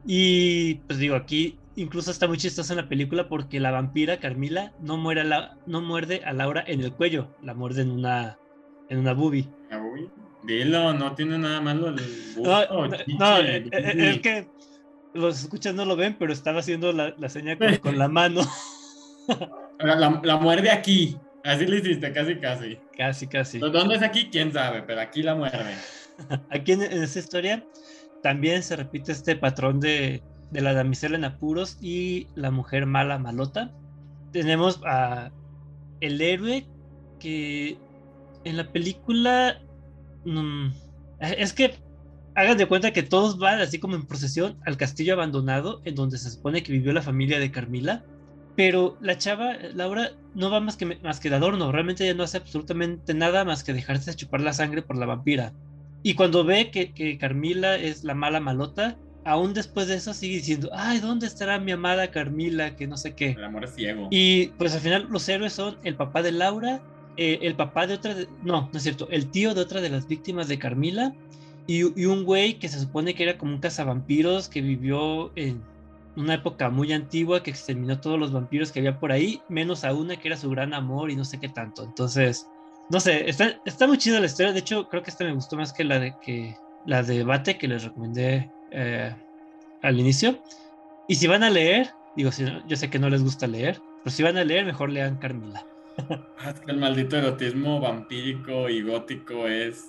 Y 0.07 0.75
pues 0.87 0.99
digo, 0.99 1.15
aquí 1.17 1.59
incluso 1.77 2.11
está 2.11 2.27
muy 2.27 2.39
chistoso 2.39 2.73
en 2.73 2.79
la 2.79 2.89
película 2.89 3.29
porque 3.29 3.61
la 3.61 3.71
vampira 3.71 4.19
Carmila 4.19 4.73
no, 4.81 4.97
muere 4.97 5.21
a 5.21 5.25
la, 5.25 5.57
no 5.67 5.81
muerde 5.81 6.23
a 6.25 6.33
Laura 6.33 6.65
en 6.67 6.81
el 6.81 6.93
cuello, 6.93 7.29
la 7.43 7.55
muerde 7.55 7.83
en 7.83 7.91
una, 7.91 8.39
en 8.89 8.99
una 8.99 9.13
boobie. 9.13 9.49
Ah, 9.71 9.79
uy. 9.81 10.09
Dilo, 10.45 10.95
no 10.95 11.15
tiene 11.15 11.37
nada 11.39 11.61
malo 11.61 11.89
el 11.89 11.97
No, 11.97 12.03
gusto, 12.37 12.89
no, 12.89 12.97
chichi, 12.97 13.19
no, 13.19 13.39
eh, 13.39 13.69
eh, 13.71 14.11
es 14.15 14.21
que 14.21 14.49
los 15.15 15.41
escuchas 15.43 15.75
no 15.75 15.85
lo 15.85 15.95
ven, 15.97 16.17
pero 16.19 16.33
estaba 16.33 16.61
haciendo 16.61 16.93
la, 16.93 17.15
la 17.19 17.29
señal 17.29 17.59
con, 17.59 17.77
con 17.77 17.99
la 17.99 18.09
mano. 18.09 18.41
La, 19.79 19.95
la- 19.95 20.21
la 20.25 20.37
muerde 20.39 20.71
aquí. 20.71 21.17
Así 21.49 21.67
le 21.67 21.79
hiciste, 21.79 22.13
casi, 22.13 22.37
casi. 22.37 22.79
Casi, 22.97 23.27
casi. 23.27 23.59
¿Dónde 23.59 23.95
es 23.95 24.03
aquí? 24.03 24.29
¿Quién 24.31 24.53
sabe? 24.53 24.83
Pero 24.83 25.01
aquí 25.01 25.23
la 25.23 25.35
muerde. 25.35 25.75
Aquí 26.51 26.73
en, 26.73 26.83
en 26.83 27.03
esta 27.03 27.21
historia 27.21 27.65
también 28.23 28.63
se 28.63 28.75
repite 28.75 29.13
este 29.13 29.37
patrón 29.37 29.79
de, 29.79 30.21
de 30.51 30.61
la 30.61 30.75
damisela 30.75 31.17
en 31.17 31.25
apuros 31.25 31.79
y 31.81 32.27
la 32.35 32.51
mujer 32.51 32.87
mala 32.87 33.19
malota. 33.19 33.73
Tenemos 34.33 34.81
a 34.85 35.31
el 36.01 36.21
héroe 36.21 36.67
que 37.19 37.79
en 38.45 38.57
la 38.57 38.71
película 38.71 39.61
mm, 40.25 40.69
es 41.21 41.53
que 41.53 41.75
hagan 42.35 42.59
de 42.59 42.67
cuenta 42.67 42.93
que 42.93 43.03
todos 43.03 43.39
van 43.39 43.61
así 43.61 43.79
como 43.79 43.95
en 43.95 44.07
procesión 44.07 44.59
al 44.67 44.77
castillo 44.77 45.15
abandonado 45.15 45.81
en 45.85 45.95
donde 45.95 46.19
se 46.19 46.31
supone 46.31 46.63
que 46.63 46.73
vivió 46.73 46.93
la 46.93 47.03
familia 47.03 47.39
de 47.39 47.51
Carmila. 47.51 48.05
Pero 48.59 48.97
la 49.01 49.17
chava, 49.17 49.53
Laura, 49.73 50.11
no 50.35 50.51
va 50.51 50.59
más 50.59 50.77
que, 50.77 50.85
más 50.85 51.21
que 51.21 51.31
de 51.31 51.37
adorno. 51.37 51.71
Realmente 51.71 52.03
ella 52.03 52.15
no 52.15 52.25
hace 52.25 52.39
absolutamente 52.39 53.15
nada 53.15 53.45
más 53.45 53.63
que 53.63 53.73
dejarse 53.73 54.13
chupar 54.17 54.41
la 54.41 54.53
sangre 54.53 54.83
por 54.83 54.97
la 54.97 55.07
vampira. 55.07 55.53
Y 56.03 56.15
cuando 56.15 56.43
ve 56.43 56.73
que, 56.73 56.93
que 56.93 57.19
Carmila 57.19 57.77
es 57.77 58.03
la 58.03 58.15
mala 58.15 58.41
malota, 58.41 58.97
aún 59.25 59.55
después 59.55 59.87
de 59.87 59.95
eso 59.95 60.13
sigue 60.13 60.39
diciendo, 60.39 60.71
ay, 60.73 60.99
¿dónde 60.99 61.29
estará 61.29 61.61
mi 61.61 61.71
amada 61.71 62.11
Carmila? 62.11 62.75
Que 62.75 62.89
no 62.89 62.97
sé 62.97 63.15
qué. 63.15 63.31
El 63.39 63.45
amor 63.45 63.63
es 63.63 63.77
ciego. 63.77 64.09
Y 64.11 64.47
pues 64.59 64.75
al 64.75 64.81
final 64.81 65.07
los 65.09 65.29
héroes 65.29 65.53
son 65.53 65.77
el 65.85 65.95
papá 65.95 66.23
de 66.23 66.33
Laura, 66.33 66.83
eh, 67.17 67.39
el 67.43 67.55
papá 67.55 67.87
de 67.87 67.95
otra, 67.95 68.15
de- 68.17 68.27
no, 68.43 68.69
no 68.73 68.77
es 68.77 68.83
cierto, 68.83 69.07
el 69.13 69.31
tío 69.31 69.55
de 69.55 69.61
otra 69.61 69.81
de 69.81 69.91
las 69.91 70.09
víctimas 70.09 70.49
de 70.49 70.59
Carmila 70.59 71.15
y, 71.69 71.83
y 72.01 72.07
un 72.07 72.25
güey 72.25 72.59
que 72.59 72.69
se 72.69 72.81
supone 72.81 73.15
que 73.15 73.23
era 73.23 73.39
como 73.39 73.53
un 73.55 73.61
cazavampiros 73.61 74.49
que 74.49 74.63
vivió 74.63 75.31
en 75.37 75.63
una 76.17 76.35
época 76.35 76.69
muy 76.71 76.93
antigua 76.93 77.43
que 77.43 77.51
exterminó 77.51 78.01
todos 78.01 78.19
los 78.19 78.33
vampiros 78.33 78.73
que 78.73 78.81
había 78.81 78.99
por 78.99 79.13
ahí, 79.13 79.41
menos 79.49 79.85
a 79.85 79.93
una 79.95 80.17
que 80.17 80.29
era 80.29 80.37
su 80.37 80.51
gran 80.51 80.75
amor 80.75 81.11
y 81.11 81.17
no 81.17 81.25
sé 81.25 81.39
qué 81.39 81.49
tanto. 81.49 81.85
Entonces, 81.85 82.47
no 82.91 83.01
sé, 83.01 83.29
está, 83.29 83.61
está 83.65 83.87
muy 83.87 83.99
chida 83.99 84.19
la 84.21 84.27
historia. 84.27 84.53
De 84.53 84.61
hecho, 84.61 84.89
creo 84.89 85.03
que 85.03 85.11
esta 85.11 85.25
me 85.25 85.33
gustó 85.35 85.57
más 85.57 85.73
que 85.73 85.85
la 85.85 85.99
de 86.01 86.15
que 86.21 86.57
la 86.87 87.03
de 87.03 87.19
debate 87.19 87.59
que 87.59 87.69
les 87.69 87.85
recomendé 87.85 88.51
eh, 88.73 89.15
al 89.83 90.01
inicio. 90.01 90.39
Y 91.07 91.15
si 91.17 91.27
van 91.27 91.43
a 91.43 91.51
leer, 91.51 91.91
digo, 92.17 92.33
si 92.33 92.43
no- 92.45 92.67
yo 92.67 92.77
sé 92.77 92.91
que 92.91 92.99
no 92.99 93.11
les 93.11 93.23
gusta 93.23 93.47
leer, 93.47 93.81
pero 94.03 94.15
si 94.15 94.23
van 94.23 94.37
a 94.39 94.45
leer, 94.45 94.65
mejor 94.65 94.91
lean 94.91 95.19
Carmila. 95.19 95.65
Ah, 96.41 96.51
es 96.51 96.61
que 96.61 96.71
el 96.71 96.77
maldito 96.79 97.17
erotismo 97.17 97.81
vampírico 97.81 98.69
y 98.69 98.83
gótico 98.83 99.49
es, 99.49 99.85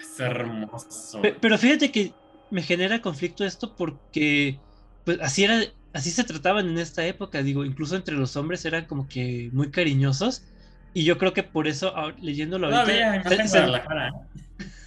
es 0.00 0.20
hermoso. 0.20 1.20
Pe- 1.20 1.34
Pero 1.40 1.58
fíjate 1.58 1.90
que 1.90 2.12
me 2.50 2.62
genera 2.62 3.02
conflicto 3.02 3.44
esto 3.44 3.74
porque 3.76 4.60
pues 5.08 5.18
así 5.22 5.44
era, 5.44 5.62
así 5.92 6.10
se 6.10 6.24
trataban 6.24 6.68
en 6.68 6.78
esta 6.78 7.06
época, 7.06 7.42
digo, 7.42 7.64
incluso 7.64 7.96
entre 7.96 8.14
los 8.16 8.36
hombres 8.36 8.64
eran 8.66 8.86
como 8.86 9.08
que 9.08 9.50
muy 9.52 9.70
cariñosos 9.70 10.44
y 10.92 11.04
yo 11.04 11.18
creo 11.18 11.32
que 11.32 11.42
por 11.44 11.68
eso 11.68 11.94
ahor- 11.96 12.16
leyéndolo 12.20 12.66
ahorita 12.66 12.92
más 13.24 13.24
se- 13.24 13.48
se- 13.48 13.72
Guadalajara, 13.72 14.08
¿eh? 14.08 14.12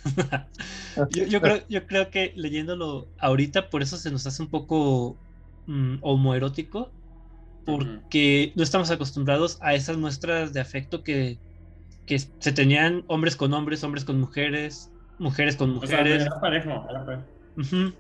yo, 1.10 1.26
yo 1.26 1.42
creo, 1.42 1.66
yo 1.70 1.88
creo 1.88 2.10
que 2.10 2.34
leyéndolo 2.36 3.12
ahorita 3.20 3.70
por 3.70 3.82
eso 3.82 3.98
se 3.98 4.12
nos 4.12 4.26
hace 4.28 4.44
un 4.44 4.50
poco 4.50 5.22
mm, 5.66 5.98
homoerótico 6.02 6.96
porque 7.66 8.54
no 8.56 8.64
estamos 8.64 8.92
acostumbrados 8.92 9.58
a 9.62 9.76
esas 9.76 9.98
muestras 9.98 10.54
de 10.54 10.62
afecto 10.62 11.04
que, 11.04 11.42
que 12.06 12.20
se 12.20 12.54
tenían 12.54 13.06
hombres 13.08 13.36
con 13.38 13.54
hombres, 13.54 13.84
hombres 13.84 14.06
con 14.06 14.20
mujeres, 14.20 14.94
mujeres 15.18 15.58
con 15.58 15.72
O 15.82 15.88
sea, 15.88 16.02
mujeres. 16.02 16.26
era 16.26 16.40
parejo, 16.40 16.70
era 16.90 17.06
parejo. 17.06 17.26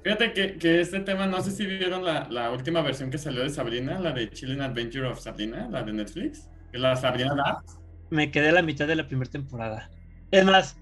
Fíjate 0.03 0.33
que, 0.33 0.57
que 0.57 0.81
este 0.81 1.01
tema, 1.01 1.27
no 1.27 1.41
sé 1.41 1.51
si 1.51 1.65
vieron 1.65 2.03
la, 2.05 2.27
la 2.29 2.51
última 2.51 2.81
versión 2.81 3.11
que 3.11 3.17
salió 3.17 3.43
de 3.43 3.49
Sabrina, 3.49 3.99
la 3.99 4.11
de 4.13 4.29
Chilling 4.31 4.61
Adventure 4.61 5.07
of 5.07 5.19
Sabrina, 5.19 5.67
la 5.69 5.83
de 5.83 5.93
Netflix, 5.93 6.49
que 6.71 6.77
la 6.79 6.95
Sabrina 6.95 7.35
Labs. 7.35 7.79
me 8.09 8.31
quedé 8.31 8.49
a 8.49 8.51
la 8.53 8.61
mitad 8.61 8.87
de 8.87 8.95
la 8.95 9.07
primera 9.07 9.29
temporada. 9.31 9.91
Es 10.31 10.45
más, 10.45 10.81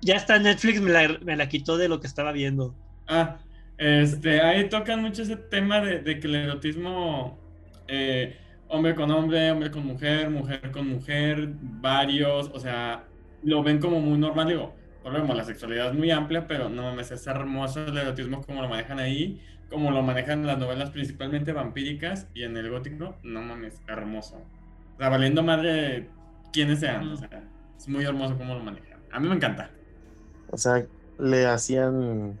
ya 0.00 0.16
está 0.16 0.38
Netflix, 0.38 0.80
me 0.80 0.90
la, 0.92 1.18
me 1.22 1.36
la 1.36 1.48
quitó 1.48 1.76
de 1.76 1.88
lo 1.88 2.00
que 2.00 2.06
estaba 2.06 2.32
viendo. 2.32 2.78
Ah, 3.06 3.38
este, 3.76 4.40
ahí 4.40 4.68
tocan 4.68 5.02
mucho 5.02 5.22
ese 5.22 5.36
tema 5.36 5.80
de, 5.80 6.00
de 6.00 6.20
que 6.20 6.26
el 6.28 6.34
erotismo, 6.36 7.42
eh, 7.88 8.38
hombre 8.68 8.94
con 8.94 9.10
hombre, 9.10 9.50
hombre 9.50 9.70
con 9.70 9.86
mujer, 9.86 10.30
mujer 10.30 10.70
con 10.72 10.88
mujer, 10.88 11.48
varios, 11.60 12.50
o 12.54 12.60
sea, 12.60 13.08
lo 13.42 13.62
ven 13.62 13.80
como 13.80 14.00
muy 14.00 14.18
normal, 14.18 14.48
digo, 14.48 14.74
volvemos, 15.04 15.36
la 15.36 15.44
sexualidad 15.44 15.88
es 15.90 15.94
muy 15.94 16.10
amplia, 16.10 16.48
pero 16.48 16.68
no 16.68 16.82
mames, 16.82 17.10
es 17.10 17.26
hermoso 17.26 17.84
el 17.84 17.96
erotismo 17.96 18.42
como 18.42 18.62
lo 18.62 18.68
manejan 18.68 18.98
ahí, 18.98 19.40
como 19.70 19.90
lo 19.90 20.02
manejan 20.02 20.46
las 20.46 20.58
novelas 20.58 20.90
principalmente 20.90 21.52
vampíricas 21.52 22.26
y 22.34 22.42
en 22.42 22.56
el 22.56 22.70
gótico, 22.70 23.14
no 23.22 23.42
mames, 23.42 23.80
hermoso. 23.86 24.36
O 24.94 24.98
sea, 24.98 25.10
valiendo 25.10 25.42
madre 25.42 26.08
quienes 26.52 26.80
sean, 26.80 27.06
o 27.08 27.16
sea, 27.16 27.44
es 27.76 27.88
muy 27.88 28.04
hermoso 28.04 28.36
como 28.38 28.54
lo 28.54 28.64
manejan. 28.64 28.98
A 29.12 29.20
mí 29.20 29.28
me 29.28 29.34
encanta. 29.34 29.70
O 30.50 30.56
sea, 30.56 30.84
le 31.18 31.46
hacían 31.46 32.38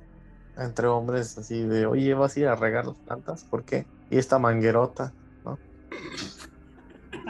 entre 0.56 0.86
hombres 0.86 1.36
así 1.36 1.62
de, 1.62 1.86
oye, 1.86 2.14
vas 2.14 2.36
a 2.36 2.40
ir 2.40 2.46
a 2.46 2.56
regar 2.56 2.86
las 2.86 2.96
plantas, 2.96 3.44
¿por 3.44 3.64
qué? 3.64 3.86
Y 4.10 4.18
esta 4.18 4.38
manguerota, 4.38 5.12
¿no? 5.44 5.58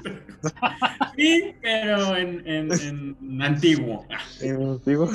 sí, 1.16 1.54
pero 1.60 2.16
en, 2.16 2.46
en, 2.46 2.72
en 2.72 3.42
antiguo. 3.42 4.06
En 4.40 4.62
antiguo. 4.62 5.10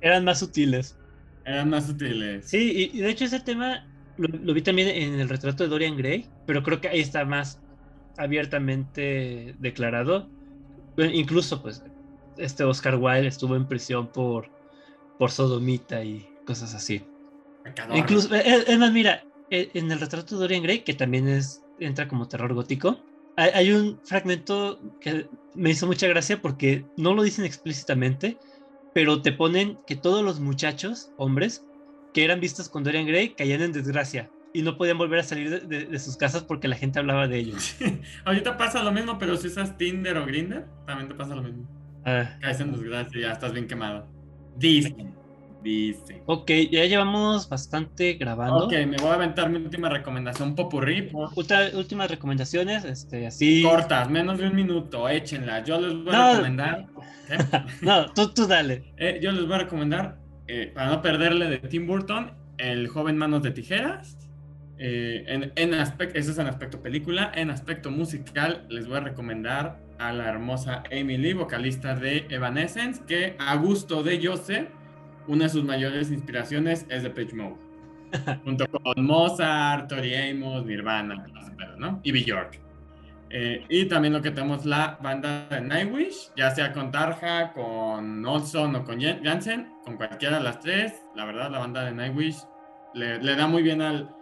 Eran 0.00 0.24
más 0.24 0.38
sutiles. 0.38 0.96
Eran 1.44 1.70
más 1.70 1.86
sutiles. 1.86 2.46
Sí, 2.46 2.90
y, 2.92 3.00
de 3.00 3.10
hecho 3.10 3.24
ese 3.24 3.40
tema 3.40 3.86
lo, 4.16 4.28
lo, 4.28 4.54
vi 4.54 4.62
también 4.62 4.88
en 4.88 5.20
el 5.20 5.28
retrato 5.28 5.62
de 5.62 5.68
Dorian 5.68 5.96
Gray, 5.96 6.26
pero 6.46 6.62
creo 6.62 6.80
que 6.80 6.88
ahí 6.88 7.00
está 7.00 7.24
más 7.24 7.60
abiertamente 8.16 9.54
declarado. 9.58 10.28
Incluso, 10.96 11.62
pues, 11.62 11.82
este 12.36 12.64
Oscar 12.64 12.96
Wilde 12.96 13.28
estuvo 13.28 13.56
en 13.56 13.66
prisión 13.66 14.08
por, 14.08 14.48
por 15.18 15.30
sodomita 15.30 16.04
y 16.04 16.28
cosas 16.46 16.74
así. 16.74 17.02
Incluso, 17.94 18.34
es, 18.34 18.78
más, 18.78 18.92
mira, 18.92 19.24
en 19.50 19.90
el 19.90 20.00
retrato 20.00 20.34
de 20.34 20.40
Dorian 20.40 20.62
Gray, 20.62 20.80
que 20.80 20.94
también 20.94 21.28
es, 21.28 21.62
entra 21.78 22.08
como 22.08 22.28
terror 22.28 22.52
gótico, 22.54 23.00
hay, 23.40 23.50
hay, 23.54 23.72
un 23.72 23.98
fragmento 24.04 24.80
que 25.00 25.26
me 25.54 25.70
hizo 25.70 25.86
mucha 25.86 26.06
gracia 26.08 26.40
porque 26.40 26.84
no 26.96 27.14
lo 27.14 27.22
dicen 27.22 27.44
explícitamente, 27.44 28.38
pero 28.94 29.22
te 29.22 29.32
ponen 29.32 29.78
que 29.86 29.96
todos 29.96 30.22
los 30.24 30.40
muchachos, 30.40 31.12
hombres, 31.16 31.64
que 32.12 32.24
eran 32.24 32.40
vistos 32.40 32.68
con 32.68 32.84
Dorian 32.84 33.06
Gray, 33.06 33.30
caían 33.30 33.62
en 33.62 33.72
desgracia 33.72 34.30
y 34.52 34.62
no 34.62 34.76
podían 34.76 34.98
volver 34.98 35.20
a 35.20 35.22
salir 35.22 35.66
de, 35.66 35.86
de, 35.86 35.98
sus 35.98 36.16
casas 36.16 36.42
porque 36.42 36.68
la 36.68 36.76
gente 36.76 36.98
hablaba 36.98 37.28
de 37.28 37.38
ellos. 37.38 37.76
Ahorita 38.24 38.56
pasa 38.56 38.82
lo 38.82 38.92
mismo, 38.92 39.18
pero 39.18 39.36
si 39.36 39.46
usas 39.46 39.76
Tinder 39.78 40.16
o 40.18 40.26
Grindr, 40.26 40.66
también 40.86 41.08
te 41.08 41.14
pasa 41.14 41.34
lo 41.34 41.42
mismo. 41.42 41.68
Ah. 42.04 42.36
Caes 42.40 42.60
en 42.60 42.72
desgracia 42.72 43.18
y 43.18 43.22
ya 43.22 43.32
estás 43.32 43.52
bien 43.52 43.68
quemado. 43.68 44.08
Dicen. 44.56 45.19
Dice. 45.62 46.22
Ok, 46.24 46.50
ya 46.70 46.86
llevamos 46.86 47.48
bastante 47.48 48.14
grabando. 48.14 48.64
Ok, 48.64 48.72
me 48.86 48.96
voy 48.96 49.10
a 49.10 49.14
aventar 49.14 49.50
mi 49.50 49.58
última 49.58 49.88
recomendación 49.90 50.54
popurrí. 50.54 51.10
últimas 51.74 52.10
recomendaciones, 52.10 52.84
este, 52.84 53.26
así. 53.26 53.62
Cortas, 53.62 54.08
menos 54.08 54.38
de 54.38 54.46
un 54.46 54.56
minuto, 54.56 55.08
échenla. 55.08 55.62
Yo 55.64 55.78
les 55.78 56.02
voy 56.02 56.14
a 56.14 56.30
recomendar. 56.30 56.86
no, 57.82 58.10
tú, 58.12 58.32
tú 58.32 58.46
dale. 58.46 58.94
Eh, 58.96 59.20
yo 59.22 59.32
les 59.32 59.44
voy 59.44 59.54
a 59.54 59.58
recomendar, 59.58 60.18
eh, 60.46 60.72
para 60.74 60.88
no 60.88 61.02
perderle 61.02 61.48
de 61.48 61.58
Tim 61.58 61.86
Burton, 61.86 62.32
El 62.56 62.88
joven 62.88 63.18
manos 63.18 63.42
de 63.42 63.50
tijeras. 63.50 64.16
Eh, 64.78 65.24
en, 65.26 65.52
en 65.56 65.74
aspecto, 65.74 66.18
eso 66.18 66.30
es 66.30 66.38
en 66.38 66.46
aspecto 66.46 66.80
película. 66.80 67.30
En 67.34 67.50
aspecto 67.50 67.90
musical, 67.90 68.66
les 68.70 68.88
voy 68.88 68.96
a 68.96 69.00
recomendar 69.00 69.78
a 69.98 70.14
la 70.14 70.26
hermosa 70.26 70.82
Amy 70.90 71.18
Lee, 71.18 71.34
vocalista 71.34 71.94
de 71.94 72.26
Evanescence, 72.30 73.02
que 73.06 73.36
a 73.38 73.54
gusto 73.56 74.02
de 74.02 74.26
Joseph 74.26 74.68
una 75.30 75.44
de 75.44 75.50
sus 75.50 75.64
mayores 75.64 76.10
inspiraciones 76.10 76.86
es 76.88 77.02
The 77.02 77.10
Pitch 77.10 77.32
Mode. 77.34 77.56
junto 78.44 78.66
con 78.66 79.04
Mozart, 79.04 79.88
Tori 79.88 80.14
Amos, 80.14 80.66
Nirvana, 80.66 81.26
¿no? 81.78 82.00
Y 82.02 82.10
Bjork. 82.10 82.60
Eh, 83.32 83.64
y 83.68 83.84
también 83.84 84.12
lo 84.12 84.20
que 84.20 84.32
tenemos 84.32 84.66
la 84.66 84.98
banda 85.00 85.46
de 85.48 85.60
Nightwish, 85.60 86.32
ya 86.36 86.50
sea 86.50 86.72
con 86.72 86.90
Tarja, 86.90 87.52
con 87.52 88.26
Olson 88.26 88.74
o 88.74 88.84
con 88.84 89.00
Jansen, 89.00 89.72
con 89.84 89.96
cualquiera 89.96 90.38
de 90.38 90.42
las 90.42 90.58
tres. 90.58 91.06
La 91.14 91.24
verdad, 91.24 91.48
la 91.48 91.60
banda 91.60 91.84
de 91.84 91.92
Nightwish 91.92 92.44
le, 92.94 93.22
le 93.22 93.36
da 93.36 93.46
muy 93.46 93.62
bien 93.62 93.82
al 93.82 94.12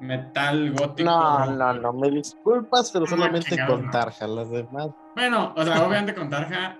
metal 0.00 0.72
gótico. 0.72 1.10
No, 1.10 1.44
no, 1.44 1.74
no, 1.74 1.92
me 1.92 2.10
disculpas, 2.10 2.90
pero 2.90 3.06
solamente 3.06 3.58
con 3.66 3.90
Tarja, 3.90 4.26
las 4.26 4.50
demás. 4.50 4.88
Bueno, 5.14 5.52
o 5.54 5.62
sea, 5.62 5.86
obviamente 5.86 6.14
con 6.14 6.30
Tarja 6.30 6.78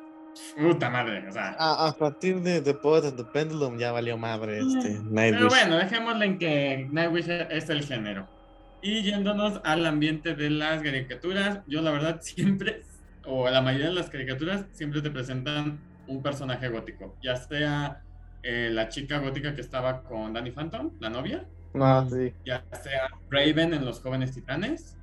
Puta 0.57 0.91
madre, 0.91 1.27
o 1.29 1.33
sea. 1.33 1.57
A, 1.59 1.95
partir 1.97 2.41
de 2.41 2.61
The 2.61 2.75
Poet 2.75 3.05
and 3.05 3.17
the 3.17 3.25
Pendulum 3.25 3.79
ya 3.79 3.93
valió 3.93 4.17
madre 4.17 4.59
este 4.59 5.01
Nightwish. 5.03 5.39
Pero 5.39 5.49
bueno, 5.49 5.77
dejémosle 5.77 6.25
en 6.25 6.39
que 6.39 6.89
Nightwish 6.91 7.29
es 7.29 7.69
el 7.71 7.85
género. 7.85 8.29
Y 8.81 9.03
yéndonos 9.03 9.61
al 9.65 9.85
ambiente 9.87 10.35
de 10.35 10.51
las 10.51 10.83
caricaturas, 10.83 11.61
yo 11.67 11.83
la 11.83 11.91
verdad 11.91 12.21
siempre, 12.23 12.83
o 13.25 13.49
la 13.49 13.61
mayoría 13.61 13.89
de 13.89 13.95
las 13.95 14.11
caricaturas, 14.11 14.67
siempre 14.73 15.03
te 15.03 15.11
presentan 15.11 15.79
un 16.07 16.23
personaje 16.23 16.69
gótico. 16.69 17.17
Ya 17.23 17.37
sea 17.37 18.03
eh, 18.43 18.71
la 18.73 18.89
chica 18.89 19.19
gótica 19.19 19.55
que 19.55 19.61
estaba 19.61 20.03
con 20.03 20.33
Danny 20.33 20.51
Phantom, 20.51 20.93
la 21.01 21.11
novia. 21.11 21.47
Ah, 21.75 22.07
sí. 22.09 22.33
Ya 22.45 22.65
sea 22.83 23.09
Raven 23.31 23.75
en 23.75 23.85
Los 23.85 24.01
Jóvenes 24.01 24.33
Titanes. 24.33 24.97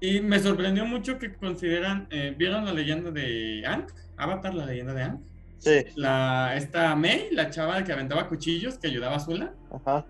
Y 0.00 0.20
me 0.20 0.38
sorprendió 0.38 0.84
mucho 0.84 1.18
que 1.18 1.34
consideran, 1.34 2.08
eh, 2.10 2.34
¿vieron 2.36 2.64
la 2.66 2.72
leyenda 2.72 3.10
de 3.10 3.64
Ankh? 3.66 3.90
Avatar, 4.16 4.54
la 4.54 4.66
leyenda 4.66 4.94
de 4.94 5.02
Aang. 5.02 5.20
Sí. 5.58 5.84
La, 5.96 6.54
esta 6.56 6.94
May, 6.94 7.28
la 7.32 7.50
chava 7.50 7.82
que 7.84 7.92
aventaba 7.92 8.28
cuchillos, 8.28 8.78
que 8.78 8.88
ayudaba 8.88 9.16
a 9.16 9.20
Zula. 9.20 9.54
Ajá. 9.70 10.04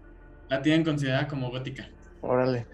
La 0.49 0.63
tienen 0.63 0.85
considerada 0.85 1.29
como 1.29 1.51
gótica. 1.51 1.89
Órale. 2.21 2.67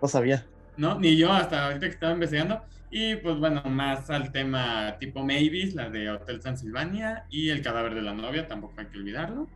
No 0.00 0.08
sabía. 0.08 0.46
No, 0.76 0.98
ni 0.98 1.16
yo 1.16 1.32
hasta 1.32 1.66
ahorita 1.66 1.86
que 1.86 1.94
estaba 1.94 2.12
investigando. 2.12 2.62
Y 2.90 3.16
pues 3.16 3.38
bueno, 3.38 3.62
más 3.64 4.10
al 4.10 4.30
tema 4.32 4.96
tipo 4.98 5.20
Mavis, 5.20 5.74
la 5.74 5.88
de 5.88 6.10
Hotel 6.10 6.40
Transilvania 6.40 7.24
y 7.30 7.48
el 7.48 7.62
cadáver 7.62 7.94
de 7.94 8.02
la 8.02 8.12
novia, 8.12 8.46
tampoco 8.46 8.74
hay 8.78 8.86
que 8.86 8.98
olvidarlo. 8.98 9.48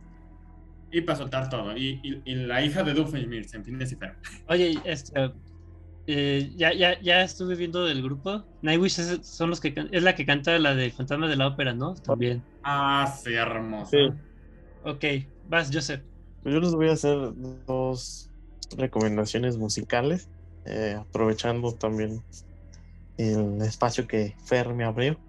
Y 0.91 1.01
para 1.01 1.17
soltar 1.17 1.49
todo. 1.49 1.77
Y, 1.77 2.21
y, 2.25 2.35
la 2.35 2.63
hija 2.63 2.81
de 2.81 2.93
Doofenshmirtz, 2.93 3.53
en 3.53 3.65
fin 3.65 3.77
de 3.77 3.85
Oye, 4.47 4.79
este, 4.85 5.31
eh, 6.07 6.51
ya, 6.55 6.73
ya, 6.73 6.99
ya 7.01 7.21
estuve 7.21 7.55
viendo 7.55 7.87
el 7.87 8.01
grupo. 8.01 8.45
Nightwish 8.61 8.99
es, 8.99 9.27
son 9.27 9.49
los 9.49 9.59
que 9.59 9.73
es 9.91 10.03
la 10.03 10.15
que 10.15 10.25
canta 10.25 10.57
la 10.57 10.73
de 10.73 10.89
Fantasma 10.91 11.27
de 11.27 11.35
la 11.35 11.47
Ópera, 11.47 11.73
¿no? 11.73 11.95
También. 11.95 12.41
Ah, 12.63 13.13
sí, 13.21 13.33
hermoso. 13.33 13.91
Sí. 13.91 14.07
Ok, 14.83 15.03
vas, 15.43 15.69
Joseph. 15.71 16.01
Pues 16.41 16.53
yo 16.53 16.61
les 16.61 16.73
voy 16.73 16.87
a 16.87 16.93
hacer 16.93 17.17
dos 17.65 18.31
recomendaciones 18.77 19.57
musicales, 19.57 20.29
eh, 20.65 20.95
aprovechando 20.97 21.73
también 21.73 22.21
el 23.17 23.61
espacio 23.61 24.07
que 24.07 24.35
Fer 24.45 24.73
me 24.73 24.85
abrió. 24.85 25.19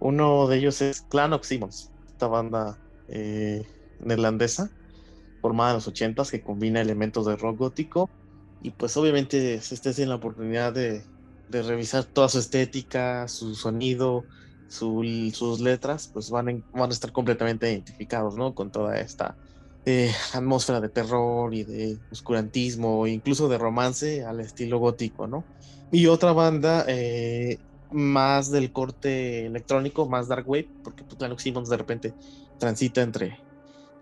Uno 0.00 0.46
de 0.48 0.58
ellos 0.58 0.82
es 0.82 1.00
Clan 1.08 1.32
of 1.32 1.46
Simmons, 1.46 1.90
esta 2.06 2.26
banda 2.26 2.78
eh, 3.08 3.66
neerlandesa 4.00 4.70
formada 5.40 5.70
en 5.70 5.76
los 5.76 5.88
80s 5.88 6.30
que 6.30 6.42
combina 6.42 6.80
elementos 6.80 7.24
de 7.24 7.36
rock 7.36 7.58
gótico 7.58 8.10
y 8.62 8.70
pues 8.70 8.96
obviamente 8.96 9.60
si 9.60 9.74
ustedes 9.74 9.96
tienen 9.96 10.10
la 10.10 10.16
oportunidad 10.16 10.72
de, 10.72 11.04
revisar 11.48 12.04
toda 12.04 12.28
su 12.28 12.38
estética, 12.40 13.28
su 13.28 13.54
sonido, 13.54 14.24
sus 14.68 15.60
letras, 15.60 16.10
pues 16.12 16.28
van, 16.30 16.64
van 16.72 16.90
a 16.90 16.92
estar 16.92 17.12
completamente 17.12 17.70
identificados, 17.70 18.36
¿no? 18.36 18.54
Con 18.54 18.72
toda 18.72 18.98
esta 18.98 19.36
eh, 19.88 20.12
atmósfera 20.32 20.80
de 20.80 20.88
terror 20.88 21.54
y 21.54 21.62
de 21.62 21.98
oscurantismo, 22.10 23.06
incluso 23.06 23.48
de 23.48 23.56
romance 23.56 24.24
al 24.24 24.40
estilo 24.40 24.80
gótico, 24.80 25.28
¿no? 25.28 25.44
Y 25.92 26.06
otra 26.08 26.32
banda 26.32 26.84
eh, 26.88 27.58
más 27.92 28.50
del 28.50 28.72
corte 28.72 29.46
electrónico, 29.46 30.08
más 30.08 30.26
dark 30.26 30.48
wave, 30.48 30.68
porque 30.82 31.04
pues, 31.04 31.40
Simmons 31.40 31.68
de 31.68 31.76
repente 31.76 32.14
transita 32.58 33.02
entre, 33.02 33.38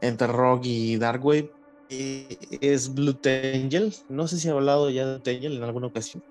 entre 0.00 0.26
rock 0.26 0.62
y 0.64 0.96
dark 0.96 1.22
wave, 1.22 1.52
es 1.88 2.94
Blue 2.94 3.16
Angel. 3.24 3.94
No 4.08 4.28
sé 4.28 4.38
si 4.38 4.48
he 4.48 4.50
hablado 4.50 4.90
ya 4.90 5.06
de 5.06 5.18
Blue 5.18 5.30
Angel 5.30 5.56
en 5.56 5.62
alguna 5.62 5.86
ocasión. 5.88 6.22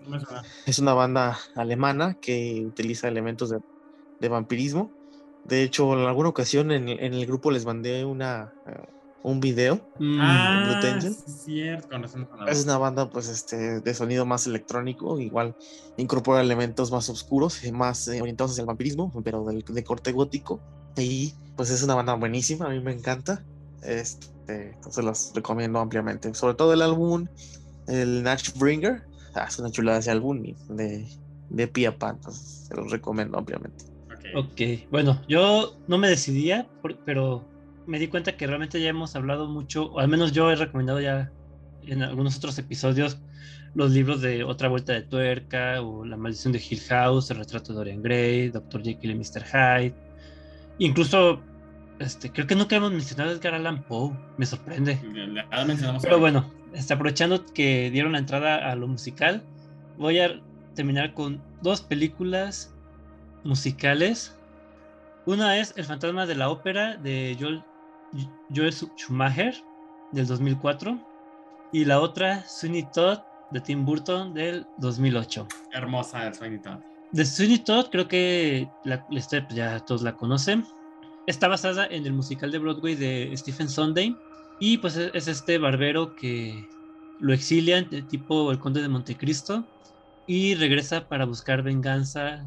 Es 0.65 0.80
una 0.80 0.93
banda 0.93 1.38
alemana 1.55 2.15
que 2.15 2.63
utiliza 2.65 3.07
elementos 3.07 3.49
de, 3.49 4.30
vampirismo. 4.30 4.91
De 5.43 5.63
hecho, 5.63 5.91
en 5.93 6.05
alguna 6.05 6.30
ocasión 6.30 6.71
en, 6.71 6.88
el 6.88 7.25
grupo 7.25 7.51
les 7.51 7.65
mandé 7.65 8.05
una 8.05 8.53
eh, 8.65 8.71
un 9.23 9.39
video 9.39 9.80
mm. 9.99 10.17
ah, 10.21 10.81
es 12.47 12.63
una 12.65 12.77
banda 12.77 13.09
pues 13.09 13.30
este 13.30 13.80
de 13.80 13.93
sonido 13.93 14.25
más 14.25 14.47
electrónico, 14.47 15.17
igual 15.19 15.55
incorpora 15.97 16.41
elementos 16.41 16.91
más 16.91 17.09
oscuros, 17.09 17.59
más 17.71 18.07
eh, 18.09 18.21
orientados 18.21 18.51
hacia 18.51 18.61
el 18.61 18.67
vampirismo, 18.67 19.11
pero 19.23 19.45
de 19.45 19.84
corte 19.84 20.11
gótico. 20.11 20.59
Y 20.97 21.34
pues 21.55 21.69
es 21.69 21.81
una 21.84 21.95
banda 21.95 22.13
buenísima, 22.15 22.65
a 22.65 22.69
mí 22.69 22.80
me 22.80 22.91
encanta. 22.93 23.43
Este, 23.81 24.27
entonces 24.48 24.98
este, 24.98 25.03
los 25.03 25.32
recomiendo 25.36 25.80
ampliamente. 25.80 26.34
Sobre 26.34 26.56
todo 26.56 26.74
el 26.74 26.82
álbum, 26.82 27.28
el 27.88 28.24
Natch 28.24 28.53
Bringer. 28.57 29.03
Ah, 29.36 29.45
es 29.48 29.57
una 29.60 29.72
chulada 29.72 29.99
ese 29.99 30.11
álbum 30.11 30.44
de, 30.70 31.07
de 31.49 31.68
Pia 31.68 31.98
Pan. 31.98 32.20
se 32.32 32.76
los 32.76 32.91
recomiendo 32.91 33.38
ampliamente. 33.38 33.86
ok, 34.36 34.90
bueno, 34.91 35.22
yo 35.28 35.78
no 35.88 35.98
me 35.98 36.10
decidía, 36.10 36.68
pero 37.06 37.48
me 37.88 37.99
di 37.99 38.07
cuenta 38.07 38.38
que 38.38 38.48
realmente 38.48 38.82
ya 38.82 38.90
hemos 38.90 39.15
hablado 39.15 39.48
mucho, 39.48 39.91
o 39.91 39.99
al 39.99 40.07
menos 40.07 40.32
yo 40.32 40.52
he 40.52 40.56
recomendado 40.56 41.02
ya 41.02 41.32
en 41.84 42.02
algunos 42.02 42.38
otros 42.38 42.57
episodios 42.60 43.20
los 43.76 43.91
libros 43.91 44.22
de 44.22 44.44
Otra 44.44 44.70
Vuelta 44.70 44.94
de 44.94 45.02
Tuerca, 45.02 45.82
o 45.82 46.06
La 46.06 46.15
Maldición 46.15 46.53
de 46.53 46.60
Hill 46.68 46.82
House, 46.90 47.32
El 47.32 47.38
Retrato 47.38 47.74
de 47.74 47.78
Dorian 47.78 48.03
Gray, 48.03 48.49
Dr. 48.49 48.84
Jekyll 48.84 49.11
y 49.11 49.15
Mr. 49.15 49.44
Hyde. 49.44 49.95
Incluso 50.78 51.41
este, 51.99 52.32
creo 52.32 52.48
que 52.48 52.56
nunca 52.56 52.76
hemos 52.76 52.91
mencionado 52.91 53.30
a 53.30 53.34
Edgar 53.34 53.53
Allan 53.53 53.84
Poe, 53.84 54.11
me 54.38 54.45
sorprende. 54.45 54.99
Mencionamos 55.65 56.03
Pero 56.03 56.20
bueno, 56.20 56.49
está 56.74 56.95
aprovechando 56.95 57.45
que 57.53 57.90
dieron 57.91 58.14
la 58.14 58.20
entrada 58.20 58.72
a 58.72 58.76
lo 58.76 58.88
musical, 58.88 59.44
voy 59.98 60.20
a 60.20 60.41
terminar 60.76 61.14
con 61.14 61.41
dos 61.61 61.82
películas 61.82 62.74
musicales. 63.44 64.38
Una 65.26 65.57
es 65.57 65.74
El 65.78 65.86
fantasma 65.86 66.26
de 66.26 66.36
la 66.36 66.49
ópera 66.49 66.98
de 66.98 67.38
Joel, 67.40 67.64
Joel 68.53 68.74
Schumacher 68.74 69.56
del 70.11 70.28
2004 70.28 70.99
y 71.72 71.86
la 71.86 71.99
otra 71.99 72.44
Sweeney 72.48 72.88
Todd 72.91 73.20
de 73.52 73.61
Tim 73.61 73.86
Burton 73.86 74.34
del 74.34 74.65
2008. 74.80 75.48
Hermosa 75.72 76.26
de 76.26 76.34
Sweeney 76.34 76.60
Todd. 76.60 76.80
De 77.11 77.26
Sweeney 77.26 77.60
Todd 77.60 77.90
creo 77.91 78.07
que 78.07 78.68
la, 78.84 79.06
la 79.10 79.22
pues, 79.22 79.30
ya 79.49 79.80
todos 79.80 80.02
la 80.02 80.14
conocen. 80.14 80.65
Está 81.25 81.47
basada 81.47 81.85
en 81.85 82.05
el 82.05 82.13
musical 82.13 82.51
de 82.51 82.59
Broadway 82.59 82.95
de 82.95 83.33
Stephen 83.37 83.69
Sondheim 83.69 84.17
y 84.59 84.77
pues 84.77 84.97
es 84.97 85.27
este 85.27 85.57
barbero 85.57 86.15
que 86.15 86.67
lo 87.19 87.33
exilian, 87.33 87.89
tipo 88.07 88.51
el 88.51 88.59
conde 88.59 88.81
de 88.81 88.89
Montecristo, 88.89 89.65
y 90.27 90.55
regresa 90.55 91.07
para 91.07 91.25
buscar 91.25 91.63
venganza 91.63 92.45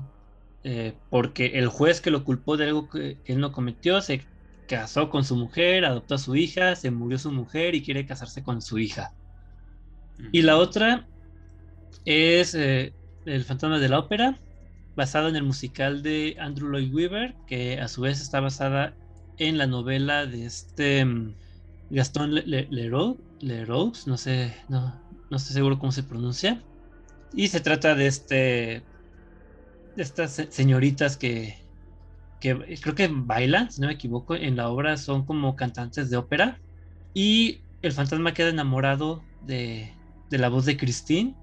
eh, 0.63 0.99
porque 1.11 1.59
el 1.59 1.69
juez 1.69 2.01
que 2.01 2.11
lo 2.11 2.25
culpó 2.25 2.57
de 2.57 2.65
algo 2.65 2.89
que, 2.89 3.19
él 3.25 3.41
no 3.41 3.53
cometió 3.53 4.01
se 4.01 4.27
casó 4.67 5.11
con 5.11 5.25
su 5.25 5.37
mujer, 5.37 5.85
adoptó 5.85 6.17
a 6.17 6.19
su 6.19 6.35
hija, 6.37 6.75
se 6.77 6.91
murió 6.91 7.19
su 7.19 7.31
mujer 7.31 7.75
y 7.75 7.85
quiere 7.85 8.07
casarse 8.07 8.43
con 8.43 8.61
su 8.61 8.79
hija. 8.79 9.13
Y 10.33 10.43
la 10.43 10.57
otra 10.57 11.07
es 12.05 12.55
eh, 12.55 12.95
El 13.25 13.45
fantasma 13.45 13.79
de 13.79 13.89
la 13.89 13.99
ópera, 13.99 14.41
basada 14.97 15.29
en 15.29 15.37
el 15.37 15.45
musical 15.45 16.03
de 16.03 16.37
Andrew 16.41 16.71
Lloyd 16.71 16.93
Webber, 16.93 17.35
que 17.47 17.81
a 17.81 17.89
su 17.89 18.01
vez 18.01 18.21
está 18.21 18.41
basada 18.41 18.95
en 19.39 19.59
la 19.59 19.67
novela 19.67 20.27
de 20.27 20.47
este 20.47 21.05
mm, 21.05 21.35
Gastón 21.91 22.35
Leroux, 22.35 24.07
no 24.07 24.17
sé, 24.17 24.55
no, 24.69 25.01
no 25.31 25.37
estoy 25.37 25.55
seguro 25.55 25.79
cómo 25.79 25.93
se 25.93 26.03
pronuncia. 26.03 26.63
Y 27.35 27.49
se 27.49 27.61
trata 27.61 27.95
de 27.95 28.07
este. 28.07 28.83
de 29.97 30.03
estas 30.03 30.43
señoritas 30.49 31.17
que. 31.17 31.59
que 32.41 32.79
creo 32.81 32.95
que 32.95 33.09
bailan, 33.09 33.71
si 33.71 33.81
no 33.81 33.89
me 33.89 33.95
equivoco, 33.95 34.35
en 34.35 34.57
la 34.57 34.69
obra 34.69 34.97
son 34.97 35.25
como 35.27 35.57
cantantes 35.57 36.11
de 36.11 36.17
ópera. 36.17 36.59
Y 37.15 37.61
el 37.83 37.93
fantasma 37.93 38.35
queda 38.35 38.49
enamorado 38.49 39.23
de, 39.43 39.93
de 40.31 40.39
la 40.39 40.49
voz 40.49 40.65
de 40.65 40.77
Christine. 40.77 41.35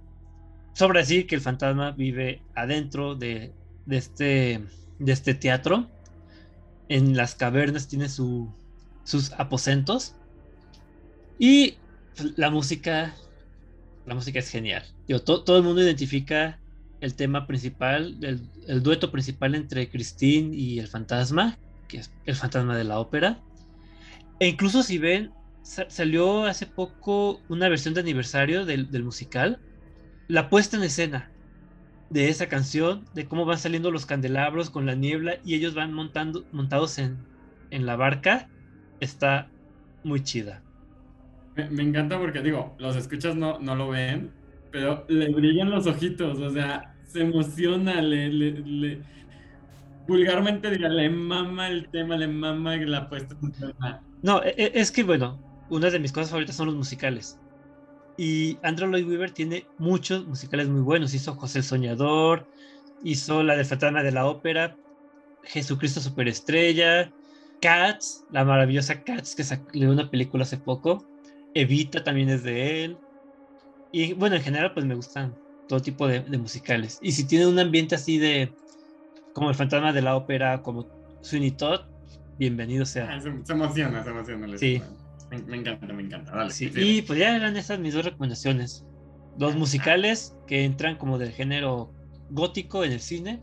Sobre 0.74 1.00
decir 1.00 1.28
que 1.28 1.36
el 1.36 1.42
fantasma 1.42 1.92
vive 1.92 2.42
adentro 2.56 3.16
de, 3.16 3.54
de, 3.86 3.98
este, 3.98 4.62
de 5.00 5.12
este 5.12 5.34
teatro. 5.34 5.90
En 6.90 7.16
las 7.16 7.36
cavernas 7.36 7.88
tiene 7.88 8.10
su, 8.10 8.52
sus 9.04 9.32
aposentos. 9.34 10.16
Y 11.40 11.78
la 12.36 12.50
música 12.50 13.14
la 14.06 14.16
música 14.16 14.40
es 14.40 14.50
genial. 14.50 14.84
todo 15.24 15.58
el 15.58 15.64
mundo 15.64 15.82
identifica 15.82 16.60
el 17.02 17.16
tema 17.16 17.48
principal, 17.48 18.18
el, 18.22 18.84
dueto 18.84 19.12
principal 19.12 19.56
entre 19.56 19.90
Christine 19.90 20.56
y 20.56 20.80
el 20.80 20.88
fantasma, 20.88 21.58
que 21.88 21.98
es 21.98 22.12
el 22.26 22.36
fantasma 22.36 22.78
de 22.78 22.84
la 22.84 23.00
ópera. 23.00 23.42
E 24.40 24.48
incluso 24.48 24.84
si 24.84 24.98
ven, 24.98 25.32
salió 25.62 26.46
hace 26.46 26.66
poco 26.66 27.42
una 27.50 27.70
versión 27.70 27.94
de 27.94 28.02
aniversario 28.02 28.66
del, 28.66 29.04
musical. 29.04 29.60
La 30.28 30.50
puesta 30.50 30.78
en 30.78 30.84
escena 30.84 31.30
de 32.10 32.30
esa 32.30 32.48
canción, 32.48 33.06
de 33.14 33.26
cómo 33.26 33.46
van 33.46 33.58
saliendo 33.58 33.92
los 33.92 34.06
candelabros 34.06 34.70
con 34.70 34.86
la 34.86 34.96
niebla 34.96 35.38
y 35.44 35.56
ellos 35.56 35.74
van 35.74 35.94
montando, 35.94 36.46
montados 36.52 37.00
en, 37.00 37.18
en 37.72 37.86
la 37.86 37.96
barca, 37.96 38.50
está 39.00 39.48
muy 40.04 40.22
chida. 40.22 40.62
Me, 41.56 41.84
encanta 41.84 42.18
porque, 42.20 42.42
digo, 42.42 42.76
los 42.80 42.96
escuchas 42.96 43.36
no, 43.36 43.60
no 43.60 43.76
lo 43.76 43.90
ven, 43.90 44.32
pero 44.72 45.06
le 45.08 45.30
brillan 45.30 45.70
los 45.70 45.86
ojitos, 45.86 46.40
o 46.40 46.52
sea, 46.52 46.96
se 47.06 47.22
emociona, 47.22 48.02
le, 48.02 48.30
le, 48.30 49.02
vulgarmente 50.08 50.72
diría, 50.72 50.90
le 50.90 51.10
mama 51.10 51.68
el 51.68 51.90
tema, 51.90 52.18
le 52.18 52.28
mama 52.28 52.76
la 52.78 53.08
puesta 53.08 53.36
No, 54.24 54.44
e, 54.44 54.56
e, 54.58 54.72
es 54.74 54.92
que, 54.92 55.04
bueno, 55.04 55.40
una 55.70 55.90
de 55.90 56.00
mis 56.00 56.12
cosas 56.12 56.32
favoritas 56.32 56.56
son 56.56 56.68
los 56.68 56.76
musicales. 56.76 57.40
Y 58.18 58.58
Andrew 58.62 58.90
Lloyd 58.90 59.08
Webber 59.08 59.32
tiene 59.32 59.66
muchos 59.78 60.28
musicales 60.28 60.68
muy 60.68 60.82
buenos. 60.82 61.14
Hizo 61.14 61.36
José 61.36 61.60
el 61.60 61.64
Soñador, 61.64 62.48
hizo 63.04 63.44
la 63.44 63.56
de 63.56 63.66
Fatana 63.66 64.04
de 64.04 64.12
la 64.12 64.26
Ópera, 64.26 64.78
Jesucristo 65.44 66.00
Superestrella, 66.00 67.12
Cats, 67.62 68.26
la 68.32 68.46
maravillosa 68.46 69.04
Cats 69.04 69.36
que 69.36 69.44
salió 69.44 69.92
una 69.92 70.10
película 70.10 70.44
hace 70.44 70.58
poco. 70.58 71.06
Evita 71.54 72.04
también 72.04 72.30
es 72.30 72.44
de 72.44 72.84
él. 72.84 72.98
Y 73.92 74.14
bueno, 74.14 74.36
en 74.36 74.42
general, 74.42 74.74
pues 74.74 74.86
me 74.86 74.96
gustan 74.96 75.36
todo 75.68 75.82
tipo 75.82 76.08
de, 76.08 76.22
musicales. 76.38 77.00
Y 77.02 77.12
si 77.12 77.26
tiene 77.26 77.48
un 77.48 77.60
ambiente 77.60 77.96
así 77.96 78.18
de. 78.18 78.54
como 79.34 79.50
el 79.50 79.56
fantasma 79.56 79.94
de 79.94 80.02
la 80.02 80.16
ópera, 80.16 80.62
como 80.62 80.88
Sweeney 81.22 81.52
Todd, 81.52 81.82
bienvenido 82.38 82.86
sea. 82.86 83.10
Ah, 83.12 83.22
se, 83.22 83.30
emociona, 83.54 84.04
se 84.04 84.10
emociona. 84.10 84.58
Sí. 84.58 84.82
Me, 85.48 85.58
encanta, 85.58 85.94
me 85.94 86.04
encanta. 86.04 86.50
sí. 86.50 86.72
Y 86.76 87.02
pues 87.02 87.20
ya 87.20 87.36
eran 87.36 87.56
esas 87.58 87.80
mis 87.80 87.94
dos 87.94 88.06
recomendaciones. 88.06 88.86
Dos 89.38 89.56
musicales 89.56 90.38
que 90.48 90.64
entran 90.64 90.98
como 90.98 91.18
del 91.18 91.32
género 91.32 91.92
gótico 92.30 92.84
en 92.84 92.92
el 92.92 93.00
cine. 93.00 93.42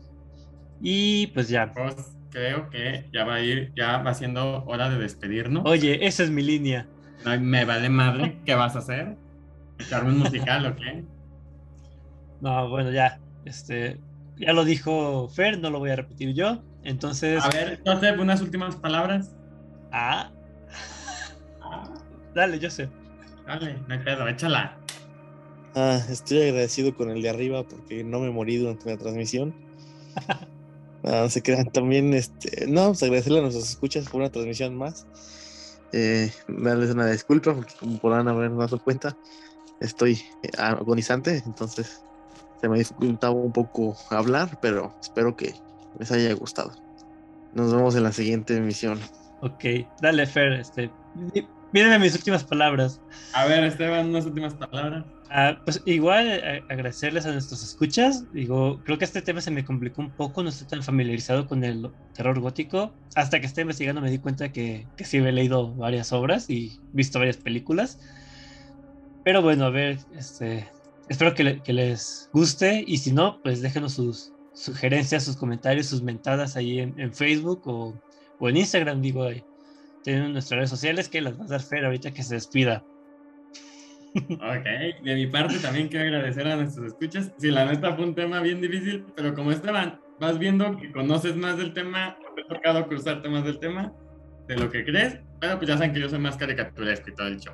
Y 0.81 1.27
pues 1.27 1.49
ya. 1.49 1.73
Pues 1.73 2.17
creo 2.31 2.69
que 2.69 3.09
ya 3.13 3.25
va 3.25 3.35
a 3.35 3.41
ir, 3.41 3.73
ya 3.75 3.97
va 3.97 4.13
siendo 4.13 4.63
hora 4.65 4.89
de 4.89 4.97
despedirnos. 4.97 5.63
Oye, 5.65 6.05
esa 6.05 6.23
es 6.23 6.29
mi 6.29 6.41
línea. 6.41 6.87
No, 7.25 7.39
me 7.39 7.65
vale 7.65 7.89
madre. 7.89 8.39
¿Qué 8.45 8.55
vas 8.55 8.75
a 8.75 8.79
hacer? 8.79 9.17
¿Echarme 9.79 10.11
un 10.11 10.19
musical 10.19 10.65
o 10.65 10.75
qué? 10.75 11.03
No, 12.41 12.69
bueno, 12.69 12.89
ya. 12.89 13.19
Este, 13.45 13.99
ya 14.35 14.51
lo 14.53 14.65
dijo 14.65 15.29
Fer, 15.29 15.59
no 15.59 15.69
lo 15.69 15.77
voy 15.77 15.91
a 15.91 15.95
repetir 15.95 16.33
yo. 16.33 16.63
Entonces. 16.83 17.43
A 17.43 17.49
ver, 17.49 17.79
Joseph, 17.85 18.19
unas 18.19 18.41
últimas 18.41 18.75
palabras. 18.77 19.35
Ah. 19.91 20.31
Dale, 22.33 22.59
Joseph. 22.61 22.89
Dale, 23.45 23.77
no 23.87 23.93
hay 23.93 23.99
pedo, 23.99 24.27
échala. 24.27 24.77
Ah, 25.75 25.99
estoy 26.09 26.41
agradecido 26.41 26.95
con 26.95 27.09
el 27.09 27.21
de 27.21 27.29
arriba 27.29 27.63
porque 27.63 28.03
no 28.03 28.19
me 28.19 28.29
morí 28.29 28.57
durante 28.57 28.89
la 28.89 28.97
transmisión. 28.97 29.53
no 31.03 31.29
se 31.29 31.41
crean 31.41 31.71
también, 31.71 32.13
este, 32.13 32.67
no, 32.67 32.87
pues 32.87 33.03
agradecerle 33.03 33.39
a 33.39 33.41
nuestros 33.43 33.69
escuchas 33.69 34.07
por 34.09 34.21
una 34.21 34.29
transmisión 34.29 34.75
más. 34.75 35.07
Eh, 35.93 36.31
darles 36.47 36.91
una 36.91 37.07
disculpa 37.07 37.53
porque 37.53 37.73
como 37.79 37.97
podrán 37.99 38.27
haber 38.27 38.55
dado 38.55 38.79
cuenta, 38.79 39.17
estoy 39.81 40.21
agonizante, 40.57 41.41
entonces 41.45 42.01
se 42.61 42.69
me 42.69 42.77
dificultaba 42.77 43.33
un 43.33 43.51
poco 43.51 43.97
hablar, 44.09 44.59
pero 44.61 44.93
espero 45.01 45.35
que 45.35 45.53
les 45.99 46.11
haya 46.11 46.33
gustado. 46.33 46.71
Nos 47.53 47.73
vemos 47.73 47.95
en 47.95 48.03
la 48.03 48.11
siguiente 48.11 48.55
emisión. 48.55 48.99
Ok, 49.41 49.65
dale 50.01 50.25
Fer, 50.27 50.53
este, 50.53 50.91
Mírenme 51.73 51.99
mis 51.99 52.15
últimas 52.15 52.43
palabras. 52.43 53.01
A 53.33 53.45
ver, 53.45 53.63
Esteban, 53.63 54.09
unas 54.09 54.25
últimas 54.25 54.53
palabras. 54.53 55.05
Ah, 55.29 55.57
pues 55.63 55.81
igual 55.85 56.27
eh, 56.27 56.61
agradecerles 56.69 57.25
a 57.25 57.31
nuestros 57.31 57.63
escuchas. 57.63 58.25
Digo, 58.33 58.81
creo 58.83 58.97
que 58.97 59.05
este 59.05 59.21
tema 59.21 59.39
se 59.39 59.51
me 59.51 59.63
complicó 59.63 60.01
un 60.01 60.11
poco, 60.11 60.43
no 60.43 60.49
estoy 60.49 60.67
tan 60.67 60.83
familiarizado 60.83 61.47
con 61.47 61.63
el 61.63 61.89
terror 62.13 62.39
gótico. 62.41 62.93
Hasta 63.15 63.39
que 63.39 63.45
estoy 63.45 63.61
investigando 63.61 64.01
me 64.01 64.11
di 64.11 64.19
cuenta 64.19 64.51
que, 64.51 64.85
que 64.97 65.05
sí 65.05 65.17
he 65.17 65.31
leído 65.31 65.73
varias 65.73 66.11
obras 66.11 66.49
y 66.49 66.77
visto 66.91 67.19
varias 67.19 67.37
películas. 67.37 67.99
Pero 69.23 69.41
bueno, 69.41 69.65
a 69.65 69.69
ver, 69.69 69.99
este, 70.17 70.67
espero 71.07 71.33
que, 71.33 71.61
que 71.61 71.71
les 71.71 72.29
guste 72.33 72.83
y 72.85 72.97
si 72.97 73.13
no, 73.13 73.41
pues 73.41 73.61
déjenos 73.61 73.93
sus 73.93 74.33
sugerencias, 74.53 75.23
sus 75.23 75.37
comentarios, 75.37 75.87
sus 75.87 76.01
mentadas 76.01 76.57
ahí 76.57 76.79
en, 76.79 76.99
en 76.99 77.13
Facebook 77.13 77.61
o, 77.65 77.93
o, 78.39 78.49
en 78.49 78.57
Instagram, 78.57 79.01
digo, 79.01 79.23
ahí 79.23 79.43
tienen 80.03 80.33
nuestras 80.33 80.57
redes 80.57 80.69
sociales 80.69 81.09
que 81.09 81.21
las 81.21 81.39
va 81.39 81.45
a 81.45 81.47
dar 81.47 81.61
Fer 81.61 81.85
ahorita 81.85 82.11
que 82.11 82.23
se 82.23 82.35
despida. 82.35 82.83
Ok, 84.13 85.03
de 85.03 85.15
mi 85.15 85.27
parte 85.27 85.57
también 85.59 85.87
quiero 85.87 86.05
agradecer 86.05 86.45
a 86.47 86.57
nuestros 86.57 86.87
escuchas. 86.87 87.31
Sí, 87.37 87.49
la 87.49 87.65
neta 87.65 87.95
fue 87.95 88.05
un 88.05 88.15
tema 88.15 88.41
bien 88.41 88.59
difícil, 88.59 89.05
pero 89.15 89.33
como 89.33 89.51
Esteban, 89.51 89.99
vas 90.19 90.37
viendo 90.37 90.77
que 90.77 90.91
conoces 90.91 91.35
más 91.35 91.57
del 91.57 91.73
tema, 91.73 92.17
te 92.35 92.41
ha 92.41 92.47
tocado 92.47 92.87
cruzarte 92.87 93.29
más 93.29 93.45
del 93.45 93.59
tema 93.59 93.93
de 94.47 94.57
lo 94.57 94.69
que 94.69 94.83
crees, 94.83 95.19
pero 95.39 95.57
pues 95.57 95.69
ya 95.69 95.77
saben 95.77 95.93
que 95.93 96.01
yo 96.01 96.09
soy 96.09 96.19
más 96.19 96.35
caricaturesco 96.35 97.09
y 97.09 97.15
todo 97.15 97.27
el 97.27 97.39
show. 97.39 97.53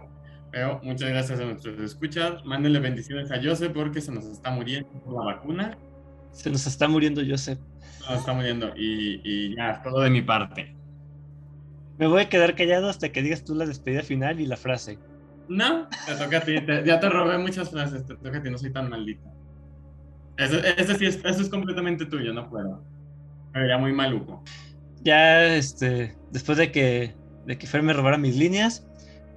Pero 0.51 0.79
muchas 0.81 1.09
gracias 1.09 1.39
a 1.39 1.45
nuestros 1.45 1.79
escuchas. 1.79 2.43
Mándenle 2.45 2.79
bendiciones 2.79 3.31
a 3.31 3.41
Joseph 3.41 3.73
porque 3.73 4.01
se 4.01 4.11
nos 4.11 4.25
está 4.25 4.49
muriendo 4.49 4.89
por 5.03 5.13
la 5.13 5.35
vacuna. 5.35 5.77
Se 6.31 6.49
nos 6.49 6.65
está 6.65 6.87
muriendo 6.87 7.21
Joseph. 7.27 7.59
Se 7.99 8.09
nos 8.09 8.19
está 8.19 8.33
muriendo 8.33 8.73
y, 8.75 9.21
y 9.23 9.55
ya, 9.55 9.81
todo 9.83 10.01
de 10.01 10.09
mi 10.09 10.21
parte. 10.21 10.76
Me 11.97 12.07
voy 12.07 12.21
a 12.21 12.29
quedar 12.29 12.55
callado 12.55 12.89
hasta 12.89 13.11
que 13.11 13.21
digas 13.21 13.43
tú 13.43 13.55
la 13.55 13.65
despedida 13.65 14.03
final 14.03 14.39
y 14.39 14.45
la 14.45 14.57
frase. 14.57 14.99
No, 15.49 15.87
te 16.05 16.15
toca 16.15 16.37
a 16.37 16.41
ti. 16.41 16.55
ya 16.85 16.99
te 16.99 17.09
robé 17.09 17.37
muchas 17.37 17.69
frases. 17.69 18.05
Te 18.05 18.15
toca 18.15 18.37
a 18.37 18.43
ti, 18.43 18.49
no 18.49 18.57
soy 18.57 18.71
tan 18.71 18.89
maldita. 18.89 19.31
Eso, 20.37 20.59
sí 20.95 21.05
es, 21.05 21.19
eso 21.23 21.41
es 21.41 21.49
completamente 21.49 22.05
tuyo, 22.05 22.33
no 22.33 22.49
puedo. 22.49 22.83
Pero 23.53 23.67
ya 23.67 23.77
muy 23.77 23.91
maluco. 23.91 24.43
ya 25.01 25.55
este, 25.55 26.15
después 26.31 26.59
de 26.59 26.71
que, 26.71 27.15
de 27.45 27.57
que 27.57 27.65
Fer 27.65 27.81
me 27.81 27.93
robara 27.93 28.17
mis 28.17 28.35
líneas, 28.35 28.86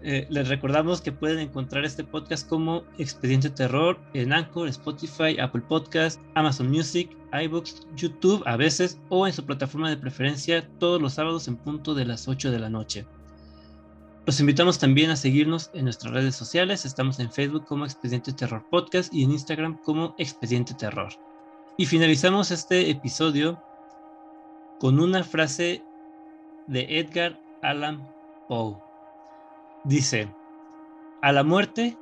eh, 0.03 0.27
les 0.31 0.49
recordamos 0.49 1.01
que 1.01 1.13
pueden 1.13 1.39
encontrar 1.41 1.85
este 1.85 2.05
podcast 2.05 2.49
como 2.49 2.85
Expediente 2.97 3.51
Terror 3.51 3.99
en 4.15 4.33
Anchor, 4.33 4.67
Spotify, 4.69 5.39
Apple 5.39 5.63
Podcast, 5.69 6.21
Amazon 6.35 6.71
Music, 6.71 7.11
iBooks, 7.33 7.87
YouTube 7.97 8.43
a 8.47 8.57
veces 8.57 8.99
o 9.11 9.27
en 9.27 9.33
su 9.33 9.45
plataforma 9.45 9.91
de 9.91 9.99
preferencia 9.99 10.67
todos 10.79 11.03
los 11.03 11.15
sábados 11.15 11.49
en 11.49 11.57
punto 11.57 11.95
de 11.95 12.07
las 12.07 12.29
8 12.29 12.51
de 12.51 12.59
la 12.59 12.71
noche. 12.71 13.07
Los 14.27 14.41
invitamos 14.41 14.79
también 14.79 15.11
a 15.11 15.17
seguirnos 15.17 15.71
en 15.75 15.85
nuestras 15.85 16.15
redes 16.15 16.35
sociales. 16.35 16.85
Estamos 16.85 17.19
en 17.21 17.31
Facebook 17.31 17.67
como 17.67 17.85
Expediente 17.85 18.33
Terror 18.33 18.65
Podcast 18.71 19.13
y 19.13 19.25
en 19.25 19.33
Instagram 19.33 19.79
como 19.83 20.15
Expediente 20.19 20.73
Terror. 20.75 21.13
Y 21.77 21.87
finalizamos 21.87 22.51
este 22.51 22.91
episodio 22.91 23.63
con 24.79 24.99
una 24.99 25.25
frase 25.25 25.83
de 26.67 27.01
Edgar 27.01 27.41
Allan 27.63 28.07
Poe. 28.49 28.90
Dice, 29.85 30.35
a 31.23 31.33
la 31.33 31.43
muerte 31.43 31.97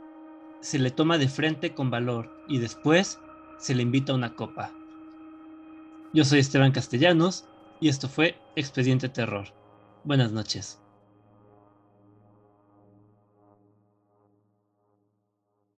se 0.60 0.78
le 0.80 0.90
toma 0.90 1.16
de 1.16 1.28
frente 1.28 1.74
con 1.74 1.90
valor 1.90 2.28
y 2.48 2.58
después 2.58 3.20
se 3.58 3.74
le 3.74 3.82
invita 3.82 4.12
a 4.12 4.16
una 4.16 4.34
copa. 4.34 4.72
Yo 6.12 6.24
soy 6.24 6.40
Esteban 6.40 6.72
Castellanos 6.72 7.44
y 7.80 7.88
esto 7.88 8.08
fue 8.08 8.36
Expediente 8.56 9.08
Terror. 9.08 9.46
Buenas 10.02 10.32
noches. 10.32 10.80